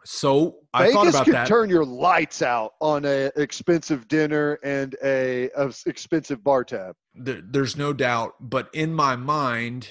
so 0.05 0.57
I 0.73 0.83
Vegas 0.83 0.93
thought 0.95 1.07
about 1.09 1.25
could 1.25 1.33
that. 1.33 1.47
turn 1.47 1.69
your 1.69 1.85
lights 1.85 2.41
out 2.41 2.73
on 2.79 3.05
a 3.05 3.31
expensive 3.35 4.07
dinner 4.07 4.59
and 4.63 4.95
a, 5.03 5.49
a 5.55 5.73
expensive 5.85 6.43
bar 6.43 6.63
tab. 6.63 6.95
There, 7.13 7.41
there's 7.43 7.75
no 7.75 7.91
doubt, 7.91 8.35
but 8.39 8.69
in 8.73 8.93
my 8.93 9.15
mind, 9.15 9.89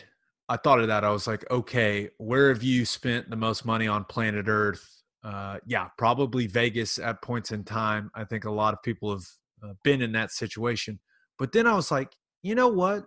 I 0.48 0.56
thought 0.56 0.80
of 0.80 0.88
that. 0.88 1.04
I 1.04 1.10
was 1.10 1.26
like, 1.26 1.44
okay, 1.50 2.10
where 2.18 2.52
have 2.52 2.62
you 2.62 2.84
spent 2.84 3.30
the 3.30 3.36
most 3.36 3.64
money 3.64 3.88
on 3.88 4.04
planet 4.04 4.46
Earth? 4.48 4.84
Uh, 5.22 5.58
yeah, 5.66 5.88
probably 5.96 6.46
Vegas 6.46 6.98
at 6.98 7.22
points 7.22 7.50
in 7.50 7.64
time. 7.64 8.10
I 8.14 8.24
think 8.24 8.44
a 8.44 8.50
lot 8.50 8.74
of 8.74 8.82
people 8.82 9.10
have 9.10 9.26
uh, 9.64 9.72
been 9.82 10.02
in 10.02 10.12
that 10.12 10.30
situation. 10.30 11.00
But 11.38 11.52
then 11.52 11.66
I 11.66 11.74
was 11.74 11.90
like, 11.90 12.14
you 12.42 12.54
know 12.54 12.68
what? 12.68 13.04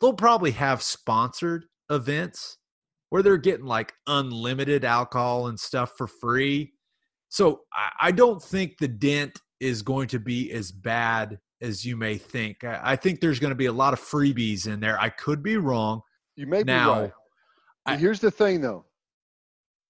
They'll 0.00 0.12
probably 0.12 0.50
have 0.52 0.82
sponsored 0.82 1.64
events 1.90 2.58
where 3.08 3.22
they're 3.22 3.38
getting 3.38 3.66
like 3.66 3.94
unlimited 4.06 4.84
alcohol 4.84 5.46
and 5.46 5.58
stuff 5.58 5.92
for 5.96 6.06
free. 6.06 6.72
So 7.30 7.60
I, 7.72 8.08
I 8.08 8.10
don't 8.12 8.42
think 8.42 8.76
the 8.78 8.88
dent 8.88 9.40
is 9.60 9.82
going 9.82 10.08
to 10.08 10.18
be 10.18 10.52
as 10.52 10.70
bad 10.70 11.38
as 11.60 11.84
you 11.84 11.96
may 11.96 12.18
think. 12.18 12.64
I, 12.64 12.80
I 12.82 12.96
think 12.96 13.20
there's 13.20 13.40
going 13.40 13.50
to 13.50 13.56
be 13.56 13.66
a 13.66 13.72
lot 13.72 13.94
of 13.94 14.00
freebies 14.00 14.66
in 14.66 14.80
there. 14.80 15.00
I 15.00 15.08
could 15.08 15.42
be 15.42 15.56
wrong. 15.56 16.02
You 16.38 16.46
may 16.46 16.62
Now, 16.62 16.94
be 16.94 17.00
right. 17.00 17.12
I- 17.86 17.96
Here's 17.96 18.20
the 18.20 18.30
thing, 18.30 18.60
though. 18.60 18.84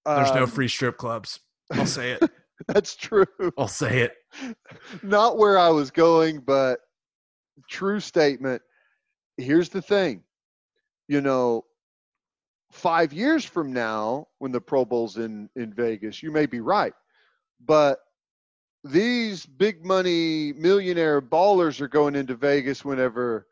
There's 0.06 0.32
no 0.32 0.44
Um, 0.44 0.48
free 0.48 0.68
strip 0.68 0.96
clubs. 0.96 1.40
I'll 1.70 1.84
say 2.00 2.12
it. 2.12 2.22
That's 2.68 2.96
true. 2.96 3.26
I'll 3.58 3.68
say 3.68 4.00
it. 4.00 4.56
Not 5.02 5.36
where 5.36 5.58
I 5.58 5.68
was 5.68 5.90
going, 5.90 6.40
but 6.40 6.80
true 7.68 8.00
statement. 8.00 8.62
Here's 9.36 9.68
the 9.68 9.82
thing. 9.82 10.24
You 11.06 11.20
know, 11.20 11.66
five 12.72 13.12
years 13.12 13.44
from 13.44 13.70
now, 13.74 14.28
when 14.38 14.50
the 14.50 14.60
Pro 14.60 14.86
Bowl's 14.86 15.18
in 15.18 15.50
in 15.54 15.74
Vegas, 15.74 16.22
you 16.22 16.30
may 16.32 16.46
be 16.46 16.60
right, 16.60 16.94
but 17.60 17.98
these 18.84 19.44
big 19.44 19.84
money 19.84 20.54
millionaire 20.54 21.20
ballers 21.20 21.80
are 21.82 21.88
going 21.88 22.14
into 22.16 22.34
Vegas 22.34 22.84
whenever 22.86 23.46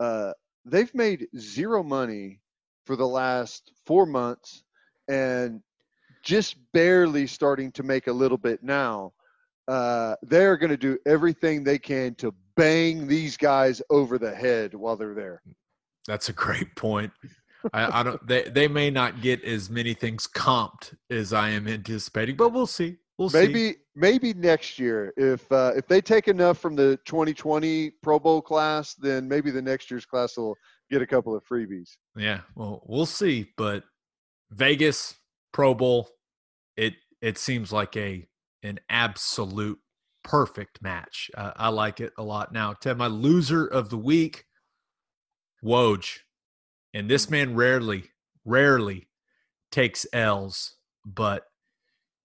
uh, 0.00 0.32
they've 0.66 0.94
made 0.94 1.28
zero 1.38 1.82
money 1.82 2.40
for 2.84 2.96
the 2.96 3.06
last 3.06 3.72
four 3.84 4.04
months 4.04 4.64
and 5.08 5.62
just 6.22 6.56
barely 6.72 7.26
starting 7.26 7.70
to 7.72 7.82
make 7.82 8.08
a 8.08 8.12
little 8.12 8.36
bit 8.36 8.62
now. 8.62 9.12
Uh, 9.68 10.14
they're 10.22 10.56
going 10.56 10.70
to 10.70 10.76
do 10.76 10.98
everything 11.06 11.64
they 11.64 11.78
can 11.78 12.14
to 12.16 12.34
bang 12.56 13.06
these 13.06 13.36
guys 13.36 13.80
over 13.90 14.18
the 14.18 14.34
head 14.34 14.74
while 14.74 14.96
they're 14.96 15.14
there. 15.14 15.42
That's 16.06 16.28
a 16.28 16.32
great 16.32 16.74
point. 16.76 17.12
I, 17.72 18.00
I 18.00 18.02
don't. 18.04 18.24
They 18.26 18.44
they 18.44 18.68
may 18.68 18.90
not 18.90 19.20
get 19.20 19.42
as 19.42 19.68
many 19.68 19.92
things 19.92 20.28
comped 20.28 20.94
as 21.10 21.32
I 21.32 21.50
am 21.50 21.66
anticipating, 21.66 22.36
but 22.36 22.50
we'll 22.50 22.66
see. 22.66 22.96
We'll 23.18 23.30
see. 23.30 23.46
Maybe 23.46 23.76
maybe 23.96 24.34
next 24.34 24.78
year, 24.78 25.12
if 25.16 25.50
uh, 25.50 25.72
if 25.74 25.88
they 25.88 26.00
take 26.00 26.28
enough 26.28 26.58
from 26.58 26.76
the 26.76 26.98
2020 27.06 27.90
Pro 28.02 28.18
Bowl 28.18 28.42
class, 28.42 28.94
then 28.94 29.26
maybe 29.26 29.50
the 29.50 29.62
next 29.62 29.90
year's 29.90 30.06
class 30.06 30.36
will 30.36 30.56
get 30.90 31.02
a 31.02 31.06
couple 31.06 31.34
of 31.34 31.44
freebies. 31.44 31.96
Yeah, 32.14 32.40
well, 32.54 32.82
we'll 32.86 33.06
see. 33.06 33.52
But 33.56 33.82
Vegas 34.50 35.16
Pro 35.52 35.74
Bowl, 35.74 36.08
it 36.76 36.94
it 37.20 37.38
seems 37.38 37.72
like 37.72 37.96
a 37.96 38.28
an 38.62 38.78
absolute 38.88 39.80
perfect 40.22 40.82
match. 40.82 41.30
Uh, 41.36 41.52
I 41.56 41.68
like 41.70 42.00
it 42.00 42.12
a 42.18 42.22
lot. 42.22 42.52
Now, 42.52 42.74
Ted, 42.74 42.98
my 42.98 43.06
loser 43.06 43.66
of 43.66 43.90
the 43.90 43.98
week, 43.98 44.44
Woj, 45.64 46.18
and 46.92 47.08
this 47.08 47.30
man 47.30 47.54
rarely, 47.54 48.10
rarely 48.44 49.08
takes 49.70 50.06
L's, 50.12 50.74
but 51.04 51.44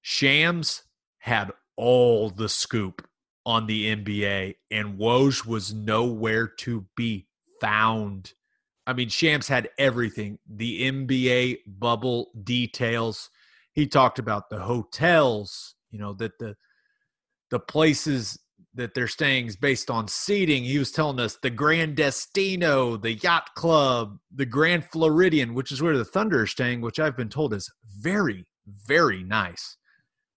Shams 0.02 0.84
had 1.20 1.52
all 1.78 2.30
the 2.30 2.50
scoop 2.50 3.08
on 3.46 3.66
the 3.66 3.96
NBA, 3.96 4.56
and 4.70 5.00
Woj 5.00 5.46
was 5.46 5.74
nowhere 5.74 6.48
to 6.48 6.86
be 6.96 7.28
found. 7.60 8.34
I 8.86 8.94
mean, 8.94 9.10
Shams 9.10 9.48
had 9.48 9.70
everything 9.78 10.40
the 10.48 10.92
NBA 10.92 11.60
bubble 11.68 12.32
details. 12.44 13.30
He 13.74 13.88
talked 13.88 14.20
about 14.20 14.50
the 14.50 14.60
hotels, 14.60 15.76
you 15.90 16.00
know, 16.00 16.14
that 16.14 16.38
the 16.40 16.56
the 17.50 17.60
places 17.60 18.40
that 18.74 18.94
they're 18.94 19.08
staying 19.08 19.48
is 19.48 19.56
based 19.56 19.92
on 19.92 20.08
seating. 20.08 20.64
He 20.64 20.80
was 20.80 20.92
telling 20.92 21.20
us 21.20 21.38
the 21.42 21.50
Gran 21.50 21.94
Destino, 21.94 22.96
the 22.96 23.14
Yacht 23.14 23.54
Club, 23.56 24.18
the 24.34 24.46
Grand 24.46 24.86
Floridian, 24.86 25.54
which 25.54 25.72
is 25.72 25.82
where 25.82 25.98
the 25.98 26.06
Thunder 26.06 26.42
are 26.42 26.48
staying, 26.48 26.80
which 26.82 27.00
I've 27.00 27.18
been 27.18 27.30
told 27.30 27.54
is 27.54 27.70
very, 28.00 28.46
very 28.66 29.24
nice. 29.24 29.78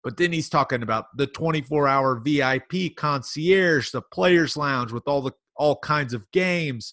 But 0.04 0.18
then 0.18 0.32
he's 0.32 0.50
talking 0.50 0.82
about 0.82 1.06
the 1.16 1.26
24 1.26 1.88
hour 1.88 2.20
VIP 2.20 2.94
concierge, 2.94 3.90
the 3.90 4.02
players 4.02 4.56
lounge 4.56 4.92
with 4.92 5.08
all 5.08 5.22
the 5.22 5.32
all 5.56 5.76
kinds 5.76 6.12
of 6.12 6.30
games, 6.30 6.92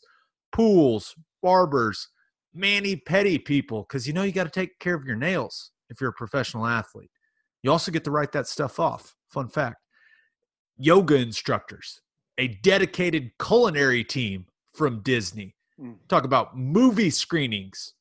pools, 0.54 1.14
barbers, 1.44 2.08
mani-pedi 2.54 3.44
people, 3.44 3.82
because 3.84 4.08
you 4.08 4.14
know 4.14 4.24
you 4.24 4.32
got 4.32 4.46
to 4.46 4.50
take 4.50 4.80
care 4.80 4.96
of 4.96 5.06
your 5.06 5.16
nails 5.16 5.72
if 5.90 6.00
you're 6.00 6.12
a 6.12 6.14
professional 6.14 6.66
athlete. 6.66 7.12
You 7.64 7.72
also 7.72 7.92
get 7.92 8.04
to 8.06 8.12
write 8.12 8.32
that 8.32 8.48
stuff 8.48 8.80
off. 8.80 9.16
Fun 9.30 9.50
fact. 9.50 9.78
Yoga 10.78 11.16
instructors, 11.16 12.02
a 12.38 12.48
dedicated 12.48 13.32
culinary 13.40 14.04
team 14.04 14.46
from 14.74 15.02
Disney. 15.02 15.56
Mm. 15.80 15.96
Talk 16.08 16.24
about 16.24 16.58
movie 16.58 17.10
screenings. 17.10 17.94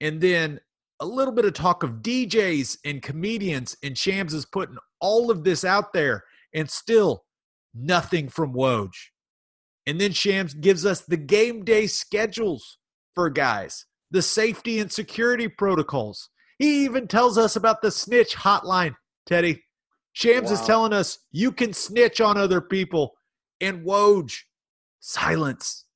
And 0.00 0.20
then 0.20 0.60
a 1.00 1.06
little 1.06 1.32
bit 1.32 1.46
of 1.46 1.54
talk 1.54 1.82
of 1.82 2.02
DJs 2.02 2.78
and 2.84 3.02
comedians, 3.02 3.76
and 3.82 3.96
Shams 3.96 4.34
is 4.34 4.44
putting 4.44 4.76
all 5.00 5.30
of 5.30 5.44
this 5.44 5.64
out 5.64 5.92
there, 5.92 6.24
and 6.54 6.70
still 6.70 7.24
nothing 7.74 8.28
from 8.28 8.54
Woj. 8.54 8.90
And 9.86 10.00
then 10.00 10.12
Shams 10.12 10.54
gives 10.54 10.84
us 10.84 11.00
the 11.00 11.16
game 11.16 11.64
day 11.64 11.86
schedules 11.86 12.78
for 13.14 13.30
guys, 13.30 13.86
the 14.10 14.22
safety 14.22 14.78
and 14.78 14.92
security 14.92 15.48
protocols. 15.48 16.28
He 16.58 16.84
even 16.84 17.08
tells 17.08 17.38
us 17.38 17.56
about 17.56 17.80
the 17.80 17.90
snitch 17.90 18.36
hotline, 18.36 18.94
Teddy. 19.26 19.62
Shams 20.12 20.50
is 20.50 20.60
telling 20.60 20.92
us 20.92 21.18
you 21.30 21.52
can 21.52 21.72
snitch 21.72 22.20
on 22.20 22.36
other 22.36 22.60
people. 22.60 23.12
And 23.60 23.86
Woj, 23.86 24.32
silence. 25.00 25.86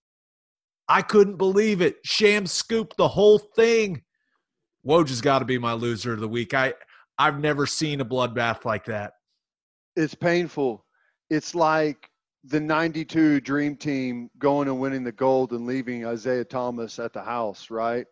I 0.89 1.03
couldn't 1.03 1.37
believe 1.37 1.81
it. 1.81 1.97
Shams 2.05 2.53
scooped 2.53 2.97
the 2.97 3.09
whole 3.09 3.39
thing. 3.39 4.03
Woj 4.87 5.09
has 5.09 5.21
got 5.21 5.39
to 5.41 5.45
be 5.45 5.59
my 5.59 5.73
loser 5.73 6.13
of 6.13 6.21
the 6.21 6.29
week. 6.29 6.55
I 6.55 6.75
I've 7.19 7.39
never 7.39 7.67
seen 7.67 8.01
a 8.01 8.05
bloodbath 8.05 8.65
like 8.65 8.85
that. 8.87 9.15
It's 9.97 10.15
painful. 10.15 10.85
It's 11.31 11.55
like 11.55 12.11
the 12.45 12.61
92 12.61 13.41
dream 13.41 13.77
team 13.77 14.29
going 14.39 14.69
and 14.69 14.81
winning 14.81 15.05
the 15.05 15.13
gold 15.13 15.53
and 15.53 15.67
leaving 15.67 16.07
Isiah 16.07 16.45
Thomas 16.45 16.99
at 16.99 17.13
the 17.13 17.23
house, 17.23 17.71
right? 17.71 18.07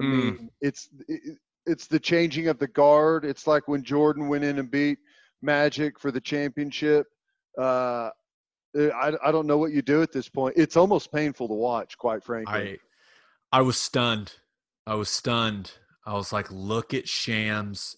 I 0.00 0.02
Mm. 0.02 0.10
mean, 0.10 0.50
it's 0.60 0.88
it, 1.08 1.38
it's 1.66 1.86
the 1.86 2.00
changing 2.00 2.48
of 2.48 2.58
the 2.58 2.68
guard. 2.68 3.24
It's 3.24 3.46
like 3.46 3.68
when 3.68 3.82
Jordan 3.82 4.28
went 4.28 4.44
in 4.44 4.58
and 4.58 4.70
beat 4.70 4.98
Magic 5.42 6.00
for 6.00 6.10
the 6.10 6.20
championship. 6.20 7.06
Uh, 7.56 8.10
I, 8.76 9.12
I 9.24 9.32
don't 9.32 9.46
know 9.46 9.58
what 9.58 9.72
you 9.72 9.82
do 9.82 10.02
at 10.02 10.12
this 10.12 10.28
point. 10.28 10.54
It's 10.56 10.76
almost 10.76 11.12
painful 11.12 11.48
to 11.48 11.54
watch, 11.54 11.96
quite 11.98 12.24
frankly. 12.24 12.80
I 13.52 13.58
I 13.58 13.62
was 13.62 13.80
stunned. 13.80 14.34
I 14.86 14.94
was 14.94 15.08
stunned. 15.08 15.72
I 16.08 16.14
was 16.14 16.32
like, 16.32 16.50
look 16.50 16.94
at 16.94 17.06
Shams 17.06 17.96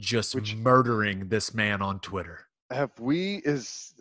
just 0.00 0.34
Which- 0.34 0.56
murdering 0.56 1.28
this 1.28 1.52
man 1.54 1.82
on 1.82 2.00
Twitter. 2.00 2.46
have 2.70 2.90
we 2.98 3.36
is 3.44 3.94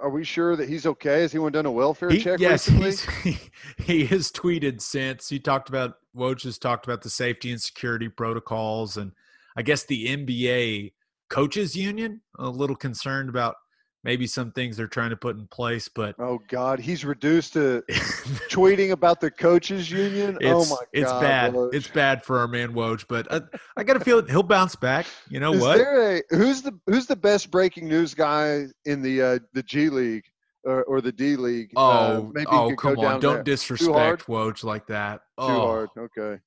are 0.00 0.10
we 0.10 0.24
sure 0.24 0.56
that 0.56 0.68
he's 0.68 0.86
okay? 0.86 1.20
Has 1.20 1.32
anyone 1.34 1.52
done 1.52 1.66
a 1.66 1.70
welfare 1.70 2.10
He, 2.10 2.20
check 2.20 2.40
yes, 2.40 2.64
he, 3.22 3.38
he 3.78 4.06
has 4.06 4.32
tweeted 4.32 4.80
since. 4.80 5.28
He 5.28 5.38
talked 5.38 5.68
about 5.68 5.94
Woj 6.16 6.42
has 6.44 6.58
talked 6.58 6.86
about 6.86 7.02
the 7.02 7.10
safety 7.10 7.52
and 7.52 7.60
security 7.62 8.08
protocols, 8.08 8.96
and 8.96 9.12
I 9.56 9.62
guess 9.62 9.84
the 9.84 10.06
NBA 10.06 10.92
coaches 11.28 11.76
union 11.76 12.22
a 12.38 12.48
little 12.48 12.74
concerned 12.74 13.28
about 13.28 13.56
maybe 14.02 14.26
some 14.26 14.50
things 14.52 14.76
they're 14.76 14.86
trying 14.86 15.10
to 15.10 15.16
put 15.16 15.36
in 15.36 15.46
place, 15.46 15.88
but 15.88 16.14
Oh 16.18 16.40
God, 16.48 16.78
he's 16.80 17.04
reduced 17.04 17.52
to 17.54 17.82
tweeting 18.50 18.90
about 18.92 19.20
the 19.20 19.30
coaches 19.30 19.90
union. 19.90 20.38
oh 20.44 20.64
my 20.64 20.76
God, 20.76 20.78
it's 20.92 21.12
bad. 21.12 21.52
Woj. 21.52 21.74
It's 21.74 21.88
bad 21.88 22.24
for 22.24 22.38
our 22.38 22.48
man 22.48 22.72
Woj, 22.72 23.04
but 23.08 23.30
I, 23.32 23.40
I 23.76 23.84
got 23.84 23.94
to 23.94 24.00
feel 24.00 24.24
he'll 24.26 24.42
bounce 24.42 24.76
back. 24.76 25.06
You 25.28 25.40
know 25.40 25.52
Is 25.52 25.60
what? 25.60 25.80
a 25.80 26.22
who's 26.30 26.62
the 26.62 26.78
who's 26.86 27.06
the 27.06 27.16
best 27.16 27.50
breaking 27.50 27.88
news 27.88 28.14
guy 28.14 28.66
in 28.84 29.02
the 29.02 29.22
uh, 29.22 29.38
the 29.52 29.62
G 29.62 29.88
League 29.90 30.24
or, 30.64 30.84
or 30.84 31.00
the 31.00 31.12
D 31.12 31.36
League? 31.36 31.72
Oh, 31.76 31.90
Uh, 31.90 32.22
maybe 32.32 32.46
oh, 32.50 32.74
come 32.76 32.98
on! 32.98 33.20
Don't 33.20 33.34
there. 33.36 33.42
disrespect 33.42 34.26
Woj 34.26 34.64
like 34.64 34.86
that. 34.86 35.16
Too 35.38 35.44
oh, 35.44 35.60
hard. 35.66 35.88
Okay. 35.98 36.40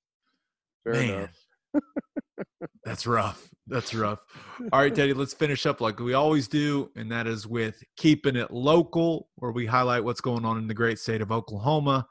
Fair 0.84 0.94
man, 0.94 1.10
enough. 1.10 1.30
that's 2.84 3.06
rough. 3.06 3.50
That's 3.68 3.94
rough. 3.94 4.20
All 4.72 4.80
right, 4.82 4.94
Teddy, 4.94 5.14
let's 5.14 5.34
finish 5.34 5.66
up 5.66 5.82
like 5.82 6.00
we 6.00 6.14
always 6.14 6.48
do, 6.48 6.92
and 6.96 7.12
that 7.12 7.28
is 7.28 7.48
with 7.48 7.82
keeping 7.98 8.36
it 8.36 8.52
local, 8.52 9.30
where 9.36 9.52
we 9.52 9.66
highlight 9.66 10.04
what's 10.04 10.22
going 10.22 10.46
on 10.46 10.58
in 10.58 10.68
the 10.68 10.74
great 10.74 11.00
state 11.00 11.22
of 11.22 11.32
Oklahoma. 11.32 12.06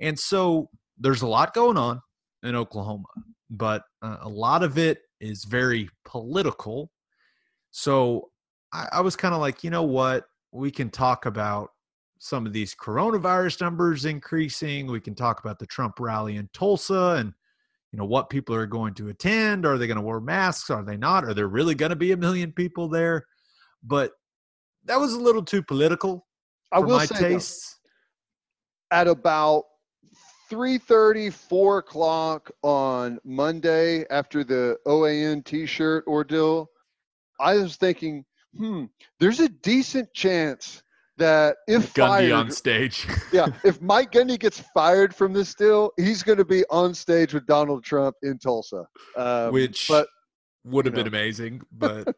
And 0.00 0.18
so 0.18 0.70
there's 0.98 1.22
a 1.22 1.26
lot 1.26 1.54
going 1.54 1.76
on 1.76 2.00
in 2.42 2.54
Oklahoma, 2.54 3.04
but 3.50 3.82
uh, 4.02 4.18
a 4.20 4.28
lot 4.28 4.62
of 4.62 4.78
it 4.78 5.00
is 5.20 5.44
very 5.44 5.88
political. 6.04 6.90
So 7.70 8.30
I, 8.72 8.88
I 8.92 9.00
was 9.00 9.16
kind 9.16 9.34
of 9.34 9.40
like, 9.40 9.64
you 9.64 9.70
know 9.70 9.82
what? 9.82 10.24
We 10.52 10.70
can 10.70 10.90
talk 10.90 11.26
about 11.26 11.70
some 12.18 12.46
of 12.46 12.52
these 12.52 12.74
coronavirus 12.74 13.60
numbers 13.60 14.06
increasing. 14.06 14.86
We 14.86 15.00
can 15.00 15.14
talk 15.14 15.40
about 15.40 15.58
the 15.58 15.66
Trump 15.66 16.00
rally 16.00 16.36
in 16.36 16.48
Tulsa 16.54 17.16
and 17.18 17.34
you 17.96 18.02
know 18.02 18.06
what 18.06 18.28
people 18.28 18.54
are 18.54 18.66
going 18.66 18.92
to 18.92 19.08
attend 19.08 19.64
are 19.64 19.78
they 19.78 19.86
going 19.86 19.96
to 19.96 20.02
wear 20.02 20.20
masks 20.20 20.68
are 20.68 20.84
they 20.84 20.98
not 20.98 21.24
are 21.24 21.32
there 21.32 21.48
really 21.48 21.74
going 21.74 21.88
to 21.88 21.96
be 21.96 22.12
a 22.12 22.16
million 22.16 22.52
people 22.52 22.88
there? 22.88 23.24
But 23.82 24.12
that 24.84 25.00
was 25.00 25.14
a 25.14 25.18
little 25.18 25.42
too 25.42 25.62
political 25.62 26.26
I 26.72 26.80
will 26.80 26.98
my 26.98 27.06
say 27.06 27.38
though, 27.38 27.40
at 28.90 29.08
about 29.08 29.64
3.30 30.50 31.32
4 31.32 31.78
o'clock 31.78 32.50
on 32.62 33.18
monday 33.24 34.04
after 34.10 34.44
the 34.44 34.76
OAN 34.86 35.42
t-shirt 35.42 36.04
ordeal 36.06 36.68
i 37.40 37.54
was 37.54 37.76
thinking 37.76 38.26
hmm 38.54 38.84
there's 39.20 39.40
a 39.40 39.48
decent 39.48 40.12
chance 40.12 40.82
that 41.18 41.56
if 41.66 41.94
gundy 41.94 42.08
fired 42.08 42.32
on 42.32 42.50
stage. 42.50 43.06
Yeah 43.32 43.48
if 43.64 43.80
mike 43.80 44.12
gundy 44.12 44.38
gets 44.38 44.60
fired 44.74 45.14
from 45.14 45.32
this 45.32 45.54
deal 45.54 45.90
he's 45.96 46.22
going 46.22 46.38
to 46.38 46.44
be 46.44 46.64
on 46.70 46.94
stage 46.94 47.34
with 47.34 47.46
donald 47.46 47.84
trump 47.84 48.16
in 48.22 48.38
tulsa. 48.38 48.86
Um, 49.16 49.52
which 49.52 49.88
but 49.88 50.08
would 50.64 50.84
have 50.84 50.94
you 50.94 51.04
been 51.04 51.08
amazing 51.08 51.62
but 51.72 52.14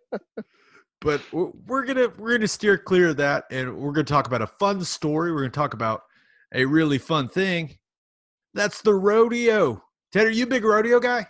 but 1.01 1.21
we're 1.33 1.85
gonna 1.85 2.09
we're 2.19 2.33
gonna 2.33 2.49
steer 2.49 2.77
clear 2.77 3.09
of 3.09 3.19
that 3.19 3.45
and 3.51 3.77
we're 3.77 3.93
gonna 3.93 4.05
talk 4.05 4.27
about 4.27 4.43
a 4.43 4.47
fun 4.47 4.83
story. 4.85 5.33
We're 5.33 5.43
gonna 5.43 5.51
talk 5.51 5.75
about 5.75 6.03
a 6.53 6.65
really 6.65 6.99
fun 6.99 7.29
thing. 7.29 7.77
That's 8.55 8.83
the 8.83 8.95
rodeo. 8.95 9.83
Ted 10.13 10.27
are 10.27 10.31
you 10.31 10.45
a 10.45 10.49
big 10.49 10.65
rodeo 10.65 10.99
guy 10.99 11.29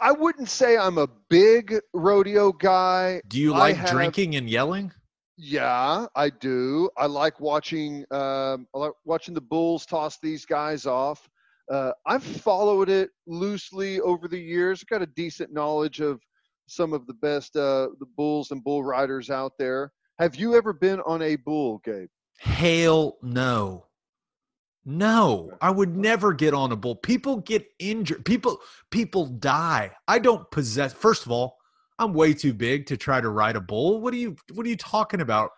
i 0.00 0.12
wouldn't 0.12 0.48
say 0.48 0.76
i'm 0.76 0.98
a 0.98 1.08
big 1.28 1.78
rodeo 1.92 2.52
guy 2.52 3.20
do 3.28 3.40
you 3.40 3.52
like 3.52 3.76
have- 3.76 3.90
drinking 3.90 4.36
and 4.36 4.48
yelling 4.48 4.92
Yeah, 5.36 6.06
I 6.14 6.30
do. 6.30 6.88
I 6.96 7.06
like 7.06 7.40
watching. 7.40 8.04
Um, 8.12 8.68
I 8.72 8.78
like 8.78 8.92
watching 9.04 9.34
the 9.34 9.40
Bulls 9.40 9.84
toss 9.84 10.16
these 10.22 10.46
guys 10.46 10.86
off. 10.86 11.28
Uh, 11.68 11.90
I've 12.06 12.22
followed 12.22 12.88
it 12.88 13.10
loosely 13.26 13.98
over 14.00 14.28
the 14.28 14.38
years. 14.38 14.80
I've 14.84 14.88
Got 14.94 15.02
a 15.02 15.10
decent 15.22 15.52
knowledge 15.52 15.98
of 16.00 16.20
some 16.68 16.92
of 16.92 17.08
the 17.08 17.14
best 17.14 17.56
uh, 17.56 17.88
the 17.98 18.06
Bulls 18.16 18.52
and 18.52 18.62
bull 18.62 18.84
riders 18.84 19.28
out 19.28 19.54
there. 19.58 19.90
Have 20.20 20.36
you 20.36 20.54
ever 20.54 20.72
been 20.72 21.00
on 21.00 21.20
a 21.22 21.34
bull, 21.34 21.80
Gabe? 21.84 22.08
Hell 22.38 23.16
no. 23.20 23.86
No, 24.86 25.50
I 25.60 25.70
would 25.70 25.96
never 25.96 26.32
get 26.34 26.52
on 26.52 26.70
a 26.70 26.76
bull. 26.76 26.96
People 26.96 27.38
get 27.38 27.66
injured. 27.78 28.24
People 28.24 28.60
people 28.90 29.26
die. 29.26 29.92
I 30.06 30.18
don't 30.18 30.50
possess 30.50 30.92
First 30.92 31.24
of 31.24 31.32
all, 31.32 31.56
I'm 31.98 32.12
way 32.12 32.34
too 32.34 32.52
big 32.52 32.86
to 32.86 32.96
try 32.96 33.20
to 33.20 33.30
ride 33.30 33.56
a 33.56 33.60
bull. 33.60 34.00
What 34.00 34.12
are 34.12 34.18
you 34.18 34.36
what 34.52 34.66
are 34.66 34.68
you 34.68 34.76
talking 34.76 35.20
about? 35.22 35.50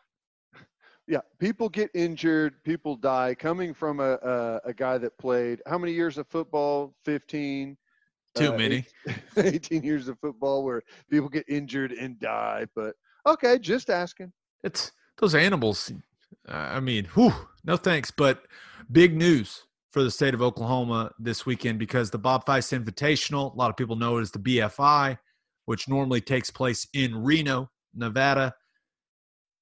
Yeah, 1.08 1.20
people 1.38 1.68
get 1.68 1.90
injured, 1.94 2.62
people 2.64 2.96
die. 2.96 3.34
Coming 3.34 3.74
from 3.74 3.98
a 3.98 4.12
a, 4.14 4.60
a 4.66 4.74
guy 4.74 4.98
that 4.98 5.18
played 5.18 5.60
how 5.66 5.78
many 5.78 5.92
years 5.92 6.18
of 6.18 6.28
football? 6.28 6.94
Fifteen. 7.04 7.76
Too 8.36 8.52
uh, 8.52 8.58
many. 8.58 8.84
18 9.38 9.82
years 9.82 10.08
of 10.08 10.18
football 10.20 10.62
where 10.62 10.82
people 11.10 11.30
get 11.30 11.46
injured 11.48 11.92
and 11.92 12.20
die. 12.20 12.66
But 12.74 12.94
okay, 13.26 13.58
just 13.58 13.88
asking. 13.88 14.32
It's 14.62 14.92
those 15.16 15.34
animals. 15.34 15.90
I 16.48 16.80
mean, 16.80 17.06
whew, 17.14 17.32
no 17.64 17.76
thanks. 17.76 18.10
But 18.10 18.42
big 18.90 19.16
news 19.16 19.62
for 19.90 20.02
the 20.02 20.10
state 20.10 20.34
of 20.34 20.42
Oklahoma 20.42 21.10
this 21.18 21.46
weekend 21.46 21.78
because 21.78 22.10
the 22.10 22.18
Bob 22.18 22.44
Feist 22.46 22.78
Invitational, 22.78 23.52
a 23.52 23.56
lot 23.56 23.70
of 23.70 23.76
people 23.76 23.96
know 23.96 24.18
it 24.18 24.22
as 24.22 24.30
the 24.30 24.38
BFI, 24.38 25.18
which 25.64 25.88
normally 25.88 26.20
takes 26.20 26.50
place 26.50 26.86
in 26.92 27.22
Reno, 27.22 27.70
Nevada, 27.94 28.54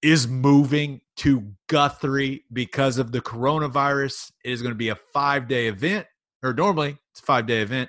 is 0.03 0.29
moving 0.29 1.01
to 1.17 1.55
Guthrie 1.69 2.45
because 2.53 2.99
of 2.99 3.13
the 3.13 3.21
coronavirus. 3.21 4.31
It 4.45 4.53
is 4.53 4.61
going 4.61 4.73
to 4.73 4.79
be 4.79 4.91
a 4.91 4.97
five 4.97 5.49
day 5.49 5.69
event, 5.69 6.07
or 6.43 6.53
normally 6.53 6.99
it's 7.13 7.21
a 7.21 7.25
five 7.25 7.47
day 7.47 7.61
event 7.61 7.89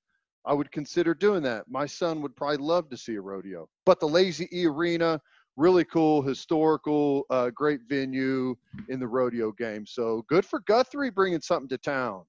I 0.45 0.53
would 0.53 0.71
consider 0.71 1.13
doing 1.13 1.41
that. 1.43 1.63
My 1.69 1.85
son 1.85 2.21
would 2.21 2.35
probably 2.35 2.57
love 2.57 2.89
to 2.89 2.97
see 2.97 3.15
a 3.15 3.21
rodeo. 3.21 3.69
But 3.85 4.01
the 4.01 4.07
Lazy 4.07 4.49
E 4.51 4.65
Arena, 4.67 5.21
really 5.55 5.85
cool, 5.85 6.21
historical, 6.21 7.25
uh, 7.29 7.49
great 7.51 7.81
venue 7.87 8.55
in 8.89 8.99
the 8.99 9.07
rodeo 9.07 9.53
game. 9.53 9.85
So 9.85 10.25
good 10.27 10.45
for 10.45 10.59
Guthrie 10.61 11.09
bringing 11.09 11.39
something 11.39 11.69
to 11.69 11.77
town. 11.77 12.23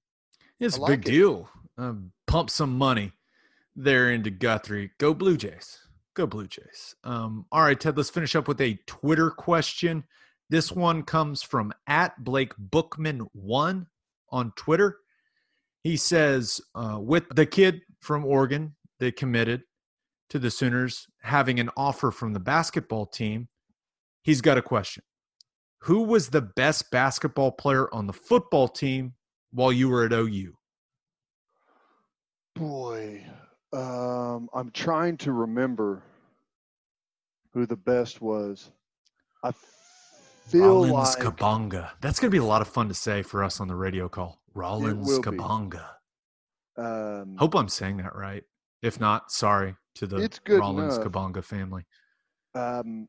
It's 0.59 0.77
a 0.77 0.81
like 0.81 0.89
big 0.89 1.07
it. 1.07 1.11
deal. 1.11 1.49
Um, 1.77 2.11
pump 2.27 2.49
some 2.49 2.77
money 2.77 3.11
there 3.75 4.11
into 4.11 4.29
Guthrie. 4.29 4.91
Go 4.97 5.13
Blue 5.13 5.37
Jays. 5.37 5.77
Go 6.15 6.25
Blue 6.25 6.47
Jays. 6.47 6.95
Um, 7.03 7.45
all 7.51 7.61
right, 7.61 7.79
Ted, 7.79 7.97
let's 7.97 8.09
finish 8.09 8.35
up 8.35 8.47
with 8.47 8.61
a 8.61 8.79
Twitter 8.87 9.29
question. 9.29 10.03
This 10.49 10.71
one 10.71 11.03
comes 11.03 11.43
from 11.43 11.73
at 11.87 12.23
Blake 12.23 12.53
Bookman 12.57 13.27
one 13.33 13.87
on 14.29 14.53
Twitter. 14.55 14.97
He 15.83 15.97
says, 15.97 16.61
uh, 16.73 16.99
with 17.01 17.27
the 17.29 17.45
kid 17.45 17.81
from 17.99 18.25
Oregon 18.25 18.75
that 18.99 19.17
committed, 19.17 19.63
to 20.29 20.39
the 20.39 20.51
Sooners 20.51 21.07
having 21.21 21.59
an 21.59 21.69
offer 21.77 22.11
from 22.11 22.33
the 22.33 22.39
basketball 22.39 23.05
team, 23.05 23.47
he's 24.23 24.41
got 24.41 24.57
a 24.57 24.61
question. 24.61 25.03
Who 25.81 26.03
was 26.03 26.29
the 26.29 26.41
best 26.41 26.89
basketball 26.91 27.51
player 27.51 27.93
on 27.93 28.07
the 28.07 28.13
football 28.13 28.67
team 28.67 29.13
while 29.51 29.71
you 29.71 29.89
were 29.89 30.05
at 30.05 30.13
OU? 30.13 30.53
Boy, 32.55 33.25
um, 33.73 34.49
I'm 34.53 34.71
trying 34.71 35.17
to 35.17 35.31
remember 35.31 36.01
who 37.53 37.65
the 37.65 37.75
best 37.75 38.21
was. 38.21 38.71
I 39.43 39.51
feel 40.47 40.67
Rollins 40.67 40.93
like 40.93 41.19
Kabonga. 41.19 41.91
That's 42.01 42.19
going 42.19 42.29
to 42.29 42.35
be 42.35 42.43
a 42.43 42.47
lot 42.47 42.61
of 42.61 42.67
fun 42.67 42.87
to 42.87 42.93
say 42.93 43.21
for 43.21 43.43
us 43.43 43.59
on 43.59 43.67
the 43.67 43.75
radio 43.75 44.07
call. 44.07 44.39
Rollins. 44.53 45.19
Kabonga. 45.19 45.85
um, 46.77 47.35
Hope 47.37 47.55
I'm 47.55 47.67
saying 47.69 47.97
that 47.97 48.15
right. 48.15 48.43
If 48.81 48.99
not, 48.99 49.31
sorry 49.31 49.75
to 49.95 50.07
the 50.07 50.29
Rollins 50.47 50.97
enough. 50.97 51.11
Kabonga 51.11 51.43
family. 51.43 51.83
um, 52.53 53.07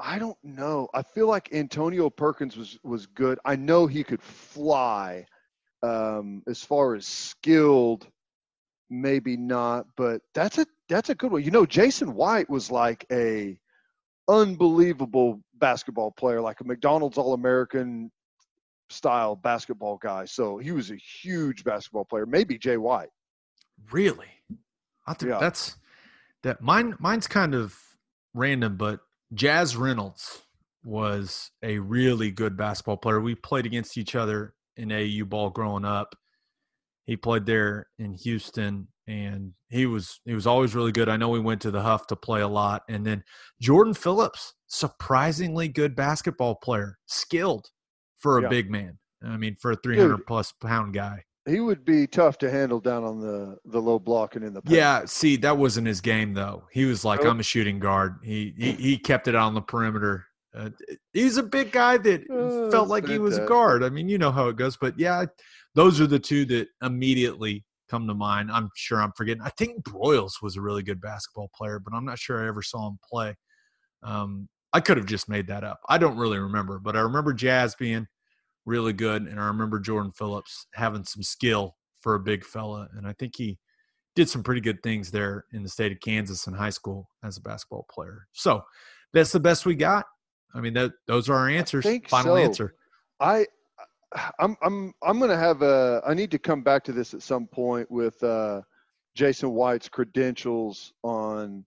I 0.00 0.18
don't 0.18 0.38
know. 0.44 0.88
I 0.94 1.02
feel 1.02 1.26
like 1.26 1.52
Antonio 1.52 2.08
Perkins 2.08 2.56
was 2.56 2.78
was 2.84 3.06
good. 3.06 3.38
I 3.44 3.56
know 3.56 3.86
he 3.86 4.04
could 4.04 4.22
fly. 4.22 5.26
Um, 5.82 6.42
as 6.48 6.62
far 6.62 6.94
as 6.94 7.06
skilled, 7.06 8.08
maybe 8.90 9.36
not, 9.36 9.86
but 9.96 10.22
that's 10.34 10.58
a 10.58 10.66
that's 10.88 11.10
a 11.10 11.14
good 11.14 11.30
one. 11.30 11.42
You 11.44 11.50
know, 11.50 11.66
Jason 11.66 12.14
White 12.14 12.50
was 12.50 12.70
like 12.70 13.04
a 13.12 13.58
unbelievable 14.28 15.40
basketball 15.54 16.10
player, 16.12 16.40
like 16.40 16.60
a 16.60 16.64
McDonald's 16.64 17.18
All 17.18 17.34
American 17.34 18.10
style 18.90 19.36
basketball 19.36 19.98
guy. 19.98 20.24
So 20.24 20.58
he 20.58 20.72
was 20.72 20.90
a 20.90 20.96
huge 20.96 21.64
basketball 21.64 22.04
player. 22.04 22.26
Maybe 22.26 22.58
Jay 22.58 22.76
White. 22.76 23.10
Really? 23.92 24.28
I 25.06 25.14
think 25.14 25.30
Yeah. 25.30 25.38
that's 25.38 25.76
that 26.42 26.60
mine 26.60 26.94
mine's 26.98 27.26
kind 27.26 27.54
of 27.54 27.78
random, 28.34 28.76
but 28.76 29.00
Jazz 29.32 29.76
Reynolds 29.76 30.42
was 30.84 31.50
a 31.62 31.78
really 31.78 32.30
good 32.30 32.56
basketball 32.56 32.96
player. 32.96 33.20
We 33.20 33.34
played 33.34 33.66
against 33.66 33.98
each 33.98 34.14
other 34.14 34.54
in 34.78 34.90
AU 34.92 35.24
ball 35.26 35.50
growing 35.50 35.84
up. 35.84 36.14
He 37.04 37.16
played 37.16 37.46
there 37.46 37.86
in 37.98 38.14
Houston 38.14 38.88
and 39.06 39.52
he 39.70 39.86
was 39.86 40.20
he 40.26 40.34
was 40.34 40.46
always 40.46 40.74
really 40.74 40.92
good. 40.92 41.08
I 41.08 41.16
know 41.16 41.30
we 41.30 41.40
went 41.40 41.62
to 41.62 41.70
the 41.70 41.80
Huff 41.80 42.06
to 42.08 42.16
play 42.16 42.42
a 42.42 42.48
lot. 42.48 42.82
And 42.88 43.04
then 43.04 43.22
Jordan 43.60 43.94
Phillips, 43.94 44.52
surprisingly 44.66 45.68
good 45.68 45.96
basketball 45.96 46.56
player, 46.56 46.98
skilled 47.06 47.66
for 48.18 48.38
a 48.38 48.42
Yeah. 48.42 48.48
big 48.48 48.70
man. 48.70 48.98
I 49.24 49.36
mean, 49.36 49.56
for 49.60 49.72
a 49.72 49.76
300 49.76 50.26
plus 50.26 50.52
pound 50.62 50.94
guy. 50.94 51.24
He 51.46 51.60
would 51.60 51.82
be 51.84 52.06
tough 52.06 52.36
to 52.38 52.50
handle 52.50 52.78
down 52.78 53.04
on 53.04 53.20
the 53.20 53.56
the 53.64 53.80
low 53.80 53.98
block 53.98 54.36
and 54.36 54.44
in 54.44 54.52
the 54.52 54.60
paint. 54.60 54.76
Yeah, 54.76 55.04
see, 55.06 55.36
that 55.36 55.56
wasn't 55.56 55.86
his 55.86 56.02
game 56.02 56.34
though. 56.34 56.64
He 56.70 56.84
was 56.84 57.06
like, 57.06 57.20
Nope. 57.22 57.30
"I'm 57.30 57.40
a 57.40 57.42
shooting 57.42 57.78
guard." 57.78 58.16
He 58.22 58.54
he, 58.58 58.72
he 58.72 58.98
kept 58.98 59.28
it 59.28 59.34
on 59.34 59.54
the 59.54 59.62
perimeter. 59.62 60.26
Uh, 60.58 60.70
he's 61.12 61.36
a 61.36 61.42
big 61.42 61.70
guy 61.70 61.96
that 61.98 62.22
Oh, 62.30 62.70
felt 62.70 62.88
like 62.88 63.06
he 63.06 63.18
was 63.18 63.38
a 63.38 63.46
guard. 63.46 63.84
I 63.84 63.88
mean, 63.90 64.08
you 64.08 64.18
know 64.18 64.32
how 64.32 64.48
it 64.48 64.56
goes. 64.56 64.76
But 64.76 64.98
yeah, 64.98 65.24
those 65.74 66.00
are 66.00 66.06
the 66.06 66.18
two 66.18 66.44
that 66.46 66.66
immediately 66.82 67.64
come 67.88 68.06
to 68.08 68.14
mind. 68.14 68.50
I'm 68.50 68.68
sure 68.74 69.00
I'm 69.00 69.12
forgetting. 69.16 69.42
I 69.42 69.50
think 69.50 69.82
Broyles 69.84 70.42
was 70.42 70.56
a 70.56 70.60
really 70.60 70.82
good 70.82 71.00
basketball 71.00 71.50
player, 71.54 71.78
but 71.78 71.94
I'm 71.94 72.04
not 72.04 72.18
sure 72.18 72.44
I 72.44 72.48
ever 72.48 72.62
saw 72.62 72.88
him 72.88 72.98
play. 73.08 73.36
Um, 74.02 74.48
I 74.72 74.80
could 74.80 74.96
have 74.96 75.06
just 75.06 75.28
made 75.28 75.46
that 75.46 75.64
up. 75.64 75.80
I 75.88 75.96
don't 75.96 76.18
really 76.18 76.38
remember, 76.38 76.78
but 76.78 76.96
I 76.96 77.00
remember 77.00 77.32
Jazz 77.32 77.74
being 77.76 78.06
really 78.66 78.92
good, 78.92 79.22
and 79.22 79.40
I 79.40 79.46
remember 79.46 79.78
Jordan 79.80 80.12
Phillips 80.12 80.66
having 80.74 81.04
some 81.04 81.22
skill 81.22 81.76
for 82.00 82.14
a 82.14 82.20
big 82.20 82.44
fella, 82.44 82.88
and 82.96 83.06
I 83.06 83.14
think 83.18 83.34
he 83.36 83.58
did 84.14 84.28
some 84.28 84.42
pretty 84.42 84.60
good 84.60 84.82
things 84.82 85.10
there 85.10 85.44
in 85.52 85.62
the 85.62 85.68
state 85.68 85.92
of 85.92 86.00
Kansas 86.00 86.46
in 86.46 86.52
high 86.52 86.70
school 86.70 87.08
as 87.24 87.38
a 87.38 87.40
basketball 87.40 87.86
player. 87.90 88.26
So 88.32 88.62
that's 89.12 89.32
the 89.32 89.40
best 89.40 89.64
we 89.64 89.74
got. 89.74 90.04
I 90.54 90.60
mean, 90.60 90.74
that 90.74 90.92
those 91.06 91.28
are 91.28 91.34
our 91.34 91.48
answers. 91.48 91.86
Final 92.08 92.36
so. 92.36 92.36
answer. 92.36 92.74
I 93.20 93.46
I'm 94.38 94.56
I'm 94.62 94.92
I'm 95.02 95.18
gonna 95.20 95.36
have 95.36 95.62
a 95.62 96.02
I 96.06 96.14
need 96.14 96.30
to 96.30 96.38
come 96.38 96.62
back 96.62 96.84
to 96.84 96.92
this 96.92 97.14
at 97.14 97.22
some 97.22 97.46
point 97.46 97.90
with 97.90 98.22
uh, 98.22 98.62
Jason 99.14 99.50
White's 99.50 99.88
credentials 99.88 100.92
on 101.02 101.64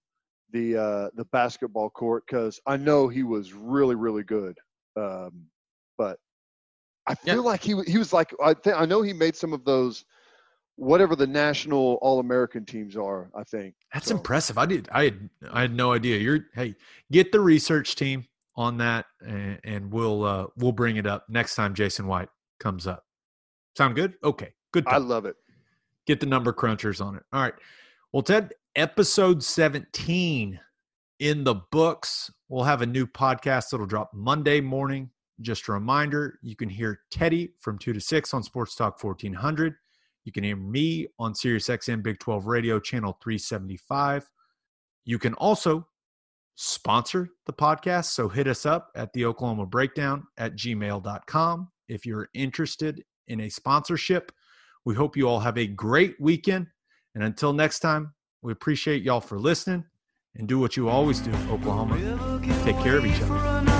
the 0.51 0.77
uh, 0.77 1.09
the 1.15 1.25
basketball 1.25 1.89
court 1.89 2.23
because 2.27 2.59
I 2.65 2.77
know 2.77 3.07
he 3.07 3.23
was 3.23 3.53
really 3.53 3.95
really 3.95 4.23
good, 4.23 4.57
um, 4.95 5.45
but 5.97 6.17
I 7.07 7.15
Yeah. 7.23 7.35
feel 7.35 7.43
like 7.43 7.61
he 7.63 7.75
he 7.85 7.97
was 7.97 8.11
like 8.13 8.33
I 8.43 8.53
think 8.55 8.75
I 8.79 8.85
know 8.85 9.01
he 9.01 9.13
made 9.13 9.35
some 9.35 9.53
of 9.53 9.63
those 9.63 10.03
whatever 10.77 11.15
the 11.15 11.27
national 11.27 11.99
All 12.01 12.19
American 12.19 12.65
teams 12.65 12.97
are. 12.97 13.29
I 13.35 13.43
think 13.43 13.75
That's 13.93 14.07
So- 14.07 14.15
impressive. 14.15 14.57
I 14.57 14.65
did. 14.65 14.89
I 14.91 15.03
had. 15.05 15.29
I 15.51 15.61
had 15.61 15.75
no 15.75 15.93
idea. 15.93 16.17
You're. 16.17 16.45
Hey, 16.55 16.75
get 17.11 17.31
the 17.31 17.39
research 17.39 17.95
team 17.95 18.25
on 18.55 18.77
that, 18.77 19.05
and, 19.21 19.59
and 19.63 19.91
we'll 19.91 20.23
uh, 20.23 20.47
we'll 20.57 20.71
bring 20.71 20.97
it 20.97 21.07
up 21.07 21.25
next 21.29 21.55
time 21.55 21.73
Jason 21.73 22.07
White 22.07 22.29
comes 22.59 22.87
up. 22.87 23.03
Sound 23.77 23.95
good? 23.95 24.15
Okay. 24.23 24.53
Good. 24.73 24.87
I 24.87 24.97
love 24.97 25.25
it. 25.25 25.35
get 26.05 26.19
the 26.19 26.25
number 26.25 26.53
crunchers 26.53 27.03
on 27.03 27.15
it. 27.15 27.23
All 27.33 27.41
right. 27.41 27.53
Well, 28.11 28.23
Ted, 28.23 28.53
episode 28.75 29.43
17 29.43 30.59
in 31.19 31.43
the 31.43 31.55
books. 31.71 32.31
We'll 32.49 32.63
have 32.63 32.81
a 32.81 32.85
new 32.85 33.05
podcast 33.05 33.69
that'll 33.69 33.85
drop 33.85 34.11
Monday 34.13 34.61
morning. 34.61 35.09
Just 35.41 35.67
a 35.67 35.73
reminder, 35.73 36.37
you 36.41 36.55
can 36.55 36.69
hear 36.69 36.99
Teddy 37.09 37.53
from 37.59 37.79
2 37.79 37.93
to 37.93 38.01
6 38.01 38.33
on 38.33 38.43
Sports 38.43 38.75
Talk 38.75 39.01
1400. 39.03 39.73
You 40.23 40.31
can 40.31 40.43
hear 40.43 40.55
me 40.55 41.07
on 41.17 41.33
Sirius 41.33 41.67
XM 41.67 42.03
Big 42.03 42.19
12 42.19 42.45
Radio 42.45 42.79
channel 42.79 43.17
375. 43.23 44.29
You 45.05 45.17
can 45.17 45.33
also 45.35 45.87
sponsor 46.55 47.29
the 47.45 47.53
podcast. 47.53 48.05
So 48.05 48.29
hit 48.29 48.47
us 48.47 48.65
up 48.65 48.89
at 48.95 49.11
the 49.13 49.25
Oklahoma 49.25 49.65
Breakdown 49.65 50.23
at 50.37 50.55
gmail.com 50.55 51.69
if 51.87 52.05
you're 52.05 52.29
interested 52.33 53.03
in 53.27 53.41
a 53.41 53.49
sponsorship. 53.49 54.31
We 54.85 54.95
hope 54.95 55.15
you 55.15 55.27
all 55.27 55.39
have 55.39 55.57
a 55.57 55.67
great 55.67 56.15
weekend. 56.19 56.67
And 57.15 57.23
until 57.23 57.53
next 57.53 57.79
time, 57.79 58.13
we 58.41 58.51
appreciate 58.51 59.03
y'all 59.03 59.21
for 59.21 59.39
listening 59.39 59.85
and 60.35 60.47
do 60.47 60.59
what 60.59 60.77
you 60.77 60.89
always 60.89 61.19
do, 61.19 61.31
Oklahoma. 61.49 62.39
Take 62.63 62.77
care 62.79 62.97
of 62.97 63.05
each 63.05 63.21
other. 63.21 63.70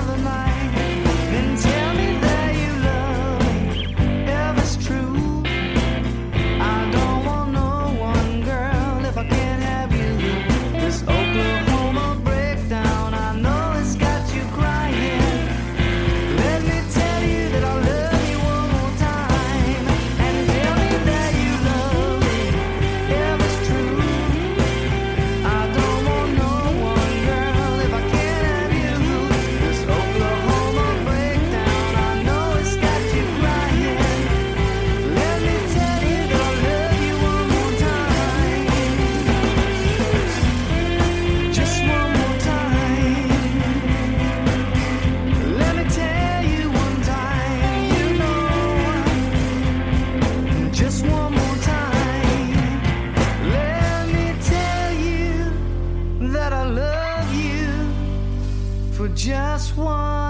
one. 59.82 60.20